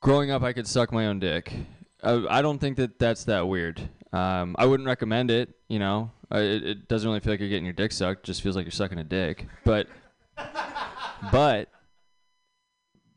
growing 0.03 0.32
up, 0.32 0.42
I 0.42 0.53
could 0.53 0.66
suck 0.66 0.92
my 0.92 1.07
own 1.07 1.20
dick. 1.20 1.55
I, 2.03 2.26
I 2.28 2.42
don't 2.42 2.59
think 2.59 2.78
that 2.78 2.99
that's 2.99 3.24
that 3.24 3.47
weird. 3.47 3.80
Um, 4.12 4.57
I 4.59 4.66
wouldn't 4.66 4.88
recommend 4.88 5.30
it. 5.30 5.55
You 5.68 5.78
know, 5.78 6.11
uh, 6.33 6.39
it, 6.39 6.64
it 6.64 6.89
doesn't 6.89 7.09
really 7.09 7.20
feel 7.20 7.33
like 7.33 7.41
you're 7.41 7.49
getting 7.49 7.64
your 7.64 7.72
dick 7.72 7.93
sucked. 7.93 8.20
It 8.20 8.27
just 8.27 8.43
feels 8.43 8.57
like 8.57 8.64
you're 8.64 8.72
sucking 8.72 8.99
a 8.99 9.05
dick. 9.05 9.47
But, 9.64 9.89
but, 11.33 11.68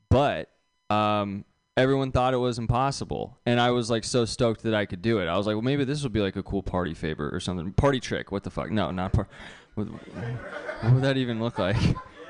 but, 0.10 0.50
um, 0.90 1.46
everyone 1.76 2.12
thought 2.12 2.34
it 2.34 2.38
was 2.38 2.58
impossible, 2.58 3.38
and 3.46 3.60
I 3.60 3.72
was 3.72 3.90
like 3.90 4.04
so 4.04 4.26
stoked 4.26 4.64
that 4.64 4.74
I 4.74 4.86
could 4.86 5.02
do 5.02 5.20
it. 5.20 5.28
I 5.28 5.38
was 5.38 5.46
like, 5.46 5.56
well, 5.56 5.62
maybe 5.62 5.84
this 5.86 6.04
would 6.04 6.14
be 6.14 6.22
like 6.22 6.36
a 6.36 6.44
cool 6.44 6.64
party 6.64 6.94
favor 6.94 7.30
or 7.30 7.40
something. 7.40 7.72
Party 7.74 8.00
trick. 8.00 8.32
What 8.32 8.44
the 8.44 8.50
fuck? 8.50 8.72
No, 8.72 8.92
not 8.92 9.14
par. 9.14 9.28
What, 9.76 9.88
what 9.88 10.94
would 10.94 11.04
that 11.04 11.18
even 11.18 11.40
look 11.40 11.60
like? 11.60 11.78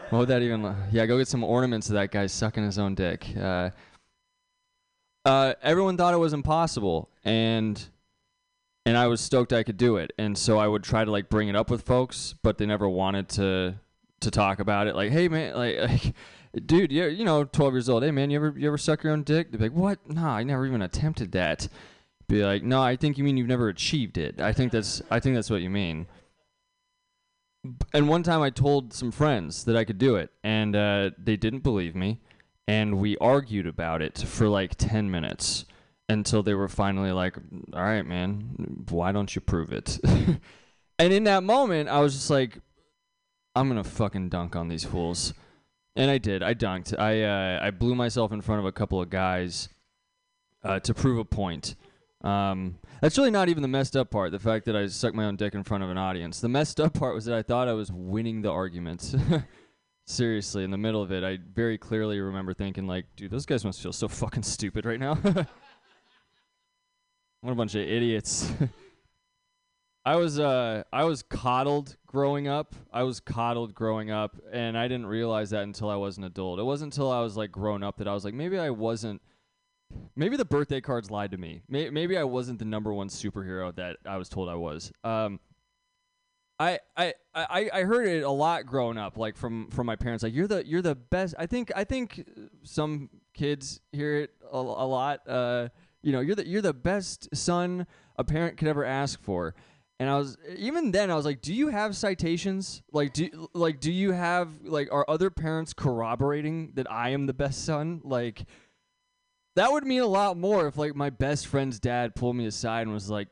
What 0.09 0.19
would 0.19 0.27
that 0.29 0.41
even? 0.41 0.63
Look? 0.63 0.75
Yeah, 0.91 1.05
go 1.05 1.17
get 1.17 1.27
some 1.27 1.43
ornaments 1.43 1.89
of 1.89 1.95
that 1.95 2.11
guy 2.11 2.27
sucking 2.27 2.63
his 2.63 2.79
own 2.79 2.95
dick. 2.95 3.27
Uh, 3.37 3.71
uh, 5.25 5.53
everyone 5.61 5.97
thought 5.97 6.13
it 6.13 6.17
was 6.17 6.31
impossible, 6.31 7.09
and 7.25 7.83
and 8.87 8.97
I 8.97 9.07
was 9.07 9.19
stoked 9.19 9.51
I 9.51 9.63
could 9.63 9.75
do 9.75 9.97
it. 9.97 10.13
And 10.17 10.37
so 10.37 10.57
I 10.57 10.67
would 10.67 10.81
try 10.81 11.03
to 11.03 11.11
like 11.11 11.29
bring 11.29 11.49
it 11.49 11.57
up 11.57 11.69
with 11.69 11.81
folks, 11.81 12.35
but 12.41 12.57
they 12.57 12.65
never 12.65 12.87
wanted 12.87 13.27
to 13.29 13.75
to 14.21 14.31
talk 14.31 14.59
about 14.59 14.87
it. 14.87 14.95
Like, 14.95 15.11
hey 15.11 15.27
man, 15.27 15.55
like, 15.55 15.77
like 15.89 16.13
dude, 16.65 16.93
you 16.93 17.05
you 17.07 17.25
know, 17.25 17.43
twelve 17.43 17.73
years 17.73 17.89
old. 17.89 18.03
Hey 18.03 18.11
man, 18.11 18.29
you 18.29 18.37
ever 18.37 18.57
you 18.57 18.65
ever 18.65 18.77
suck 18.77 19.03
your 19.03 19.11
own 19.11 19.23
dick? 19.23 19.51
They'd 19.51 19.57
be 19.57 19.65
like, 19.65 19.77
what? 19.77 20.09
Nah, 20.09 20.37
I 20.37 20.43
never 20.43 20.65
even 20.65 20.81
attempted 20.81 21.33
that. 21.33 21.67
Be 22.29 22.43
like, 22.43 22.63
no, 22.63 22.81
I 22.81 22.95
think 22.95 23.17
you 23.17 23.25
mean 23.25 23.35
you've 23.35 23.47
never 23.47 23.67
achieved 23.67 24.17
it. 24.17 24.39
I 24.39 24.53
think 24.53 24.71
that's 24.71 25.01
I 25.11 25.19
think 25.19 25.35
that's 25.35 25.49
what 25.49 25.61
you 25.61 25.69
mean. 25.69 26.07
And 27.93 28.07
one 28.07 28.23
time 28.23 28.41
I 28.41 28.51
told 28.51 28.93
some 28.93 29.11
friends 29.11 29.65
that 29.65 29.75
I 29.75 29.83
could 29.83 29.97
do 29.97 30.15
it, 30.15 30.31
and 30.45 30.73
uh, 30.77 31.09
they 31.17 31.35
didn't 31.35 31.63
believe 31.63 31.93
me, 31.93 32.21
and 32.69 32.99
we 32.99 33.17
argued 33.17 33.67
about 33.67 34.01
it 34.01 34.17
for 34.19 34.47
like 34.47 34.75
ten 34.75 35.11
minutes 35.11 35.65
until 36.09 36.43
they 36.43 36.53
were 36.53 36.67
finally 36.67 37.11
like, 37.11 37.37
"All 37.73 37.83
right, 37.83 38.05
man, 38.05 38.85
why 38.89 39.11
don't 39.11 39.33
you 39.35 39.41
prove 39.41 39.71
it?" 39.71 39.99
and 40.99 41.13
in 41.13 41.25
that 41.25 41.43
moment, 41.43 41.89
I 41.89 41.99
was 41.99 42.13
just 42.13 42.29
like, 42.29 42.59
"I'm 43.55 43.67
gonna 43.67 43.83
fucking 43.83 44.29
dunk 44.29 44.55
on 44.55 44.67
these 44.67 44.83
fools," 44.83 45.33
and 45.95 46.09
I 46.09 46.17
did. 46.17 46.43
I 46.43 46.53
dunked. 46.53 46.97
I 46.97 47.23
uh, 47.23 47.59
I 47.61 47.71
blew 47.71 47.95
myself 47.95 48.31
in 48.31 48.41
front 48.41 48.59
of 48.59 48.65
a 48.65 48.71
couple 48.71 49.01
of 49.01 49.09
guys 49.09 49.69
uh, 50.63 50.79
to 50.81 50.93
prove 50.93 51.19
a 51.19 51.25
point. 51.25 51.75
Um, 52.23 52.79
that's 53.01 53.17
really 53.17 53.31
not 53.31 53.47
even 53.49 53.61
the 53.61 53.67
messed 53.67 53.95
up 53.95 54.09
part. 54.09 54.31
The 54.31 54.39
fact 54.39 54.65
that 54.65 54.75
I 54.75 54.87
sucked 54.87 55.15
my 55.15 55.25
own 55.25 55.35
dick 55.35 55.53
in 55.53 55.63
front 55.63 55.83
of 55.83 55.89
an 55.89 55.97
audience. 55.97 56.39
The 56.39 56.49
messed 56.49 56.79
up 56.79 56.93
part 56.93 57.13
was 57.13 57.25
that 57.25 57.35
I 57.35 57.43
thought 57.43 57.67
I 57.67 57.73
was 57.73 57.91
winning 57.91 58.41
the 58.41 58.51
argument. 58.51 59.15
Seriously, 60.05 60.63
in 60.63 60.71
the 60.71 60.77
middle 60.77 61.01
of 61.01 61.11
it, 61.11 61.23
I 61.23 61.37
very 61.53 61.77
clearly 61.77 62.19
remember 62.19 62.53
thinking, 62.53 62.87
like, 62.87 63.05
dude, 63.17 63.29
those 63.29 63.45
guys 63.45 63.65
must 63.65 63.81
feel 63.81 63.91
so 63.91 64.07
fucking 64.07 64.43
stupid 64.43 64.85
right 64.85 64.99
now. 64.99 65.17
what 67.41 67.51
a 67.51 67.55
bunch 67.55 67.75
of 67.75 67.81
idiots. 67.81 68.51
I 70.05 70.15
was 70.15 70.39
uh 70.39 70.83
I 70.93 71.03
was 71.03 71.21
coddled 71.21 71.97
growing 72.05 72.47
up. 72.47 72.75
I 72.93 73.03
was 73.03 73.19
coddled 73.19 73.73
growing 73.73 74.09
up 74.09 74.37
and 74.53 74.77
I 74.77 74.87
didn't 74.87 75.07
realize 75.07 75.49
that 75.49 75.63
until 75.63 75.89
I 75.89 75.97
was 75.97 76.17
an 76.17 76.23
adult. 76.23 76.59
It 76.59 76.63
wasn't 76.63 76.93
until 76.93 77.11
I 77.11 77.19
was 77.19 77.35
like 77.35 77.51
grown 77.51 77.83
up 77.83 77.97
that 77.97 78.07
I 78.07 78.13
was 78.13 78.23
like 78.23 78.33
maybe 78.33 78.57
I 78.57 78.69
wasn't 78.69 79.21
maybe 80.15 80.37
the 80.37 80.45
birthday 80.45 80.79
cards 80.79 81.11
lied 81.11 81.31
to 81.31 81.37
me. 81.37 81.61
May- 81.67 81.89
maybe 81.89 82.17
I 82.17 82.23
wasn't 82.23 82.59
the 82.59 82.65
number 82.65 82.93
one 82.93 83.09
superhero 83.09 83.75
that 83.75 83.97
I 84.05 84.15
was 84.15 84.29
told 84.29 84.47
I 84.47 84.55
was. 84.55 84.93
Um 85.03 85.41
I, 86.59 86.79
I, 86.95 87.13
I, 87.35 87.69
I 87.71 87.83
heard 87.83 88.07
it 88.07 88.23
a 88.23 88.31
lot 88.31 88.65
growing 88.65 88.97
up, 88.97 89.15
like 89.15 89.37
from, 89.37 89.69
from 89.69 89.85
my 89.85 89.95
parents. 89.95 90.23
Like 90.23 90.33
you're 90.33 90.47
the 90.47 90.65
you're 90.65 90.81
the 90.81 90.95
best. 90.95 91.35
I 91.37 91.45
think 91.45 91.71
I 91.75 91.83
think 91.83 92.27
some 92.63 93.09
kids 93.35 93.79
hear 93.91 94.21
it 94.21 94.31
a, 94.51 94.57
a 94.57 94.87
lot. 94.87 95.21
Uh, 95.27 95.69
you 96.03 96.11
know, 96.11 96.19
you're 96.19 96.35
the 96.35 96.47
you're 96.47 96.61
the 96.61 96.73
best 96.73 97.29
son 97.35 97.87
a 98.17 98.23
parent 98.23 98.57
could 98.57 98.67
ever 98.67 98.85
ask 98.85 99.21
for. 99.21 99.55
And 99.99 100.09
I 100.09 100.17
was 100.17 100.37
even 100.55 100.91
then 100.91 101.09
I 101.09 101.15
was 101.15 101.25
like, 101.25 101.41
do 101.41 101.53
you 101.53 101.69
have 101.69 101.95
citations? 101.95 102.83
Like 102.91 103.13
do 103.13 103.49
like 103.53 103.79
do 103.79 103.91
you 103.91 104.11
have 104.11 104.49
like 104.63 104.89
are 104.91 105.05
other 105.07 105.29
parents 105.29 105.73
corroborating 105.73 106.73
that 106.75 106.91
I 106.91 107.09
am 107.09 107.25
the 107.25 107.33
best 107.33 107.65
son? 107.65 108.01
Like 108.03 108.45
that 109.55 109.71
would 109.71 109.85
mean 109.85 110.01
a 110.01 110.07
lot 110.07 110.37
more 110.37 110.67
if 110.67 110.77
like 110.77 110.95
my 110.95 111.09
best 111.09 111.47
friend's 111.47 111.79
dad 111.79 112.13
pulled 112.13 112.35
me 112.35 112.45
aside 112.45 112.83
and 112.83 112.93
was 112.93 113.09
like, 113.09 113.27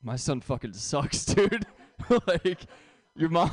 my 0.00 0.14
son 0.14 0.40
fucking 0.40 0.74
sucks, 0.74 1.24
dude. 1.24 1.66
like 2.28 2.66
your 3.16 3.28
mom 3.28 3.50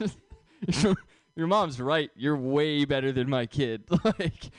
your, 1.36 1.46
mom's 1.46 1.80
right. 1.80 2.10
You're 2.16 2.36
way 2.36 2.84
better 2.84 3.12
than 3.12 3.30
my 3.30 3.46
kid. 3.46 3.84
like 4.18 4.50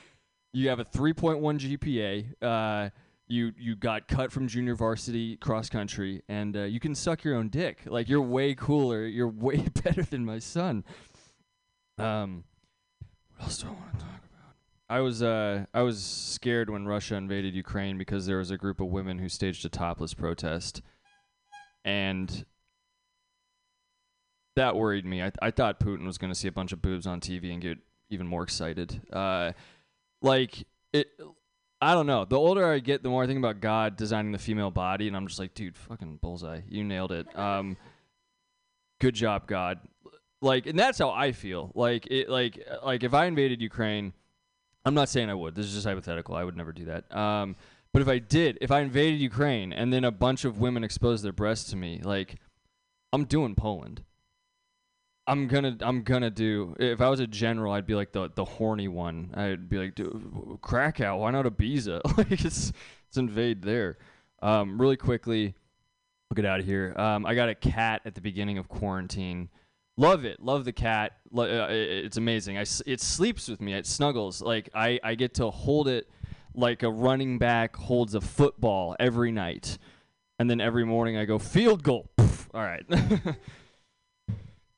you 0.57 0.69
have 0.69 0.79
a 0.79 0.85
3.1 0.85 1.77
GPA. 1.77 2.43
Uh 2.43 2.89
you 3.29 3.51
you 3.57 3.75
got 3.75 4.07
cut 4.07 4.31
from 4.31 4.47
junior 4.47 4.73
varsity 4.73 5.35
cross 5.37 5.69
country 5.69 6.21
and 6.29 6.55
uh, 6.55 6.63
you 6.63 6.79
can 6.79 6.95
suck 6.95 7.25
your 7.25 7.35
own 7.35 7.49
dick. 7.49 7.81
Like 7.85 8.07
you're 8.07 8.21
way 8.21 8.55
cooler. 8.55 9.05
You're 9.05 9.27
way 9.47 9.67
better 9.83 10.03
than 10.03 10.25
my 10.25 10.39
son. 10.39 10.83
Um 11.97 12.45
what 13.35 13.45
else 13.45 13.57
do 13.59 13.67
I 13.67 13.71
want 13.71 13.93
to 13.93 14.05
talk 14.05 14.09
about? 14.09 14.55
I 14.89 14.99
was 15.01 15.21
uh 15.21 15.65
I 15.73 15.81
was 15.81 16.03
scared 16.03 16.69
when 16.69 16.85
Russia 16.85 17.15
invaded 17.15 17.53
Ukraine 17.53 17.97
because 17.97 18.25
there 18.25 18.37
was 18.37 18.51
a 18.51 18.57
group 18.57 18.79
of 18.79 18.87
women 18.87 19.19
who 19.19 19.29
staged 19.29 19.65
a 19.65 19.69
topless 19.69 20.13
protest 20.13 20.81
and 21.83 22.45
that 24.55 24.75
worried 24.75 25.05
me. 25.05 25.21
I 25.21 25.31
I 25.41 25.51
thought 25.51 25.79
Putin 25.79 26.05
was 26.05 26.17
going 26.17 26.31
to 26.31 26.39
see 26.39 26.47
a 26.47 26.51
bunch 26.51 26.71
of 26.71 26.81
boobs 26.81 27.05
on 27.05 27.19
TV 27.19 27.51
and 27.51 27.61
get 27.61 27.77
even 28.09 28.25
more 28.25 28.43
excited. 28.43 29.01
Uh, 29.11 29.51
like 30.21 30.65
it. 30.93 31.07
I 31.79 31.93
don't 31.93 32.07
know. 32.07 32.25
The 32.25 32.37
older 32.37 32.65
I 32.65 32.79
get, 32.79 33.03
the 33.03 33.09
more 33.09 33.23
I 33.23 33.27
think 33.27 33.37
about 33.37 33.59
God 33.59 33.97
designing 33.97 34.31
the 34.31 34.39
female 34.39 34.71
body, 34.71 35.07
and 35.07 35.15
I'm 35.15 35.27
just 35.27 35.39
like, 35.39 35.53
dude, 35.53 35.77
fucking 35.77 36.17
bullseye. 36.21 36.61
You 36.67 36.83
nailed 36.83 37.11
it. 37.11 37.37
Um, 37.37 37.77
good 38.99 39.13
job, 39.13 39.45
God. 39.45 39.79
Like, 40.41 40.65
and 40.65 40.77
that's 40.77 40.97
how 40.97 41.11
I 41.11 41.33
feel. 41.33 41.71
Like, 41.75 42.07
it, 42.07 42.29
like, 42.29 42.65
like 42.83 43.03
if 43.03 43.13
I 43.13 43.25
invaded 43.25 43.61
Ukraine, 43.61 44.13
I'm 44.85 44.95
not 44.95 45.09
saying 45.09 45.29
I 45.29 45.35
would. 45.35 45.53
This 45.53 45.67
is 45.67 45.73
just 45.73 45.85
hypothetical. 45.85 46.35
I 46.35 46.43
would 46.43 46.57
never 46.57 46.71
do 46.71 46.85
that. 46.85 47.15
Um, 47.15 47.55
but 47.93 48.01
if 48.01 48.07
I 48.07 48.19
did, 48.19 48.57
if 48.59 48.71
I 48.71 48.81
invaded 48.81 49.19
Ukraine 49.19 49.71
and 49.71 49.93
then 49.93 50.03
a 50.03 50.11
bunch 50.11 50.45
of 50.45 50.59
women 50.59 50.83
exposed 50.83 51.23
their 51.23 51.31
breasts 51.31 51.69
to 51.71 51.75
me, 51.75 52.01
like, 52.03 52.35
I'm 53.13 53.25
doing 53.25 53.53
Poland. 53.53 54.03
I'm 55.27 55.47
gonna 55.47 55.77
I'm 55.81 56.03
gonna 56.03 56.29
do 56.29 56.75
if 56.79 57.01
I 57.01 57.09
was 57.09 57.19
a 57.19 57.27
general 57.27 57.73
I'd 57.73 57.85
be 57.85 57.95
like 57.95 58.13
the 58.13 58.29
the 58.33 58.45
horny 58.45 58.87
one. 58.87 59.31
I'd 59.35 59.67
be 59.69 59.77
like 59.77 59.93
dude, 59.95 60.57
Krakow 60.61 61.17
why 61.17 61.31
not 61.31 61.45
Ibiza? 61.45 62.01
Like 62.17 62.31
it's 62.45 62.71
it's 63.09 63.17
invade 63.17 63.61
there. 63.61 63.97
Um, 64.41 64.79
really 64.79 64.95
quickly 64.97 65.53
we'll 66.29 66.35
get 66.35 66.45
out 66.45 66.59
of 66.61 66.65
here. 66.65 66.93
Um, 66.97 67.25
I 67.25 67.35
got 67.35 67.49
a 67.49 67.55
cat 67.55 68.01
at 68.05 68.15
the 68.15 68.21
beginning 68.21 68.57
of 68.57 68.69
quarantine. 68.69 69.49
Love 69.97 70.23
it 70.25 70.39
love 70.41 70.63
the 70.63 70.71
cat. 70.73 71.13
Uh, 71.35 71.41
it- 71.43 72.05
it's 72.05 72.17
amazing. 72.17 72.57
I 72.57 72.65
it 72.85 73.01
sleeps 73.01 73.49
with 73.49 73.59
me 73.59 73.73
it 73.73 73.85
snuggles. 73.85 74.41
Like 74.41 74.69
I 74.73 74.99
I 75.03 75.15
get 75.15 75.33
to 75.35 75.49
hold 75.49 75.87
it 75.89 76.09
like 76.55 76.83
a 76.83 76.89
running 76.89 77.37
back 77.37 77.75
holds 77.75 78.15
a 78.15 78.21
football 78.21 78.95
every 78.99 79.31
night. 79.31 79.77
And 80.39 80.49
then 80.49 80.61
every 80.61 80.85
morning 80.85 81.17
I 81.17 81.25
go 81.25 81.37
field 81.37 81.83
goal. 81.83 82.09
Poof. 82.15 82.47
all 82.53 82.61
right. 82.61 82.85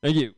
Thank 0.02 0.16
you 0.16 0.34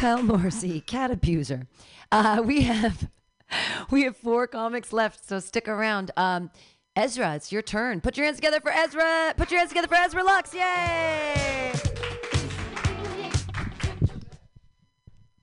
Kyle 0.00 0.22
Morrissey, 0.22 0.80
cat 0.80 1.10
abuser. 1.10 1.66
Uh, 2.10 2.42
we 2.44 2.62
have 2.62 3.10
we 3.90 4.04
have 4.04 4.16
four 4.16 4.46
comics 4.46 4.92
left, 4.94 5.28
so 5.28 5.38
stick 5.40 5.68
around. 5.68 6.10
Um, 6.16 6.50
Ezra, 6.96 7.34
it's 7.34 7.52
your 7.52 7.62
turn. 7.62 8.00
Put 8.00 8.16
your 8.16 8.24
hands 8.24 8.36
together 8.36 8.60
for 8.60 8.72
Ezra. 8.72 9.34
Put 9.36 9.50
your 9.50 9.58
hands 9.58 9.70
together 9.70 9.88
for 9.88 9.96
Ezra 9.96 10.24
Lux. 10.24 10.54
Yay! 10.54 11.72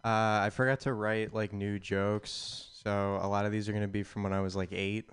Uh, 0.04 0.42
I 0.42 0.50
forgot 0.52 0.80
to 0.82 0.94
write 0.94 1.34
like 1.34 1.54
new 1.54 1.78
jokes, 1.80 2.70
so 2.84 3.20
a 3.22 3.28
lot 3.28 3.46
of 3.46 3.52
these 3.52 3.70
are 3.70 3.74
gonna 3.74 3.88
be 3.88 4.04
from 4.04 4.24
when 4.24 4.34
I 4.34 4.42
was 4.42 4.56
like 4.56 4.70
eight. 4.72 5.10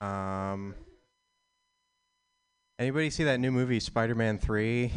Um, 0.00 0.74
anybody 2.78 3.10
see 3.10 3.24
that 3.24 3.40
new 3.40 3.50
movie 3.50 3.80
Spider-Man 3.80 4.38
Three? 4.38 4.92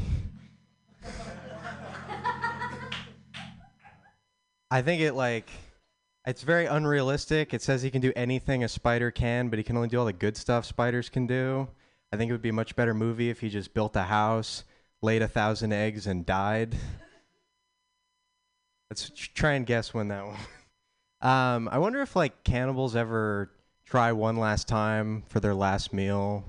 I 4.71 4.81
think 4.81 5.01
it 5.01 5.13
like 5.13 5.49
it's 6.25 6.43
very 6.43 6.65
unrealistic. 6.65 7.53
It 7.53 7.61
says 7.61 7.81
he 7.81 7.89
can 7.89 8.01
do 8.01 8.13
anything 8.15 8.63
a 8.63 8.67
spider 8.67 9.09
can, 9.11 9.49
but 9.49 9.57
he 9.57 9.63
can 9.63 9.75
only 9.75 9.89
do 9.89 9.97
all 9.99 10.05
the 10.05 10.13
good 10.13 10.37
stuff 10.37 10.65
spiders 10.65 11.09
can 11.09 11.25
do. 11.25 11.67
I 12.11 12.17
think 12.17 12.29
it 12.29 12.33
would 12.33 12.41
be 12.41 12.49
a 12.49 12.53
much 12.53 12.75
better 12.75 12.93
movie 12.93 13.29
if 13.29 13.39
he 13.39 13.49
just 13.49 13.73
built 13.73 13.95
a 13.95 14.03
house, 14.03 14.63
laid 15.01 15.21
a 15.21 15.27
thousand 15.27 15.73
eggs, 15.73 16.07
and 16.07 16.25
died. 16.25 16.75
Let's 18.89 19.09
try 19.09 19.53
and 19.53 19.65
guess 19.65 19.93
when 19.93 20.07
that 20.09 20.25
one. 20.27 20.37
Um, 21.21 21.69
I 21.69 21.77
wonder 21.77 22.01
if 22.01 22.15
like 22.15 22.43
cannibals 22.43 22.95
ever 22.95 23.51
try 23.85 24.11
one 24.11 24.37
last 24.37 24.67
time 24.67 25.23
for 25.29 25.39
their 25.39 25.55
last 25.55 25.93
meal. 25.93 26.45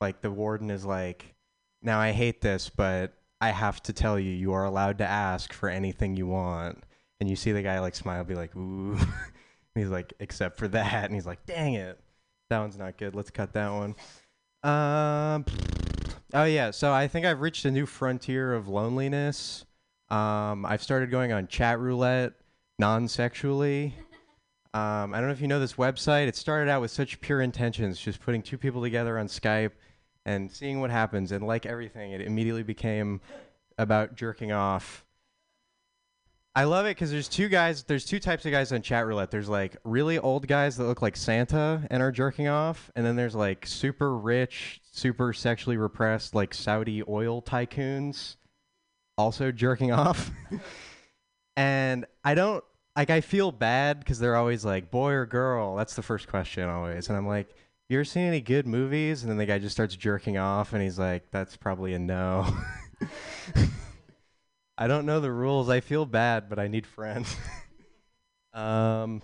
Like 0.00 0.20
the 0.20 0.30
warden 0.30 0.70
is 0.70 0.84
like, 0.84 1.34
"Now 1.82 2.00
I 2.00 2.12
hate 2.12 2.40
this, 2.40 2.70
but 2.70 3.14
I 3.40 3.50
have 3.50 3.82
to 3.84 3.92
tell 3.92 4.18
you, 4.18 4.30
you 4.30 4.52
are 4.52 4.64
allowed 4.64 4.98
to 4.98 5.06
ask 5.06 5.52
for 5.52 5.68
anything 5.68 6.16
you 6.16 6.26
want." 6.26 6.82
And 7.20 7.30
you 7.30 7.36
see 7.36 7.52
the 7.52 7.62
guy 7.62 7.80
like 7.80 7.94
smile, 7.94 8.24
be 8.24 8.34
like, 8.34 8.54
"Ooh," 8.56 8.98
he's 9.74 9.88
like, 9.88 10.12
"Except 10.20 10.58
for 10.58 10.68
that," 10.68 11.04
and 11.04 11.14
he's 11.14 11.26
like, 11.26 11.46
"Dang 11.46 11.74
it, 11.74 12.00
that 12.50 12.58
one's 12.60 12.78
not 12.78 12.98
good. 12.98 13.14
Let's 13.14 13.30
cut 13.30 13.52
that 13.54 13.70
one." 13.70 13.94
Um. 14.62 15.44
Oh 16.32 16.44
yeah, 16.44 16.72
so 16.72 16.92
I 16.92 17.06
think 17.06 17.26
I've 17.26 17.40
reached 17.40 17.64
a 17.64 17.70
new 17.70 17.86
frontier 17.86 18.54
of 18.54 18.66
loneliness. 18.66 19.64
Um, 20.10 20.66
I've 20.66 20.82
started 20.82 21.10
going 21.10 21.32
on 21.32 21.46
chat 21.46 21.78
roulette 21.78 22.32
non-sexually. 22.78 23.94
Um, 24.74 25.14
I 25.14 25.18
don't 25.18 25.28
know 25.28 25.32
if 25.32 25.40
you 25.40 25.46
know 25.46 25.60
this 25.60 25.74
website. 25.74 26.26
It 26.26 26.34
started 26.34 26.68
out 26.68 26.80
with 26.80 26.90
such 26.90 27.20
pure 27.20 27.40
intentions, 27.40 28.00
just 28.00 28.20
putting 28.20 28.42
two 28.42 28.58
people 28.58 28.82
together 28.82 29.16
on 29.16 29.28
Skype 29.28 29.70
and 30.26 30.50
seeing 30.50 30.80
what 30.80 30.90
happens. 30.90 31.30
And 31.30 31.46
like 31.46 31.64
everything, 31.64 32.10
it 32.10 32.20
immediately 32.20 32.64
became 32.64 33.20
about 33.78 34.16
jerking 34.16 34.50
off. 34.50 35.04
I 36.56 36.64
love 36.64 36.86
it 36.86 36.90
because 36.90 37.12
there's 37.12 37.28
two 37.28 37.48
guys. 37.48 37.84
There's 37.84 38.04
two 38.04 38.18
types 38.18 38.46
of 38.46 38.52
guys 38.52 38.72
on 38.72 38.82
chat 38.82 39.06
roulette. 39.06 39.30
There's 39.30 39.48
like 39.48 39.76
really 39.84 40.18
old 40.18 40.48
guys 40.48 40.76
that 40.76 40.84
look 40.84 41.02
like 41.02 41.16
Santa 41.16 41.86
and 41.88 42.02
are 42.02 42.12
jerking 42.12 42.48
off, 42.48 42.90
and 42.96 43.06
then 43.06 43.14
there's 43.14 43.34
like 43.34 43.66
super 43.66 44.16
rich, 44.16 44.80
super 44.90 45.32
sexually 45.32 45.76
repressed, 45.76 46.34
like 46.34 46.52
Saudi 46.52 47.02
oil 47.08 47.42
tycoons, 47.42 48.36
also 49.16 49.52
jerking 49.52 49.92
off. 49.92 50.30
and 51.56 52.06
I 52.24 52.34
don't 52.34 52.64
like. 52.96 53.10
I 53.10 53.20
feel 53.20 53.52
bad 53.52 53.98
because 54.00 54.18
they're 54.18 54.36
always 54.36 54.64
like 54.64 54.90
boy 54.90 55.12
or 55.12 55.26
girl. 55.26 55.76
That's 55.76 55.94
the 55.94 56.02
first 56.02 56.28
question 56.28 56.68
always, 56.68 57.08
and 57.08 57.16
I'm 57.16 57.26
like. 57.26 57.54
You 57.90 57.98
ever 57.98 58.04
seen 58.06 58.22
any 58.22 58.40
good 58.40 58.66
movies? 58.66 59.22
And 59.22 59.30
then 59.30 59.36
the 59.36 59.44
guy 59.44 59.58
just 59.58 59.74
starts 59.76 59.94
jerking 59.94 60.38
off, 60.38 60.72
and 60.72 60.82
he's 60.82 60.98
like, 60.98 61.30
"That's 61.30 61.54
probably 61.54 61.92
a 61.92 61.98
no." 61.98 62.46
I 64.78 64.86
don't 64.86 65.06
know 65.06 65.20
the 65.20 65.30
rules. 65.30 65.68
I 65.68 65.80
feel 65.80 66.06
bad, 66.06 66.48
but 66.48 66.58
I 66.58 66.68
need 66.68 66.86
friends. 66.86 67.36
um, 68.52 69.22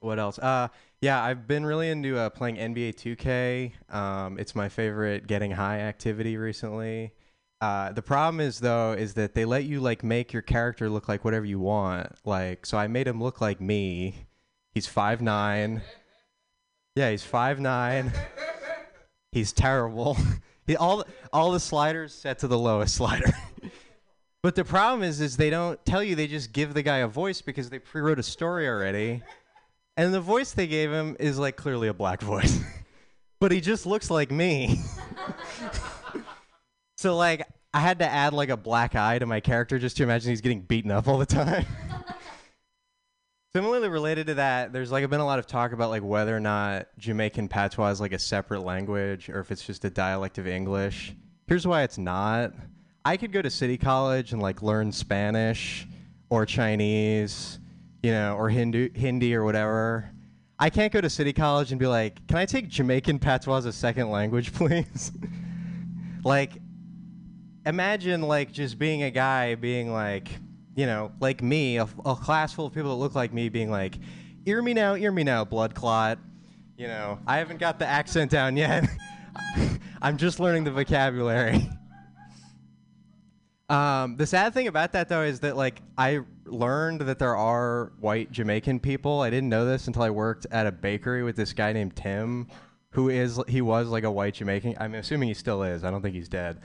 what 0.00 0.18
else? 0.18 0.38
Uh, 0.38 0.68
yeah, 1.00 1.22
I've 1.22 1.46
been 1.46 1.64
really 1.64 1.88
into 1.90 2.18
uh, 2.18 2.30
playing 2.30 2.56
NBA 2.56 2.92
2K. 2.92 3.72
Um, 3.90 4.38
it's 4.38 4.54
my 4.54 4.68
favorite 4.68 5.26
getting 5.26 5.52
high 5.52 5.80
activity 5.80 6.36
recently. 6.36 7.12
Uh, 7.60 7.90
the 7.92 8.02
problem 8.02 8.40
is 8.40 8.58
though 8.60 8.92
is 8.92 9.14
that 9.14 9.34
they 9.34 9.46
let 9.46 9.64
you 9.64 9.80
like 9.80 10.04
make 10.04 10.32
your 10.32 10.42
character 10.42 10.90
look 10.90 11.08
like 11.08 11.24
whatever 11.24 11.46
you 11.46 11.58
want. 11.58 12.12
Like, 12.24 12.66
so 12.66 12.76
I 12.76 12.86
made 12.86 13.08
him 13.08 13.22
look 13.22 13.40
like 13.40 13.60
me. 13.60 14.26
He's 14.74 14.86
five 14.86 15.22
nine. 15.22 15.82
Yeah, 16.94 17.10
he's 17.10 17.22
five 17.22 17.58
nine. 17.60 18.12
He's 19.32 19.52
terrible. 19.52 20.16
he, 20.66 20.76
all 20.76 21.04
all 21.32 21.50
the 21.50 21.60
sliders 21.60 22.12
set 22.14 22.40
to 22.40 22.48
the 22.48 22.58
lowest 22.58 22.94
slider. 22.94 23.32
But 24.46 24.54
the 24.54 24.64
problem 24.64 25.02
is, 25.02 25.20
is 25.20 25.36
they 25.36 25.50
don't 25.50 25.84
tell 25.84 26.04
you. 26.04 26.14
They 26.14 26.28
just 26.28 26.52
give 26.52 26.72
the 26.72 26.82
guy 26.84 26.98
a 26.98 27.08
voice 27.08 27.42
because 27.42 27.68
they 27.68 27.80
pre-wrote 27.80 28.20
a 28.20 28.22
story 28.22 28.68
already, 28.68 29.22
and 29.96 30.14
the 30.14 30.20
voice 30.20 30.52
they 30.52 30.68
gave 30.68 30.92
him 30.92 31.16
is 31.18 31.36
like 31.36 31.56
clearly 31.56 31.88
a 31.88 31.92
black 31.92 32.20
voice, 32.20 32.60
but 33.40 33.50
he 33.50 33.60
just 33.60 33.86
looks 33.86 34.08
like 34.08 34.30
me. 34.30 34.78
So 36.96 37.16
like, 37.16 37.46
I 37.72 37.80
had 37.80 37.98
to 37.98 38.06
add 38.06 38.32
like 38.32 38.48
a 38.48 38.56
black 38.56 38.94
eye 38.94 39.18
to 39.18 39.26
my 39.26 39.40
character 39.40 39.78
just 39.78 39.96
to 39.98 40.02
imagine 40.02 40.30
he's 40.30 40.40
getting 40.40 40.62
beaten 40.62 40.90
up 40.90 41.08
all 41.08 41.18
the 41.18 41.26
time. 41.26 41.66
Similarly 43.54 43.88
related 43.88 44.26
to 44.28 44.34
that, 44.34 44.72
there's 44.72 44.92
like 44.92 45.08
been 45.08 45.20
a 45.20 45.24
lot 45.24 45.38
of 45.38 45.46
talk 45.46 45.72
about 45.72 45.90
like 45.90 46.02
whether 46.02 46.36
or 46.36 46.40
not 46.40 46.88
Jamaican 46.98 47.48
patois 47.48 47.88
is 47.88 48.00
like 48.00 48.12
a 48.12 48.18
separate 48.18 48.60
language 48.60 49.28
or 49.28 49.40
if 49.40 49.50
it's 49.50 49.64
just 49.64 49.84
a 49.84 49.90
dialect 49.90 50.38
of 50.38 50.46
English. 50.46 51.14
Here's 51.46 51.66
why 51.66 51.82
it's 51.82 51.98
not. 51.98 52.52
I 53.04 53.16
could 53.16 53.30
go 53.30 53.40
to 53.40 53.50
City 53.50 53.78
College 53.78 54.32
and 54.32 54.42
like 54.42 54.62
learn 54.62 54.90
Spanish 54.90 55.86
or 56.28 56.44
Chinese, 56.44 57.58
you 58.02 58.10
know, 58.10 58.36
or 58.36 58.48
Hindu, 58.48 58.90
Hindi 58.94 59.34
or 59.34 59.44
whatever. 59.44 60.10
I 60.58 60.70
can't 60.70 60.92
go 60.92 61.00
to 61.00 61.08
City 61.10 61.32
College 61.32 61.70
and 61.70 61.78
be 61.78 61.86
like, 61.86 62.26
"Can 62.26 62.38
I 62.38 62.46
take 62.46 62.68
Jamaican 62.68 63.18
patois 63.18 63.58
as 63.58 63.66
a 63.66 63.72
second 63.72 64.10
language, 64.10 64.52
please?" 64.54 65.12
like, 66.24 66.52
imagine 67.66 68.22
like 68.22 68.52
just 68.52 68.78
being 68.78 69.02
a 69.02 69.10
guy 69.10 69.56
being 69.56 69.92
like, 69.92 70.28
you 70.74 70.86
know, 70.86 71.12
like 71.20 71.42
me, 71.42 71.76
a, 71.78 71.88
a 72.04 72.14
class 72.14 72.52
full 72.52 72.66
of 72.66 72.72
people 72.72 72.90
that 72.90 72.96
look 72.96 73.14
like 73.14 73.32
me, 73.32 73.48
being 73.48 73.70
like, 73.70 73.98
"Ear 74.46 74.62
me 74.62 74.72
now, 74.72 74.94
ear 74.94 75.12
me 75.12 75.24
now, 75.24 75.44
blood 75.44 75.74
clot." 75.74 76.18
You 76.78 76.86
know, 76.86 77.18
I 77.26 77.38
haven't 77.38 77.58
got 77.58 77.78
the 77.78 77.86
accent 77.86 78.30
down 78.30 78.56
yet. 78.56 78.88
I'm 80.02 80.16
just 80.16 80.40
learning 80.40 80.64
the 80.64 80.70
vocabulary. 80.70 81.68
Um, 83.68 84.16
the 84.16 84.26
sad 84.26 84.54
thing 84.54 84.68
about 84.68 84.92
that 84.92 85.08
though 85.08 85.24
is 85.24 85.40
that 85.40 85.56
like 85.56 85.82
I 85.98 86.20
learned 86.44 87.00
that 87.00 87.18
there 87.18 87.36
are 87.36 87.92
white 87.98 88.30
Jamaican 88.30 88.78
people. 88.78 89.20
I 89.22 89.28
didn't 89.30 89.48
know 89.48 89.64
this 89.64 89.88
until 89.88 90.02
I 90.02 90.10
worked 90.10 90.46
at 90.52 90.68
a 90.68 90.72
bakery 90.72 91.24
with 91.24 91.34
this 91.34 91.52
guy 91.52 91.72
named 91.72 91.96
Tim, 91.96 92.46
who 92.90 93.08
is 93.08 93.40
he 93.48 93.60
was 93.62 93.88
like 93.88 94.04
a 94.04 94.10
white 94.10 94.34
Jamaican. 94.34 94.76
I'm 94.78 94.94
assuming 94.94 95.26
he 95.26 95.34
still 95.34 95.64
is. 95.64 95.82
I 95.82 95.90
don't 95.90 96.00
think 96.00 96.14
he's 96.14 96.28
dead. 96.28 96.60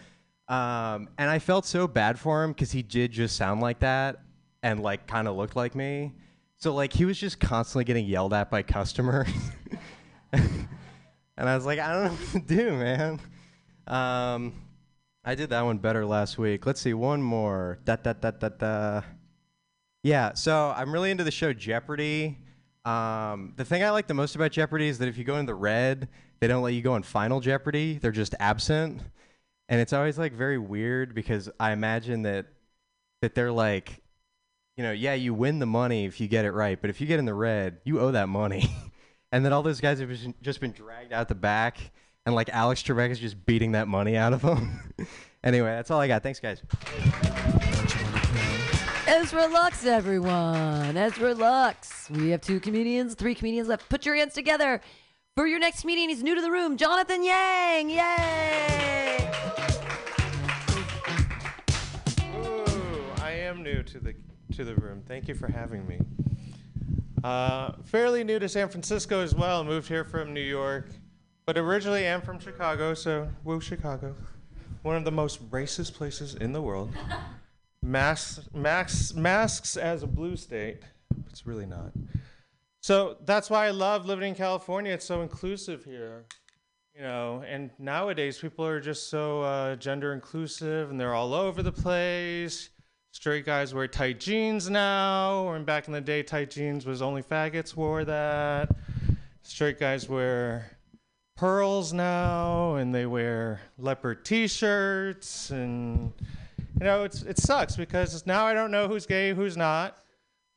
Um, 0.51 1.07
and 1.17 1.29
I 1.29 1.39
felt 1.39 1.65
so 1.65 1.87
bad 1.87 2.19
for 2.19 2.43
him 2.43 2.51
because 2.51 2.73
he 2.73 2.83
did 2.83 3.11
just 3.11 3.37
sound 3.37 3.61
like 3.61 3.79
that 3.79 4.17
and 4.61 4.81
like 4.81 5.07
kind 5.07 5.29
of 5.29 5.37
looked 5.37 5.55
like 5.55 5.75
me. 5.75 6.13
So 6.57 6.73
like 6.73 6.91
he 6.91 7.05
was 7.05 7.17
just 7.17 7.39
constantly 7.39 7.85
getting 7.85 8.05
yelled 8.05 8.33
at 8.33 8.51
by 8.51 8.61
customers. 8.61 9.29
and 10.33 10.67
I 11.37 11.55
was 11.55 11.65
like, 11.65 11.79
I 11.79 11.93
don't 11.93 12.03
know 12.03 12.11
what 12.11 12.47
to 12.47 12.55
do, 12.55 12.71
man. 12.73 13.19
Um, 13.87 14.53
I 15.23 15.35
did 15.35 15.51
that 15.51 15.61
one 15.61 15.77
better 15.77 16.05
last 16.05 16.37
week. 16.37 16.65
Let's 16.65 16.81
see, 16.81 16.93
one 16.93 17.21
more. 17.21 17.79
Da 17.85 17.95
da 17.95 18.11
da 18.11 18.31
da 18.31 18.49
da. 18.49 19.01
Yeah, 20.03 20.33
so 20.33 20.73
I'm 20.75 20.91
really 20.91 21.11
into 21.11 21.23
the 21.23 21.31
show 21.31 21.53
Jeopardy. 21.53 22.39
Um, 22.83 23.53
the 23.55 23.63
thing 23.63 23.83
I 23.83 23.91
like 23.91 24.07
the 24.07 24.13
most 24.13 24.35
about 24.35 24.51
Jeopardy 24.51 24.89
is 24.89 24.97
that 24.99 25.07
if 25.07 25.17
you 25.17 25.23
go 25.23 25.37
in 25.37 25.45
the 25.45 25.55
red, 25.55 26.09
they 26.41 26.47
don't 26.47 26.61
let 26.61 26.73
you 26.73 26.81
go 26.81 26.95
in 26.95 27.03
Final 27.03 27.39
Jeopardy. 27.39 27.99
They're 27.99 28.11
just 28.11 28.35
absent, 28.39 29.01
and 29.71 29.79
it's 29.79 29.93
always 29.93 30.19
like 30.19 30.33
very 30.33 30.57
weird 30.57 31.15
because 31.15 31.49
I 31.57 31.71
imagine 31.71 32.23
that 32.23 32.47
that 33.21 33.35
they're 33.35 33.53
like, 33.53 34.03
you 34.75 34.83
know, 34.83 34.91
yeah, 34.91 35.13
you 35.13 35.33
win 35.33 35.59
the 35.59 35.65
money 35.65 36.03
if 36.05 36.19
you 36.19 36.27
get 36.27 36.43
it 36.43 36.51
right, 36.51 36.79
but 36.79 36.89
if 36.89 36.99
you 36.99 37.07
get 37.07 37.19
in 37.19 37.25
the 37.25 37.33
red, 37.33 37.77
you 37.85 38.01
owe 38.01 38.11
that 38.11 38.27
money. 38.27 38.69
and 39.31 39.45
then 39.45 39.53
all 39.53 39.63
those 39.63 39.79
guys 39.79 40.01
have 40.01 40.09
just- 40.41 40.59
been 40.59 40.73
dragged 40.73 41.13
out 41.13 41.29
the 41.29 41.35
back, 41.35 41.77
and 42.25 42.35
like 42.35 42.49
Alex 42.49 42.83
Trebek 42.83 43.11
is 43.11 43.19
just 43.19 43.45
beating 43.45 43.71
that 43.71 43.87
money 43.87 44.17
out 44.17 44.33
of 44.33 44.41
them. 44.41 44.93
anyway, 45.43 45.69
that's 45.69 45.89
all 45.89 46.01
I 46.01 46.07
got. 46.09 46.21
Thanks, 46.21 46.41
guys. 46.41 46.61
Ezra 49.07 49.47
Lux, 49.47 49.85
everyone. 49.85 50.97
Ezra 50.97 51.33
Lux. 51.33 52.09
We 52.09 52.29
have 52.31 52.41
two 52.41 52.59
comedians, 52.59 53.13
three 53.15 53.35
comedians 53.35 53.69
left. 53.69 53.87
Put 53.87 54.05
your 54.05 54.15
hands 54.15 54.33
together 54.33 54.81
for 55.35 55.47
your 55.47 55.59
next 55.59 55.85
meeting, 55.85 56.09
He's 56.09 56.23
new 56.23 56.35
to 56.35 56.41
the 56.41 56.51
room, 56.51 56.77
Jonathan 56.77 57.23
Yang. 57.23 57.89
Yay! 57.91 59.31
Ooh, 62.35 63.03
I 63.21 63.31
am 63.31 63.63
new 63.63 63.81
to 63.83 63.99
the 63.99 64.13
to 64.55 64.65
the 64.65 64.75
room. 64.75 65.01
Thank 65.07 65.27
you 65.27 65.35
for 65.35 65.49
having 65.49 65.87
me. 65.87 65.99
Uh, 67.23 67.73
fairly 67.85 68.23
new 68.23 68.39
to 68.39 68.49
San 68.49 68.67
Francisco 68.67 69.21
as 69.21 69.33
well. 69.33 69.63
Moved 69.63 69.87
here 69.87 70.03
from 70.03 70.33
New 70.33 70.41
York, 70.41 70.89
but 71.45 71.57
originally 71.57 72.05
am 72.05 72.21
from 72.21 72.37
Chicago. 72.39 72.93
So 72.93 73.29
woo 73.45 73.61
Chicago, 73.61 74.15
one 74.81 74.97
of 74.97 75.05
the 75.05 75.11
most 75.11 75.49
racist 75.49 75.93
places 75.93 76.35
in 76.35 76.51
the 76.51 76.61
world. 76.61 76.91
Masks, 77.83 78.47
masks, 78.53 79.15
masks 79.15 79.75
as 79.75 80.03
a 80.03 80.07
blue 80.07 80.35
state. 80.35 80.83
It's 81.31 81.47
really 81.47 81.65
not. 81.65 81.91
So 82.81 83.17
that's 83.25 83.49
why 83.49 83.67
I 83.67 83.71
love 83.71 84.05
living 84.05 84.29
in 84.29 84.35
California. 84.35 84.93
It's 84.93 85.05
so 85.05 85.21
inclusive 85.21 85.85
here 85.85 86.25
you 86.95 87.01
know 87.01 87.43
and 87.47 87.71
nowadays 87.79 88.37
people 88.37 88.65
are 88.65 88.79
just 88.79 89.09
so 89.09 89.41
uh, 89.41 89.75
gender 89.75 90.13
inclusive 90.13 90.89
and 90.89 90.99
they're 90.99 91.13
all 91.13 91.33
over 91.33 91.63
the 91.63 91.71
place. 91.71 92.69
Straight 93.13 93.45
guys 93.45 93.73
wear 93.73 93.87
tight 93.87 94.19
jeans 94.19 94.69
now 94.69 95.49
and 95.49 95.65
back 95.65 95.87
in 95.87 95.93
the 95.93 96.01
day 96.01 96.23
tight 96.23 96.51
jeans 96.51 96.85
was 96.85 97.01
only 97.01 97.23
faggots 97.23 97.75
wore 97.75 98.05
that. 98.05 98.69
Straight 99.43 99.79
guys 99.79 100.07
wear 100.07 100.77
pearls 101.35 101.91
now 101.91 102.75
and 102.75 102.93
they 102.93 103.05
wear 103.05 103.61
leopard 103.77 104.23
t-shirts 104.23 105.49
and 105.49 106.13
you 106.79 106.85
know 106.85 107.03
it's 107.03 107.23
it 107.23 107.39
sucks 107.39 107.75
because 107.75 108.27
now 108.27 108.45
i 108.45 108.53
don't 108.53 108.69
know 108.69 108.87
who's 108.87 109.07
gay 109.07 109.33
who's 109.33 109.57
not 109.57 109.97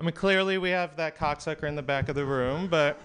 i 0.05 0.07
mean 0.07 0.15
clearly 0.15 0.59
we 0.59 0.71
have 0.71 0.97
that 0.97 1.17
cocksucker 1.17 1.65
in 1.65 1.75
the 1.75 1.83
back 1.83 2.09
of 2.09 2.15
the 2.15 2.25
room 2.25 2.69
but 2.69 3.01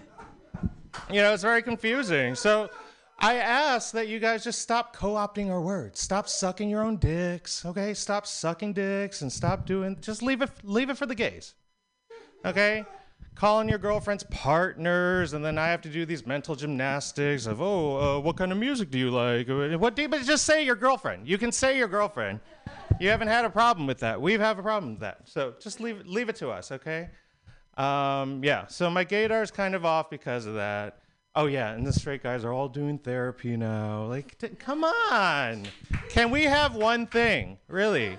you 1.11 1.21
know, 1.21 1.33
it's 1.33 1.43
very 1.43 1.61
confusing. 1.61 2.35
So 2.35 2.69
I 3.17 3.35
ask 3.35 3.91
that 3.93 4.07
you 4.07 4.19
guys 4.19 4.43
just 4.43 4.61
stop 4.61 4.95
co 4.95 5.13
opting 5.13 5.49
our 5.49 5.61
words. 5.61 5.99
Stop 5.99 6.27
sucking 6.27 6.69
your 6.69 6.83
own 6.83 6.97
dicks, 6.97 7.65
okay? 7.65 7.93
Stop 7.93 8.25
sucking 8.25 8.73
dicks 8.73 9.21
and 9.21 9.31
stop 9.31 9.65
doing, 9.65 9.97
just 10.01 10.21
leave 10.21 10.41
it, 10.41 10.51
leave 10.63 10.89
it 10.89 10.97
for 10.97 11.05
the 11.05 11.15
gays, 11.15 11.55
okay? 12.45 12.85
Calling 13.39 13.69
your 13.69 13.77
girlfriends 13.77 14.23
partners, 14.23 15.31
and 15.31 15.45
then 15.45 15.57
I 15.57 15.67
have 15.67 15.79
to 15.83 15.89
do 15.89 16.05
these 16.05 16.25
mental 16.25 16.57
gymnastics 16.57 17.45
of, 17.45 17.61
oh, 17.61 18.17
uh, 18.17 18.19
what 18.19 18.35
kind 18.35 18.51
of 18.51 18.57
music 18.57 18.91
do 18.91 18.99
you 18.99 19.09
like? 19.11 19.49
Uh, 19.49 19.77
What 19.77 19.95
do 19.95 20.01
you, 20.01 20.09
but 20.09 20.23
just 20.23 20.43
say 20.43 20.65
your 20.65 20.75
girlfriend. 20.75 21.25
You 21.25 21.37
can 21.37 21.53
say 21.53 21.77
your 21.77 21.87
girlfriend. 21.87 22.41
You 22.99 23.07
haven't 23.07 23.29
had 23.29 23.45
a 23.45 23.49
problem 23.49 23.87
with 23.87 23.99
that. 23.99 24.21
We 24.21 24.33
have 24.33 24.59
a 24.59 24.61
problem 24.61 24.91
with 24.91 24.99
that. 24.99 25.19
So 25.23 25.53
just 25.57 25.79
leave, 25.79 26.05
leave 26.05 26.27
it 26.27 26.35
to 26.35 26.49
us, 26.49 26.69
okay? 26.69 27.11
Um, 27.77 28.43
yeah, 28.43 28.67
so 28.67 28.89
my 28.89 29.05
gaydar 29.05 29.41
is 29.41 29.51
kind 29.51 29.73
of 29.73 29.85
off 29.85 30.09
because 30.09 30.45
of 30.45 30.55
that. 30.55 30.97
Oh 31.33 31.45
yeah, 31.45 31.71
and 31.71 31.87
the 31.87 31.93
straight 31.93 32.21
guys 32.21 32.43
are 32.43 32.51
all 32.51 32.67
doing 32.67 32.97
therapy 32.97 33.55
now. 33.55 34.03
Like, 34.03 34.37
come 34.59 34.83
on, 34.83 35.65
can 36.09 36.29
we 36.29 36.43
have 36.43 36.75
one 36.75 37.07
thing, 37.07 37.57
really? 37.69 38.17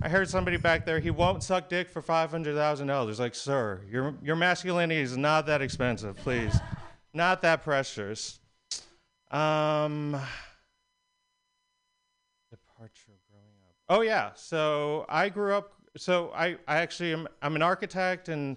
I 0.00 0.08
heard 0.08 0.28
somebody 0.28 0.56
back 0.56 0.84
there. 0.84 0.98
He 0.98 1.10
won't 1.10 1.42
suck 1.42 1.68
dick 1.68 1.88
for 1.88 2.02
five 2.02 2.30
hundred 2.30 2.56
thousand 2.56 2.88
dollars. 2.88 3.20
Like, 3.20 3.34
sir, 3.34 3.82
your 3.88 4.14
your 4.22 4.36
masculinity 4.36 5.00
is 5.00 5.16
not 5.16 5.46
that 5.46 5.62
expensive, 5.62 6.16
please, 6.16 6.58
not 7.14 7.42
that 7.42 7.62
precious. 7.62 8.40
Um, 9.30 10.20
departure 12.50 13.18
growing 13.30 13.54
up. 13.62 13.76
Oh 13.88 14.00
yeah, 14.00 14.30
so 14.34 15.06
I 15.08 15.28
grew 15.28 15.54
up. 15.54 15.72
So 15.96 16.32
I 16.34 16.56
I 16.66 16.78
actually 16.78 17.12
am 17.12 17.28
I'm 17.40 17.54
an 17.54 17.62
architect 17.62 18.28
and 18.28 18.56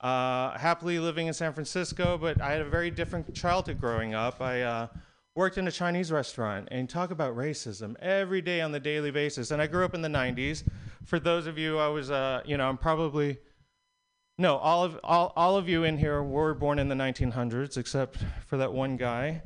uh, 0.00 0.56
happily 0.56 0.98
living 0.98 1.26
in 1.26 1.34
San 1.34 1.52
Francisco, 1.52 2.16
but 2.18 2.40
I 2.40 2.52
had 2.52 2.60
a 2.60 2.68
very 2.68 2.90
different 2.90 3.34
childhood 3.34 3.80
growing 3.80 4.14
up. 4.14 4.40
I 4.40 4.62
uh, 4.62 4.86
worked 5.34 5.58
in 5.58 5.66
a 5.66 5.72
Chinese 5.72 6.12
restaurant 6.12 6.68
and 6.70 6.88
talk 6.88 7.10
about 7.10 7.36
racism 7.36 7.96
every 8.00 8.40
day 8.40 8.60
on 8.60 8.72
the 8.72 8.80
daily 8.80 9.10
basis. 9.10 9.50
And 9.50 9.60
I 9.60 9.66
grew 9.66 9.84
up 9.84 9.94
in 9.94 10.02
the 10.02 10.08
90s. 10.08 10.62
For 11.04 11.18
those 11.18 11.46
of 11.46 11.58
you, 11.58 11.78
I 11.78 11.88
was, 11.88 12.10
uh, 12.10 12.42
you 12.44 12.56
know, 12.56 12.68
I'm 12.68 12.78
probably, 12.78 13.38
no, 14.38 14.56
all 14.56 14.84
of, 14.84 14.98
all, 15.02 15.32
all 15.34 15.56
of 15.56 15.68
you 15.68 15.84
in 15.84 15.98
here 15.98 16.22
were 16.22 16.54
born 16.54 16.78
in 16.78 16.88
the 16.88 16.94
1900s, 16.94 17.76
except 17.76 18.18
for 18.46 18.56
that 18.58 18.72
one 18.72 18.96
guy. 18.96 19.42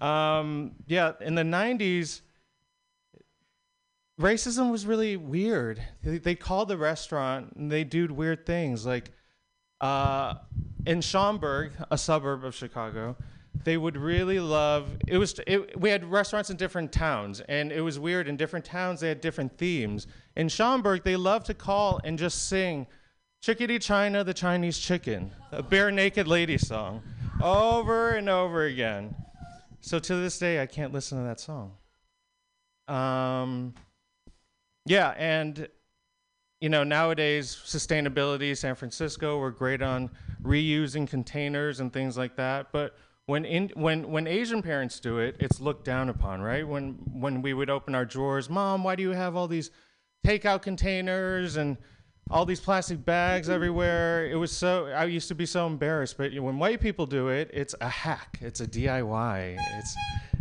Um, 0.00 0.72
yeah, 0.86 1.12
in 1.20 1.34
the 1.34 1.42
90s, 1.42 2.22
racism 4.18 4.70
was 4.70 4.86
really 4.86 5.16
weird. 5.16 5.82
They, 6.02 6.18
they 6.18 6.34
called 6.34 6.68
the 6.68 6.78
restaurant 6.78 7.52
and 7.54 7.70
they 7.70 7.84
did 7.84 8.10
weird 8.10 8.46
things. 8.46 8.86
Like 8.86 9.10
uh, 9.80 10.34
in 10.86 11.02
Schaumburg, 11.02 11.72
a 11.90 11.98
suburb 11.98 12.44
of 12.44 12.54
Chicago, 12.54 13.16
they 13.64 13.76
would 13.76 13.96
really 13.96 14.40
love. 14.40 14.88
It 15.06 15.18
was 15.18 15.38
it, 15.46 15.78
we 15.78 15.90
had 15.90 16.04
restaurants 16.04 16.50
in 16.50 16.56
different 16.56 16.92
towns, 16.92 17.40
and 17.48 17.72
it 17.72 17.80
was 17.80 17.98
weird. 17.98 18.28
In 18.28 18.36
different 18.36 18.64
towns, 18.64 19.00
they 19.00 19.08
had 19.08 19.20
different 19.20 19.56
themes. 19.58 20.06
In 20.36 20.48
Schaumburg, 20.48 21.04
they 21.04 21.16
loved 21.16 21.46
to 21.46 21.54
call 21.54 22.00
and 22.04 22.18
just 22.18 22.48
sing 22.48 22.86
"Chickity 23.44 23.80
China, 23.80 24.24
the 24.24 24.34
Chinese 24.34 24.78
Chicken," 24.78 25.32
a 25.52 25.62
Barenaked 25.62 26.26
lady 26.26 26.58
song, 26.58 27.02
over 27.42 28.12
and 28.12 28.28
over 28.28 28.64
again. 28.64 29.14
So 29.80 29.98
to 29.98 30.16
this 30.16 30.38
day, 30.38 30.60
I 30.60 30.66
can't 30.66 30.92
listen 30.92 31.18
to 31.18 31.24
that 31.24 31.40
song. 31.40 31.72
Um, 32.88 33.74
yeah, 34.86 35.14
and 35.16 35.68
you 36.60 36.68
know 36.68 36.84
nowadays 36.84 37.56
sustainability, 37.64 38.56
San 38.56 38.74
Francisco, 38.74 39.38
we're 39.38 39.50
great 39.50 39.82
on 39.82 40.10
reusing 40.42 41.06
containers 41.06 41.80
and 41.80 41.92
things 41.92 42.16
like 42.16 42.36
that. 42.36 42.72
But 42.72 42.96
when 43.28 43.44
in, 43.44 43.70
when 43.74 44.10
when 44.10 44.26
Asian 44.26 44.62
parents 44.62 44.98
do 45.00 45.18
it, 45.18 45.36
it's 45.38 45.60
looked 45.60 45.84
down 45.84 46.08
upon, 46.08 46.40
right? 46.40 46.66
When 46.66 46.94
when 47.12 47.42
we 47.42 47.52
would 47.52 47.68
open 47.68 47.94
our 47.94 48.06
drawers, 48.06 48.48
mom, 48.48 48.82
why 48.82 48.96
do 48.96 49.02
you 49.02 49.10
have 49.10 49.36
all 49.36 49.46
these 49.46 49.70
takeout 50.26 50.62
containers 50.62 51.58
and 51.58 51.76
all 52.30 52.46
these 52.46 52.58
plastic 52.58 53.04
bags 53.04 53.50
everywhere? 53.50 54.24
It 54.30 54.36
was 54.36 54.50
so 54.50 54.86
I 54.86 55.04
used 55.04 55.28
to 55.28 55.34
be 55.34 55.44
so 55.44 55.66
embarrassed, 55.66 56.16
but 56.16 56.32
when 56.32 56.58
white 56.58 56.80
people 56.80 57.04
do 57.04 57.28
it, 57.28 57.50
it's 57.52 57.74
a 57.82 57.88
hack. 57.90 58.38
It's 58.40 58.62
a 58.62 58.66
DIY. 58.66 59.58
It's 59.78 59.94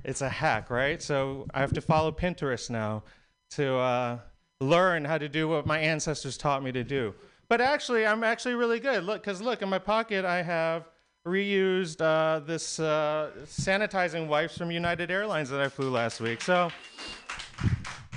it's 0.06 0.22
a 0.22 0.30
hack, 0.30 0.70
right? 0.70 1.02
So 1.02 1.46
I 1.54 1.60
have 1.60 1.74
to 1.74 1.82
follow 1.82 2.14
Pinterest 2.14 2.70
now 2.70 3.04
to 3.52 3.76
uh, 3.76 4.20
learn 4.62 5.04
how 5.04 5.18
to 5.18 5.28
do 5.28 5.50
what 5.50 5.66
my 5.66 5.78
ancestors 5.78 6.38
taught 6.38 6.64
me 6.64 6.72
to 6.72 6.86
do. 6.86 7.14
But 7.50 7.60
actually, 7.60 8.08
I'm 8.08 8.24
actually 8.24 8.54
really 8.54 8.80
good. 8.80 9.04
Look, 9.04 9.22
because 9.22 9.42
look, 9.42 9.62
in 9.62 9.68
my 9.68 9.80
pocket, 9.80 10.24
I 10.24 10.42
have 10.42 10.86
reused 11.28 12.02
uh, 12.02 12.40
this 12.40 12.80
uh, 12.80 13.32
sanitizing 13.46 14.28
wipes 14.28 14.58
from 14.58 14.72
United 14.72 15.12
Airlines 15.12 15.50
that 15.50 15.60
I 15.60 15.68
flew 15.68 15.90
last 15.90 16.22
week. 16.22 16.42
So 16.42 16.72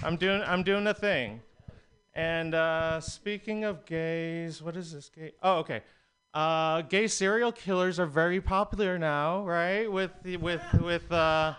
I'm 0.03 0.17
doing 0.17 0.43
I'm 0.47 0.63
doing 0.63 0.87
a 0.87 0.95
thing. 0.95 1.41
And 2.15 2.55
uh, 2.55 3.01
speaking 3.01 3.65
of 3.65 3.85
gays, 3.85 4.63
what 4.63 4.77
is 4.77 4.93
this 4.93 5.11
gay? 5.15 5.33
Oh, 5.43 5.59
okay. 5.59 5.83
Uh, 6.33 6.83
gay 6.83 7.09
serial 7.09 7.51
killers 7.51 7.99
are 7.99 8.07
very 8.07 8.41
popular 8.41 8.99
now, 8.99 9.45
right? 9.45 9.91
With 9.91 10.13
with 10.41 10.63
with 10.81 11.11
uh, 11.11 11.55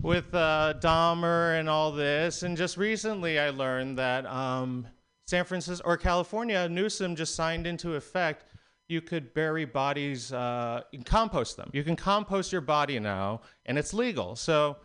with 0.00 0.32
uh, 0.34 0.74
Dahmer 0.80 1.58
and 1.58 1.68
all 1.68 1.92
this. 1.92 2.42
And 2.42 2.56
just 2.56 2.76
recently, 2.76 3.38
I 3.38 3.50
learned 3.50 3.98
that 3.98 4.26
um, 4.26 4.86
San 5.26 5.44
Francisco 5.44 5.84
or 5.84 5.96
California, 5.96 6.68
Newsom 6.68 7.16
just 7.16 7.34
signed 7.34 7.66
into 7.66 7.94
effect. 7.94 8.44
You 8.92 9.00
could 9.00 9.32
bury 9.32 9.64
bodies, 9.64 10.34
uh, 10.34 10.82
and 10.92 11.06
compost 11.06 11.56
them. 11.56 11.70
You 11.72 11.82
can 11.82 11.96
compost 11.96 12.52
your 12.52 12.60
body 12.60 13.00
now, 13.00 13.40
and 13.64 13.78
it's 13.78 13.94
legal. 13.94 14.36
So, 14.36 14.76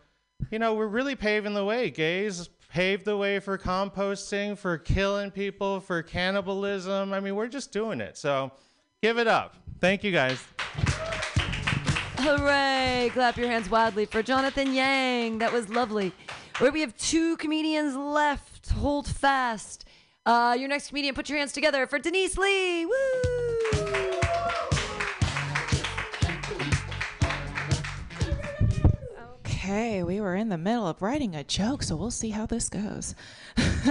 you 0.50 0.60
know, 0.60 0.76
we're 0.76 0.88
really 0.88 1.16
paving 1.16 1.54
the 1.54 1.66
way. 1.66 1.90
Gays 1.90 2.48
paved 2.70 3.04
the 3.04 3.18
way 3.18 3.40
for 3.40 3.58
composting, 3.58 4.58
for 4.58 4.78
killing 4.78 5.30
people, 5.30 5.82
for 5.82 6.02
cannibalism. 6.02 7.12
I 7.12 7.20
mean, 7.20 7.36
we're 7.36 7.50
just 7.50 7.74
doing 7.74 8.00
it. 8.00 8.16
So, 8.16 8.52
give 9.02 9.18
it 9.18 9.28
up. 9.28 9.58
Thank 9.82 10.06
you 10.06 10.14
guys. 10.14 10.42
Hooray! 12.20 13.12
Clap 13.14 13.36
your 13.36 13.48
hands 13.48 13.70
wildly 13.70 14.06
for 14.06 14.24
Jonathan 14.24 14.74
Yang. 14.74 15.40
That 15.40 15.52
was 15.52 15.68
lovely. 15.68 16.14
Where 16.60 16.72
we 16.72 16.80
have 16.80 16.96
two 16.96 17.36
comedians 17.36 17.94
left. 17.98 18.70
Hold 18.70 19.06
fast. 19.06 19.84
Uh, 20.28 20.54
your 20.60 20.68
next 20.68 20.90
comedian, 20.90 21.16
put 21.16 21.30
your 21.30 21.38
hands 21.38 21.54
together 21.54 21.88
for 21.88 22.00
Denise 22.00 22.38
Lee. 22.38 22.86
Woo! 22.86 22.94
Okay, 29.46 30.04
we 30.04 30.20
were 30.20 30.36
in 30.36 30.50
the 30.50 30.58
middle 30.58 30.86
of 30.86 31.02
writing 31.02 31.34
a 31.34 31.46
joke, 31.46 31.82
so 31.82 31.96
we'll 31.96 32.12
see 32.12 32.32
how 32.32 32.46
this 32.46 32.68
goes. 32.68 33.16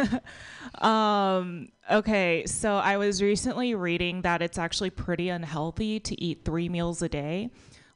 um, 0.83 1.71
okay, 1.91 2.45
so 2.45 2.77
I 2.77 2.99
was 2.99 3.23
recently 3.23 3.75
reading 3.75 4.21
that 4.21 4.43
it's 4.43 4.59
actually 4.59 4.91
pretty 4.91 5.31
unhealthy 5.31 6.01
to 6.01 6.23
eat 6.23 6.45
three 6.45 6.69
meals 6.69 7.01
a 7.01 7.09
day. 7.09 7.49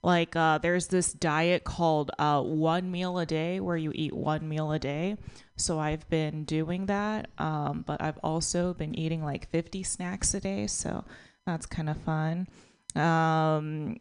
Like, 0.03 0.35
uh, 0.35 0.59
there's 0.59 0.87
this 0.89 1.13
diet 1.13 1.65
called 1.65 2.11
uh, 2.19 2.43
one 2.43 2.91
meal 2.91 3.19
a 3.19 3.27
day 3.27 3.61
where 3.61 3.77
you 3.77 3.93
eat 3.95 4.15
one 4.15 4.49
meal 4.49 4.73
a 4.73 4.79
day. 4.79 5.17
So 5.57 5.79
I've 5.79 6.09
been 6.09 6.45
doing 6.45 6.87
that, 6.87 7.29
um, 7.39 7.85
but 7.87 8.01
I've 8.03 8.19
also 8.19 8.73
been 8.73 8.99
eating 8.99 9.23
like 9.23 9.51
50 9.51 9.83
snacks 9.83 10.33
a 10.33 10.41
day, 10.41 10.67
so 10.67 11.05
that's 11.47 11.67
kind 11.67 11.91
of 11.91 11.99
fun. 11.99 12.49
Um, 12.97 13.99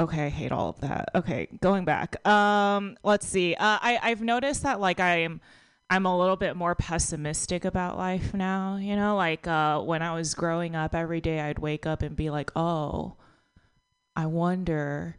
Okay, 0.00 0.26
I 0.26 0.28
hate 0.30 0.50
all 0.50 0.70
of 0.70 0.80
that. 0.80 1.10
Okay, 1.14 1.46
going 1.60 1.84
back. 1.84 2.26
Um, 2.26 2.96
let's 3.04 3.26
see. 3.26 3.54
Uh, 3.54 3.78
I 3.82 3.98
I've 4.02 4.22
noticed 4.22 4.62
that 4.62 4.80
like 4.80 4.98
I'm 4.98 5.42
I'm 5.90 6.06
a 6.06 6.18
little 6.18 6.36
bit 6.36 6.56
more 6.56 6.74
pessimistic 6.74 7.66
about 7.66 7.98
life 7.98 8.32
now. 8.32 8.76
You 8.76 8.96
know, 8.96 9.14
like 9.16 9.46
uh, 9.46 9.80
when 9.80 10.00
I 10.00 10.14
was 10.14 10.32
growing 10.34 10.74
up, 10.74 10.94
every 10.94 11.20
day 11.20 11.40
I'd 11.40 11.58
wake 11.58 11.84
up 11.84 12.00
and 12.00 12.16
be 12.16 12.30
like, 12.30 12.50
oh, 12.56 13.16
I 14.20 14.26
wonder 14.26 15.16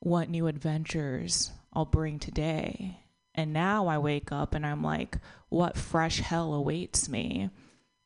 what 0.00 0.28
new 0.28 0.46
adventures 0.46 1.52
I'll 1.72 1.86
bring 1.86 2.18
today. 2.18 3.00
And 3.34 3.54
now 3.54 3.86
I 3.86 3.96
wake 3.96 4.30
up 4.30 4.54
and 4.54 4.66
I'm 4.66 4.82
like, 4.82 5.16
what 5.48 5.78
fresh 5.78 6.20
hell 6.20 6.52
awaits 6.52 7.08
me? 7.08 7.48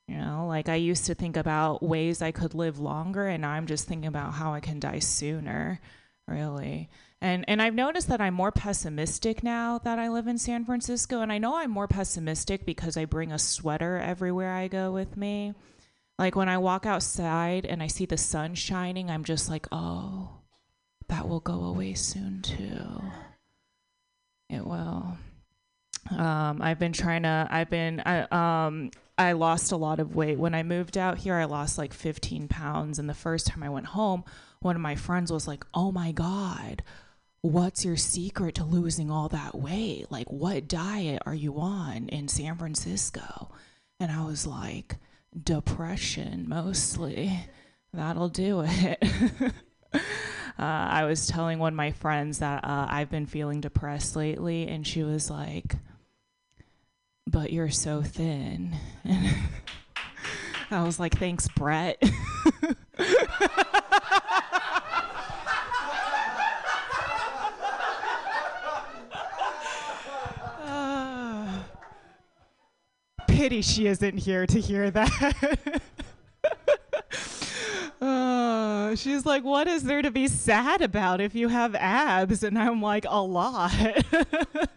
You 0.07 0.19
know, 0.19 0.47
like 0.47 0.69
I 0.69 0.77
used 0.77 1.07
to 1.07 1.17
think 1.17 1.37
about 1.37 1.83
ways 1.83 2.23
I 2.23 2.31
could 2.31 2.55
live 2.55 2.79
longer, 2.79 3.27
and 3.27 3.45
I'm 3.45 3.67
just 3.67 3.89
thinking 3.89 4.07
about 4.07 4.35
how 4.35 4.55
I 4.55 4.61
can 4.61 4.79
die 4.79 5.01
sooner, 5.01 5.81
really. 6.29 6.89
And 7.21 7.45
and 7.49 7.61
I've 7.61 7.75
noticed 7.75 8.07
that 8.09 8.21
I'm 8.21 8.35
more 8.35 8.53
pessimistic 8.53 9.43
now 9.43 9.79
that 9.79 9.99
I 9.99 10.09
live 10.11 10.29
in 10.29 10.39
San 10.39 10.65
Francisco, 10.65 11.23
and 11.23 11.33
I 11.33 11.39
know 11.39 11.57
I'm 11.57 11.71
more 11.73 11.89
pessimistic 11.89 12.65
because 12.65 12.97
I 12.97 13.05
bring 13.05 13.33
a 13.33 13.39
sweater 13.39 13.99
everywhere 13.99 14.53
I 14.53 14.69
go 14.69 14.93
with 14.93 15.17
me. 15.17 15.55
Like 16.21 16.37
when 16.37 16.51
I 16.51 16.59
walk 16.59 16.85
outside 16.85 17.65
and 17.65 17.83
I 17.83 17.87
see 17.87 18.05
the 18.05 18.19
sun 18.19 18.55
shining, 18.55 19.11
I'm 19.11 19.25
just 19.25 19.49
like, 19.49 19.67
oh, 19.73 20.29
that 21.09 21.27
will 21.27 21.41
go 21.41 21.65
away 21.65 21.95
soon 21.95 22.43
too. 22.43 23.01
It 24.51 24.67
will. 24.67 25.17
Um, 26.15 26.61
I've 26.61 26.79
been 26.79 26.93
trying 26.93 27.23
to. 27.23 27.49
I've 27.51 27.71
been. 27.71 28.03
I 28.05 28.65
um. 28.67 28.91
I 29.17 29.33
lost 29.33 29.73
a 29.73 29.79
lot 29.79 29.99
of 29.99 30.15
weight 30.15 30.39
when 30.39 30.55
I 30.55 30.63
moved 30.63 30.99
out 30.99 31.17
here. 31.17 31.37
I 31.37 31.45
lost 31.45 31.79
like 31.79 31.95
15 31.95 32.49
pounds, 32.49 32.99
and 32.99 33.09
the 33.09 33.15
first 33.15 33.47
time 33.47 33.63
I 33.63 33.71
went 33.71 33.87
home, 33.87 34.25
one 34.61 34.77
of 34.77 34.83
my 34.83 34.97
friends 34.97 35.33
was 35.33 35.49
like, 35.49 35.65
"Oh 35.73 35.91
my 35.91 36.13
god, 36.13 36.83
what's 37.41 37.83
your 37.83 37.97
secret 37.97 38.57
to 38.57 38.65
losing 38.65 39.11
all 39.11 39.31
that 39.31 39.55
weight? 39.55 40.09
Like, 40.11 40.31
what 40.31 40.69
diet 40.69 41.23
are 41.25 41.35
you 41.35 41.59
on 41.61 42.09
in 42.09 42.29
San 42.29 42.59
Francisco?" 42.59 43.51
And 43.99 44.13
I 44.13 44.25
was 44.25 44.47
like, 44.47 44.97
"Depression 45.41 46.49
mostly. 46.49 47.47
That'll 47.93 48.29
do 48.29 48.63
it." 48.65 49.03
uh, 49.93 49.99
I 50.59 51.05
was 51.05 51.27
telling 51.27 51.59
one 51.59 51.73
of 51.73 51.77
my 51.77 51.93
friends 51.93 52.39
that 52.39 52.65
uh, 52.65 52.87
I've 52.89 53.11
been 53.11 53.27
feeling 53.27 53.61
depressed 53.61 54.17
lately, 54.17 54.69
and 54.69 54.87
she 54.87 55.03
was 55.03 55.31
like, 55.31 55.77
but 57.31 57.53
you're 57.53 57.71
so 57.71 58.03
thin. 58.03 58.77
And 59.05 59.37
I 60.71 60.83
was 60.83 60.99
like, 60.99 61.19
thanks, 61.19 61.49
Brett. 61.49 62.03
pity 73.41 73.63
she 73.63 73.87
isn't 73.87 74.19
here 74.19 74.47
to 74.47 74.61
hear 74.61 74.91
that. 74.91 75.81
Uh, 78.01 78.97
she's 78.97 79.27
like, 79.27 79.45
what 79.45 79.69
is 79.69 79.83
there 79.83 80.01
to 80.01 80.11
be 80.11 80.27
sad 80.27 80.81
about 80.81 81.21
if 81.21 81.35
you 81.35 81.49
have 81.49 81.75
abs? 81.75 82.43
And 82.43 82.59
I'm 82.59 82.81
like, 82.81 83.05
a 83.07 83.21
lot. 83.21 83.73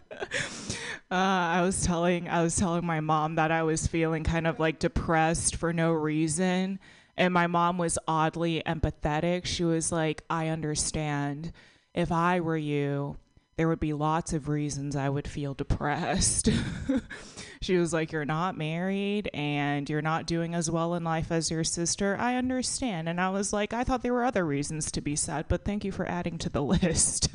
Uh, 1.10 1.14
I 1.58 1.62
was 1.62 1.84
telling 1.84 2.28
I 2.28 2.42
was 2.42 2.56
telling 2.56 2.84
my 2.84 3.00
mom 3.00 3.36
that 3.36 3.52
I 3.52 3.62
was 3.62 3.86
feeling 3.86 4.24
kind 4.24 4.46
of 4.46 4.58
like 4.58 4.78
depressed 4.80 5.54
for 5.54 5.72
no 5.72 5.92
reason, 5.92 6.80
and 7.16 7.32
my 7.32 7.46
mom 7.46 7.78
was 7.78 7.98
oddly 8.08 8.62
empathetic. 8.66 9.44
She 9.44 9.64
was 9.64 9.92
like, 9.92 10.24
"I 10.28 10.48
understand. 10.48 11.52
If 11.94 12.10
I 12.10 12.40
were 12.40 12.56
you, 12.56 13.18
there 13.56 13.68
would 13.68 13.80
be 13.80 13.92
lots 13.92 14.32
of 14.32 14.48
reasons 14.48 14.96
I 14.96 15.08
would 15.08 15.28
feel 15.28 15.54
depressed." 15.54 16.48
she 17.64 17.76
was 17.76 17.92
like, 17.92 18.12
"You're 18.12 18.24
not 18.24 18.56
married 18.56 19.30
and 19.32 19.88
you're 19.88 20.02
not 20.02 20.26
doing 20.26 20.54
as 20.54 20.70
well 20.70 20.94
in 20.94 21.04
life 21.04 21.32
as 21.32 21.50
your 21.50 21.64
sister. 21.64 22.16
I 22.18 22.36
understand." 22.36 23.08
And 23.08 23.20
I 23.20 23.30
was 23.30 23.52
like, 23.52 23.72
"I 23.72 23.84
thought 23.84 24.02
there 24.02 24.12
were 24.12 24.24
other 24.24 24.44
reasons 24.44 24.90
to 24.92 25.00
be 25.00 25.16
sad, 25.16 25.46
but 25.48 25.64
thank 25.64 25.84
you 25.84 25.92
for 25.92 26.08
adding 26.08 26.38
to 26.38 26.48
the 26.48 26.62
list." 26.74 27.34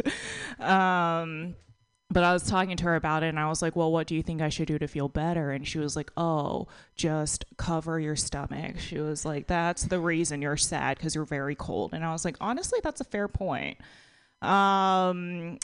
um 0.60 1.56
but 2.12 2.24
I 2.24 2.34
was 2.34 2.44
talking 2.44 2.76
to 2.78 2.86
her 2.86 2.96
about 2.96 3.22
it 3.22 3.28
and 3.28 3.40
I 3.40 3.48
was 3.50 3.62
like, 3.62 3.76
Well, 3.76 3.92
what 3.92 4.08
do 4.08 4.16
you 4.16 4.24
think 4.24 4.42
I 4.42 4.50
should 4.50 4.68
do 4.68 4.80
to 4.80 4.88
feel 4.88 5.08
better? 5.08 5.52
And 5.52 5.68
she 5.68 5.78
was 5.78 5.96
like, 5.96 6.12
Oh, 6.18 6.68
just 6.96 7.46
cover 7.58 8.00
your 8.00 8.16
stomach. 8.16 8.80
She 8.80 8.98
was 8.98 9.26
like, 9.26 9.48
That's 9.48 9.84
the 9.84 10.00
reason 10.00 10.42
you're 10.42 10.58
sad 10.58 10.98
because 10.98 11.14
you're 11.14 11.26
very 11.26 11.56
cold. 11.56 11.94
And 11.94 12.04
I 12.04 12.12
was 12.12 12.26
like, 12.26 12.38
Honestly, 12.42 12.80
that's 12.84 13.02
a 13.02 13.06
fair 13.06 13.28
point. 13.28 13.78
Um, 14.42 15.60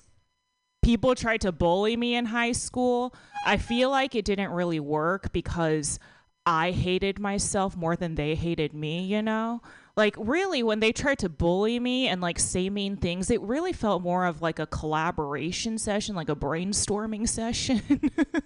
people 0.86 1.16
tried 1.16 1.42
to 1.42 1.52
bully 1.52 1.98
me 1.98 2.14
in 2.14 2.26
high 2.26 2.52
school. 2.52 3.12
I 3.44 3.58
feel 3.58 3.90
like 3.90 4.14
it 4.14 4.24
didn't 4.24 4.52
really 4.52 4.80
work 4.80 5.34
because 5.34 5.98
I 6.46 6.70
hated 6.70 7.20
myself 7.20 7.76
more 7.76 7.96
than 7.96 8.14
they 8.14 8.36
hated 8.36 8.72
me, 8.72 9.04
you 9.04 9.24
know? 9.24 9.64
Like 9.98 10.16
really 10.20 10.62
when 10.62 10.82
they 10.82 10.92
tried 10.92 11.18
to 11.20 11.30
bully 11.30 11.80
me 11.80 12.08
and 12.08 12.22
like 12.22 12.38
say 12.38 12.70
mean 12.70 12.98
things, 12.98 13.32
it 13.32 13.42
really 13.42 13.74
felt 13.74 14.04
more 14.04 14.26
of 14.26 14.44
like 14.44 14.60
a 14.60 14.68
collaboration 14.68 15.80
session, 15.80 16.14
like 16.16 16.30
a 16.30 16.36
brainstorming 16.36 17.28
session. 17.40 17.82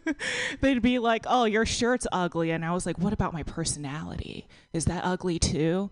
They'd 0.61 0.81
be 0.81 0.97
like, 0.97 1.25
"Oh, 1.27 1.43
your 1.43 1.65
shirt's 1.65 2.07
ugly." 2.11 2.51
And 2.51 2.63
I 2.63 2.71
was 2.71 2.85
like, 2.85 2.99
"What 2.99 3.11
about 3.13 3.33
my 3.33 3.43
personality? 3.43 4.47
Is 4.71 4.85
that 4.85 5.03
ugly 5.03 5.39
too?" 5.39 5.89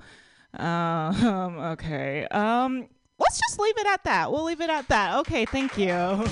Um, 0.54 1.58
okay. 1.74 2.26
Um, 2.28 2.88
let's 3.20 3.40
just 3.40 3.60
leave 3.60 3.78
it 3.78 3.88
at 3.88 4.04
that. 4.04 4.32
We'll 4.32 4.44
leave 4.44 4.62
it 4.62 4.70
at 4.70 4.88
that. 4.90 5.18
Okay, 5.20 5.46
thank 5.46 5.78
you. 5.78 5.88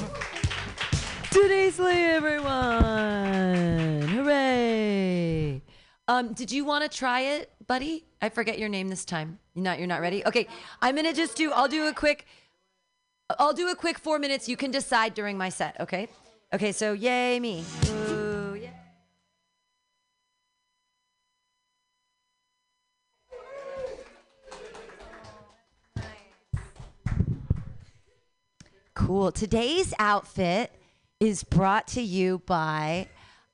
Denise 1.32 1.80
Lee, 1.80 2.03
everyone! 2.03 4.02
Hooray! 4.07 5.62
Um, 6.07 6.34
did 6.34 6.52
you 6.52 6.64
want 6.64 6.90
to 6.90 6.98
try 6.98 7.22
it, 7.22 7.52
buddy? 7.68 8.06
I 8.22 8.30
forget 8.30 8.57
your 8.57 8.70
name 8.70 8.88
this 8.88 9.03
time. 9.06 9.40
You're 9.53 9.64
not. 9.64 9.80
You're 9.80 9.88
not 9.88 10.02
ready. 10.02 10.26
Okay, 10.26 10.48
I'm 10.82 10.95
gonna 10.95 11.14
just 11.14 11.36
do. 11.36 11.52
I'll 11.52 11.68
do 11.68 11.88
a 11.88 11.94
quick. 11.94 12.26
I'll 13.40 13.53
do 13.53 13.70
a 13.70 13.76
quick 13.76 13.98
four 13.99 14.18
minutes. 14.20 14.48
You 14.48 14.56
can 14.56 14.72
decide 14.72 15.14
during 15.14 15.38
my 15.38 15.49
set. 15.49 15.80
Okay. 15.80 16.07
Okay. 16.53 16.72
So 16.72 16.94
yay 16.94 17.40
me. 17.40 17.66
Ooh, 17.90 18.25
Cool. 28.96 29.32
Today's 29.34 29.94
outfit 30.00 30.72
is 31.20 31.44
brought 31.44 31.88
to 31.90 32.02
you 32.02 32.42
by. 32.46 33.08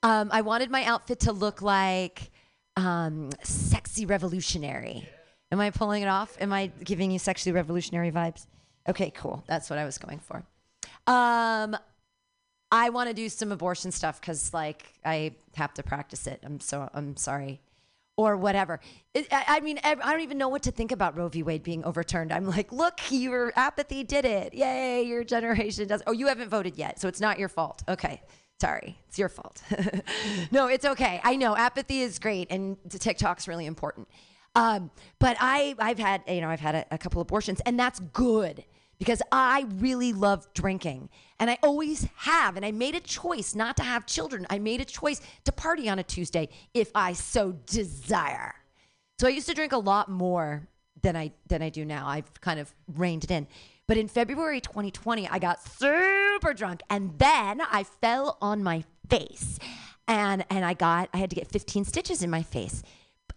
Um, 0.04 0.30
I 0.32 0.42
wanted 0.42 0.70
my 0.70 0.84
outfit 0.86 1.22
to 1.22 1.32
look 1.32 1.62
like 1.62 2.32
um, 2.78 3.32
sexy 3.44 4.06
revolutionary. 4.06 5.10
Am 5.52 5.60
I 5.60 5.72
pulling 5.72 6.04
it 6.04 6.08
off? 6.08 6.38
Am 6.40 6.54
I 6.54 6.68
giving 6.84 7.12
you 7.12 7.20
sexually 7.20 7.54
revolutionary 7.54 8.12
vibes? 8.12 8.46
Okay, 8.88 9.12
cool. 9.12 9.44
That's 9.48 9.70
what 9.70 9.80
I 9.80 9.86
was 9.86 9.98
going 9.98 10.20
for. 10.20 10.44
Um, 11.08 11.76
I 12.72 12.90
want 12.90 13.10
to 13.10 13.14
do 13.14 13.28
some 13.28 13.52
abortion 13.52 13.92
stuff 13.92 14.22
because, 14.22 14.54
like, 14.54 14.94
I 15.04 15.34
have 15.56 15.74
to 15.74 15.84
practice 15.84 16.28
it. 16.28 16.40
I'm 16.44 16.60
so 16.60 16.90
I'm 16.94 17.18
sorry, 17.18 17.60
or 18.28 18.38
whatever. 18.38 18.80
It, 19.14 19.28
I, 19.32 19.46
I 19.48 19.60
mean, 19.60 19.80
I 19.84 19.96
I 20.04 20.12
don't 20.12 20.22
even 20.22 20.38
know 20.38 20.50
what 20.50 20.64
to 20.64 20.72
think 20.72 20.92
about 20.92 21.18
Roe 21.18 21.30
v. 21.30 21.44
Wade 21.44 21.64
being 21.64 21.84
overturned. 21.84 22.32
I'm 22.32 22.46
like, 22.46 22.72
look, 22.72 23.00
your 23.10 23.54
apathy 23.56 24.04
did 24.04 24.26
it. 24.26 24.54
Yay, 24.54 25.04
your 25.04 25.24
generation 25.24 25.88
does. 25.88 26.02
Oh, 26.08 26.12
you 26.12 26.28
haven't 26.28 26.50
voted 26.50 26.78
yet, 26.78 27.00
so 27.00 27.08
it's 27.08 27.22
not 27.22 27.40
your 27.40 27.50
fault. 27.50 27.84
Okay. 27.88 28.22
Sorry, 28.60 28.96
it's 29.08 29.18
your 29.18 29.30
fault. 29.30 29.64
no, 30.52 30.68
it's 30.68 30.86
okay. 30.86 31.20
I 31.24 31.36
know 31.36 31.56
apathy 31.56 32.02
is 32.02 32.20
great, 32.20 32.52
and 32.52 32.78
TikTok's 32.90 33.48
really 33.48 33.66
important. 33.66 34.08
Um, 34.54 34.92
but 35.18 35.36
I, 35.40 35.74
I've 35.80 35.98
had, 35.98 36.22
you 36.28 36.42
know, 36.42 36.50
I've 36.50 36.60
had 36.60 36.76
a, 36.76 36.86
a 36.92 36.98
couple 37.00 37.22
abortions, 37.22 37.60
and 37.66 37.80
that's 37.80 38.00
good 38.00 38.64
because 39.02 39.24
I 39.32 39.66
really 39.78 40.14
love 40.14 40.48
drinking 40.54 41.10
and 41.40 41.50
I 41.50 41.58
always 41.64 42.08
have. 42.18 42.56
And 42.56 42.64
I 42.64 42.72
made 42.72 42.94
a 42.94 43.00
choice 43.00 43.56
not 43.56 43.76
to 43.78 43.84
have 43.84 44.06
children. 44.06 44.46
I 44.48 44.60
made 44.60 44.80
a 44.80 44.86
choice 44.86 45.22
to 45.46 45.52
party 45.52 45.90
on 45.90 45.98
a 45.98 46.04
Tuesday 46.04 46.50
if 46.76 46.92
I 46.94 47.14
so 47.14 47.54
desire. 47.66 48.54
So 49.20 49.26
I 49.26 49.32
used 49.32 49.48
to 49.48 49.56
drink 49.56 49.72
a 49.72 49.80
lot 49.80 50.08
more 50.08 50.68
than 51.02 51.16
I 51.16 51.32
than 51.48 51.64
I 51.64 51.70
do 51.70 51.84
now. 51.84 52.08
I've 52.08 52.32
kind 52.42 52.60
of 52.60 52.72
reined 52.94 53.24
it 53.24 53.32
in. 53.32 53.48
But 53.88 53.98
in 53.98 54.08
February 54.08 54.62
2020, 54.62 55.28
I 55.28 55.40
got 55.40 55.64
super 55.64 56.54
drunk 56.54 56.82
and 56.88 57.18
then 57.18 57.60
I 57.60 57.86
fell 58.02 58.38
on 58.40 58.62
my 58.62 58.84
face. 59.10 59.58
And 60.08 60.46
and 60.52 60.64
I 60.64 60.76
got 60.76 61.10
I 61.12 61.18
had 61.18 61.32
to 61.32 61.36
get 61.36 61.48
15 61.48 61.86
stitches 61.86 62.22
in 62.22 62.30
my 62.30 62.44
face. 62.44 62.84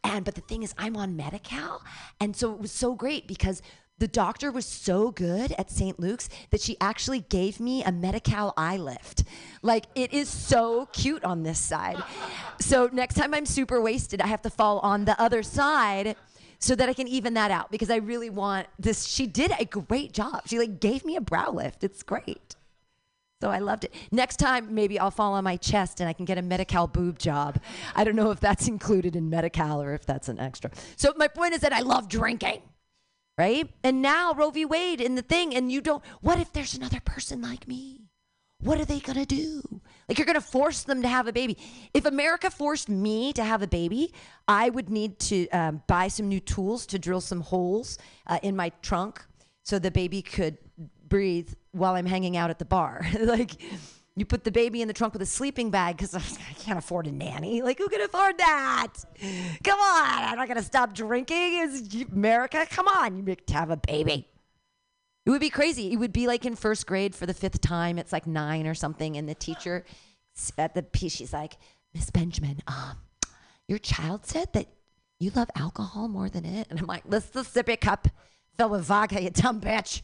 And 0.02 0.26
but 0.26 0.34
the 0.34 0.42
thing 0.42 0.62
is 0.62 0.74
I'm 0.76 0.94
on 0.98 1.16
Medi-Cal 1.16 1.82
and 2.20 2.36
so 2.36 2.52
it 2.52 2.60
was 2.60 2.70
so 2.70 2.94
great 2.94 3.26
because 3.26 3.62
the 3.98 4.08
doctor 4.08 4.50
was 4.50 4.66
so 4.66 5.10
good 5.10 5.52
at 5.52 5.70
St. 5.70 5.98
Luke's 6.00 6.28
that 6.50 6.60
she 6.60 6.76
actually 6.80 7.20
gave 7.20 7.60
me 7.60 7.82
a 7.84 7.92
Medi-Cal 7.92 8.52
eye 8.56 8.76
lift. 8.76 9.24
Like 9.62 9.86
it 9.94 10.12
is 10.12 10.28
so 10.28 10.86
cute 10.92 11.24
on 11.24 11.42
this 11.42 11.58
side. 11.58 12.02
So 12.60 12.88
next 12.92 13.14
time 13.14 13.34
I'm 13.34 13.46
super 13.46 13.80
wasted, 13.80 14.20
I 14.20 14.26
have 14.26 14.42
to 14.42 14.50
fall 14.50 14.80
on 14.80 15.04
the 15.04 15.20
other 15.20 15.42
side 15.42 16.16
so 16.58 16.74
that 16.74 16.88
I 16.88 16.92
can 16.92 17.06
even 17.08 17.34
that 17.34 17.50
out 17.50 17.70
because 17.70 17.90
I 17.90 17.96
really 17.96 18.30
want 18.30 18.66
this. 18.78 19.06
She 19.06 19.26
did 19.26 19.52
a 19.58 19.64
great 19.64 20.12
job. 20.12 20.42
She 20.46 20.58
like 20.58 20.80
gave 20.80 21.04
me 21.04 21.16
a 21.16 21.20
brow 21.20 21.50
lift. 21.50 21.84
It's 21.84 22.02
great. 22.02 22.56
So 23.40 23.50
I 23.50 23.58
loved 23.58 23.84
it. 23.84 23.94
Next 24.10 24.38
time, 24.38 24.74
maybe 24.74 24.98
I'll 24.98 25.10
fall 25.10 25.34
on 25.34 25.44
my 25.44 25.56
chest 25.56 26.00
and 26.00 26.08
I 26.08 26.14
can 26.14 26.24
get 26.24 26.38
a 26.38 26.42
Medi-Cal 26.42 26.86
boob 26.86 27.18
job. 27.18 27.60
I 27.94 28.02
don't 28.02 28.16
know 28.16 28.30
if 28.30 28.40
that's 28.40 28.68
included 28.68 29.16
in 29.16 29.28
Medi-Cal 29.28 29.82
or 29.82 29.92
if 29.92 30.06
that's 30.06 30.28
an 30.28 30.38
extra. 30.38 30.70
So 30.96 31.12
my 31.16 31.28
point 31.28 31.52
is 31.52 31.60
that 31.60 31.72
I 31.72 31.80
love 31.80 32.08
drinking, 32.08 32.62
right? 33.36 33.68
And 33.82 34.02
now 34.02 34.32
Roe 34.34 34.50
v. 34.50 34.64
Wade 34.64 35.00
in 35.00 35.14
the 35.14 35.22
thing, 35.22 35.54
and 35.54 35.70
you 35.70 35.80
don't. 35.80 36.02
What 36.20 36.38
if 36.38 36.52
there's 36.52 36.74
another 36.74 37.00
person 37.00 37.42
like 37.42 37.66
me? 37.66 38.00
What 38.60 38.80
are 38.80 38.84
they 38.84 39.00
gonna 39.00 39.26
do? 39.26 39.62
Like 40.08 40.18
you're 40.18 40.26
gonna 40.26 40.40
force 40.40 40.82
them 40.82 41.02
to 41.02 41.08
have 41.08 41.26
a 41.26 41.32
baby. 41.32 41.58
If 41.92 42.06
America 42.06 42.50
forced 42.50 42.88
me 42.88 43.32
to 43.34 43.44
have 43.44 43.62
a 43.62 43.66
baby, 43.66 44.12
I 44.48 44.70
would 44.70 44.88
need 44.88 45.18
to 45.20 45.48
um, 45.50 45.82
buy 45.86 46.08
some 46.08 46.28
new 46.28 46.40
tools 46.40 46.86
to 46.86 46.98
drill 46.98 47.20
some 47.20 47.40
holes 47.40 47.98
uh, 48.26 48.38
in 48.42 48.56
my 48.56 48.70
trunk 48.82 49.24
so 49.64 49.78
the 49.78 49.90
baby 49.90 50.22
could 50.22 50.58
breathe 51.08 51.52
while 51.72 51.94
I'm 51.94 52.06
hanging 52.06 52.36
out 52.36 52.50
at 52.50 52.58
the 52.58 52.64
bar. 52.64 53.06
like 53.20 53.52
you 54.16 54.24
put 54.24 54.44
the 54.44 54.52
baby 54.52 54.80
in 54.80 54.88
the 54.88 54.94
trunk 54.94 55.12
with 55.12 55.22
a 55.22 55.26
sleeping 55.26 55.70
bag 55.70 55.96
because 55.96 56.14
I 56.14 56.52
can't 56.58 56.78
afford 56.78 57.06
a 57.06 57.12
nanny. 57.12 57.62
Like 57.62 57.78
who 57.78 57.88
can 57.88 58.00
afford 58.00 58.38
that? 58.38 58.92
Come 59.64 59.78
on, 59.80 60.24
I'm 60.24 60.36
not 60.36 60.48
gonna 60.48 60.62
stop 60.62 60.94
drinking. 60.94 61.58
Is 61.60 62.04
America? 62.12 62.66
Come 62.70 62.88
on, 62.88 63.16
you 63.16 63.34
to 63.34 63.54
have 63.54 63.70
a 63.70 63.76
baby. 63.76 64.28
It 65.26 65.30
would 65.30 65.40
be 65.40 65.50
crazy. 65.50 65.92
It 65.92 65.96
would 65.96 66.12
be 66.12 66.26
like 66.26 66.44
in 66.44 66.54
first 66.54 66.86
grade 66.86 67.14
for 67.14 67.26
the 67.26 67.34
fifth 67.34 67.60
time. 67.60 67.98
It's 67.98 68.12
like 68.12 68.26
nine 68.26 68.66
or 68.66 68.74
something, 68.74 69.16
and 69.16 69.28
the 69.28 69.34
teacher 69.34 69.84
at 70.58 70.74
the 70.74 70.82
piece, 70.82 71.14
she's 71.14 71.32
like, 71.32 71.56
Miss 71.94 72.10
Benjamin, 72.10 72.60
um, 72.66 72.98
your 73.68 73.78
child 73.78 74.26
said 74.26 74.52
that 74.52 74.66
you 75.20 75.30
love 75.30 75.48
alcohol 75.54 76.08
more 76.08 76.28
than 76.28 76.44
it, 76.44 76.66
and 76.70 76.78
I'm 76.78 76.86
like, 76.86 77.04
let's 77.06 77.26
the 77.26 77.40
sippy 77.40 77.80
cup 77.80 78.08
fill 78.56 78.68
with 78.70 78.84
vodka, 78.84 79.22
you 79.22 79.30
dumb 79.30 79.60
bitch. 79.60 80.02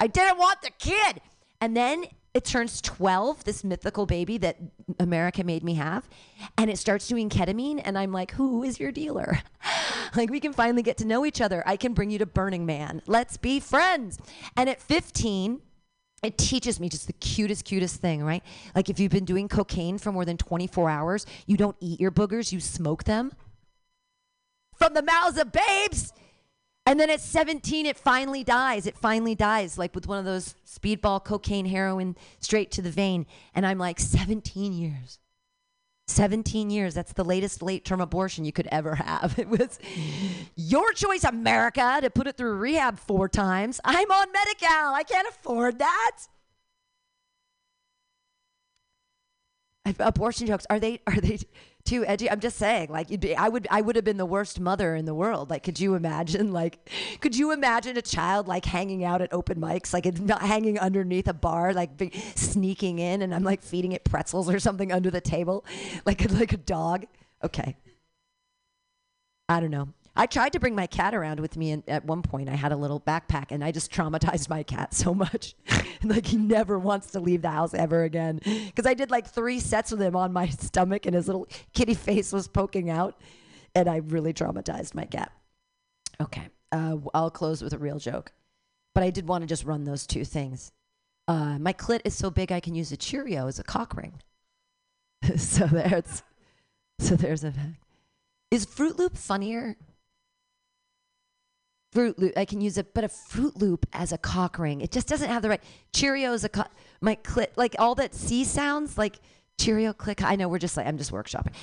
I 0.00 0.06
didn't 0.06 0.38
want 0.38 0.62
the 0.62 0.70
kid, 0.78 1.20
and 1.60 1.76
then 1.76 2.06
it 2.34 2.44
turns 2.44 2.80
12, 2.80 3.44
this 3.44 3.64
mythical 3.64 4.06
baby 4.06 4.38
that 4.38 4.58
America 5.00 5.42
made 5.42 5.64
me 5.64 5.74
have, 5.74 6.08
and 6.56 6.70
it 6.70 6.78
starts 6.78 7.08
doing 7.08 7.28
ketamine, 7.28 7.80
and 7.84 7.96
I'm 7.98 8.12
like, 8.12 8.32
who 8.32 8.62
is 8.62 8.78
your 8.78 8.92
dealer? 8.92 9.40
like 10.16 10.30
we 10.30 10.40
can 10.40 10.52
finally 10.52 10.82
get 10.82 10.98
to 10.98 11.06
know 11.06 11.24
each 11.24 11.40
other. 11.40 11.62
I 11.66 11.76
can 11.76 11.94
bring 11.94 12.10
you 12.10 12.18
to 12.18 12.26
Burning 12.26 12.66
Man. 12.66 13.02
Let's 13.06 13.36
be 13.36 13.60
friends. 13.60 14.18
And 14.56 14.68
at 14.68 14.80
15, 14.80 15.60
it 16.22 16.36
teaches 16.36 16.80
me 16.80 16.88
just 16.88 17.06
the 17.06 17.12
cutest, 17.14 17.64
cutest 17.64 18.00
thing, 18.00 18.22
right? 18.22 18.42
Like 18.74 18.90
if 18.90 18.98
you've 18.98 19.12
been 19.12 19.24
doing 19.24 19.48
cocaine 19.48 19.98
for 19.98 20.12
more 20.12 20.24
than 20.24 20.36
24 20.36 20.90
hours, 20.90 21.26
you 21.46 21.56
don't 21.56 21.76
eat 21.80 22.00
your 22.00 22.10
boogers, 22.10 22.52
you 22.52 22.60
smoke 22.60 23.04
them 23.04 23.32
from 24.76 24.94
the 24.94 25.02
mouths 25.02 25.38
of 25.38 25.52
babes. 25.52 26.12
And 26.88 26.98
then 26.98 27.10
at 27.10 27.20
17, 27.20 27.84
it 27.84 27.98
finally 27.98 28.42
dies. 28.42 28.86
It 28.86 28.96
finally 28.96 29.34
dies, 29.34 29.76
like 29.76 29.94
with 29.94 30.06
one 30.06 30.18
of 30.18 30.24
those 30.24 30.54
speedball, 30.66 31.22
cocaine, 31.22 31.66
heroin, 31.66 32.16
straight 32.40 32.70
to 32.70 32.80
the 32.80 32.90
vein. 32.90 33.26
And 33.54 33.66
I'm 33.66 33.76
like, 33.76 34.00
17 34.00 34.72
years. 34.72 35.18
17 36.06 36.70
years. 36.70 36.94
That's 36.94 37.12
the 37.12 37.26
latest 37.26 37.60
late 37.60 37.84
term 37.84 38.00
abortion 38.00 38.46
you 38.46 38.52
could 38.52 38.68
ever 38.72 38.94
have. 38.94 39.34
It 39.38 39.50
was 39.50 39.78
your 40.56 40.94
choice, 40.94 41.24
America, 41.24 41.98
to 42.00 42.08
put 42.08 42.26
it 42.26 42.38
through 42.38 42.54
rehab 42.54 42.98
four 42.98 43.28
times. 43.28 43.82
I'm 43.84 44.10
on 44.10 44.32
Medi 44.32 44.54
Cal. 44.54 44.94
I 44.94 45.02
can't 45.02 45.28
afford 45.28 45.80
that. 45.80 46.16
Abortion 49.98 50.46
jokes 50.46 50.66
are 50.70 50.80
they 50.80 51.00
are 51.06 51.20
they 51.20 51.38
too 51.88 52.04
edgy? 52.06 52.30
I'm 52.30 52.40
just 52.40 52.58
saying, 52.58 52.90
like 52.90 53.08
be, 53.20 53.34
I 53.34 53.48
would 53.48 53.66
I 53.70 53.80
would 53.80 53.96
have 53.96 54.04
been 54.04 54.16
the 54.16 54.26
worst 54.26 54.60
mother 54.60 54.94
in 54.94 55.04
the 55.04 55.14
world. 55.14 55.50
Like, 55.50 55.62
could 55.62 55.80
you 55.80 55.94
imagine? 55.94 56.52
Like, 56.58 56.90
could 57.20 57.36
you 57.36 57.52
imagine 57.52 57.96
a 57.96 58.02
child 58.02 58.48
like 58.48 58.64
hanging 58.64 59.04
out 59.04 59.22
at 59.22 59.32
open 59.32 59.60
mics, 59.60 59.92
like 59.92 60.18
not 60.18 60.42
hanging 60.42 60.76
underneath 60.78 61.28
a 61.28 61.32
bar, 61.32 61.72
like 61.72 61.96
be, 61.96 62.10
sneaking 62.34 62.98
in, 62.98 63.22
and 63.22 63.32
I'm 63.32 63.44
like 63.44 63.62
feeding 63.62 63.92
it 63.92 64.02
pretzels 64.02 64.50
or 64.50 64.58
something 64.58 64.90
under 64.90 65.10
the 65.10 65.20
table, 65.20 65.64
like 66.06 66.28
like 66.32 66.52
a 66.52 66.56
dog. 66.56 67.06
Okay. 67.44 67.76
I 69.48 69.60
don't 69.60 69.70
know. 69.70 69.88
I 70.18 70.26
tried 70.26 70.52
to 70.54 70.60
bring 70.60 70.74
my 70.74 70.88
cat 70.88 71.14
around 71.14 71.38
with 71.38 71.56
me, 71.56 71.70
and 71.70 71.84
at 71.88 72.04
one 72.04 72.22
point 72.22 72.48
I 72.48 72.56
had 72.56 72.72
a 72.72 72.76
little 72.76 73.00
backpack, 73.00 73.52
and 73.52 73.62
I 73.62 73.70
just 73.70 73.92
traumatized 73.92 74.48
my 74.50 74.64
cat 74.64 74.92
so 74.92 75.14
much, 75.14 75.54
like 76.02 76.26
he 76.26 76.36
never 76.36 76.76
wants 76.76 77.12
to 77.12 77.20
leave 77.20 77.42
the 77.42 77.50
house 77.50 77.72
ever 77.72 78.02
again. 78.02 78.40
Because 78.42 78.84
I 78.84 78.94
did 78.94 79.12
like 79.12 79.28
three 79.28 79.60
sets 79.60 79.92
with 79.92 80.02
him 80.02 80.16
on 80.16 80.32
my 80.32 80.48
stomach, 80.48 81.06
and 81.06 81.14
his 81.14 81.28
little 81.28 81.46
kitty 81.72 81.94
face 81.94 82.32
was 82.32 82.48
poking 82.48 82.90
out, 82.90 83.16
and 83.76 83.88
I 83.88 83.98
really 83.98 84.32
traumatized 84.32 84.92
my 84.92 85.04
cat. 85.04 85.30
Okay, 86.20 86.48
uh, 86.72 86.96
I'll 87.14 87.30
close 87.30 87.62
with 87.62 87.72
a 87.72 87.78
real 87.78 88.00
joke, 88.00 88.32
but 88.96 89.04
I 89.04 89.10
did 89.10 89.28
want 89.28 89.42
to 89.42 89.46
just 89.46 89.64
run 89.64 89.84
those 89.84 90.04
two 90.04 90.24
things. 90.24 90.72
Uh, 91.28 91.60
my 91.60 91.72
clit 91.72 92.00
is 92.04 92.16
so 92.16 92.28
big 92.28 92.50
I 92.50 92.58
can 92.58 92.74
use 92.74 92.90
a 92.90 92.96
Cheerio 92.96 93.46
as 93.46 93.60
a 93.60 93.62
cock 93.62 93.94
ring. 93.94 94.14
so 95.36 95.66
there's, 95.66 96.24
so 96.98 97.14
there's 97.14 97.44
a. 97.44 97.52
Is 98.50 98.64
Fruit 98.64 98.98
Loop 98.98 99.16
funnier? 99.16 99.76
Fruit 101.92 102.18
Loop, 102.18 102.32
I 102.36 102.44
can 102.44 102.60
use 102.60 102.76
it, 102.76 102.92
but 102.94 103.04
a 103.04 103.08
Fruit 103.08 103.56
Loop 103.56 103.86
as 103.92 104.12
a 104.12 104.18
cock 104.18 104.58
ring, 104.58 104.80
it 104.80 104.90
just 104.90 105.08
doesn't 105.08 105.28
have 105.28 105.42
the 105.42 105.48
right. 105.48 105.62
Cheerio 105.94 106.32
is 106.32 106.44
a 106.44 106.48
co- 106.48 106.64
my 107.00 107.14
click, 107.14 107.52
like 107.56 107.74
all 107.78 107.94
that 107.94 108.14
C 108.14 108.44
sounds, 108.44 108.98
like 108.98 109.18
Cheerio 109.58 109.92
click. 109.92 110.22
I 110.22 110.36
know 110.36 110.48
we're 110.48 110.58
just 110.58 110.76
like 110.76 110.86
I'm 110.86 110.98
just 110.98 111.12
workshopping. 111.12 111.54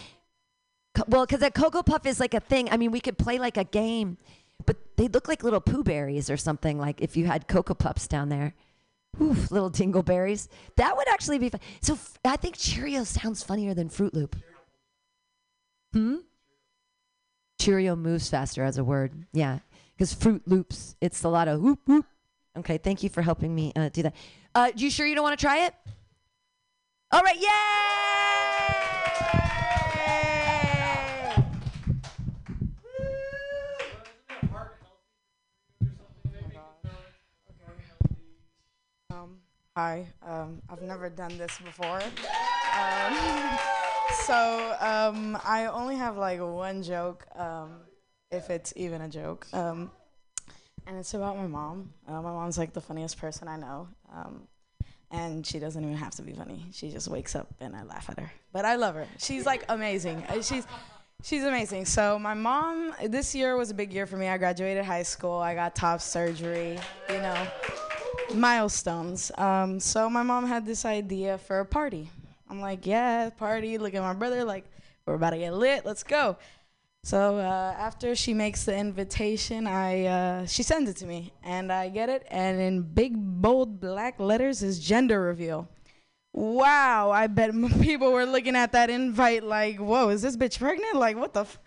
Co- 0.95 1.03
well, 1.07 1.25
because 1.25 1.41
a 1.43 1.51
Cocoa 1.51 1.83
Puff 1.83 2.05
is 2.05 2.19
like 2.19 2.33
a 2.33 2.39
thing. 2.39 2.69
I 2.71 2.77
mean, 2.77 2.91
we 2.91 2.99
could 2.99 3.17
play 3.17 3.37
like 3.37 3.57
a 3.57 3.63
game, 3.63 4.17
but 4.65 4.77
they 4.97 5.07
look 5.07 5.27
like 5.27 5.43
little 5.43 5.61
poo 5.61 5.83
berries 5.83 6.29
or 6.29 6.37
something. 6.37 6.79
Like 6.79 7.01
if 7.01 7.15
you 7.15 7.25
had 7.25 7.47
Cocoa 7.47 7.75
Puffs 7.75 8.07
down 8.07 8.29
there, 8.29 8.55
Oof, 9.21 9.49
little 9.51 9.71
dingleberries. 9.71 10.47
That 10.75 10.97
would 10.97 11.07
actually 11.07 11.39
be 11.39 11.49
fun. 11.49 11.61
So 11.81 11.93
f- 11.93 12.17
I 12.25 12.35
think 12.35 12.57
Cheerio 12.57 13.03
sounds 13.03 13.43
funnier 13.43 13.73
than 13.73 13.87
Fruit 13.89 14.13
Loop. 14.13 14.35
Hmm. 15.93 16.15
Cheerio 17.59 17.95
moves 17.95 18.29
faster 18.29 18.63
as 18.63 18.77
a 18.77 18.83
word. 18.83 19.25
Yeah, 19.31 19.59
because 19.95 20.13
Fruit 20.13 20.41
Loops, 20.45 20.95
it's 21.01 21.23
a 21.23 21.29
lot 21.29 21.47
of 21.47 21.61
whoop 21.61 21.79
whoop. 21.85 22.05
Okay, 22.57 22.77
thank 22.77 23.03
you 23.03 23.09
for 23.09 23.21
helping 23.21 23.53
me 23.53 23.71
uh, 23.75 23.89
do 23.89 24.03
that. 24.03 24.15
Uh, 24.53 24.71
you 24.75 24.89
sure 24.89 25.05
you 25.05 25.15
don't 25.15 25.23
want 25.23 25.37
to 25.37 25.43
try 25.43 25.65
it? 25.65 25.73
All 27.11 27.21
right, 27.21 27.37
yay! 27.37 28.55
Um, 39.11 39.37
hi. 39.75 40.07
Um, 40.25 40.61
I've 40.69 40.81
never 40.81 41.09
done 41.09 41.37
this 41.37 41.57
before. 41.63 42.01
Um, 42.77 43.17
so 44.25 44.75
um, 44.79 45.37
I 45.45 45.67
only 45.71 45.95
have 45.95 46.17
like 46.17 46.41
one 46.41 46.83
joke, 46.83 47.25
um, 47.35 47.81
if 48.35 48.49
it's 48.49 48.73
even 48.75 49.01
a 49.01 49.09
joke. 49.09 49.47
Um, 49.53 49.91
and 50.87 50.97
it's 50.97 51.13
about 51.13 51.37
my 51.37 51.47
mom. 51.47 51.91
Uh, 52.07 52.21
my 52.21 52.31
mom's 52.31 52.57
like 52.57 52.73
the 52.73 52.81
funniest 52.81 53.17
person 53.17 53.47
I 53.47 53.57
know. 53.57 53.87
Um, 54.13 54.47
and 55.11 55.45
she 55.45 55.59
doesn't 55.59 55.81
even 55.81 55.95
have 55.97 56.13
to 56.15 56.21
be 56.21 56.33
funny. 56.33 56.65
She 56.71 56.89
just 56.91 57.07
wakes 57.07 57.35
up 57.35 57.47
and 57.59 57.75
I 57.75 57.83
laugh 57.83 58.09
at 58.09 58.19
her. 58.19 58.31
But 58.51 58.65
I 58.65 58.75
love 58.75 58.95
her. 58.95 59.07
She's 59.17 59.45
like 59.45 59.65
amazing. 59.69 60.23
Uh, 60.29 60.41
She's 60.41 60.65
she's 61.23 61.43
amazing. 61.43 61.85
So 61.85 62.19
my 62.19 62.33
mom, 62.33 62.93
this 63.07 63.33
year 63.33 63.55
was 63.57 63.71
a 63.71 63.73
big 63.73 63.93
year 63.93 64.05
for 64.05 64.17
me. 64.17 64.27
I 64.27 64.37
graduated 64.37 64.85
high 64.85 65.03
school. 65.03 65.37
I 65.37 65.55
got 65.55 65.75
top 65.75 66.01
surgery. 66.01 66.77
You 67.09 67.17
know, 67.17 67.47
milestones. 68.33 69.31
Um, 69.37 69.79
so 69.79 70.09
my 70.09 70.23
mom 70.23 70.45
had 70.45 70.65
this 70.65 70.85
idea 70.85 71.37
for 71.37 71.59
a 71.59 71.65
party. 71.65 72.09
I'm 72.49 72.61
like, 72.61 72.85
yeah, 72.85 73.29
party. 73.29 73.77
Look 73.77 73.93
at 73.95 74.01
my 74.01 74.13
brother. 74.13 74.43
Like, 74.43 74.65
we're 75.05 75.15
about 75.15 75.31
to 75.31 75.37
get 75.37 75.53
lit. 75.53 75.85
Let's 75.85 76.03
go. 76.03 76.37
So 77.05 77.37
uh, 77.37 77.75
after 77.77 78.15
she 78.15 78.33
makes 78.33 78.63
the 78.63 78.75
invitation, 78.75 79.67
I 79.67 80.05
uh, 80.05 80.45
she 80.47 80.63
sends 80.63 80.89
it 80.89 80.97
to 80.97 81.05
me, 81.05 81.33
and 81.43 81.71
I 81.71 81.89
get 81.89 82.09
it, 82.09 82.25
and 82.31 82.59
in 82.59 82.81
big 82.81 83.13
bold 83.15 83.79
black 83.79 84.19
letters 84.19 84.63
is 84.63 84.79
gender 84.79 85.21
reveal. 85.21 85.69
Wow, 86.33 87.11
I 87.11 87.27
bet 87.27 87.51
people 87.79 88.11
were 88.11 88.25
looking 88.25 88.55
at 88.55 88.71
that 88.71 88.89
invite 88.89 89.43
like, 89.43 89.77
"Whoa, 89.77 90.09
is 90.09 90.23
this 90.23 90.35
bitch 90.35 90.57
pregnant? 90.57 90.95
Like, 90.95 91.15
what 91.15 91.31
the, 91.31 91.41
f-? 91.41 91.59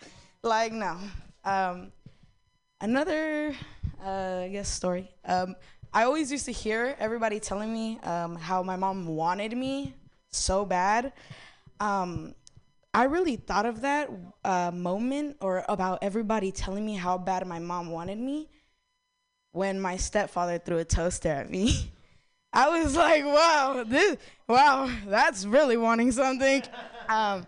like, 0.43 0.73
no." 0.73 0.97
Um, 1.45 1.93
another, 2.81 3.55
uh, 4.03 4.43
I 4.43 4.49
guess, 4.51 4.67
story. 4.67 5.09
Um, 5.23 5.55
I 5.93 6.03
always 6.03 6.33
used 6.33 6.47
to 6.47 6.51
hear 6.51 6.97
everybody 6.99 7.39
telling 7.39 7.71
me 7.71 7.97
um, 8.03 8.35
how 8.35 8.61
my 8.61 8.75
mom 8.75 9.07
wanted 9.07 9.55
me 9.55 9.95
so 10.31 10.65
bad. 10.65 11.13
Um, 11.79 12.35
I 12.93 13.03
really 13.03 13.35
thought 13.35 13.65
of 13.65 13.81
that 13.81 14.09
uh, 14.43 14.71
moment 14.73 15.37
or 15.41 15.63
about 15.69 15.99
everybody 16.01 16.51
telling 16.51 16.85
me 16.85 16.95
how 16.95 17.17
bad 17.17 17.45
my 17.45 17.59
mom 17.59 17.91
wanted 17.91 18.17
me 18.17 18.49
when 19.51 19.79
my 19.79 19.95
stepfather 19.97 20.57
threw 20.57 20.79
a 20.79 20.85
toaster 20.85 21.29
at 21.29 21.49
me. 21.51 21.91
I 22.53 22.81
was 22.81 22.95
like, 22.95 23.23
wow, 23.23 23.83
this, 23.87 24.17
wow, 24.47 24.89
that's 25.05 25.45
really 25.45 25.77
wanting 25.77 26.11
something. 26.11 26.63
Um, 27.09 27.47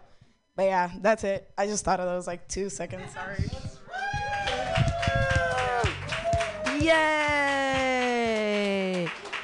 but 0.55 0.63
yeah, 0.63 0.89
that's 1.01 1.23
it. 1.23 1.51
I 1.55 1.67
just 1.67 1.85
thought 1.85 1.99
of 1.99 2.07
those 2.07 2.25
like 2.25 2.47
two 2.47 2.67
seconds. 2.67 3.13
Sorry. 3.13 3.43
Yay! 6.81 8.01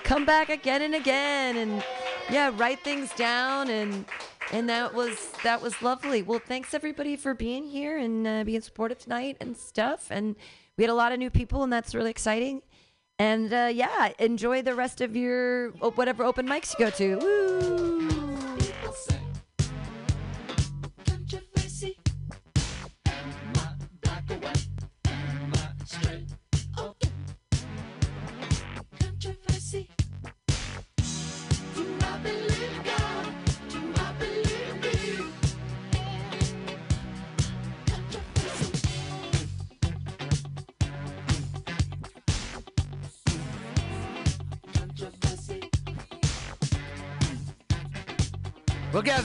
Come 0.04 0.26
back 0.26 0.50
again 0.50 0.82
and 0.82 0.96
again, 0.96 1.58
and 1.58 1.84
yeah, 2.32 2.52
write 2.56 2.84
things 2.84 3.14
down, 3.14 3.70
and 3.70 4.06
and 4.52 4.70
that 4.70 4.94
was 4.94 5.32
that 5.44 5.62
was 5.62 5.82
lovely. 5.82 6.22
Well, 6.22 6.40
thanks 6.40 6.74
everybody 6.74 7.16
for 7.16 7.34
being 7.34 7.66
here 7.66 7.98
and 7.98 8.28
uh, 8.28 8.44
being 8.44 8.62
supportive 8.62 9.00
tonight 9.00 9.38
and 9.40 9.56
stuff. 9.58 10.08
And 10.10 10.36
we 10.78 10.84
had 10.84 10.92
a 10.92 10.96
lot 10.96 11.12
of 11.12 11.20
new 11.20 11.30
people, 11.30 11.64
and 11.64 11.72
that's 11.72 11.96
really 11.96 12.12
exciting. 12.12 12.62
And 13.20 13.52
uh, 13.52 13.70
yeah, 13.74 14.14
enjoy 14.20 14.62
the 14.62 14.76
rest 14.76 15.02
of 15.02 15.16
your 15.16 15.72
whatever 15.72 16.24
open 16.24 16.48
mics 16.48 16.78
you 16.78 16.86
go 16.86 16.92
to. 16.92 17.18
Woo! 17.18 17.87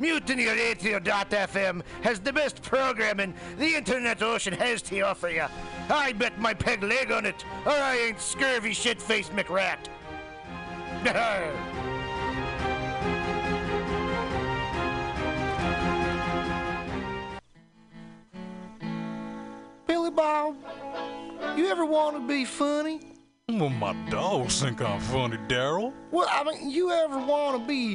MutinyRadio.fm 0.00 1.82
has 2.02 2.18
the 2.20 2.32
best 2.32 2.62
programming 2.62 3.34
the 3.58 3.74
internet 3.74 4.22
ocean 4.22 4.52
has 4.52 4.82
to 4.82 5.00
offer 5.00 5.28
you. 5.28 5.44
I 5.88 6.12
bet 6.12 6.38
my 6.40 6.52
peg 6.52 6.82
leg 6.82 7.12
on 7.12 7.24
it, 7.26 7.44
or 7.64 7.72
I 7.72 7.96
ain't 7.96 8.20
scurvy 8.20 8.72
shit-faced 8.72 9.32
McRat. 9.32 9.78
Billy 19.86 20.10
Bob, 20.10 20.56
you 21.56 21.68
ever 21.68 21.84
want 21.84 22.16
to 22.16 22.26
be 22.26 22.44
funny? 22.44 23.00
Well, 23.48 23.68
my 23.68 23.92
dogs 24.08 24.60
think 24.62 24.80
I'm 24.80 24.98
funny, 24.98 25.36
Daryl. 25.48 25.92
Well, 26.10 26.26
I 26.30 26.42
mean, 26.42 26.70
you 26.70 26.90
ever 26.90 27.18
want 27.18 27.60
to 27.60 27.68
be 27.68 27.94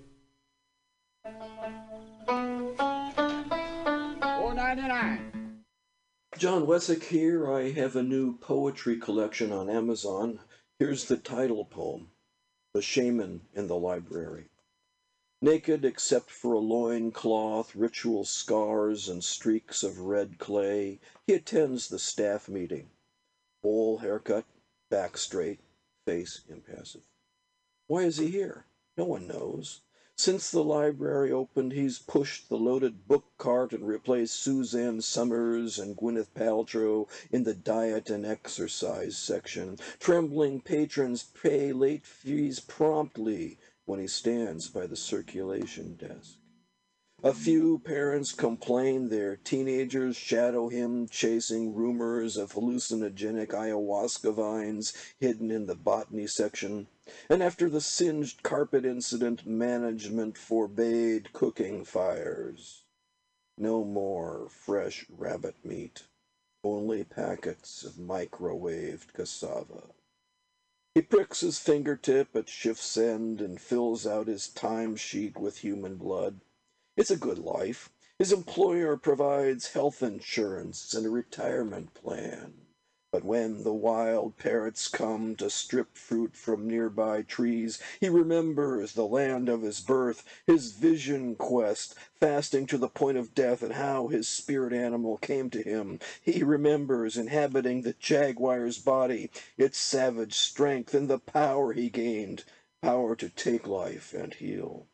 Four 4.41 4.53
ninety 4.55 4.87
nine. 4.87 5.63
John 6.37 6.65
Wessick 6.65 7.03
here. 7.03 7.51
I 7.51 7.71
have 7.71 7.95
a 7.95 8.03
new 8.03 8.37
poetry 8.37 8.97
collection 8.97 9.51
on 9.51 9.69
Amazon. 9.69 10.39
Here's 10.79 11.05
the 11.05 11.17
title 11.17 11.65
poem 11.65 12.09
The 12.73 12.81
Shaman 12.81 13.41
in 13.53 13.67
the 13.67 13.75
Library. 13.75 14.49
Naked 15.41 15.85
except 15.85 16.31
for 16.31 16.53
a 16.53 16.59
loin 16.59 17.11
cloth, 17.11 17.75
ritual 17.75 18.25
scars, 18.25 19.07
and 19.07 19.23
streaks 19.23 19.83
of 19.83 19.99
red 19.99 20.39
clay, 20.39 20.99
he 21.27 21.33
attends 21.33 21.87
the 21.87 21.99
staff 21.99 22.49
meeting. 22.49 22.89
Bowl 23.61 23.99
haircut, 23.99 24.45
back 24.89 25.17
straight, 25.17 25.59
face 26.05 26.41
impassive. 26.49 27.03
Why 27.87 28.03
is 28.03 28.17
he 28.17 28.27
here? 28.27 28.65
No 28.97 29.05
one 29.05 29.27
knows. 29.27 29.81
Since 30.23 30.51
the 30.51 30.63
library 30.63 31.31
opened, 31.31 31.73
he's 31.73 31.97
pushed 31.97 32.47
the 32.47 32.55
loaded 32.55 33.07
book 33.07 33.23
cart 33.39 33.73
and 33.73 33.87
replaced 33.87 34.39
Suzanne 34.39 35.01
Somers 35.01 35.79
and 35.79 35.97
Gwyneth 35.97 36.31
Paltrow 36.35 37.07
in 37.31 37.43
the 37.43 37.55
diet 37.55 38.11
and 38.11 38.23
exercise 38.23 39.17
section. 39.17 39.79
Trembling 39.99 40.61
patrons 40.61 41.23
pay 41.23 41.73
late 41.73 42.05
fees 42.05 42.59
promptly 42.59 43.57
when 43.85 43.99
he 43.99 44.05
stands 44.05 44.69
by 44.69 44.85
the 44.85 44.95
circulation 44.95 45.95
desk. 45.95 46.35
A 47.23 47.35
few 47.35 47.77
parents 47.77 48.31
complain 48.31 49.09
their 49.09 49.35
teenagers 49.35 50.17
shadow 50.17 50.69
him 50.69 51.07
chasing 51.07 51.75
rumors 51.75 52.35
of 52.35 52.53
hallucinogenic 52.53 53.49
ayahuasca 53.49 54.33
vines 54.33 54.91
hidden 55.19 55.51
in 55.51 55.67
the 55.67 55.75
botany 55.75 56.25
section. 56.25 56.87
And 57.29 57.43
after 57.43 57.69
the 57.69 57.79
singed 57.79 58.41
carpet 58.41 58.85
incident, 58.85 59.45
management 59.45 60.35
forbade 60.35 61.31
cooking 61.31 61.85
fires. 61.85 62.85
No 63.55 63.83
more 63.85 64.49
fresh 64.49 65.05
rabbit 65.07 65.63
meat, 65.63 66.07
only 66.63 67.03
packets 67.03 67.83
of 67.83 67.99
microwaved 67.99 69.13
cassava. 69.13 69.89
He 70.95 71.03
pricks 71.03 71.41
his 71.41 71.59
fingertip 71.59 72.35
at 72.35 72.49
shift's 72.49 72.97
end 72.97 73.41
and 73.41 73.61
fills 73.61 74.07
out 74.07 74.25
his 74.25 74.47
time 74.47 74.95
sheet 74.95 75.37
with 75.37 75.59
human 75.59 75.97
blood. 75.97 76.41
It's 76.97 77.11
a 77.11 77.17
good 77.17 77.39
life. 77.39 77.89
His 78.19 78.33
employer 78.33 78.97
provides 78.97 79.73
health 79.73 80.03
insurance 80.03 80.93
and 80.93 81.05
a 81.05 81.09
retirement 81.09 81.93
plan. 81.93 82.53
But 83.11 83.23
when 83.23 83.63
the 83.63 83.73
wild 83.73 84.37
parrots 84.37 84.87
come 84.87 85.35
to 85.37 85.49
strip 85.49 85.97
fruit 85.97 86.35
from 86.35 86.67
nearby 86.67 87.23
trees, 87.23 87.81
he 87.99 88.09
remembers 88.09 88.93
the 88.93 89.05
land 89.05 89.49
of 89.49 89.63
his 89.63 89.81
birth, 89.81 90.23
his 90.45 90.73
vision 90.73 91.35
quest, 91.35 91.95
fasting 92.19 92.67
to 92.67 92.77
the 92.77 92.87
point 92.87 93.17
of 93.17 93.33
death, 93.33 93.63
and 93.63 93.73
how 93.73 94.07
his 94.07 94.27
spirit 94.27 94.71
animal 94.71 95.17
came 95.17 95.49
to 95.49 95.61
him. 95.61 95.99
He 96.21 96.43
remembers 96.43 97.17
inhabiting 97.17 97.81
the 97.81 97.93
jaguar's 97.93 98.77
body, 98.79 99.31
its 99.57 99.77
savage 99.77 100.35
strength, 100.35 100.93
and 100.93 101.09
the 101.09 101.19
power 101.19 101.73
he 101.73 101.89
gained 101.89 102.43
power 102.81 103.15
to 103.15 103.29
take 103.29 103.67
life 103.67 104.13
and 104.13 104.33
heal. 104.33 104.87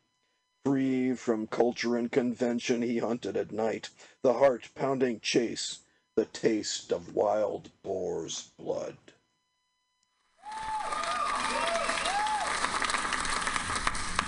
Free 0.67 1.13
from 1.13 1.47
culture 1.47 1.95
and 1.95 2.11
convention, 2.11 2.81
he 2.81 2.97
hunted 2.97 3.37
at 3.37 3.53
night, 3.53 3.89
the 4.21 4.33
heart 4.33 4.67
pounding 4.75 5.21
chase, 5.21 5.79
the 6.17 6.25
taste 6.25 6.91
of 6.91 7.15
wild 7.15 7.69
boar's 7.83 8.49
blood. 8.59 8.97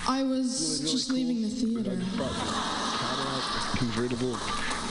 I 0.08 0.22
was 0.22 0.80
just 0.80 1.10
leaving 1.12 1.42
the 1.42 1.50
theater. 1.50 1.98
convertible 3.76 4.38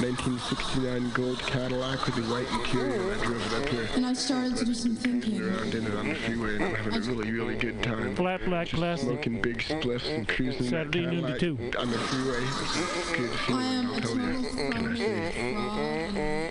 1969 0.01 1.11
gold 1.11 1.39
Cadillac 1.39 2.05
with 2.05 2.15
the 2.15 2.21
white 2.33 2.47
interior. 2.53 3.13
I 3.13 3.25
drove 3.25 3.53
it 3.53 3.61
up 3.61 3.69
here. 3.69 3.89
And 3.95 4.05
I 4.05 4.13
started 4.13 4.55
to 4.57 4.65
do 4.65 4.73
some 4.73 4.95
thinking. 4.95 5.41
Around 5.41 5.75
in 5.75 5.85
it 5.87 5.93
on 5.93 6.07
the 6.07 6.15
freeway, 6.15 6.55
and 6.55 6.63
I'm 6.63 6.75
having 6.75 6.95
a 6.95 6.99
really, 7.01 7.31
really 7.31 7.55
good 7.55 7.83
time. 7.83 8.15
Flat 8.15 8.43
black 8.45 8.69
glasses. 8.69 9.05
Smoking 9.07 9.41
big 9.41 9.57
spliffs 9.57 10.07
and 10.07 10.25
cruising 10.27 10.63
that 10.63 10.69
Saturday 10.69 11.05
noon 11.05 11.23
to 11.23 11.37
Cadillac 11.37 11.39
two. 11.39 11.57
on 11.79 11.91
the 11.91 11.97
freeway. 11.97 12.43
It's 12.43 13.11
good 13.11 13.29
I 13.55 13.63
am 13.63 13.89
a 13.89 13.93
I'll 13.93 14.01
tell 14.01 14.15
total 14.15 14.31
you. 14.31 14.47
Can 14.71 14.87
I 14.87 14.95
say? 14.95 15.53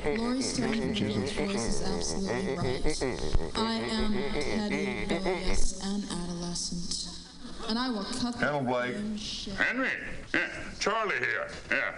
fraud. 0.04 0.18
Laurie 0.18 0.42
Stone's 0.42 1.32
voice 1.32 1.56
is 1.56 1.82
absolutely 1.82 2.56
right. 2.56 3.52
I 3.56 3.74
am 3.74 4.12
Teddy 4.32 5.06
Bellius, 5.08 5.82
an 5.84 6.02
adolescent. 6.10 7.08
And 7.68 7.78
I 7.78 7.88
will 7.90 8.04
cut 8.04 8.38
the 8.38 8.46
Hello, 8.46 8.60
Blake. 8.60 8.94
Henry, 9.56 9.88
yeah, 10.34 10.48
Charlie 10.78 11.16
here. 11.18 11.48
Yeah, 11.70 11.92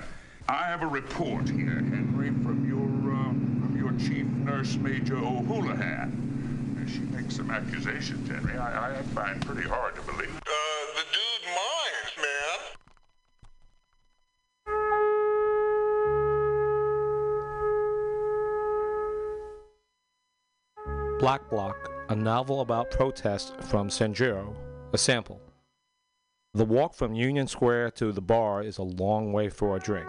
I 0.48 0.64
have 0.64 0.82
a 0.82 0.86
report 0.86 1.48
here, 1.48 1.66
Henry, 1.68 2.28
from 2.42 2.66
your 2.68 3.12
uh, 3.14 3.30
from 3.60 3.76
your 3.78 3.92
chief 3.98 4.26
nurse, 4.26 4.74
Major 4.76 5.16
O'Houlihan. 5.16 6.76
Uh, 6.82 6.90
She 6.90 7.00
makes 7.00 7.36
some 7.36 7.50
accusations, 7.50 8.28
Henry. 8.28 8.56
I, 8.58 8.98
I 8.98 9.02
find 9.14 9.40
pretty 9.46 9.68
hard 9.68 9.94
to 9.94 10.02
believe. 10.02 10.34
Uh, 10.36 10.50
the 10.96 11.04
dude 11.12 11.46
minds, 11.46 12.16
man. 12.16 12.76
Black 21.18 21.48
Bloc, 21.50 21.76
a 22.08 22.16
novel 22.16 22.60
about 22.62 22.90
protest 22.90 23.54
from 23.62 23.88
Sanjuro, 23.88 24.54
a 24.92 24.98
sample. 24.98 25.40
The 26.54 26.64
walk 26.64 26.94
from 26.94 27.14
Union 27.14 27.46
Square 27.46 27.92
to 27.92 28.10
the 28.12 28.22
bar 28.22 28.62
is 28.62 28.78
a 28.78 28.82
long 28.82 29.32
way 29.32 29.48
for 29.48 29.76
a 29.76 29.80
drink, 29.80 30.08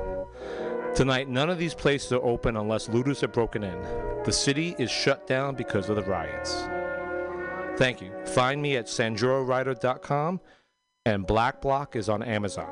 Tonight, 0.95 1.29
none 1.29 1.49
of 1.49 1.57
these 1.57 1.73
places 1.73 2.11
are 2.11 2.23
open 2.23 2.57
unless 2.57 2.89
looters 2.89 3.21
have 3.21 3.31
broken 3.31 3.63
in. 3.63 3.81
The 4.25 4.31
city 4.31 4.75
is 4.77 4.91
shut 4.91 5.25
down 5.25 5.55
because 5.55 5.89
of 5.89 5.95
the 5.95 6.03
riots. 6.03 6.63
Thank 7.77 8.01
you. 8.01 8.11
Find 8.25 8.61
me 8.61 8.75
at 8.75 8.87
sanjurowriter.com, 8.87 10.41
and 11.05 11.25
Black 11.25 11.61
Bloc 11.61 11.95
is 11.95 12.09
on 12.09 12.21
Amazon. 12.21 12.67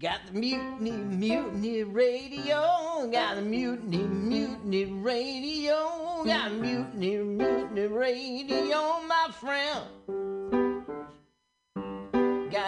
Got 0.00 0.20
the 0.26 0.38
mutiny, 0.38 0.92
mutiny 0.92 1.82
radio. 1.82 3.10
Got 3.10 3.34
the 3.34 3.42
mutiny, 3.42 4.04
mutiny 4.04 4.84
radio. 4.84 6.22
Got 6.24 6.52
mutiny, 6.52 7.16
mutiny 7.16 7.86
radio, 7.88 9.00
my 9.08 9.28
friend. 9.40 10.27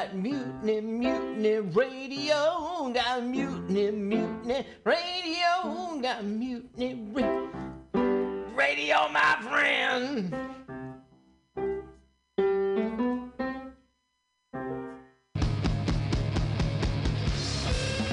Got 0.01 0.15
mutiny, 0.15 0.81
mutiny 0.81 1.57
radio. 1.59 2.91
Got 2.95 3.23
mutiny, 3.23 3.91
mutiny 3.91 4.67
radio. 4.83 6.01
Got 6.01 6.25
mutiny 6.25 6.95
ra- 7.13 7.49
radio, 8.55 9.09
my 9.13 9.37
friend. 9.43 10.35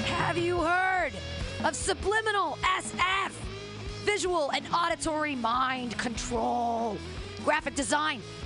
Have 0.07 0.37
you 0.37 0.57
heard 0.57 1.13
of 1.63 1.73
Subliminal 1.73 2.57
SF? 2.81 3.31
Visual 4.03 4.51
and 4.51 4.65
auditory 4.73 5.35
mind 5.35 5.97
control. 5.97 6.97
Graphic 7.45 7.75
design, 7.75 8.21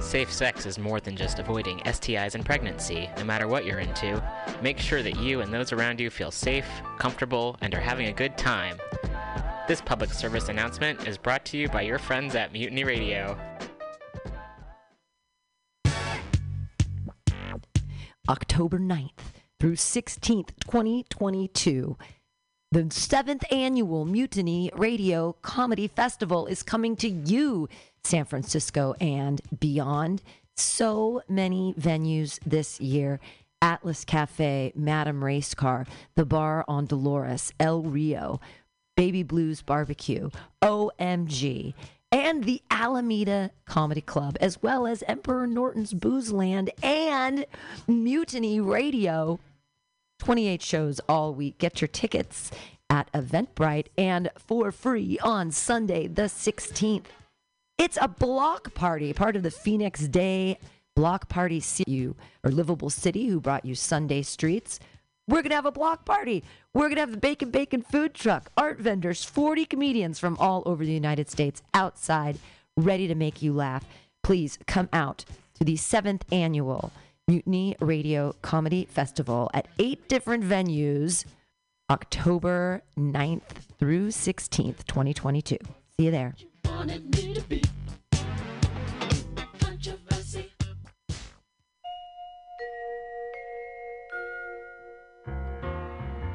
Safe 0.00 0.30
sex 0.30 0.66
is 0.66 0.78
more 0.78 1.00
than 1.00 1.16
just 1.16 1.38
avoiding 1.38 1.78
STIs 1.80 2.34
and 2.34 2.44
pregnancy, 2.44 3.08
no 3.16 3.24
matter 3.24 3.48
what 3.48 3.64
you're 3.64 3.78
into. 3.78 4.22
Make 4.60 4.78
sure 4.78 5.02
that 5.02 5.16
you 5.16 5.40
and 5.40 5.54
those 5.54 5.72
around 5.72 6.00
you 6.00 6.10
feel 6.10 6.30
safe, 6.30 6.66
comfortable, 6.98 7.56
and 7.62 7.74
are 7.74 7.80
having 7.80 8.08
a 8.08 8.12
good 8.12 8.36
time. 8.36 8.76
This 9.68 9.80
public 9.80 10.12
service 10.12 10.50
announcement 10.50 11.08
is 11.08 11.16
brought 11.16 11.46
to 11.46 11.56
you 11.56 11.68
by 11.68 11.82
your 11.82 11.98
friends 11.98 12.34
at 12.34 12.52
Mutiny 12.52 12.84
Radio. 12.84 13.38
October 18.28 18.78
9th 18.78 19.32
through 19.58 19.76
16th, 19.76 20.50
2022. 20.60 21.96
The 22.72 22.90
seventh 22.90 23.44
annual 23.52 24.06
Mutiny 24.06 24.70
Radio 24.74 25.34
Comedy 25.42 25.88
Festival 25.88 26.46
is 26.46 26.62
coming 26.62 26.96
to 26.96 27.08
you, 27.10 27.68
San 28.02 28.24
Francisco 28.24 28.94
and 28.98 29.42
beyond. 29.60 30.22
So 30.56 31.20
many 31.28 31.74
venues 31.78 32.38
this 32.46 32.80
year 32.80 33.20
Atlas 33.60 34.06
Cafe, 34.06 34.72
Madame 34.74 35.22
Race 35.22 35.52
Car, 35.52 35.86
the 36.14 36.24
bar 36.24 36.64
on 36.66 36.86
Dolores, 36.86 37.52
El 37.60 37.82
Rio, 37.82 38.40
Baby 38.96 39.22
Blues 39.22 39.60
Barbecue, 39.60 40.30
OMG, 40.62 41.74
and 42.10 42.44
the 42.44 42.62
Alameda 42.70 43.50
Comedy 43.66 44.00
Club, 44.00 44.38
as 44.40 44.62
well 44.62 44.86
as 44.86 45.04
Emperor 45.06 45.46
Norton's 45.46 45.92
Boozeland 45.92 46.70
and 46.82 47.44
Mutiny 47.86 48.60
Radio. 48.60 49.38
28 50.22 50.62
shows 50.62 51.00
all 51.08 51.34
week. 51.34 51.58
Get 51.58 51.80
your 51.80 51.88
tickets 51.88 52.52
at 52.88 53.10
Eventbrite 53.12 53.88
and 53.98 54.30
for 54.36 54.70
free 54.70 55.18
on 55.20 55.50
Sunday, 55.50 56.06
the 56.06 56.22
16th. 56.22 57.06
It's 57.76 57.98
a 58.00 58.06
block 58.06 58.72
party, 58.72 59.12
part 59.12 59.34
of 59.34 59.42
the 59.42 59.50
Phoenix 59.50 60.06
Day 60.06 60.60
Block 60.94 61.28
Party 61.28 61.60
CU 61.60 62.14
or 62.44 62.52
Livable 62.52 62.88
City, 62.88 63.26
who 63.26 63.40
brought 63.40 63.64
you 63.64 63.74
Sunday 63.74 64.22
Streets. 64.22 64.78
We're 65.26 65.42
going 65.42 65.50
to 65.50 65.56
have 65.56 65.66
a 65.66 65.72
block 65.72 66.04
party. 66.04 66.44
We're 66.72 66.82
going 66.82 66.94
to 66.94 67.00
have 67.00 67.10
the 67.10 67.16
Bacon 67.16 67.50
Bacon 67.50 67.82
food 67.82 68.14
truck, 68.14 68.48
art 68.56 68.78
vendors, 68.78 69.24
40 69.24 69.64
comedians 69.64 70.20
from 70.20 70.36
all 70.38 70.62
over 70.66 70.84
the 70.84 70.92
United 70.92 71.30
States 71.30 71.62
outside 71.74 72.38
ready 72.76 73.08
to 73.08 73.16
make 73.16 73.42
you 73.42 73.52
laugh. 73.52 73.84
Please 74.22 74.56
come 74.68 74.88
out 74.92 75.24
to 75.54 75.64
the 75.64 75.74
seventh 75.74 76.24
annual 76.30 76.92
Mutiny 77.28 77.76
Radio 77.80 78.34
Comedy 78.42 78.84
Festival 78.84 79.48
at 79.54 79.68
eight 79.78 80.08
different 80.08 80.42
venues, 80.42 81.24
October 81.88 82.82
9th 82.98 83.42
through 83.78 84.08
16th, 84.08 84.84
2022. 84.86 85.56
See 85.96 86.04
you 86.04 86.10
there. 86.10 86.34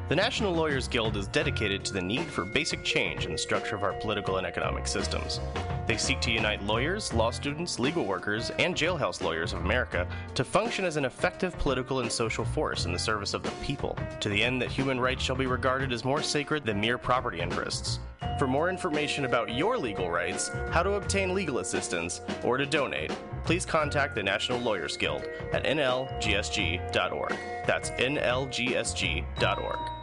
The 0.08 0.16
National 0.16 0.54
Lawyers 0.54 0.88
Guild 0.88 1.18
is 1.18 1.28
dedicated 1.28 1.84
to 1.84 1.92
the 1.92 2.00
need 2.00 2.24
for 2.24 2.46
basic 2.46 2.82
change 2.82 3.26
in 3.26 3.32
the 3.32 3.36
structure 3.36 3.76
of 3.76 3.82
our 3.82 3.92
political 3.92 4.38
and 4.38 4.46
economic 4.46 4.86
systems. 4.86 5.38
They 5.86 5.98
seek 5.98 6.22
to 6.22 6.30
unite 6.30 6.62
lawyers, 6.62 7.12
law 7.12 7.30
students, 7.30 7.78
legal 7.78 8.06
workers, 8.06 8.48
and 8.58 8.74
jailhouse 8.74 9.22
lawyers 9.22 9.52
of 9.52 9.66
America 9.66 10.08
to 10.34 10.44
function 10.44 10.86
as 10.86 10.96
an 10.96 11.04
effective 11.04 11.58
political 11.58 12.00
and 12.00 12.10
social 12.10 12.46
force 12.46 12.86
in 12.86 12.92
the 12.94 12.98
service 12.98 13.34
of 13.34 13.42
the 13.42 13.50
people, 13.62 13.98
to 14.20 14.30
the 14.30 14.42
end 14.42 14.62
that 14.62 14.70
human 14.70 14.98
rights 14.98 15.22
shall 15.22 15.36
be 15.36 15.44
regarded 15.44 15.92
as 15.92 16.06
more 16.06 16.22
sacred 16.22 16.64
than 16.64 16.80
mere 16.80 16.96
property 16.96 17.40
interests. 17.40 17.98
For 18.38 18.46
more 18.46 18.70
information 18.70 19.26
about 19.26 19.52
your 19.52 19.76
legal 19.76 20.10
rights, 20.10 20.50
how 20.70 20.82
to 20.82 20.94
obtain 20.94 21.34
legal 21.34 21.58
assistance, 21.58 22.22
or 22.42 22.56
to 22.56 22.64
donate, 22.64 23.12
please 23.44 23.66
contact 23.66 24.14
the 24.14 24.22
National 24.22 24.58
Lawyers 24.58 24.96
Guild 24.96 25.24
at 25.52 25.64
nlgsg.org. 25.64 27.36
That's 27.66 27.90
nlgsg.org. 27.90 29.97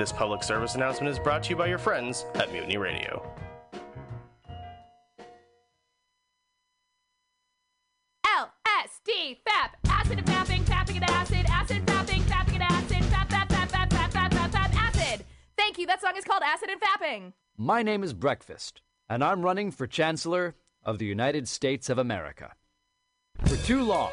This 0.00 0.12
public 0.12 0.42
service 0.42 0.76
announcement 0.76 1.10
is 1.10 1.18
brought 1.18 1.42
to 1.42 1.50
you 1.50 1.56
by 1.56 1.66
your 1.66 1.76
friends 1.76 2.24
at 2.36 2.50
Mutiny 2.50 2.78
Radio. 2.78 3.22
LSD, 8.26 9.36
FAP, 9.44 9.76
acid 9.90 10.16
and 10.16 10.26
fapping, 10.26 10.62
fapping 10.62 10.94
and 10.94 11.04
acid, 11.04 11.44
acid, 11.50 11.84
fapping, 11.84 12.22
fapping 12.22 12.54
and 12.54 12.62
acid, 12.62 13.02
fap, 13.10 13.28
fap, 13.28 13.46
fap, 13.48 13.68
fap, 13.68 13.90
fap, 13.90 14.10
fap, 14.10 14.30
fap, 14.30 14.50
fap, 14.50 14.74
acid. 14.74 15.26
Thank 15.58 15.76
you. 15.76 15.86
That 15.86 16.00
song 16.00 16.14
is 16.16 16.24
called 16.24 16.44
Acid 16.46 16.70
and 16.70 16.80
Fapping. 16.80 17.34
My 17.58 17.82
name 17.82 18.02
is 18.02 18.14
Breakfast, 18.14 18.80
and 19.06 19.22
I'm 19.22 19.42
running 19.42 19.70
for 19.70 19.86
Chancellor 19.86 20.54
of 20.82 20.98
the 20.98 21.04
United 21.04 21.46
States 21.46 21.90
of 21.90 21.98
America. 21.98 22.54
For 23.44 23.56
too 23.56 23.82
long, 23.82 24.12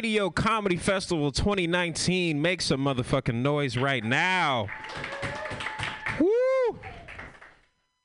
Radio 0.00 0.30
Comedy 0.30 0.78
Festival 0.78 1.30
2019. 1.30 2.40
Make 2.40 2.62
some 2.62 2.82
motherfucking 2.82 3.34
noise 3.34 3.76
right 3.76 4.02
now. 4.02 4.66
Woo! 6.18 6.78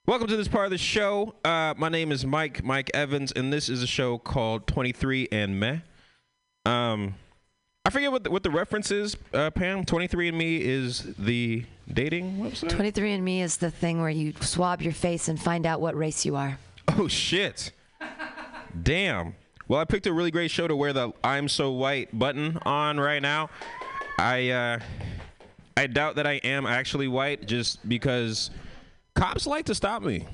Welcome 0.06 0.28
to 0.28 0.36
this 0.36 0.50
part 0.50 0.66
of 0.66 0.72
the 0.72 0.78
show. 0.78 1.36
Uh, 1.46 1.74
my 1.78 1.88
name 1.88 2.12
is 2.12 2.26
Mike, 2.26 2.62
Mike 2.66 2.92
Evans, 2.94 3.32
and 3.32 3.54
this 3.54 3.70
is 3.70 3.82
a 3.82 3.88
show 3.88 4.18
called 4.18 4.68
23 4.68 5.30
and 5.32 5.58
Meh. 5.58 5.78
Um, 6.66 7.16
I 7.86 7.92
forget 7.92 8.12
what 8.12 8.26
the, 8.26 8.30
what 8.30 8.44
the 8.44 8.52
reference 8.52 8.92
is, 8.92 9.16
uh, 9.34 9.52
Pam. 9.52 9.86
23 9.86 10.28
and 10.28 10.38
Me 10.38 10.58
is 10.58 11.16
the 11.18 11.64
dating 11.90 12.40
website. 12.40 12.72
23andMe 12.72 13.40
is 13.42 13.56
the 13.56 13.72
thing 13.72 14.02
where 14.02 14.10
you 14.10 14.34
swab 14.42 14.82
your 14.82 14.92
face 14.92 15.30
and 15.30 15.42
find 15.42 15.66
out 15.66 15.80
what 15.80 15.96
race 15.96 16.26
you 16.26 16.36
are. 16.36 16.60
Oh 16.90 17.08
shit! 17.08 17.72
Damn. 18.84 19.36
Well, 19.68 19.80
I 19.80 19.86
picked 19.86 20.06
a 20.06 20.14
really 20.14 20.32
great 20.32 20.52
show 20.52 20.68
to 20.68 20.76
wear 20.76 20.94
the 20.94 21.12
"I'm 21.24 21.48
so 21.50 21.72
white" 21.72 22.18
button 22.18 22.58
on 22.66 23.00
right 23.00 23.22
now. 23.22 23.50
I 24.20 24.50
uh, 24.50 24.80
I 25.76 25.88
doubt 25.88 26.18
that 26.18 26.28
I 26.28 26.34
am 26.44 26.66
actually 26.66 27.08
white, 27.08 27.48
just 27.48 27.88
because 27.88 28.52
cops 29.16 29.48
like 29.48 29.66
to 29.66 29.76
stop 29.76 30.04
me 30.04 30.28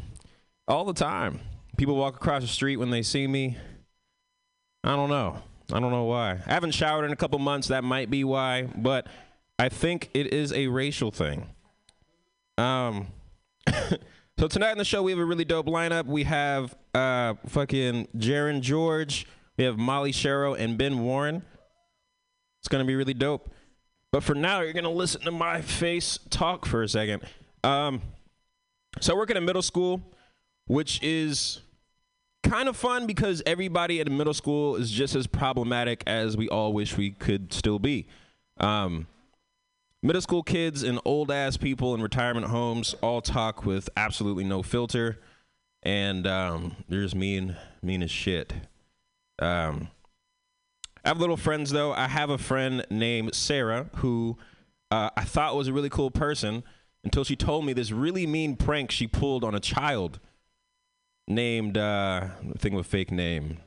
all 0.68 0.86
the 0.86 0.94
time. 0.94 1.40
People 1.78 1.96
walk 1.96 2.16
across 2.16 2.42
the 2.42 2.48
street 2.48 2.78
when 2.78 2.90
they 2.90 3.02
see 3.02 3.26
me. 3.26 3.58
I 4.84 4.96
don't 4.96 5.10
know. 5.10 5.42
I 5.72 5.80
don't 5.80 5.92
know 5.92 6.04
why. 6.04 6.32
I 6.46 6.54
haven't 6.54 6.72
showered 6.72 7.06
in 7.06 7.12
a 7.12 7.16
couple 7.16 7.40
months. 7.40 7.70
That 7.70 7.84
might 7.86 8.10
be 8.10 8.24
why, 8.24 8.64
but 8.76 9.08
I 9.58 9.70
think 9.70 10.10
it 10.14 10.34
is 10.34 10.52
a 10.52 10.68
racial 10.68 11.12
thing. 11.12 11.48
Um. 12.58 13.08
So 14.42 14.48
tonight 14.48 14.72
on 14.72 14.80
the 14.80 14.86
show 14.86 15.04
we 15.04 15.12
have 15.12 15.20
a 15.20 15.26
really 15.26 15.46
dope 15.46 15.68
lineup. 15.68 16.08
We 16.08 16.24
have 16.24 16.76
uh 16.94 17.36
fucking 17.48 18.08
Jaron 18.18 18.62
George, 18.62 19.26
we 19.58 19.64
have 19.64 19.78
Molly 19.78 20.12
Sharrow 20.12 20.58
and 20.58 20.78
Ben 20.78 21.00
Warren. 21.00 21.44
It's 22.60 22.68
gonna 22.68 22.86
be 22.86 22.96
really 22.96 23.14
dope. 23.14 23.50
But 24.12 24.24
for 24.24 24.36
now, 24.36 24.62
you're 24.62 24.74
gonna 24.74 24.90
listen 24.90 25.22
to 25.22 25.32
my 25.32 25.62
face 25.62 26.20
talk 26.30 26.66
for 26.66 26.84
a 26.84 26.90
second. 26.90 27.24
Um, 27.64 28.02
so 29.00 29.14
I 29.14 29.18
work 29.18 29.32
at 29.32 29.38
a 29.38 29.42
middle 29.42 29.62
school, 29.62 30.02
which 30.68 31.02
is 31.02 31.62
kind 32.44 32.68
of 32.68 32.76
fun 32.76 33.08
because 33.08 33.42
everybody 33.46 34.00
at 34.02 34.08
a 34.08 34.12
middle 34.12 34.34
school 34.34 34.76
is 34.76 34.92
just 34.92 35.16
as 35.16 35.28
problematic 35.28 36.04
as 36.08 36.36
we 36.36 36.50
all 36.50 36.74
wish 36.74 36.98
we 36.98 37.12
could 37.12 37.54
still 37.54 37.80
be. 37.80 38.08
Um, 38.60 39.08
middle 40.04 40.22
school 40.22 40.44
kids 40.44 40.84
and 40.84 41.00
old 41.06 41.32
ass 41.32 41.58
people 41.58 41.96
in 41.96 42.02
retirement 42.02 42.48
homes 42.48 42.96
all 43.02 43.22
talk 43.22 43.66
with 43.66 43.90
absolutely 43.96 44.44
no 44.44 44.62
filter, 44.64 45.20
and 45.84 46.28
um, 46.28 46.76
they're 46.88 47.02
just 47.02 47.16
mean, 47.16 47.56
mean 47.82 48.04
as 48.04 48.12
shit. 48.12 48.54
Um, 49.40 49.90
I 51.04 51.10
have 51.10 51.20
little 51.20 51.38
friends 51.38 51.72
though. 51.72 51.94
I 51.94 52.08
have 52.08 52.30
a 52.30 52.38
friend 52.38 52.86
named 52.90 53.34
Sarah 53.34 53.90
who 53.98 54.38
uh, 54.92 55.10
I 55.16 55.24
thought 55.24 55.56
was 55.56 55.68
a 55.68 55.74
really 55.74 55.90
cool 55.90 56.12
person 56.12 56.64
until 57.04 57.24
she 57.24 57.36
told 57.36 57.66
me 57.66 57.74
this 57.74 57.92
really 57.92 58.28
mean 58.28 58.56
prank 58.56 58.92
she 58.92 59.08
pulled 59.08 59.44
on 59.44 59.56
a 59.56 59.60
child 59.60 60.20
named 61.28 61.78
uh, 61.78 62.28
thing 62.58 62.74
with 62.74 62.86
fake 62.86 63.12
name 63.12 63.58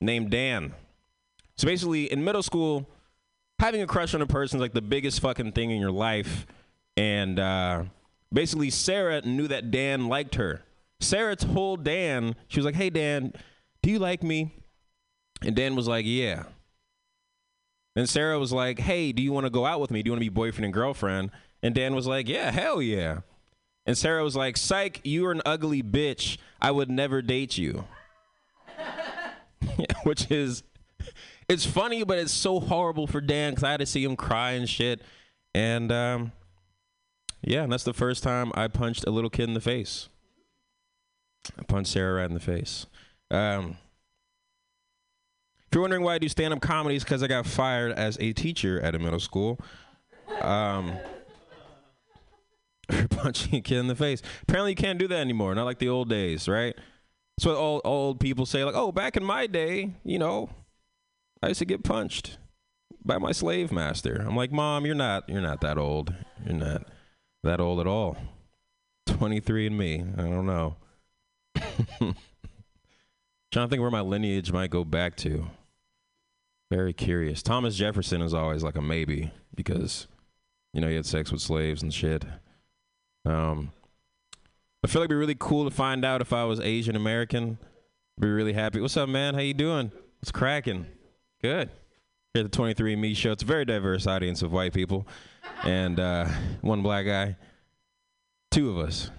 named 0.00 0.30
Dan. 0.30 0.74
So 1.56 1.66
basically, 1.66 2.10
in 2.10 2.24
middle 2.24 2.42
school, 2.42 2.88
having 3.60 3.80
a 3.82 3.86
crush 3.86 4.14
on 4.14 4.22
a 4.22 4.26
person 4.26 4.58
is 4.58 4.60
like 4.60 4.72
the 4.72 4.82
biggest 4.82 5.20
fucking 5.20 5.52
thing 5.52 5.70
in 5.70 5.80
your 5.80 5.92
life. 5.92 6.46
And 6.96 7.38
uh, 7.38 7.84
basically, 8.32 8.70
Sarah 8.70 9.22
knew 9.22 9.48
that 9.48 9.70
Dan 9.70 10.08
liked 10.08 10.34
her. 10.34 10.62
Sarah 11.04 11.36
told 11.36 11.84
Dan, 11.84 12.34
she 12.48 12.58
was 12.58 12.64
like, 12.64 12.74
"Hey 12.74 12.90
Dan, 12.90 13.32
do 13.82 13.90
you 13.90 13.98
like 13.98 14.22
me?" 14.22 14.54
And 15.44 15.54
Dan 15.54 15.76
was 15.76 15.86
like, 15.86 16.06
yeah. 16.06 16.44
And 17.96 18.08
Sarah 18.08 18.38
was 18.38 18.52
like, 18.52 18.78
hey, 18.78 19.12
do 19.12 19.22
you 19.22 19.32
want 19.32 19.44
to 19.44 19.50
go 19.50 19.66
out 19.66 19.80
with 19.80 19.90
me? 19.90 20.02
Do 20.02 20.08
you 20.08 20.12
want 20.12 20.22
to 20.22 20.30
be 20.30 20.34
boyfriend 20.34 20.64
and 20.64 20.74
girlfriend? 20.74 21.30
And 21.62 21.74
Dan 21.74 21.94
was 21.94 22.06
like, 22.06 22.28
yeah, 22.28 22.50
hell 22.50 22.82
yeah. 22.82 23.20
And 23.86 23.96
Sarah 23.96 24.24
was 24.24 24.34
like, 24.34 24.56
psych, 24.56 25.00
you're 25.04 25.32
an 25.32 25.42
ugly 25.44 25.82
bitch. 25.82 26.38
I 26.60 26.70
would 26.70 26.90
never 26.90 27.22
date 27.22 27.58
you. 27.58 27.84
Which 30.04 30.30
is, 30.30 30.62
it's 31.48 31.66
funny, 31.66 32.02
but 32.04 32.18
it's 32.18 32.32
so 32.32 32.58
horrible 32.58 33.06
for 33.06 33.20
Dan 33.20 33.52
because 33.52 33.64
I 33.64 33.70
had 33.70 33.80
to 33.80 33.86
see 33.86 34.02
him 34.02 34.16
cry 34.16 34.52
and 34.52 34.68
shit. 34.68 35.02
And 35.54 35.92
um, 35.92 36.32
yeah, 37.42 37.62
and 37.62 37.72
that's 37.72 37.84
the 37.84 37.92
first 37.92 38.22
time 38.22 38.50
I 38.54 38.68
punched 38.68 39.04
a 39.06 39.10
little 39.10 39.30
kid 39.30 39.44
in 39.44 39.54
the 39.54 39.60
face. 39.60 40.08
I 41.58 41.62
punched 41.62 41.92
Sarah 41.92 42.14
right 42.14 42.26
in 42.28 42.34
the 42.34 42.40
face. 42.40 42.86
Um, 43.30 43.76
if 45.66 45.74
you're 45.74 45.82
wondering 45.82 46.02
why 46.02 46.14
I 46.14 46.18
do 46.18 46.28
stand-up 46.28 46.60
comedy, 46.60 46.96
it's 46.96 47.04
because 47.04 47.22
I 47.22 47.26
got 47.26 47.46
fired 47.46 47.92
as 47.92 48.16
a 48.20 48.32
teacher 48.32 48.80
at 48.80 48.94
a 48.94 48.98
middle 48.98 49.20
school. 49.20 49.58
Um, 50.40 50.98
for 52.90 53.08
punching 53.08 53.54
a 53.54 53.60
kid 53.60 53.78
in 53.78 53.86
the 53.86 53.94
face. 53.94 54.22
Apparently, 54.42 54.72
you 54.72 54.76
can't 54.76 54.98
do 54.98 55.08
that 55.08 55.18
anymore. 55.18 55.54
Not 55.54 55.64
like 55.64 55.78
the 55.78 55.88
old 55.88 56.08
days, 56.08 56.48
right? 56.48 56.74
That's 57.36 57.46
what 57.46 57.56
old 57.56 57.82
old 57.84 58.20
people 58.20 58.46
say. 58.46 58.64
Like, 58.64 58.74
oh, 58.76 58.92
back 58.92 59.16
in 59.16 59.24
my 59.24 59.46
day, 59.46 59.94
you 60.04 60.18
know, 60.18 60.50
I 61.42 61.48
used 61.48 61.58
to 61.58 61.64
get 61.64 61.82
punched 61.82 62.38
by 63.04 63.18
my 63.18 63.32
slave 63.32 63.72
master. 63.72 64.24
I'm 64.26 64.36
like, 64.36 64.52
mom, 64.52 64.86
you're 64.86 64.94
not, 64.94 65.28
you're 65.28 65.42
not 65.42 65.60
that 65.62 65.78
old. 65.78 66.14
You're 66.44 66.54
not 66.54 66.88
that 67.42 67.60
old 67.60 67.80
at 67.80 67.86
all. 67.86 68.16
23 69.06 69.66
and 69.66 69.78
me. 69.78 70.04
I 70.16 70.22
don't 70.22 70.46
know. 70.46 70.76
Trying 73.52 73.66
to 73.66 73.68
think 73.68 73.80
where 73.80 73.90
my 73.90 74.00
lineage 74.00 74.52
might 74.52 74.70
go 74.70 74.84
back 74.84 75.16
to. 75.18 75.46
Very 76.70 76.92
curious. 76.92 77.42
Thomas 77.42 77.76
Jefferson 77.76 78.20
is 78.20 78.34
always 78.34 78.62
like 78.62 78.76
a 78.76 78.82
maybe 78.82 79.32
because, 79.54 80.06
you 80.72 80.80
know, 80.80 80.88
he 80.88 80.96
had 80.96 81.06
sex 81.06 81.30
with 81.30 81.40
slaves 81.40 81.82
and 81.82 81.94
shit. 81.94 82.24
Um, 83.24 83.72
I 84.82 84.86
feel 84.86 85.00
like 85.00 85.06
it'd 85.06 85.10
be 85.10 85.18
really 85.18 85.36
cool 85.38 85.64
to 85.64 85.74
find 85.74 86.04
out 86.04 86.20
if 86.20 86.32
I 86.32 86.44
was 86.44 86.60
Asian 86.60 86.96
American. 86.96 87.58
Be 88.18 88.28
really 88.28 88.52
happy. 88.52 88.80
What's 88.80 88.96
up, 88.96 89.08
man? 89.08 89.34
How 89.34 89.40
you 89.40 89.54
doing? 89.54 89.90
It's 90.20 90.30
cracking? 90.30 90.86
Good. 91.42 91.70
Here 92.32 92.44
at 92.44 92.50
the 92.50 92.58
23andMe 92.58 93.16
show. 93.16 93.32
It's 93.32 93.42
a 93.42 93.46
very 93.46 93.64
diverse 93.64 94.06
audience 94.06 94.42
of 94.42 94.52
white 94.52 94.72
people, 94.72 95.06
and 95.62 96.00
uh, 96.00 96.26
one 96.60 96.82
black 96.82 97.06
guy. 97.06 97.36
Two 98.50 98.70
of 98.70 98.78
us, 98.78 99.10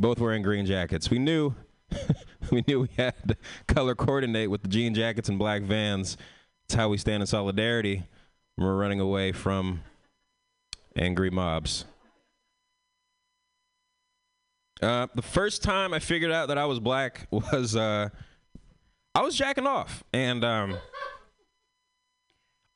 both 0.00 0.18
wearing 0.18 0.42
green 0.42 0.66
jackets. 0.66 1.10
We 1.10 1.18
knew, 1.18 1.54
we 2.50 2.64
knew 2.66 2.80
we 2.80 2.88
had 2.96 3.14
to 3.28 3.36
color 3.66 3.94
coordinate 3.94 4.50
with 4.50 4.62
the 4.62 4.68
jean 4.68 4.94
jackets 4.94 5.28
and 5.28 5.38
black 5.38 5.62
vans. 5.62 6.16
It's 6.64 6.74
how 6.74 6.88
we 6.88 6.98
stand 6.98 7.22
in 7.22 7.26
solidarity 7.26 8.04
we're 8.60 8.76
running 8.76 9.00
away 9.00 9.32
from 9.32 9.82
angry 10.96 11.30
mobs. 11.30 11.84
Uh, 14.82 15.06
the 15.14 15.22
first 15.22 15.62
time 15.62 15.92
I 15.92 15.98
figured 15.98 16.32
out 16.32 16.48
that 16.48 16.58
I 16.58 16.64
was 16.66 16.80
black 16.80 17.26
was 17.30 17.76
uh, 17.76 18.08
I 19.14 19.22
was 19.22 19.36
jacking 19.36 19.66
off, 19.66 20.04
and 20.12 20.44
um, 20.44 20.76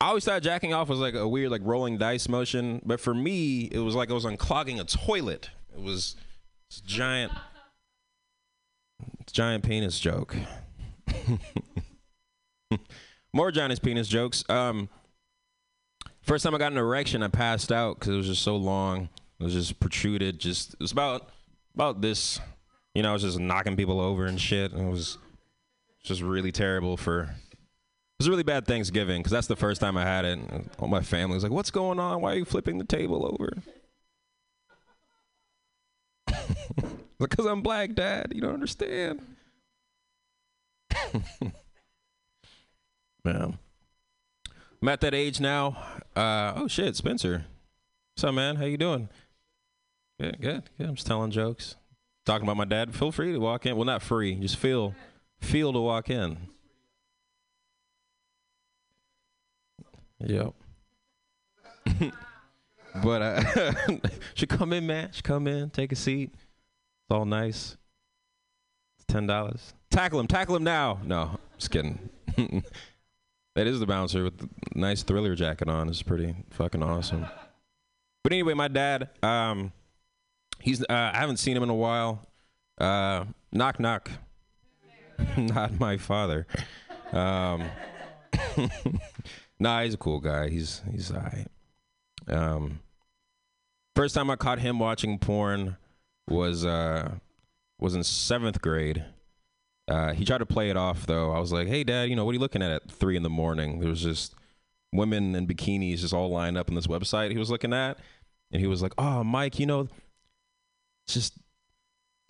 I 0.00 0.08
always 0.08 0.24
thought 0.24 0.42
jacking 0.42 0.74
off 0.74 0.88
was 0.88 0.98
like 0.98 1.14
a 1.14 1.26
weird 1.26 1.50
like 1.50 1.62
rolling 1.64 1.96
dice 1.98 2.28
motion, 2.28 2.82
but 2.84 3.00
for 3.00 3.14
me, 3.14 3.68
it 3.72 3.78
was 3.78 3.94
like 3.94 4.10
I 4.10 4.14
was 4.14 4.24
unclogging 4.24 4.80
a 4.80 4.84
toilet. 4.84 5.50
It 5.74 5.82
was 5.82 6.16
this 6.74 6.80
giant, 6.80 7.32
giant 9.30 9.64
penis 9.64 10.00
joke. 10.00 10.34
More 13.32 13.52
giant 13.52 13.80
penis 13.82 14.08
jokes. 14.08 14.44
Um, 14.48 14.88
first 16.22 16.42
time 16.42 16.54
I 16.54 16.58
got 16.58 16.72
an 16.72 16.78
erection, 16.78 17.22
I 17.22 17.28
passed 17.28 17.70
out 17.70 17.98
because 17.98 18.14
it 18.14 18.16
was 18.16 18.26
just 18.26 18.42
so 18.42 18.56
long. 18.56 19.08
It 19.38 19.44
was 19.44 19.52
just 19.52 19.78
protruded. 19.78 20.40
Just 20.40 20.74
it 20.74 20.80
was 20.80 20.92
about 20.92 21.30
about 21.74 22.00
this. 22.00 22.40
You 22.94 23.02
know, 23.02 23.10
I 23.10 23.12
was 23.12 23.22
just 23.22 23.38
knocking 23.38 23.76
people 23.76 24.00
over 24.00 24.26
and 24.26 24.40
shit. 24.40 24.72
And 24.72 24.88
it 24.88 24.90
was 24.90 25.18
just 26.02 26.22
really 26.22 26.52
terrible 26.52 26.96
for. 26.96 27.22
It 27.22 28.20
was 28.20 28.28
a 28.28 28.30
really 28.30 28.44
bad 28.44 28.66
Thanksgiving 28.66 29.20
because 29.20 29.32
that's 29.32 29.48
the 29.48 29.56
first 29.56 29.80
time 29.80 29.96
I 29.96 30.04
had 30.04 30.24
it. 30.24 30.38
All 30.78 30.86
my 30.86 31.02
family 31.02 31.34
was 31.34 31.42
like, 31.42 31.52
"What's 31.52 31.72
going 31.72 31.98
on? 31.98 32.20
Why 32.20 32.32
are 32.32 32.36
you 32.36 32.44
flipping 32.44 32.78
the 32.78 32.84
table 32.84 33.26
over?" 33.26 33.52
Because 37.18 37.46
I'm 37.46 37.62
black, 37.62 37.94
Dad. 37.94 38.32
You 38.34 38.40
don't 38.40 38.54
understand. 38.54 39.20
Man. 43.24 43.58
I'm 44.82 44.88
at 44.88 45.00
that 45.00 45.14
age 45.14 45.40
now. 45.40 45.78
Uh, 46.14 46.52
oh 46.56 46.68
shit, 46.68 46.96
Spencer. 46.96 47.46
What's 48.14 48.24
up, 48.24 48.34
man? 48.34 48.56
How 48.56 48.66
you 48.66 48.76
doing? 48.76 49.08
Good, 50.20 50.40
good, 50.40 50.62
good. 50.76 50.88
I'm 50.88 50.94
just 50.96 51.06
telling 51.06 51.30
jokes. 51.30 51.76
Talking 52.26 52.46
about 52.46 52.58
my 52.58 52.66
dad. 52.66 52.94
Feel 52.94 53.10
free 53.10 53.32
to 53.32 53.38
walk 53.38 53.64
in. 53.64 53.76
Well, 53.76 53.86
not 53.86 54.02
free. 54.02 54.34
Just 54.34 54.56
feel, 54.56 54.94
feel 55.40 55.72
to 55.72 55.80
walk 55.80 56.10
in. 56.10 56.36
Yep. 60.20 60.54
but 63.02 63.22
uh, 63.22 63.98
should 64.34 64.48
come 64.48 64.72
in, 64.72 64.86
man. 64.86 65.10
Should 65.12 65.24
come 65.24 65.46
in. 65.46 65.70
Take 65.70 65.92
a 65.92 65.96
seat. 65.96 66.30
It's 66.32 67.10
all 67.10 67.24
nice. 67.24 67.76
It's 68.98 69.06
ten 69.08 69.26
dollars. 69.26 69.74
Tackle 69.90 70.20
him. 70.20 70.26
Tackle 70.26 70.56
him 70.56 70.64
now. 70.64 71.00
No, 71.04 71.38
just 71.58 71.70
kidding. 71.70 72.10
that 72.36 73.66
is 73.66 73.80
the 73.80 73.86
bouncer 73.86 74.24
with 74.24 74.38
the 74.38 74.48
nice 74.74 75.02
thriller 75.02 75.34
jacket 75.34 75.68
on. 75.68 75.88
It's 75.88 76.02
pretty 76.02 76.34
fucking 76.50 76.82
awesome. 76.82 77.26
But 78.22 78.32
anyway, 78.32 78.54
my 78.54 78.68
dad. 78.68 79.10
Um, 79.22 79.72
he's. 80.60 80.82
Uh, 80.82 80.86
I 80.90 81.18
haven't 81.18 81.38
seen 81.38 81.56
him 81.56 81.62
in 81.62 81.70
a 81.70 81.74
while. 81.74 82.26
Uh, 82.78 83.24
knock 83.52 83.78
knock. 83.80 84.10
Not 85.36 85.78
my 85.78 85.96
father. 85.96 86.46
Um, 87.12 87.64
nah, 89.58 89.82
he's 89.82 89.94
a 89.94 89.98
cool 89.98 90.20
guy. 90.20 90.48
He's 90.48 90.82
he's 90.90 91.12
alright. 91.12 91.48
Um, 92.28 92.80
first 93.94 94.14
time 94.14 94.30
I 94.30 94.36
caught 94.36 94.58
him 94.58 94.78
watching 94.78 95.18
porn 95.18 95.76
was 96.28 96.64
uh 96.64 97.12
was 97.78 97.94
in 97.94 98.04
seventh 98.04 98.60
grade. 98.60 99.04
Uh, 99.86 100.14
he 100.14 100.24
tried 100.24 100.38
to 100.38 100.46
play 100.46 100.70
it 100.70 100.76
off 100.76 101.06
though. 101.06 101.32
I 101.32 101.38
was 101.38 101.52
like, 101.52 101.68
"Hey, 101.68 101.84
Dad, 101.84 102.08
you 102.08 102.16
know 102.16 102.24
what 102.24 102.30
are 102.30 102.34
you 102.34 102.40
looking 102.40 102.62
at 102.62 102.70
at 102.70 102.90
three 102.90 103.16
in 103.16 103.22
the 103.22 103.30
morning?" 103.30 103.80
There 103.80 103.90
was 103.90 104.02
just 104.02 104.34
women 104.92 105.34
in 105.34 105.46
bikinis 105.46 105.98
just 105.98 106.14
all 106.14 106.30
lined 106.30 106.56
up 106.56 106.70
on 106.70 106.74
this 106.74 106.86
website 106.86 107.30
he 107.30 107.38
was 107.38 107.50
looking 107.50 107.72
at, 107.74 107.98
and 108.50 108.60
he 108.60 108.66
was 108.66 108.82
like, 108.82 108.94
"Oh, 108.96 109.22
Mike, 109.22 109.58
you 109.58 109.66
know, 109.66 109.88
just 111.06 111.34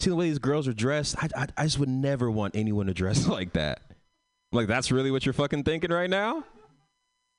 see 0.01 0.11
the 0.11 0.17
way 0.17 0.29
these 0.29 0.39
girls 0.39 0.67
are 0.67 0.73
dressed. 0.73 1.17
I, 1.23 1.29
I, 1.37 1.47
I 1.57 1.65
just 1.65 1.79
would 1.79 1.89
never 1.89 2.31
want 2.31 2.57
anyone 2.57 2.87
to 2.87 2.95
dress 2.95 3.27
like 3.29 3.53
that. 3.53 3.83
I'm 3.89 4.57
like, 4.57 4.69
that's 4.69 4.91
really 4.91 5.11
what 5.11 5.27
you're 5.27 5.33
fucking 5.33 5.65
thinking 5.65 5.91
right 5.91 6.11
now? 6.11 6.45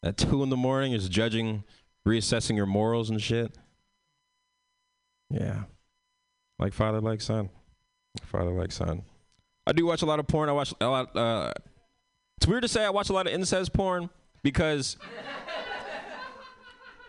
At 0.04 0.18
two 0.18 0.44
in 0.44 0.50
the 0.50 0.58
morning, 0.58 0.92
you're 0.92 1.02
judging, 1.02 1.64
reassessing 2.08 2.56
your 2.56 2.66
morals 2.66 3.10
and 3.10 3.22
shit. 3.22 3.58
Yeah, 5.30 5.64
like 6.60 6.74
father, 6.74 7.02
like 7.02 7.22
son, 7.22 7.50
father, 8.24 8.52
like 8.52 8.72
son. 8.72 9.04
I 9.68 9.72
do 9.72 9.86
watch 9.86 10.02
a 10.02 10.06
lot 10.06 10.20
of 10.20 10.28
porn. 10.28 10.50
I 10.50 10.52
watch 10.52 10.74
a 10.80 10.88
lot. 10.88 11.16
Uh, 11.16 11.52
it's 12.38 12.48
weird 12.48 12.62
to 12.62 12.68
say 12.68 12.86
I 12.86 12.90
watch 12.90 13.10
a 13.10 13.14
lot 13.14 13.28
of 13.28 13.34
incest 13.34 13.74
porn 13.74 14.10
because 14.44 14.98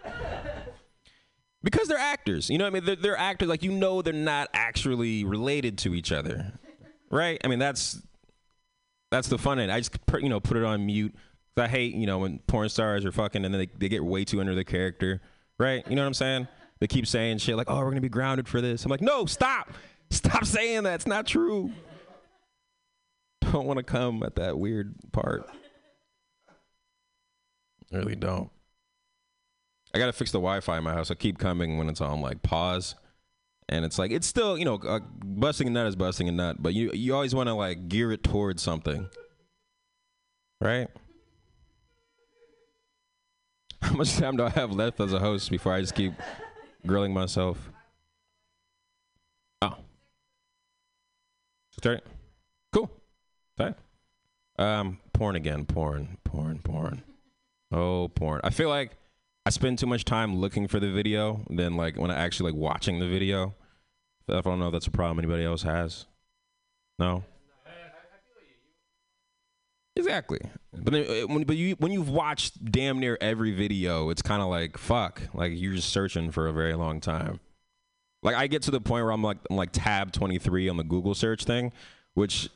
because 1.62 1.88
they're 1.88 1.98
actors. 1.98 2.48
You 2.48 2.59
know 2.59 2.64
what 2.64 2.70
I 2.70 2.74
mean? 2.74 2.84
They're, 2.84 2.97
they're 2.97 3.18
actors. 3.18 3.48
Like 3.48 3.62
you 3.62 3.72
know, 3.72 4.02
they're 4.02 4.12
not 4.12 4.48
actually 4.55 5.24
related 5.24 5.78
to 5.78 5.94
each 5.94 6.12
other, 6.12 6.52
right? 7.10 7.40
I 7.44 7.48
mean, 7.48 7.59
that's 7.59 8.01
that's 9.10 9.28
the 9.28 9.38
fun 9.38 9.59
it. 9.59 9.70
I 9.70 9.80
just 9.80 9.97
you 10.20 10.28
know 10.28 10.40
put 10.40 10.56
it 10.56 10.64
on 10.64 10.86
mute. 10.86 11.14
I 11.59 11.68
hate 11.68 11.94
you 11.94 12.06
know 12.06 12.18
when 12.18 12.38
porn 12.47 12.68
stars 12.68 13.05
are 13.05 13.12
fucking 13.12 13.44
and 13.44 13.52
then 13.52 13.60
they, 13.60 13.68
they 13.78 13.88
get 13.88 14.05
way 14.05 14.24
too 14.24 14.40
under 14.40 14.55
their 14.55 14.64
character, 14.64 15.20
right? 15.59 15.84
You 15.88 15.97
know 15.97 16.02
what 16.02 16.09
I'm 16.09 16.14
saying? 16.14 16.48
They 16.78 16.86
keep 16.86 17.07
saying 17.07 17.39
shit 17.39 17.57
like, 17.57 17.70
"Oh, 17.70 17.78
we're 17.78 17.90
gonna 17.90 18.01
be 18.01 18.09
grounded 18.09 18.48
for 18.48 18.61
this." 18.61 18.85
I'm 18.85 18.90
like, 18.90 19.01
"No, 19.01 19.27
stop, 19.27 19.73
stop 20.11 20.44
saying 20.44 20.85
that. 20.85 20.97
It's 20.97 21.07
not 21.07 21.27
true." 21.27 21.73
Don't 23.53 23.66
want 23.66 23.78
to 23.78 23.85
come 23.85 24.23
at 24.23 24.36
that 24.36 24.59
weird 24.59 24.94
part. 25.12 25.48
I 27.93 27.98
really 27.98 28.16
don't. 28.16 28.51
I 29.94 29.98
gotta 29.98 30.12
fix 30.12 30.32
the 30.32 30.39
Wi-Fi 30.39 30.78
in 30.78 30.85
my 30.85 30.93
house. 30.93 31.11
I 31.11 31.15
keep 31.15 31.39
coming 31.39 31.78
when 31.78 31.89
it's 31.89 32.01
on 32.01 32.20
like 32.20 32.43
pause, 32.43 32.97
and 33.69 33.85
it's 33.85 33.98
like 33.98 34.11
it's 34.11 34.27
still 34.27 34.59
you 34.59 34.65
know 34.65 34.81
uh, 34.86 35.01
busting 35.24 35.69
a 35.69 35.70
nut 35.70 35.86
is 35.86 35.97
busting 35.97 36.28
a 36.28 36.32
nut, 36.32 36.57
but 36.59 36.74
you 36.74 36.90
you 36.93 37.15
always 37.15 37.35
want 37.35 37.48
to 37.48 37.55
like 37.55 37.89
gear 37.89 38.12
it 38.12 38.23
towards 38.23 38.62
something, 38.62 39.09
right? 40.61 40.89
How 43.81 43.94
much 43.94 44.16
time 44.16 44.36
do 44.36 44.44
I 44.44 44.51
have 44.51 44.73
left 44.73 45.01
as 45.01 45.12
a 45.12 45.19
host 45.19 45.51
before 45.51 45.73
I 45.73 45.81
just 45.81 45.94
keep 45.94 46.12
grilling 46.86 47.12
myself? 47.12 47.70
Oh, 49.62 49.76
thirty. 51.80 52.02
Cool. 52.72 52.90
Okay. 53.60 53.74
Um, 54.58 54.98
porn 55.12 55.36
again. 55.36 55.64
Porn, 55.66 56.18
porn, 56.24 56.60
porn. 56.60 57.02
Oh, 57.72 58.08
porn. 58.08 58.40
I 58.44 58.50
feel 58.50 58.68
like 58.68 58.92
I 59.44 59.50
spend 59.50 59.78
too 59.78 59.86
much 59.86 60.04
time 60.04 60.36
looking 60.36 60.68
for 60.68 60.80
the 60.80 60.90
video 60.90 61.44
than 61.50 61.76
like 61.76 61.96
when 61.96 62.10
I 62.10 62.16
actually 62.16 62.52
like 62.52 62.60
watching 62.60 62.98
the 62.98 63.08
video. 63.08 63.54
I 64.28 64.40
don't 64.40 64.58
know 64.58 64.66
if 64.66 64.72
that's 64.72 64.88
a 64.88 64.90
problem 64.90 65.18
anybody 65.18 65.44
else 65.44 65.62
has. 65.62 66.06
No. 66.98 67.24
Exactly. 70.06 70.38
But 70.72 70.92
then, 70.92 71.04
uh, 71.04 71.26
when 71.26 71.42
but 71.42 71.56
you 71.56 71.74
when 71.78 71.90
you've 71.90 72.08
watched 72.08 72.64
damn 72.64 73.00
near 73.00 73.18
every 73.20 73.52
video, 73.52 74.10
it's 74.10 74.22
kind 74.22 74.40
of 74.40 74.48
like 74.48 74.78
fuck. 74.78 75.20
Like 75.34 75.52
you're 75.54 75.74
just 75.74 75.88
searching 75.88 76.30
for 76.30 76.46
a 76.46 76.52
very 76.52 76.74
long 76.74 77.00
time. 77.00 77.40
Like 78.22 78.36
I 78.36 78.46
get 78.46 78.62
to 78.62 78.70
the 78.70 78.80
point 78.80 79.04
where 79.04 79.12
I'm 79.12 79.22
like 79.22 79.38
I'm 79.50 79.56
like 79.56 79.70
tab 79.72 80.12
23 80.12 80.68
on 80.68 80.76
the 80.76 80.84
Google 80.84 81.14
search 81.14 81.44
thing, 81.44 81.72
which 82.14 82.48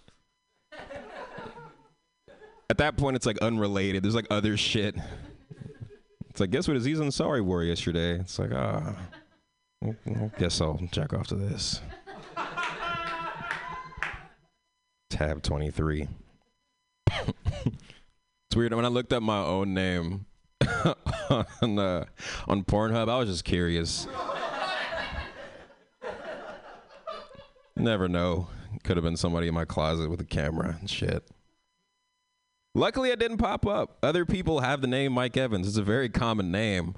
at 2.70 2.78
that 2.78 2.96
point 2.96 3.16
it's 3.16 3.26
like 3.26 3.38
unrelated. 3.38 4.04
There's 4.04 4.14
like 4.14 4.28
other 4.30 4.56
shit. 4.56 4.94
It's 6.28 6.38
like 6.38 6.50
guess 6.50 6.68
what 6.68 6.76
Aziz 6.76 7.00
Ansari 7.00 7.44
wore 7.44 7.64
yesterday. 7.64 8.20
It's 8.20 8.38
like 8.38 8.52
ah, 8.54 8.94
well, 9.82 10.30
guess 10.38 10.60
I'll 10.60 10.80
check 10.92 11.12
off 11.14 11.26
to 11.28 11.34
this. 11.34 11.80
Tab 15.10 15.42
23. 15.42 16.06
It's 18.50 18.56
weird 18.56 18.74
when 18.74 18.84
I 18.84 18.88
looked 18.88 19.12
up 19.12 19.22
my 19.22 19.38
own 19.38 19.74
name 19.74 20.26
on 21.30 21.78
uh, 21.78 22.04
on 22.48 22.64
Pornhub. 22.64 23.08
I 23.08 23.16
was 23.16 23.28
just 23.28 23.44
curious. 23.44 24.08
Never 27.76 28.08
know. 28.08 28.48
Could 28.82 28.96
have 28.96 29.04
been 29.04 29.16
somebody 29.16 29.46
in 29.46 29.54
my 29.54 29.64
closet 29.64 30.10
with 30.10 30.20
a 30.20 30.24
camera 30.24 30.76
and 30.80 30.90
shit. 30.90 31.30
Luckily, 32.74 33.12
I 33.12 33.14
didn't 33.14 33.38
pop 33.38 33.64
up. 33.68 33.98
Other 34.02 34.24
people 34.24 34.58
have 34.58 34.80
the 34.80 34.88
name 34.88 35.12
Mike 35.12 35.36
Evans. 35.36 35.68
It's 35.68 35.76
a 35.76 35.84
very 35.84 36.08
common 36.08 36.50
name. 36.50 36.96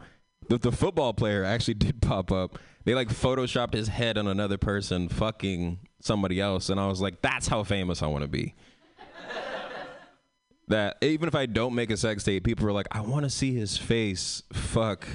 The, 0.48 0.56
the 0.56 0.72
football 0.72 1.12
player 1.12 1.44
actually 1.44 1.74
did 1.74 2.00
pop 2.00 2.32
up. 2.32 2.58
They 2.86 2.94
like 2.94 3.08
photoshopped 3.10 3.74
his 3.74 3.88
head 3.88 4.16
on 4.16 4.26
another 4.26 4.56
person 4.56 5.10
fucking 5.10 5.80
somebody 6.00 6.40
else, 6.40 6.70
and 6.70 6.80
I 6.80 6.86
was 6.86 7.02
like, 7.02 7.20
that's 7.20 7.48
how 7.48 7.62
famous 7.62 8.02
I 8.02 8.06
want 8.06 8.22
to 8.22 8.28
be. 8.28 8.54
That 10.72 10.96
even 11.02 11.28
if 11.28 11.34
I 11.34 11.44
don't 11.44 11.74
make 11.74 11.90
a 11.90 11.96
sex 11.98 12.24
tape, 12.24 12.44
people 12.44 12.66
are 12.66 12.72
like, 12.72 12.88
I 12.90 13.02
want 13.02 13.24
to 13.24 13.30
see 13.30 13.54
his 13.54 13.76
face 13.76 14.42
fuck 14.54 15.06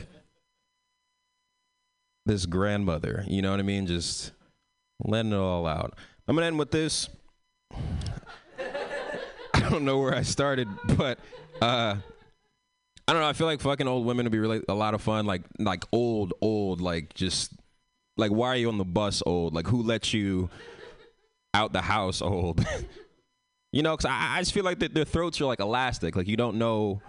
this 2.28 2.46
grandmother. 2.46 3.24
You 3.28 3.42
know 3.42 3.50
what 3.52 3.60
I 3.60 3.64
mean? 3.64 3.88
Just 3.88 4.32
letting 5.04 5.32
it 5.32 5.38
all 5.38 5.66
out. 5.66 5.98
I'm 6.28 6.36
gonna 6.36 6.48
end 6.48 6.60
with 6.60 6.70
this. 6.70 7.10
I 7.74 9.60
don't 9.70 9.84
know 9.84 9.98
where 9.98 10.14
I 10.14 10.22
started, 10.22 10.68
but 10.96 11.18
uh, 11.60 11.96
I 13.08 13.14
don't 13.14 13.22
know. 13.22 13.28
I 13.28 13.34
feel 13.34 13.48
like 13.48 13.62
fucking 13.62 13.88
old 13.88 14.06
women 14.06 14.26
would 14.26 14.32
be 14.32 14.40
really 14.40 14.62
a 14.70 14.76
lot 14.76 14.94
of 14.94 15.02
fun. 15.02 15.26
Like 15.26 15.42
like 15.58 15.86
old, 15.92 16.34
old, 16.40 16.82
like 16.82 17.16
just 17.16 17.52
like 18.16 18.32
why 18.32 18.50
are 18.50 18.58
you 18.58 18.70
on 18.70 18.78
the 18.78 18.86
bus 18.86 19.24
old? 19.26 19.56
Like 19.56 19.66
who 19.66 19.82
let 19.82 20.14
you 20.14 20.52
out 21.56 21.74
the 21.74 21.82
house 21.82 22.22
old? 22.22 22.64
you 23.72 23.84
know, 23.84 23.96
because 23.96 24.10
I, 24.10 24.38
I 24.38 24.40
just 24.40 24.54
feel 24.54 24.64
like 24.64 24.80
that 24.80 24.94
their 24.94 25.06
throats 25.06 25.40
are 25.42 25.46
like 25.46 25.60
elastic. 25.60 26.16
Like 26.16 26.28
you 26.28 26.38
don't 26.38 26.58
know. 26.58 27.02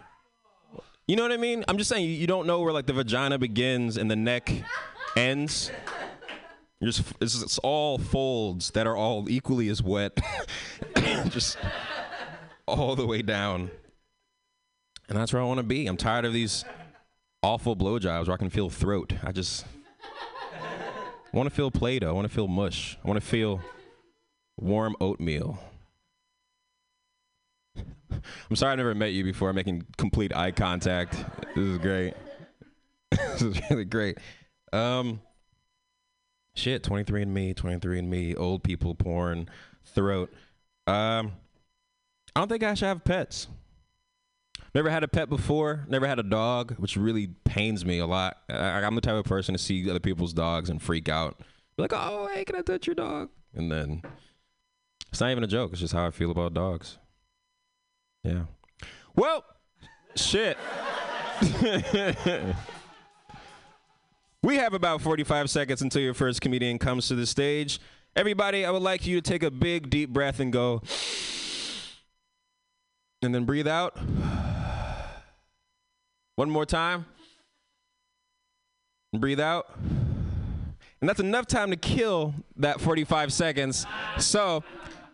You 1.06 1.16
know 1.16 1.22
what 1.22 1.32
I 1.32 1.39
mean? 1.39 1.64
I'm 1.68 1.78
just 1.78 1.89
saying 1.89 2.05
you, 2.05 2.10
you 2.10 2.26
don't 2.26 2.47
know 2.47 2.60
where 2.60 2.72
like 2.72 2.86
the 2.86 2.93
vagina 2.93 3.39
begins 3.39 3.97
and 3.97 4.10
the 4.10 4.16
neck 4.16 4.52
ends. 5.16 5.70
You're 6.80 6.90
just, 6.93 7.12
it's, 7.20 7.43
it's 7.43 7.59
all 7.59 7.98
folds 7.98 8.70
that 8.72 8.86
are 8.86 8.97
all 8.97 9.28
equally 9.28 9.68
as 9.68 9.82
wet, 9.82 10.16
just 11.28 11.59
all 12.66 12.94
the 12.94 13.06
way 13.06 13.22
down. 13.22 13.70
And 15.09 15.18
that's 15.18 15.32
where 15.32 15.43
I 15.43 15.44
want 15.44 15.59
to 15.59 15.64
be. 15.64 15.86
I'm 15.86 15.97
tired 15.97 16.24
of 16.24 16.32
these 16.32 16.64
awful 17.43 17.74
blowjobs 17.74 18.26
where 18.26 18.35
I 18.35 18.36
can 18.36 18.51
feel 18.51 18.70
throat. 18.70 19.14
I 19.24 19.32
just 19.32 19.64
want 21.32 21.48
to 21.48 21.55
feel 21.55 21.70
Play-Doh. 21.70 22.09
I 22.09 22.12
want 22.12 22.28
to 22.28 22.35
feel 22.35 22.47
mush. 22.47 22.97
I 23.02 23.09
want 23.09 23.20
to 23.20 23.26
feel 23.26 23.60
warm 24.56 24.94
oatmeal. 25.01 25.59
I'm 28.10 28.56
sorry 28.56 28.72
I 28.72 28.76
never 28.76 28.94
met 28.94 29.12
you 29.12 29.24
before. 29.24 29.52
making 29.52 29.86
complete 29.97 30.35
eye 30.35 30.51
contact. 30.51 31.12
This 31.55 31.64
is 31.64 31.78
great. 31.78 32.14
this 33.10 33.43
is 33.43 33.60
really 33.70 33.85
great. 33.85 34.18
Um, 34.72 35.20
shit, 36.55 36.82
23andMe, 36.82 37.55
23andMe, 37.55 38.39
old 38.39 38.62
people 38.62 38.94
porn, 38.94 39.48
throat. 39.85 40.32
Um, 40.86 41.32
I 42.35 42.40
don't 42.40 42.48
think 42.48 42.62
I 42.62 42.74
should 42.74 42.89
have 42.89 43.05
pets. 43.05 43.48
Never 44.74 44.90
had 44.90 45.02
a 45.02 45.09
pet 45.09 45.28
before. 45.28 45.86
Never 45.89 46.06
had 46.06 46.18
a 46.18 46.22
dog, 46.22 46.74
which 46.78 46.97
really 46.97 47.28
pains 47.44 47.85
me 47.85 47.98
a 47.98 48.06
lot. 48.06 48.39
I, 48.48 48.82
I'm 48.82 48.94
the 48.94 49.01
type 49.01 49.14
of 49.14 49.24
person 49.24 49.55
to 49.55 49.59
see 49.59 49.89
other 49.89 50.01
people's 50.01 50.32
dogs 50.32 50.70
and 50.70 50.80
freak 50.80 51.09
out. 51.09 51.39
Be 51.76 51.82
like, 51.82 51.93
oh, 51.94 52.28
hey, 52.32 52.44
can 52.44 52.56
I 52.56 52.62
touch 52.62 52.86
your 52.86 52.94
dog? 52.94 53.30
And 53.55 53.72
then 53.72 54.02
it's 55.10 55.20
not 55.20 55.30
even 55.30 55.44
a 55.44 55.48
joke. 55.48 55.72
It's 55.72 55.80
just 55.80 55.94
how 55.94 56.06
I 56.06 56.10
feel 56.10 56.30
about 56.30 56.55
dogs. 56.55 56.98
Yeah. 58.24 58.45
Well, 59.15 59.45
shit. 60.16 60.57
we 64.43 64.57
have 64.57 64.74
about 64.74 65.01
45 65.01 65.51
seconds 65.51 65.82
until 65.82 66.03
your 66.03 66.15
first 66.15 66.40
comedian 66.40 66.78
comes 66.78 67.09
to 67.09 67.15
the 67.15 67.27
stage. 67.27 67.81
Everybody, 68.16 68.65
I 68.65 68.70
would 68.70 68.82
like 68.82 69.07
you 69.07 69.20
to 69.20 69.31
take 69.31 69.43
a 69.43 69.51
big, 69.51 69.90
deep 69.90 70.11
breath 70.11 70.40
and 70.40 70.53
go. 70.53 70.82
And 73.23 73.35
then 73.35 73.45
breathe 73.45 73.69
out. 73.69 73.97
One 76.36 76.51
more 76.51 76.66
time. 76.66 77.07
And 79.12 79.20
breathe 79.20 79.40
out. 79.40 79.77
And 81.01 81.09
that's 81.09 81.20
enough 81.20 81.47
time 81.47 81.70
to 81.70 81.77
kill 81.77 82.35
that 82.57 82.81
45 82.81 83.32
seconds. 83.32 83.86
So, 84.19 84.65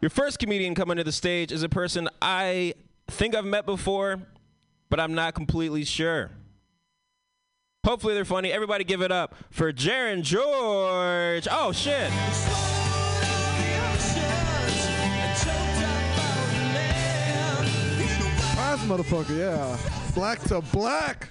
your 0.01 0.11
first 0.11 0.39
comedian 0.39 0.75
coming 0.75 0.97
to 0.97 1.05
the 1.05 1.13
stage 1.13 1.53
is 1.53 1.63
a 1.63 1.69
person 1.69 2.09
I 2.21 2.75
think 3.09 3.35
I've 3.35 3.45
met 3.45 3.67
before, 3.67 4.21
but 4.91 5.01
I'm 5.01 5.15
not 5.15 5.35
completely 5.35 5.85
sure. 5.85 6.31
Hopefully 7.85 8.15
they're 8.15 8.25
funny. 8.25 8.51
Everybody 8.51 8.85
give 8.85 9.03
it 9.03 9.13
up 9.13 9.35
for 9.51 9.73
Jaron 9.73 10.23
George. 10.23 11.47
Oh 11.51 11.71
shit. 11.73 12.11
Prize 18.55 18.81
motherfucker, 18.89 19.39
yeah. 19.39 19.77
Black 20.15 20.41
to 20.45 20.63
black. 20.73 21.29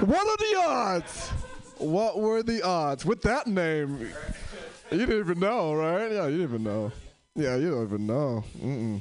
What 0.00 0.26
are 0.26 0.36
the 0.36 0.62
odds? 0.68 1.30
What 1.78 2.18
were 2.20 2.42
the 2.42 2.62
odds 2.62 3.04
with 3.04 3.22
that 3.22 3.46
name? 3.48 4.08
You 4.92 4.98
didn't 4.98 5.18
even 5.18 5.40
know, 5.40 5.74
right? 5.74 6.12
Yeah, 6.12 6.26
you 6.26 6.38
didn't 6.38 6.42
even 6.42 6.62
know. 6.62 6.92
Yeah, 7.34 7.56
you 7.56 7.70
don't 7.70 7.84
even 7.84 8.06
know. 8.06 8.44
Mm-mm. 8.62 9.00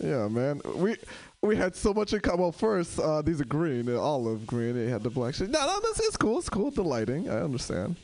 Yeah, 0.00 0.28
man. 0.28 0.60
We 0.74 0.96
we 1.42 1.56
had 1.56 1.76
so 1.76 1.94
much 1.94 2.12
in 2.12 2.20
common. 2.20 2.40
Well, 2.40 2.52
first, 2.52 2.98
uh, 2.98 3.22
these 3.22 3.40
are 3.40 3.44
green, 3.44 3.94
olive 3.94 4.46
green. 4.46 4.74
They 4.74 4.90
had 4.90 5.02
the 5.02 5.10
black 5.10 5.34
shit. 5.34 5.50
No, 5.50 5.64
no, 5.66 5.80
that's 5.80 6.00
it's 6.00 6.16
cool. 6.16 6.38
It's 6.38 6.48
cool. 6.48 6.70
The 6.70 6.82
lighting, 6.82 7.28
I 7.28 7.40
understand. 7.40 7.96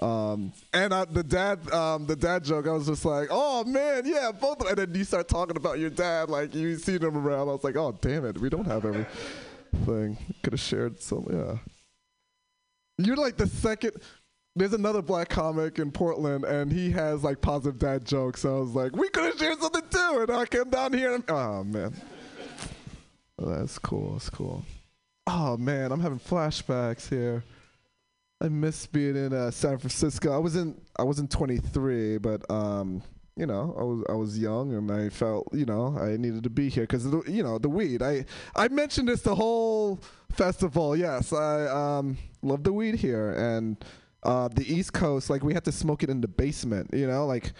Um, 0.00 0.52
and 0.72 0.94
I, 0.94 1.04
the 1.04 1.22
dad, 1.22 1.70
um, 1.70 2.06
the 2.06 2.16
dad 2.16 2.44
joke. 2.44 2.66
I 2.66 2.72
was 2.72 2.86
just 2.86 3.04
like, 3.04 3.28
oh 3.30 3.62
man, 3.64 4.02
yeah, 4.06 4.32
both. 4.32 4.66
And 4.66 4.76
then 4.76 4.94
you 4.94 5.04
start 5.04 5.28
talking 5.28 5.56
about 5.56 5.78
your 5.78 5.90
dad, 5.90 6.30
like 6.30 6.54
you 6.54 6.76
see 6.76 6.96
them 6.96 7.16
around. 7.16 7.48
I 7.48 7.52
was 7.52 7.64
like, 7.64 7.76
oh 7.76 7.96
damn 8.00 8.24
it, 8.24 8.38
we 8.38 8.48
don't 8.48 8.64
have 8.64 8.84
everything. 8.84 10.16
Could 10.42 10.54
have 10.54 10.60
shared 10.60 11.00
some. 11.00 11.26
Yeah. 11.30 11.58
You're 12.98 13.16
like 13.16 13.36
the 13.36 13.46
second. 13.46 13.92
There's 14.54 14.74
another 14.74 15.00
black 15.00 15.30
comic 15.30 15.78
in 15.78 15.90
Portland, 15.90 16.44
and 16.44 16.70
he 16.70 16.90
has 16.90 17.24
like 17.24 17.40
positive 17.40 17.78
dad 17.78 18.04
jokes. 18.04 18.42
So 18.42 18.58
I 18.58 18.60
was 18.60 18.74
like, 18.74 18.94
we 18.94 19.08
could 19.08 19.24
have 19.24 19.38
shared 19.38 19.60
something 19.60 19.88
too. 19.90 20.26
And 20.28 20.30
I 20.30 20.44
came 20.44 20.68
down 20.68 20.92
here, 20.92 21.14
and 21.14 21.24
oh 21.28 21.64
man, 21.64 21.94
oh, 23.38 23.46
that's 23.46 23.78
cool. 23.78 24.12
That's 24.12 24.28
cool. 24.28 24.62
Oh 25.26 25.56
man, 25.56 25.90
I'm 25.90 26.00
having 26.00 26.18
flashbacks 26.18 27.08
here. 27.08 27.44
I 28.42 28.48
miss 28.48 28.86
being 28.86 29.16
in 29.16 29.32
uh, 29.32 29.50
San 29.52 29.78
Francisco. 29.78 30.34
I 30.34 30.38
wasn't 30.38 30.82
I 30.98 31.04
wasn't 31.04 31.30
23, 31.30 32.18
but 32.18 32.48
um, 32.50 33.02
you 33.36 33.46
know, 33.46 33.74
I 33.78 33.82
was 33.82 34.04
I 34.10 34.12
was 34.12 34.38
young 34.38 34.74
and 34.74 34.90
I 34.90 35.08
felt 35.08 35.48
you 35.52 35.64
know 35.64 35.96
I 35.98 36.16
needed 36.16 36.42
to 36.42 36.50
be 36.50 36.68
here 36.68 36.82
because 36.82 37.04
you 37.28 37.42
know 37.42 37.58
the 37.58 37.68
weed. 37.68 38.02
I 38.02 38.26
I 38.54 38.68
mentioned 38.68 39.08
this 39.08 39.22
the 39.22 39.34
whole 39.34 40.00
festival. 40.32 40.96
Yes, 40.96 41.32
I 41.32 41.66
um 41.66 42.18
love 42.42 42.64
the 42.64 42.72
weed 42.72 42.96
here 42.96 43.32
and 43.32 43.82
uh, 44.22 44.48
the 44.48 44.70
East 44.72 44.92
Coast. 44.92 45.30
Like 45.30 45.42
we 45.42 45.54
had 45.54 45.64
to 45.64 45.72
smoke 45.72 46.02
it 46.02 46.10
in 46.10 46.20
the 46.20 46.28
basement. 46.28 46.90
You 46.92 47.06
know, 47.06 47.26
like 47.26 47.52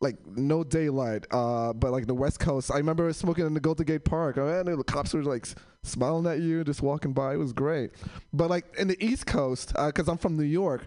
like 0.00 0.16
no 0.26 0.64
daylight. 0.64 1.26
Uh, 1.30 1.72
but 1.72 1.92
like 1.92 2.06
the 2.06 2.14
West 2.14 2.40
Coast, 2.40 2.70
I 2.72 2.76
remember 2.76 3.10
smoking 3.12 3.46
in 3.46 3.54
the 3.54 3.60
Golden 3.60 3.86
Gate 3.86 4.04
Park. 4.04 4.36
Man, 4.36 4.64
the 4.64 4.84
cops 4.84 5.14
were 5.14 5.22
like 5.22 5.46
smiling 5.84 6.26
at 6.26 6.40
you, 6.40 6.64
just 6.64 6.82
walking 6.82 7.12
by. 7.12 7.34
It 7.34 7.38
was 7.38 7.52
great. 7.52 7.92
But 8.32 8.50
like 8.50 8.66
in 8.76 8.88
the 8.88 9.02
East 9.02 9.26
Coast, 9.26 9.72
because 9.74 10.08
I'm 10.08 10.18
from 10.18 10.36
New 10.36 10.42
York, 10.42 10.86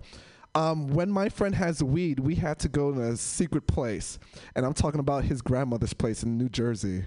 um, 0.53 0.87
when 0.87 1.11
my 1.11 1.27
friend 1.29 1.53
has 1.55 1.83
weed, 1.83 2.19
we 2.19 2.35
had 2.35 2.59
to 2.59 2.69
go 2.69 2.93
to 2.93 3.01
a 3.01 3.17
secret 3.17 3.67
place, 3.67 4.19
and 4.55 4.65
I'm 4.65 4.73
talking 4.73 5.01
about 5.01 5.25
his 5.25 5.41
grandmother's 5.41 5.93
place 5.93 6.23
in 6.23 6.37
New 6.37 6.47
Jersey, 6.47 7.05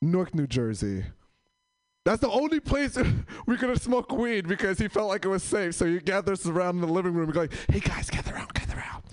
Newark, 0.00 0.34
New 0.34 0.46
Jersey. 0.46 1.04
That's 2.04 2.20
the 2.20 2.30
only 2.30 2.60
place 2.60 2.98
we 3.46 3.56
could 3.56 3.68
have 3.68 3.80
smoked 3.80 4.12
weed 4.12 4.48
because 4.48 4.78
he 4.78 4.88
felt 4.88 5.08
like 5.08 5.24
it 5.24 5.28
was 5.28 5.42
safe. 5.42 5.74
So 5.74 5.86
he 5.86 5.98
gathers 6.00 6.46
around 6.46 6.76
in 6.76 6.80
the 6.80 6.92
living 6.92 7.14
room 7.14 7.30
and 7.30 7.34
go 7.34 7.56
"Hey 7.70 7.80
guys, 7.80 8.10
gather 8.10 8.34
around, 8.34 8.54
gather 8.54 8.76
around. 8.76 9.04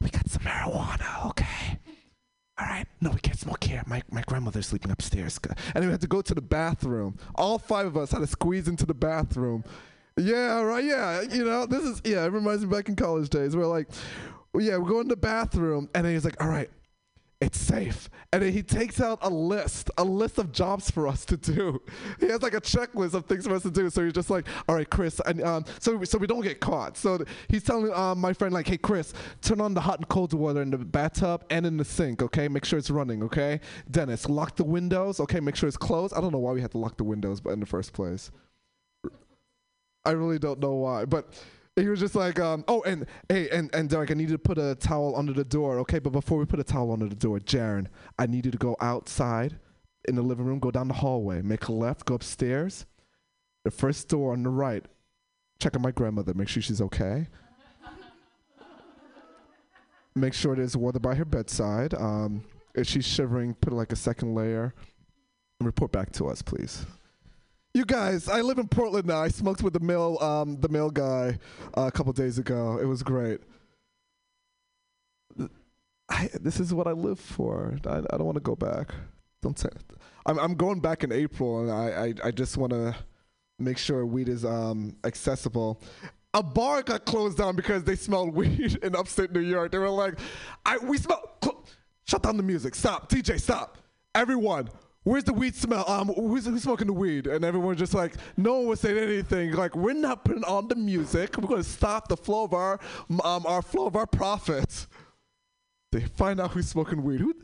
We 0.00 0.08
got 0.08 0.28
some 0.28 0.42
marijuana, 0.42 1.26
okay? 1.30 1.78
All 2.58 2.66
right. 2.66 2.86
No, 3.00 3.10
we 3.10 3.20
can't 3.20 3.38
smoke 3.38 3.62
here. 3.64 3.82
My 3.86 4.02
my 4.10 4.22
grandmother's 4.22 4.66
sleeping 4.66 4.90
upstairs, 4.90 5.38
and 5.74 5.84
we 5.84 5.90
had 5.90 6.00
to 6.00 6.06
go 6.06 6.22
to 6.22 6.34
the 6.34 6.42
bathroom. 6.42 7.18
All 7.34 7.58
five 7.58 7.86
of 7.86 7.96
us 7.96 8.12
had 8.12 8.20
to 8.20 8.26
squeeze 8.26 8.68
into 8.68 8.86
the 8.86 8.94
bathroom. 8.94 9.64
Yeah, 10.18 10.60
right. 10.60 10.84
Yeah, 10.84 11.22
you 11.22 11.44
know, 11.44 11.66
this 11.66 11.82
is 11.82 12.00
yeah. 12.04 12.24
It 12.24 12.32
reminds 12.32 12.64
me 12.64 12.70
back 12.70 12.88
in 12.88 12.96
college 12.96 13.28
days. 13.30 13.56
We're 13.56 13.66
like, 13.66 13.88
yeah, 14.58 14.78
we 14.78 14.88
go 14.88 15.00
in 15.00 15.08
the 15.08 15.16
bathroom, 15.16 15.88
and 15.94 16.04
then 16.04 16.12
he's 16.12 16.24
like, 16.24 16.40
"All 16.42 16.48
right, 16.48 16.70
it's 17.42 17.58
safe," 17.58 18.08
and 18.32 18.42
then 18.42 18.52
he 18.52 18.62
takes 18.62 19.00
out 19.00 19.18
a 19.22 19.28
list, 19.28 19.90
a 19.98 20.04
list 20.04 20.38
of 20.38 20.52
jobs 20.52 20.90
for 20.90 21.06
us 21.08 21.24
to 21.26 21.36
do. 21.36 21.82
He 22.20 22.26
has 22.28 22.42
like 22.42 22.54
a 22.54 22.60
checklist 22.60 23.14
of 23.14 23.26
things 23.26 23.46
for 23.46 23.54
us 23.54 23.62
to 23.62 23.70
do. 23.70 23.90
So 23.90 24.04
he's 24.04 24.12
just 24.12 24.30
like, 24.30 24.46
"All 24.68 24.76
right, 24.76 24.88
Chris," 24.88 25.20
and 25.26 25.42
um, 25.42 25.64
so 25.80 26.02
so 26.04 26.18
we 26.18 26.26
don't 26.26 26.42
get 26.42 26.60
caught. 26.60 26.96
So 26.96 27.24
he's 27.48 27.64
telling 27.64 27.92
um, 27.92 28.20
my 28.20 28.32
friend 28.32 28.54
like, 28.54 28.68
"Hey, 28.68 28.78
Chris, 28.78 29.12
turn 29.40 29.60
on 29.60 29.74
the 29.74 29.80
hot 29.80 29.98
and 29.98 30.08
cold 30.08 30.32
water 30.32 30.62
in 30.62 30.70
the 30.70 30.78
bathtub 30.78 31.44
and 31.50 31.66
in 31.66 31.76
the 31.76 31.84
sink. 31.84 32.22
Okay, 32.22 32.48
make 32.48 32.64
sure 32.64 32.78
it's 32.78 32.90
running. 32.90 33.22
Okay, 33.24 33.60
Dennis, 33.90 34.28
lock 34.28 34.56
the 34.56 34.64
windows. 34.64 35.20
Okay, 35.20 35.40
make 35.40 35.56
sure 35.56 35.68
it's 35.68 35.76
closed. 35.76 36.14
I 36.14 36.20
don't 36.20 36.32
know 36.32 36.38
why 36.38 36.52
we 36.52 36.60
had 36.60 36.70
to 36.72 36.78
lock 36.78 36.96
the 36.96 37.04
windows, 37.04 37.40
but 37.40 37.50
in 37.50 37.60
the 37.60 37.66
first 37.66 37.92
place." 37.92 38.30
I 40.04 40.10
really 40.12 40.38
don't 40.38 40.58
know 40.58 40.74
why, 40.74 41.04
but 41.04 41.32
he 41.76 41.88
was 41.88 42.00
just 42.00 42.14
like, 42.14 42.38
um, 42.38 42.64
oh, 42.68 42.82
and 42.82 43.06
hey, 43.28 43.48
and 43.50 43.74
and 43.74 43.88
Derek, 43.88 44.10
I 44.10 44.14
need 44.14 44.28
to 44.28 44.38
put 44.38 44.58
a 44.58 44.74
towel 44.74 45.16
under 45.16 45.32
the 45.32 45.44
door, 45.44 45.78
okay? 45.80 45.98
But 45.98 46.10
before 46.10 46.38
we 46.38 46.44
put 46.44 46.60
a 46.60 46.64
towel 46.64 46.92
under 46.92 47.06
the 47.06 47.14
door, 47.14 47.38
Jaron, 47.38 47.86
I 48.18 48.26
need 48.26 48.44
you 48.44 48.52
to 48.52 48.58
go 48.58 48.76
outside 48.80 49.58
in 50.06 50.14
the 50.14 50.22
living 50.22 50.44
room, 50.44 50.58
go 50.58 50.70
down 50.70 50.88
the 50.88 50.94
hallway, 50.94 51.40
make 51.40 51.68
a 51.68 51.72
left, 51.72 52.04
go 52.04 52.14
upstairs, 52.14 52.84
the 53.64 53.70
first 53.70 54.08
door 54.08 54.32
on 54.32 54.42
the 54.42 54.50
right. 54.50 54.84
Check 55.60 55.76
on 55.76 55.82
my 55.82 55.92
grandmother, 55.92 56.34
make 56.34 56.48
sure 56.48 56.62
she's 56.62 56.80
okay. 56.80 57.28
make 60.14 60.34
sure 60.34 60.56
there's 60.56 60.76
water 60.76 60.98
by 60.98 61.14
her 61.14 61.24
bedside. 61.24 61.94
Um, 61.94 62.44
if 62.74 62.86
she's 62.86 63.06
shivering, 63.06 63.54
put 63.54 63.72
like 63.72 63.92
a 63.92 63.96
second 63.96 64.34
layer, 64.34 64.74
and 65.60 65.66
report 65.66 65.92
back 65.92 66.10
to 66.12 66.28
us, 66.28 66.42
please. 66.42 66.84
You 67.74 67.86
guys, 67.86 68.28
I 68.28 68.42
live 68.42 68.58
in 68.58 68.68
Portland 68.68 69.06
now. 69.06 69.22
I 69.22 69.28
smoked 69.28 69.62
with 69.62 69.72
the 69.72 69.80
mail, 69.80 70.18
um, 70.20 70.60
the 70.60 70.68
mail 70.68 70.90
guy 70.90 71.38
uh, 71.74 71.86
a 71.86 71.90
couple 71.90 72.12
days 72.12 72.38
ago. 72.38 72.78
It 72.78 72.84
was 72.84 73.02
great. 73.02 73.40
I, 76.10 76.28
this 76.38 76.60
is 76.60 76.74
what 76.74 76.86
I 76.86 76.92
live 76.92 77.18
for. 77.18 77.78
I, 77.86 77.98
I 77.98 78.18
don't 78.18 78.26
want 78.26 78.36
to 78.36 78.42
go 78.42 78.54
back. 78.54 78.94
Don't 79.40 79.58
say. 79.58 79.70
It. 79.74 79.96
I'm 80.26 80.38
I'm 80.38 80.54
going 80.54 80.80
back 80.80 81.02
in 81.02 81.10
April, 81.12 81.62
and 81.62 81.70
I 81.72 82.08
I, 82.08 82.28
I 82.28 82.30
just 82.30 82.58
want 82.58 82.72
to 82.72 82.94
make 83.58 83.78
sure 83.78 84.04
weed 84.04 84.28
is 84.28 84.44
um 84.44 84.94
accessible. 85.04 85.80
A 86.34 86.42
bar 86.42 86.82
got 86.82 87.06
closed 87.06 87.38
down 87.38 87.56
because 87.56 87.84
they 87.84 87.96
smelled 87.96 88.34
weed 88.34 88.78
in 88.82 88.94
upstate 88.94 89.32
New 89.32 89.40
York. 89.40 89.72
They 89.72 89.78
were 89.78 89.88
like, 89.88 90.18
"I 90.66 90.76
we 90.76 90.98
smell." 90.98 91.22
Cl- 91.42 91.64
shut 92.04 92.22
down 92.22 92.36
the 92.36 92.42
music. 92.42 92.74
Stop, 92.74 93.08
DJ. 93.08 93.40
Stop. 93.40 93.78
Everyone, 94.14 94.68
where's 95.04 95.24
the 95.24 95.32
weed 95.32 95.54
smell? 95.54 95.84
Um, 95.88 96.08
who's, 96.08 96.46
who's 96.46 96.62
smoking 96.62 96.86
the 96.86 96.92
weed? 96.92 97.26
And 97.26 97.44
everyone 97.44 97.76
just 97.76 97.94
like, 97.94 98.14
no 98.36 98.58
one 98.58 98.66
was 98.68 98.80
saying 98.80 98.98
anything. 98.98 99.52
Like, 99.52 99.74
we're 99.76 99.94
not 99.94 100.24
putting 100.24 100.44
on 100.44 100.68
the 100.68 100.76
music. 100.76 101.36
We're 101.36 101.48
going 101.48 101.62
to 101.62 101.68
stop 101.68 102.08
the 102.08 102.16
flow 102.16 102.44
of 102.44 102.52
our, 102.52 102.78
um, 103.24 103.46
our 103.46 103.62
flow 103.62 103.86
of 103.86 103.96
our 103.96 104.06
profits. 104.06 104.86
They 105.90 106.00
find 106.00 106.40
out 106.40 106.52
who's 106.52 106.68
smoking 106.68 107.02
weed. 107.02 107.20
Who? 107.20 107.34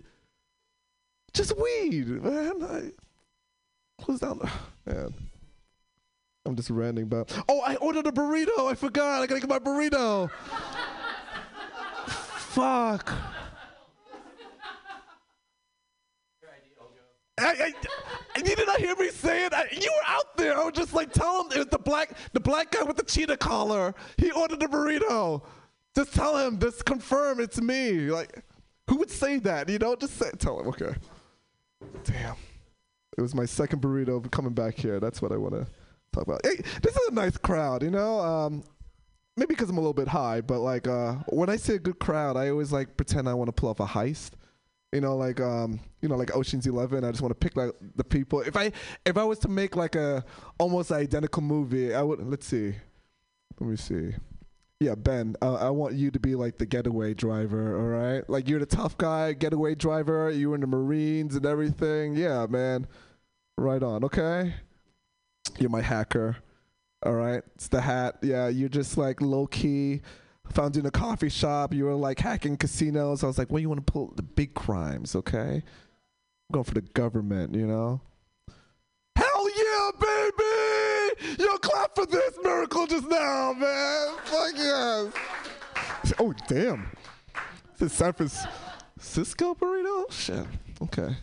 Just 1.34 1.56
weed, 1.58 2.08
man. 2.08 2.62
I, 2.62 2.90
close 4.02 4.20
down. 4.20 4.38
The, 4.38 4.50
man. 4.94 5.14
I'm 6.46 6.56
just 6.56 6.70
ranting 6.70 7.04
about. 7.04 7.36
Oh, 7.48 7.60
I 7.60 7.76
ordered 7.76 8.06
a 8.06 8.12
burrito. 8.12 8.70
I 8.70 8.74
forgot. 8.74 9.20
I 9.22 9.26
gotta 9.26 9.40
get 9.40 9.50
my 9.50 9.58
burrito. 9.58 10.30
Fuck. 12.06 13.12
I, 17.38 17.72
I, 18.36 18.38
you 18.38 18.56
did 18.56 18.66
not 18.66 18.78
hear 18.80 18.96
me 18.96 19.08
say 19.10 19.46
it. 19.46 19.52
I, 19.52 19.66
you 19.72 19.90
were 19.90 20.14
out 20.14 20.36
there. 20.36 20.56
I 20.56 20.64
was 20.64 20.74
just 20.74 20.94
like, 20.94 21.12
tell 21.12 21.42
him 21.42 21.52
it 21.52 21.58
was 21.58 21.66
the 21.66 21.78
black, 21.78 22.16
the 22.32 22.40
black 22.40 22.72
guy 22.72 22.82
with 22.82 22.96
the 22.96 23.04
cheetah 23.04 23.36
collar. 23.36 23.94
He 24.16 24.30
ordered 24.30 24.62
a 24.62 24.68
burrito. 24.68 25.42
Just 25.94 26.14
tell 26.14 26.36
him. 26.36 26.58
Just 26.58 26.84
confirm 26.84 27.40
it's 27.40 27.60
me. 27.60 28.10
Like, 28.10 28.42
who 28.88 28.96
would 28.96 29.10
say 29.10 29.38
that? 29.40 29.68
You 29.68 29.78
know, 29.78 29.96
just 29.96 30.16
say, 30.16 30.30
tell 30.38 30.60
him. 30.60 30.68
Okay. 30.68 30.94
Damn. 32.04 32.36
It 33.16 33.22
was 33.22 33.34
my 33.34 33.46
second 33.46 33.82
burrito 33.82 34.30
coming 34.30 34.52
back 34.52 34.74
here. 34.76 35.00
That's 35.00 35.20
what 35.20 35.32
I 35.32 35.36
want 35.36 35.54
to 35.54 35.66
talk 36.12 36.24
about. 36.24 36.40
Hey, 36.44 36.56
this 36.82 36.96
is 36.96 37.08
a 37.08 37.14
nice 37.14 37.36
crowd. 37.36 37.82
You 37.82 37.90
know, 37.90 38.20
um, 38.20 38.62
maybe 39.36 39.54
because 39.54 39.70
I'm 39.70 39.76
a 39.76 39.80
little 39.80 39.92
bit 39.92 40.08
high, 40.08 40.40
but 40.40 40.60
like 40.60 40.86
uh, 40.86 41.14
when 41.28 41.48
I 41.48 41.56
say 41.56 41.74
a 41.74 41.78
good 41.78 41.98
crowd, 41.98 42.36
I 42.36 42.50
always 42.50 42.72
like 42.72 42.96
pretend 42.96 43.28
I 43.28 43.34
want 43.34 43.48
to 43.48 43.52
pull 43.52 43.70
off 43.70 43.80
a 43.80 43.86
heist. 43.86 44.32
You 44.92 45.02
know, 45.02 45.16
like 45.16 45.40
um, 45.40 45.80
you 46.00 46.08
know, 46.08 46.16
like 46.16 46.34
Ocean's 46.34 46.66
Eleven. 46.66 47.04
I 47.04 47.10
just 47.10 47.20
want 47.20 47.38
to 47.38 47.48
pick 47.48 47.56
like 47.56 47.72
the 47.96 48.04
people. 48.04 48.40
If 48.40 48.56
I 48.56 48.72
if 49.04 49.18
I 49.18 49.24
was 49.24 49.38
to 49.40 49.48
make 49.48 49.76
like 49.76 49.96
a 49.96 50.24
almost 50.58 50.90
identical 50.90 51.42
movie, 51.42 51.94
I 51.94 52.02
would. 52.02 52.26
Let's 52.26 52.46
see. 52.46 52.74
Let 53.60 53.68
me 53.68 53.76
see. 53.76 54.14
Yeah, 54.80 54.94
Ben. 54.94 55.34
Uh, 55.42 55.56
I 55.56 55.70
want 55.70 55.94
you 55.94 56.10
to 56.10 56.18
be 56.18 56.34
like 56.34 56.56
the 56.56 56.64
getaway 56.64 57.12
driver. 57.12 57.76
All 57.76 57.86
right, 57.86 58.28
like 58.30 58.48
you're 58.48 58.60
the 58.60 58.66
tough 58.66 58.96
guy, 58.96 59.34
getaway 59.34 59.74
driver. 59.74 60.30
You 60.30 60.50
were 60.50 60.54
in 60.54 60.62
the 60.62 60.66
Marines 60.66 61.36
and 61.36 61.44
everything. 61.44 62.14
Yeah, 62.14 62.46
man. 62.48 62.86
Right 63.58 63.82
on. 63.82 64.04
Okay. 64.04 64.54
You're 65.58 65.70
my 65.70 65.82
hacker. 65.82 66.36
All 67.04 67.14
right. 67.14 67.42
It's 67.56 67.68
the 67.68 67.80
hat. 67.80 68.18
Yeah, 68.22 68.48
you're 68.48 68.68
just 68.68 68.96
like 68.96 69.20
low 69.20 69.46
key 69.48 70.00
found 70.52 70.76
you 70.76 70.80
in 70.80 70.86
a 70.86 70.90
coffee 70.90 71.28
shop. 71.28 71.72
You 71.74 71.84
were 71.84 71.94
like 71.94 72.18
hacking 72.18 72.56
casinos. 72.56 73.22
I 73.24 73.26
was 73.26 73.38
like, 73.38 73.50
well, 73.50 73.60
you 73.60 73.68
want 73.68 73.84
to 73.86 73.92
pull 73.92 74.12
the 74.16 74.22
big 74.22 74.54
crimes, 74.54 75.14
okay? 75.14 75.62
I'm 75.62 76.52
going 76.52 76.64
for 76.64 76.74
the 76.74 76.80
government, 76.82 77.54
you 77.54 77.66
know? 77.66 78.00
Hell 79.16 79.48
yeah, 79.56 79.90
baby! 80.00 81.42
Yo, 81.42 81.56
clap 81.58 81.94
for 81.94 82.06
this 82.06 82.38
miracle 82.42 82.86
just 82.86 83.08
now, 83.08 83.52
man. 83.52 84.14
Fuck 84.24 84.52
yes. 84.56 85.12
Oh, 86.18 86.32
damn. 86.46 86.90
This 87.78 87.92
is 87.92 87.98
San 87.98 88.12
Francisco 88.12 89.54
burrito? 89.54 90.10
Shit. 90.10 90.46
Okay. 90.82 91.16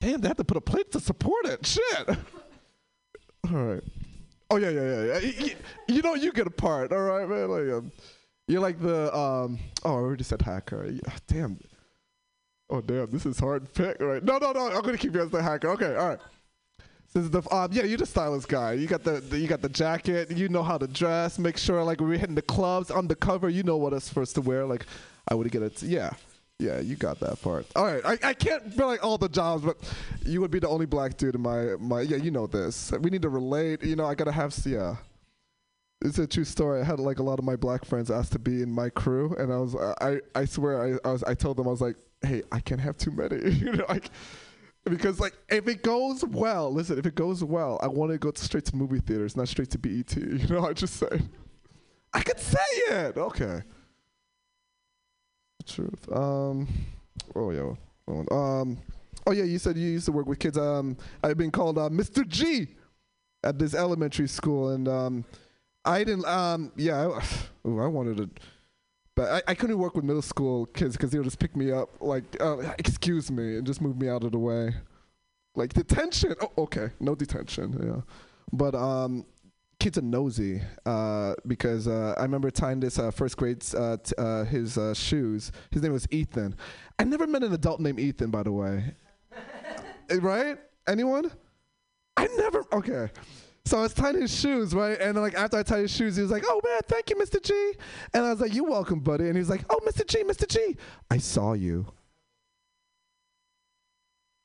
Damn, 0.00 0.20
they 0.20 0.28
have 0.28 0.36
to 0.36 0.44
put 0.44 0.56
a 0.56 0.60
plate 0.60 0.92
to 0.92 1.00
support 1.00 1.46
it. 1.46 1.66
Shit. 1.66 2.08
All 3.52 3.64
right. 3.64 3.82
Oh 4.50 4.56
yeah, 4.56 4.70
yeah, 4.70 4.82
yeah. 4.82 5.04
yeah. 5.04 5.18
You, 5.18 5.50
you 5.88 6.02
know, 6.02 6.14
you 6.14 6.32
get 6.32 6.46
a 6.46 6.50
part. 6.50 6.92
All 6.92 7.00
right, 7.00 7.28
man. 7.28 7.48
Like, 7.48 7.72
um, 7.72 7.92
you're 8.50 8.60
like 8.60 8.80
the 8.80 9.16
um. 9.16 9.58
Oh, 9.84 9.90
I 9.90 9.92
already 9.92 10.24
said 10.24 10.42
hacker. 10.42 10.92
Damn. 11.26 11.58
Oh 12.68 12.80
damn, 12.80 13.10
this 13.10 13.26
is 13.26 13.38
hard 13.38 13.72
pick. 13.74 14.00
Right? 14.00 14.22
No, 14.22 14.38
no, 14.38 14.52
no. 14.52 14.68
I'm 14.68 14.82
gonna 14.82 14.98
keep 14.98 15.14
you 15.14 15.22
as 15.22 15.30
the 15.30 15.42
hacker. 15.42 15.68
Okay, 15.70 15.94
all 15.96 16.08
right. 16.08 16.18
This 17.12 17.24
is 17.24 17.30
the 17.30 17.42
um. 17.54 17.70
Yeah, 17.72 17.84
you're 17.84 17.98
the 17.98 18.06
stylist 18.06 18.48
guy. 18.48 18.72
You 18.74 18.86
got 18.86 19.02
the, 19.04 19.20
the 19.20 19.38
you 19.38 19.48
got 19.48 19.62
the 19.62 19.68
jacket. 19.68 20.30
You 20.30 20.48
know 20.48 20.62
how 20.62 20.78
to 20.78 20.86
dress. 20.86 21.38
Make 21.38 21.56
sure 21.56 21.82
like 21.84 22.00
we're 22.00 22.18
hitting 22.18 22.34
the 22.34 22.42
clubs 22.42 22.90
undercover, 22.90 23.48
you 23.48 23.62
know 23.62 23.76
what 23.76 23.92
us 23.92 24.08
first 24.08 24.34
to 24.34 24.40
wear. 24.40 24.66
Like, 24.66 24.86
I 25.28 25.34
would 25.34 25.50
get 25.50 25.62
it. 25.62 25.82
Yeah. 25.82 26.10
Yeah, 26.58 26.78
you 26.78 26.94
got 26.94 27.18
that 27.20 27.40
part. 27.40 27.64
All 27.74 27.86
right, 27.86 28.02
I, 28.04 28.18
I 28.28 28.34
can't 28.34 28.76
be 28.76 28.84
like 28.84 29.02
all 29.02 29.16
the 29.16 29.30
jobs, 29.30 29.64
but 29.64 29.78
you 30.26 30.42
would 30.42 30.50
be 30.50 30.58
the 30.58 30.68
only 30.68 30.84
black 30.84 31.16
dude 31.16 31.34
in 31.34 31.40
my 31.40 31.76
my. 31.78 32.02
Yeah, 32.02 32.18
you 32.18 32.30
know 32.30 32.46
this. 32.46 32.92
We 33.00 33.08
need 33.08 33.22
to 33.22 33.30
relate. 33.30 33.82
You 33.82 33.96
know, 33.96 34.04
I 34.04 34.14
gotta 34.14 34.32
have 34.32 34.54
yeah. 34.66 34.96
It's 36.02 36.18
a 36.18 36.26
true 36.26 36.44
story. 36.44 36.80
I 36.80 36.84
had 36.84 36.98
like 36.98 37.18
a 37.18 37.22
lot 37.22 37.38
of 37.38 37.44
my 37.44 37.56
black 37.56 37.84
friends 37.84 38.10
asked 38.10 38.32
to 38.32 38.38
be 38.38 38.62
in 38.62 38.70
my 38.72 38.88
crew, 38.88 39.34
and 39.38 39.52
I 39.52 39.58
was 39.58 39.76
I 40.00 40.20
I 40.34 40.44
swear 40.46 40.98
I, 41.04 41.08
I 41.08 41.12
was 41.12 41.22
I 41.24 41.34
told 41.34 41.58
them 41.58 41.68
I 41.68 41.70
was 41.70 41.82
like, 41.82 41.96
hey, 42.22 42.42
I 42.50 42.60
can't 42.60 42.80
have 42.80 42.96
too 42.96 43.10
many. 43.10 43.50
you 43.54 43.72
know, 43.72 43.84
like 43.88 44.10
because 44.84 45.20
like 45.20 45.34
if 45.50 45.68
it 45.68 45.82
goes 45.82 46.24
well, 46.24 46.72
listen, 46.72 46.98
if 46.98 47.04
it 47.04 47.14
goes 47.14 47.44
well, 47.44 47.78
I 47.82 47.86
want 47.88 48.12
to 48.12 48.18
go 48.18 48.32
straight 48.34 48.64
to 48.66 48.76
movie 48.76 49.00
theaters, 49.00 49.36
not 49.36 49.48
straight 49.48 49.70
to 49.70 49.78
BET. 49.78 50.16
You 50.16 50.48
know, 50.48 50.66
I 50.66 50.72
just 50.72 50.94
say, 50.94 51.20
I 52.14 52.22
could 52.22 52.40
say 52.40 52.58
it. 52.88 53.16
Okay. 53.18 53.60
Truth. 55.66 56.10
Um. 56.10 56.66
Oh 57.34 57.50
yeah. 57.50 57.74
Um. 58.08 58.78
Oh 59.26 59.32
yeah. 59.32 59.44
You 59.44 59.58
said 59.58 59.76
you 59.76 59.90
used 59.90 60.06
to 60.06 60.12
work 60.12 60.26
with 60.26 60.38
kids. 60.38 60.56
Um. 60.56 60.96
I've 61.22 61.36
been 61.36 61.50
called 61.50 61.76
uh, 61.76 61.90
Mr. 61.90 62.26
G 62.26 62.68
at 63.44 63.58
this 63.58 63.74
elementary 63.74 64.28
school, 64.28 64.70
and 64.70 64.88
um, 64.88 65.24
I 65.84 66.04
didn't. 66.04 66.26
Um. 66.26 66.72
Yeah. 66.76 67.08
I, 67.08 67.22
ooh, 67.68 67.80
I 67.80 67.86
wanted 67.86 68.16
to. 68.18 68.30
But 69.16 69.44
I, 69.46 69.50
I 69.52 69.54
couldn't 69.54 69.78
work 69.78 69.96
with 69.96 70.04
middle 70.04 70.22
school 70.22 70.66
kids 70.66 70.96
because 70.96 71.10
they 71.10 71.18
would 71.18 71.24
just 71.24 71.38
pick 71.38 71.54
me 71.56 71.72
up, 71.72 71.90
like, 72.00 72.24
uh, 72.40 72.58
excuse 72.78 73.30
me, 73.30 73.56
and 73.56 73.66
just 73.66 73.80
move 73.82 74.00
me 74.00 74.08
out 74.08 74.24
of 74.24 74.32
the 74.32 74.38
way. 74.38 74.74
Like 75.56 75.72
detention. 75.72 76.34
Oh, 76.40 76.52
okay, 76.58 76.90
no 77.00 77.14
detention. 77.14 77.78
Yeah, 77.84 78.00
but 78.52 78.74
um, 78.74 79.26
kids 79.80 79.98
are 79.98 80.02
nosy 80.02 80.62
uh, 80.86 81.34
because 81.46 81.88
uh, 81.88 82.14
I 82.16 82.22
remember 82.22 82.50
tying 82.50 82.78
this 82.80 82.98
uh, 82.98 83.10
first 83.10 83.36
grade 83.36 83.64
uh, 83.74 83.96
t- 83.96 84.14
uh, 84.16 84.44
his 84.44 84.78
uh, 84.78 84.94
shoes. 84.94 85.50
His 85.72 85.82
name 85.82 85.92
was 85.92 86.06
Ethan. 86.10 86.54
I 86.98 87.04
never 87.04 87.26
met 87.26 87.42
an 87.42 87.52
adult 87.52 87.80
named 87.80 87.98
Ethan, 87.98 88.30
by 88.30 88.42
the 88.42 88.52
way. 88.52 88.94
Eh, 90.10 90.18
right? 90.20 90.58
Anyone? 90.88 91.30
I 92.16 92.26
never. 92.36 92.64
Okay. 92.72 93.10
So 93.66 93.78
I 93.78 93.82
was 93.82 93.94
tying 93.94 94.20
his 94.20 94.34
shoes, 94.34 94.74
right? 94.74 94.98
And 95.00 95.16
like 95.18 95.34
after 95.34 95.58
I 95.58 95.62
tied 95.62 95.80
his 95.82 95.90
shoes, 95.90 96.16
he 96.16 96.22
was 96.22 96.30
like, 96.30 96.44
"Oh 96.46 96.60
man, 96.64 96.80
thank 96.88 97.10
you, 97.10 97.16
Mr. 97.16 97.42
G." 97.42 97.74
And 98.14 98.24
I 98.24 98.30
was 98.30 98.40
like, 98.40 98.54
"You're 98.54 98.68
welcome, 98.68 99.00
buddy." 99.00 99.26
And 99.26 99.34
he 99.34 99.40
was 99.40 99.50
like, 99.50 99.64
"Oh, 99.70 99.78
Mr. 99.86 100.06
G, 100.06 100.24
Mr. 100.24 100.48
G, 100.48 100.76
I 101.10 101.18
saw 101.18 101.52
you." 101.52 101.86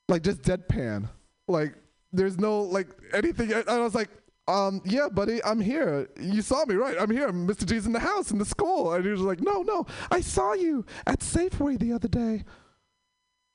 Like 0.09 0.21
just 0.21 0.41
deadpan. 0.41 1.09
Like 1.47 1.75
there's 2.11 2.37
no 2.37 2.61
like 2.61 2.87
anything. 3.13 3.51
And 3.53 3.67
I 3.67 3.79
was 3.79 3.95
like, 3.95 4.09
um, 4.47 4.81
yeah, 4.85 5.07
buddy, 5.09 5.43
I'm 5.43 5.59
here. 5.59 6.07
You 6.19 6.41
saw 6.41 6.65
me, 6.65 6.75
right? 6.75 6.95
I'm 6.99 7.09
here. 7.09 7.31
Mr. 7.31 7.65
G's 7.65 7.87
in 7.87 7.93
the 7.93 7.99
house, 7.99 8.31
in 8.31 8.37
the 8.37 8.45
school. 8.45 8.93
And 8.93 9.03
he 9.03 9.11
was 9.11 9.21
like, 9.21 9.41
no, 9.41 9.63
no, 9.63 9.85
I 10.11 10.21
saw 10.21 10.53
you 10.53 10.85
at 11.07 11.19
Safeway 11.19 11.79
the 11.79 11.93
other 11.93 12.07
day. 12.07 12.43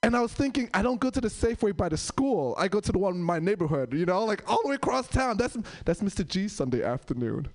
And 0.03 0.17
I 0.17 0.21
was 0.21 0.33
thinking, 0.33 0.71
I 0.73 0.83
don't 0.83 0.99
go 0.99 1.11
to 1.11 1.21
the 1.21 1.29
Safeway 1.29 1.77
by 1.77 1.91
the 1.91 1.97
school. 1.97 2.55
I 2.59 2.69
go 2.69 2.81
to 2.81 2.91
the 2.91 2.99
one 2.99 3.15
in 3.15 3.23
my 3.23 3.39
neighborhood, 3.39 3.93
you 3.93 4.07
know, 4.07 4.25
like 4.25 4.49
all 4.51 4.61
the 4.63 4.71
way 4.71 4.75
across 4.77 5.07
town. 5.09 5.37
That's 5.37 5.59
that's 5.85 6.01
Mr. 6.01 6.27
G's 6.27 6.53
Sunday 6.53 6.83
afternoon, 6.83 7.49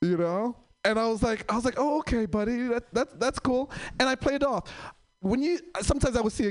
you 0.00 0.16
know. 0.16 0.56
And 0.84 0.98
I 0.98 1.08
was 1.08 1.22
like, 1.24 1.50
I 1.50 1.56
was 1.56 1.64
like, 1.64 1.74
oh, 1.76 1.98
okay, 1.98 2.26
buddy, 2.26 2.68
that, 2.68 2.94
that 2.94 3.18
that's 3.18 3.40
cool. 3.40 3.70
And 3.98 4.08
I 4.08 4.14
played 4.14 4.44
off. 4.44 4.70
When 5.20 5.42
you 5.42 5.58
sometimes 5.80 6.16
I 6.16 6.20
would 6.20 6.32
see 6.32 6.46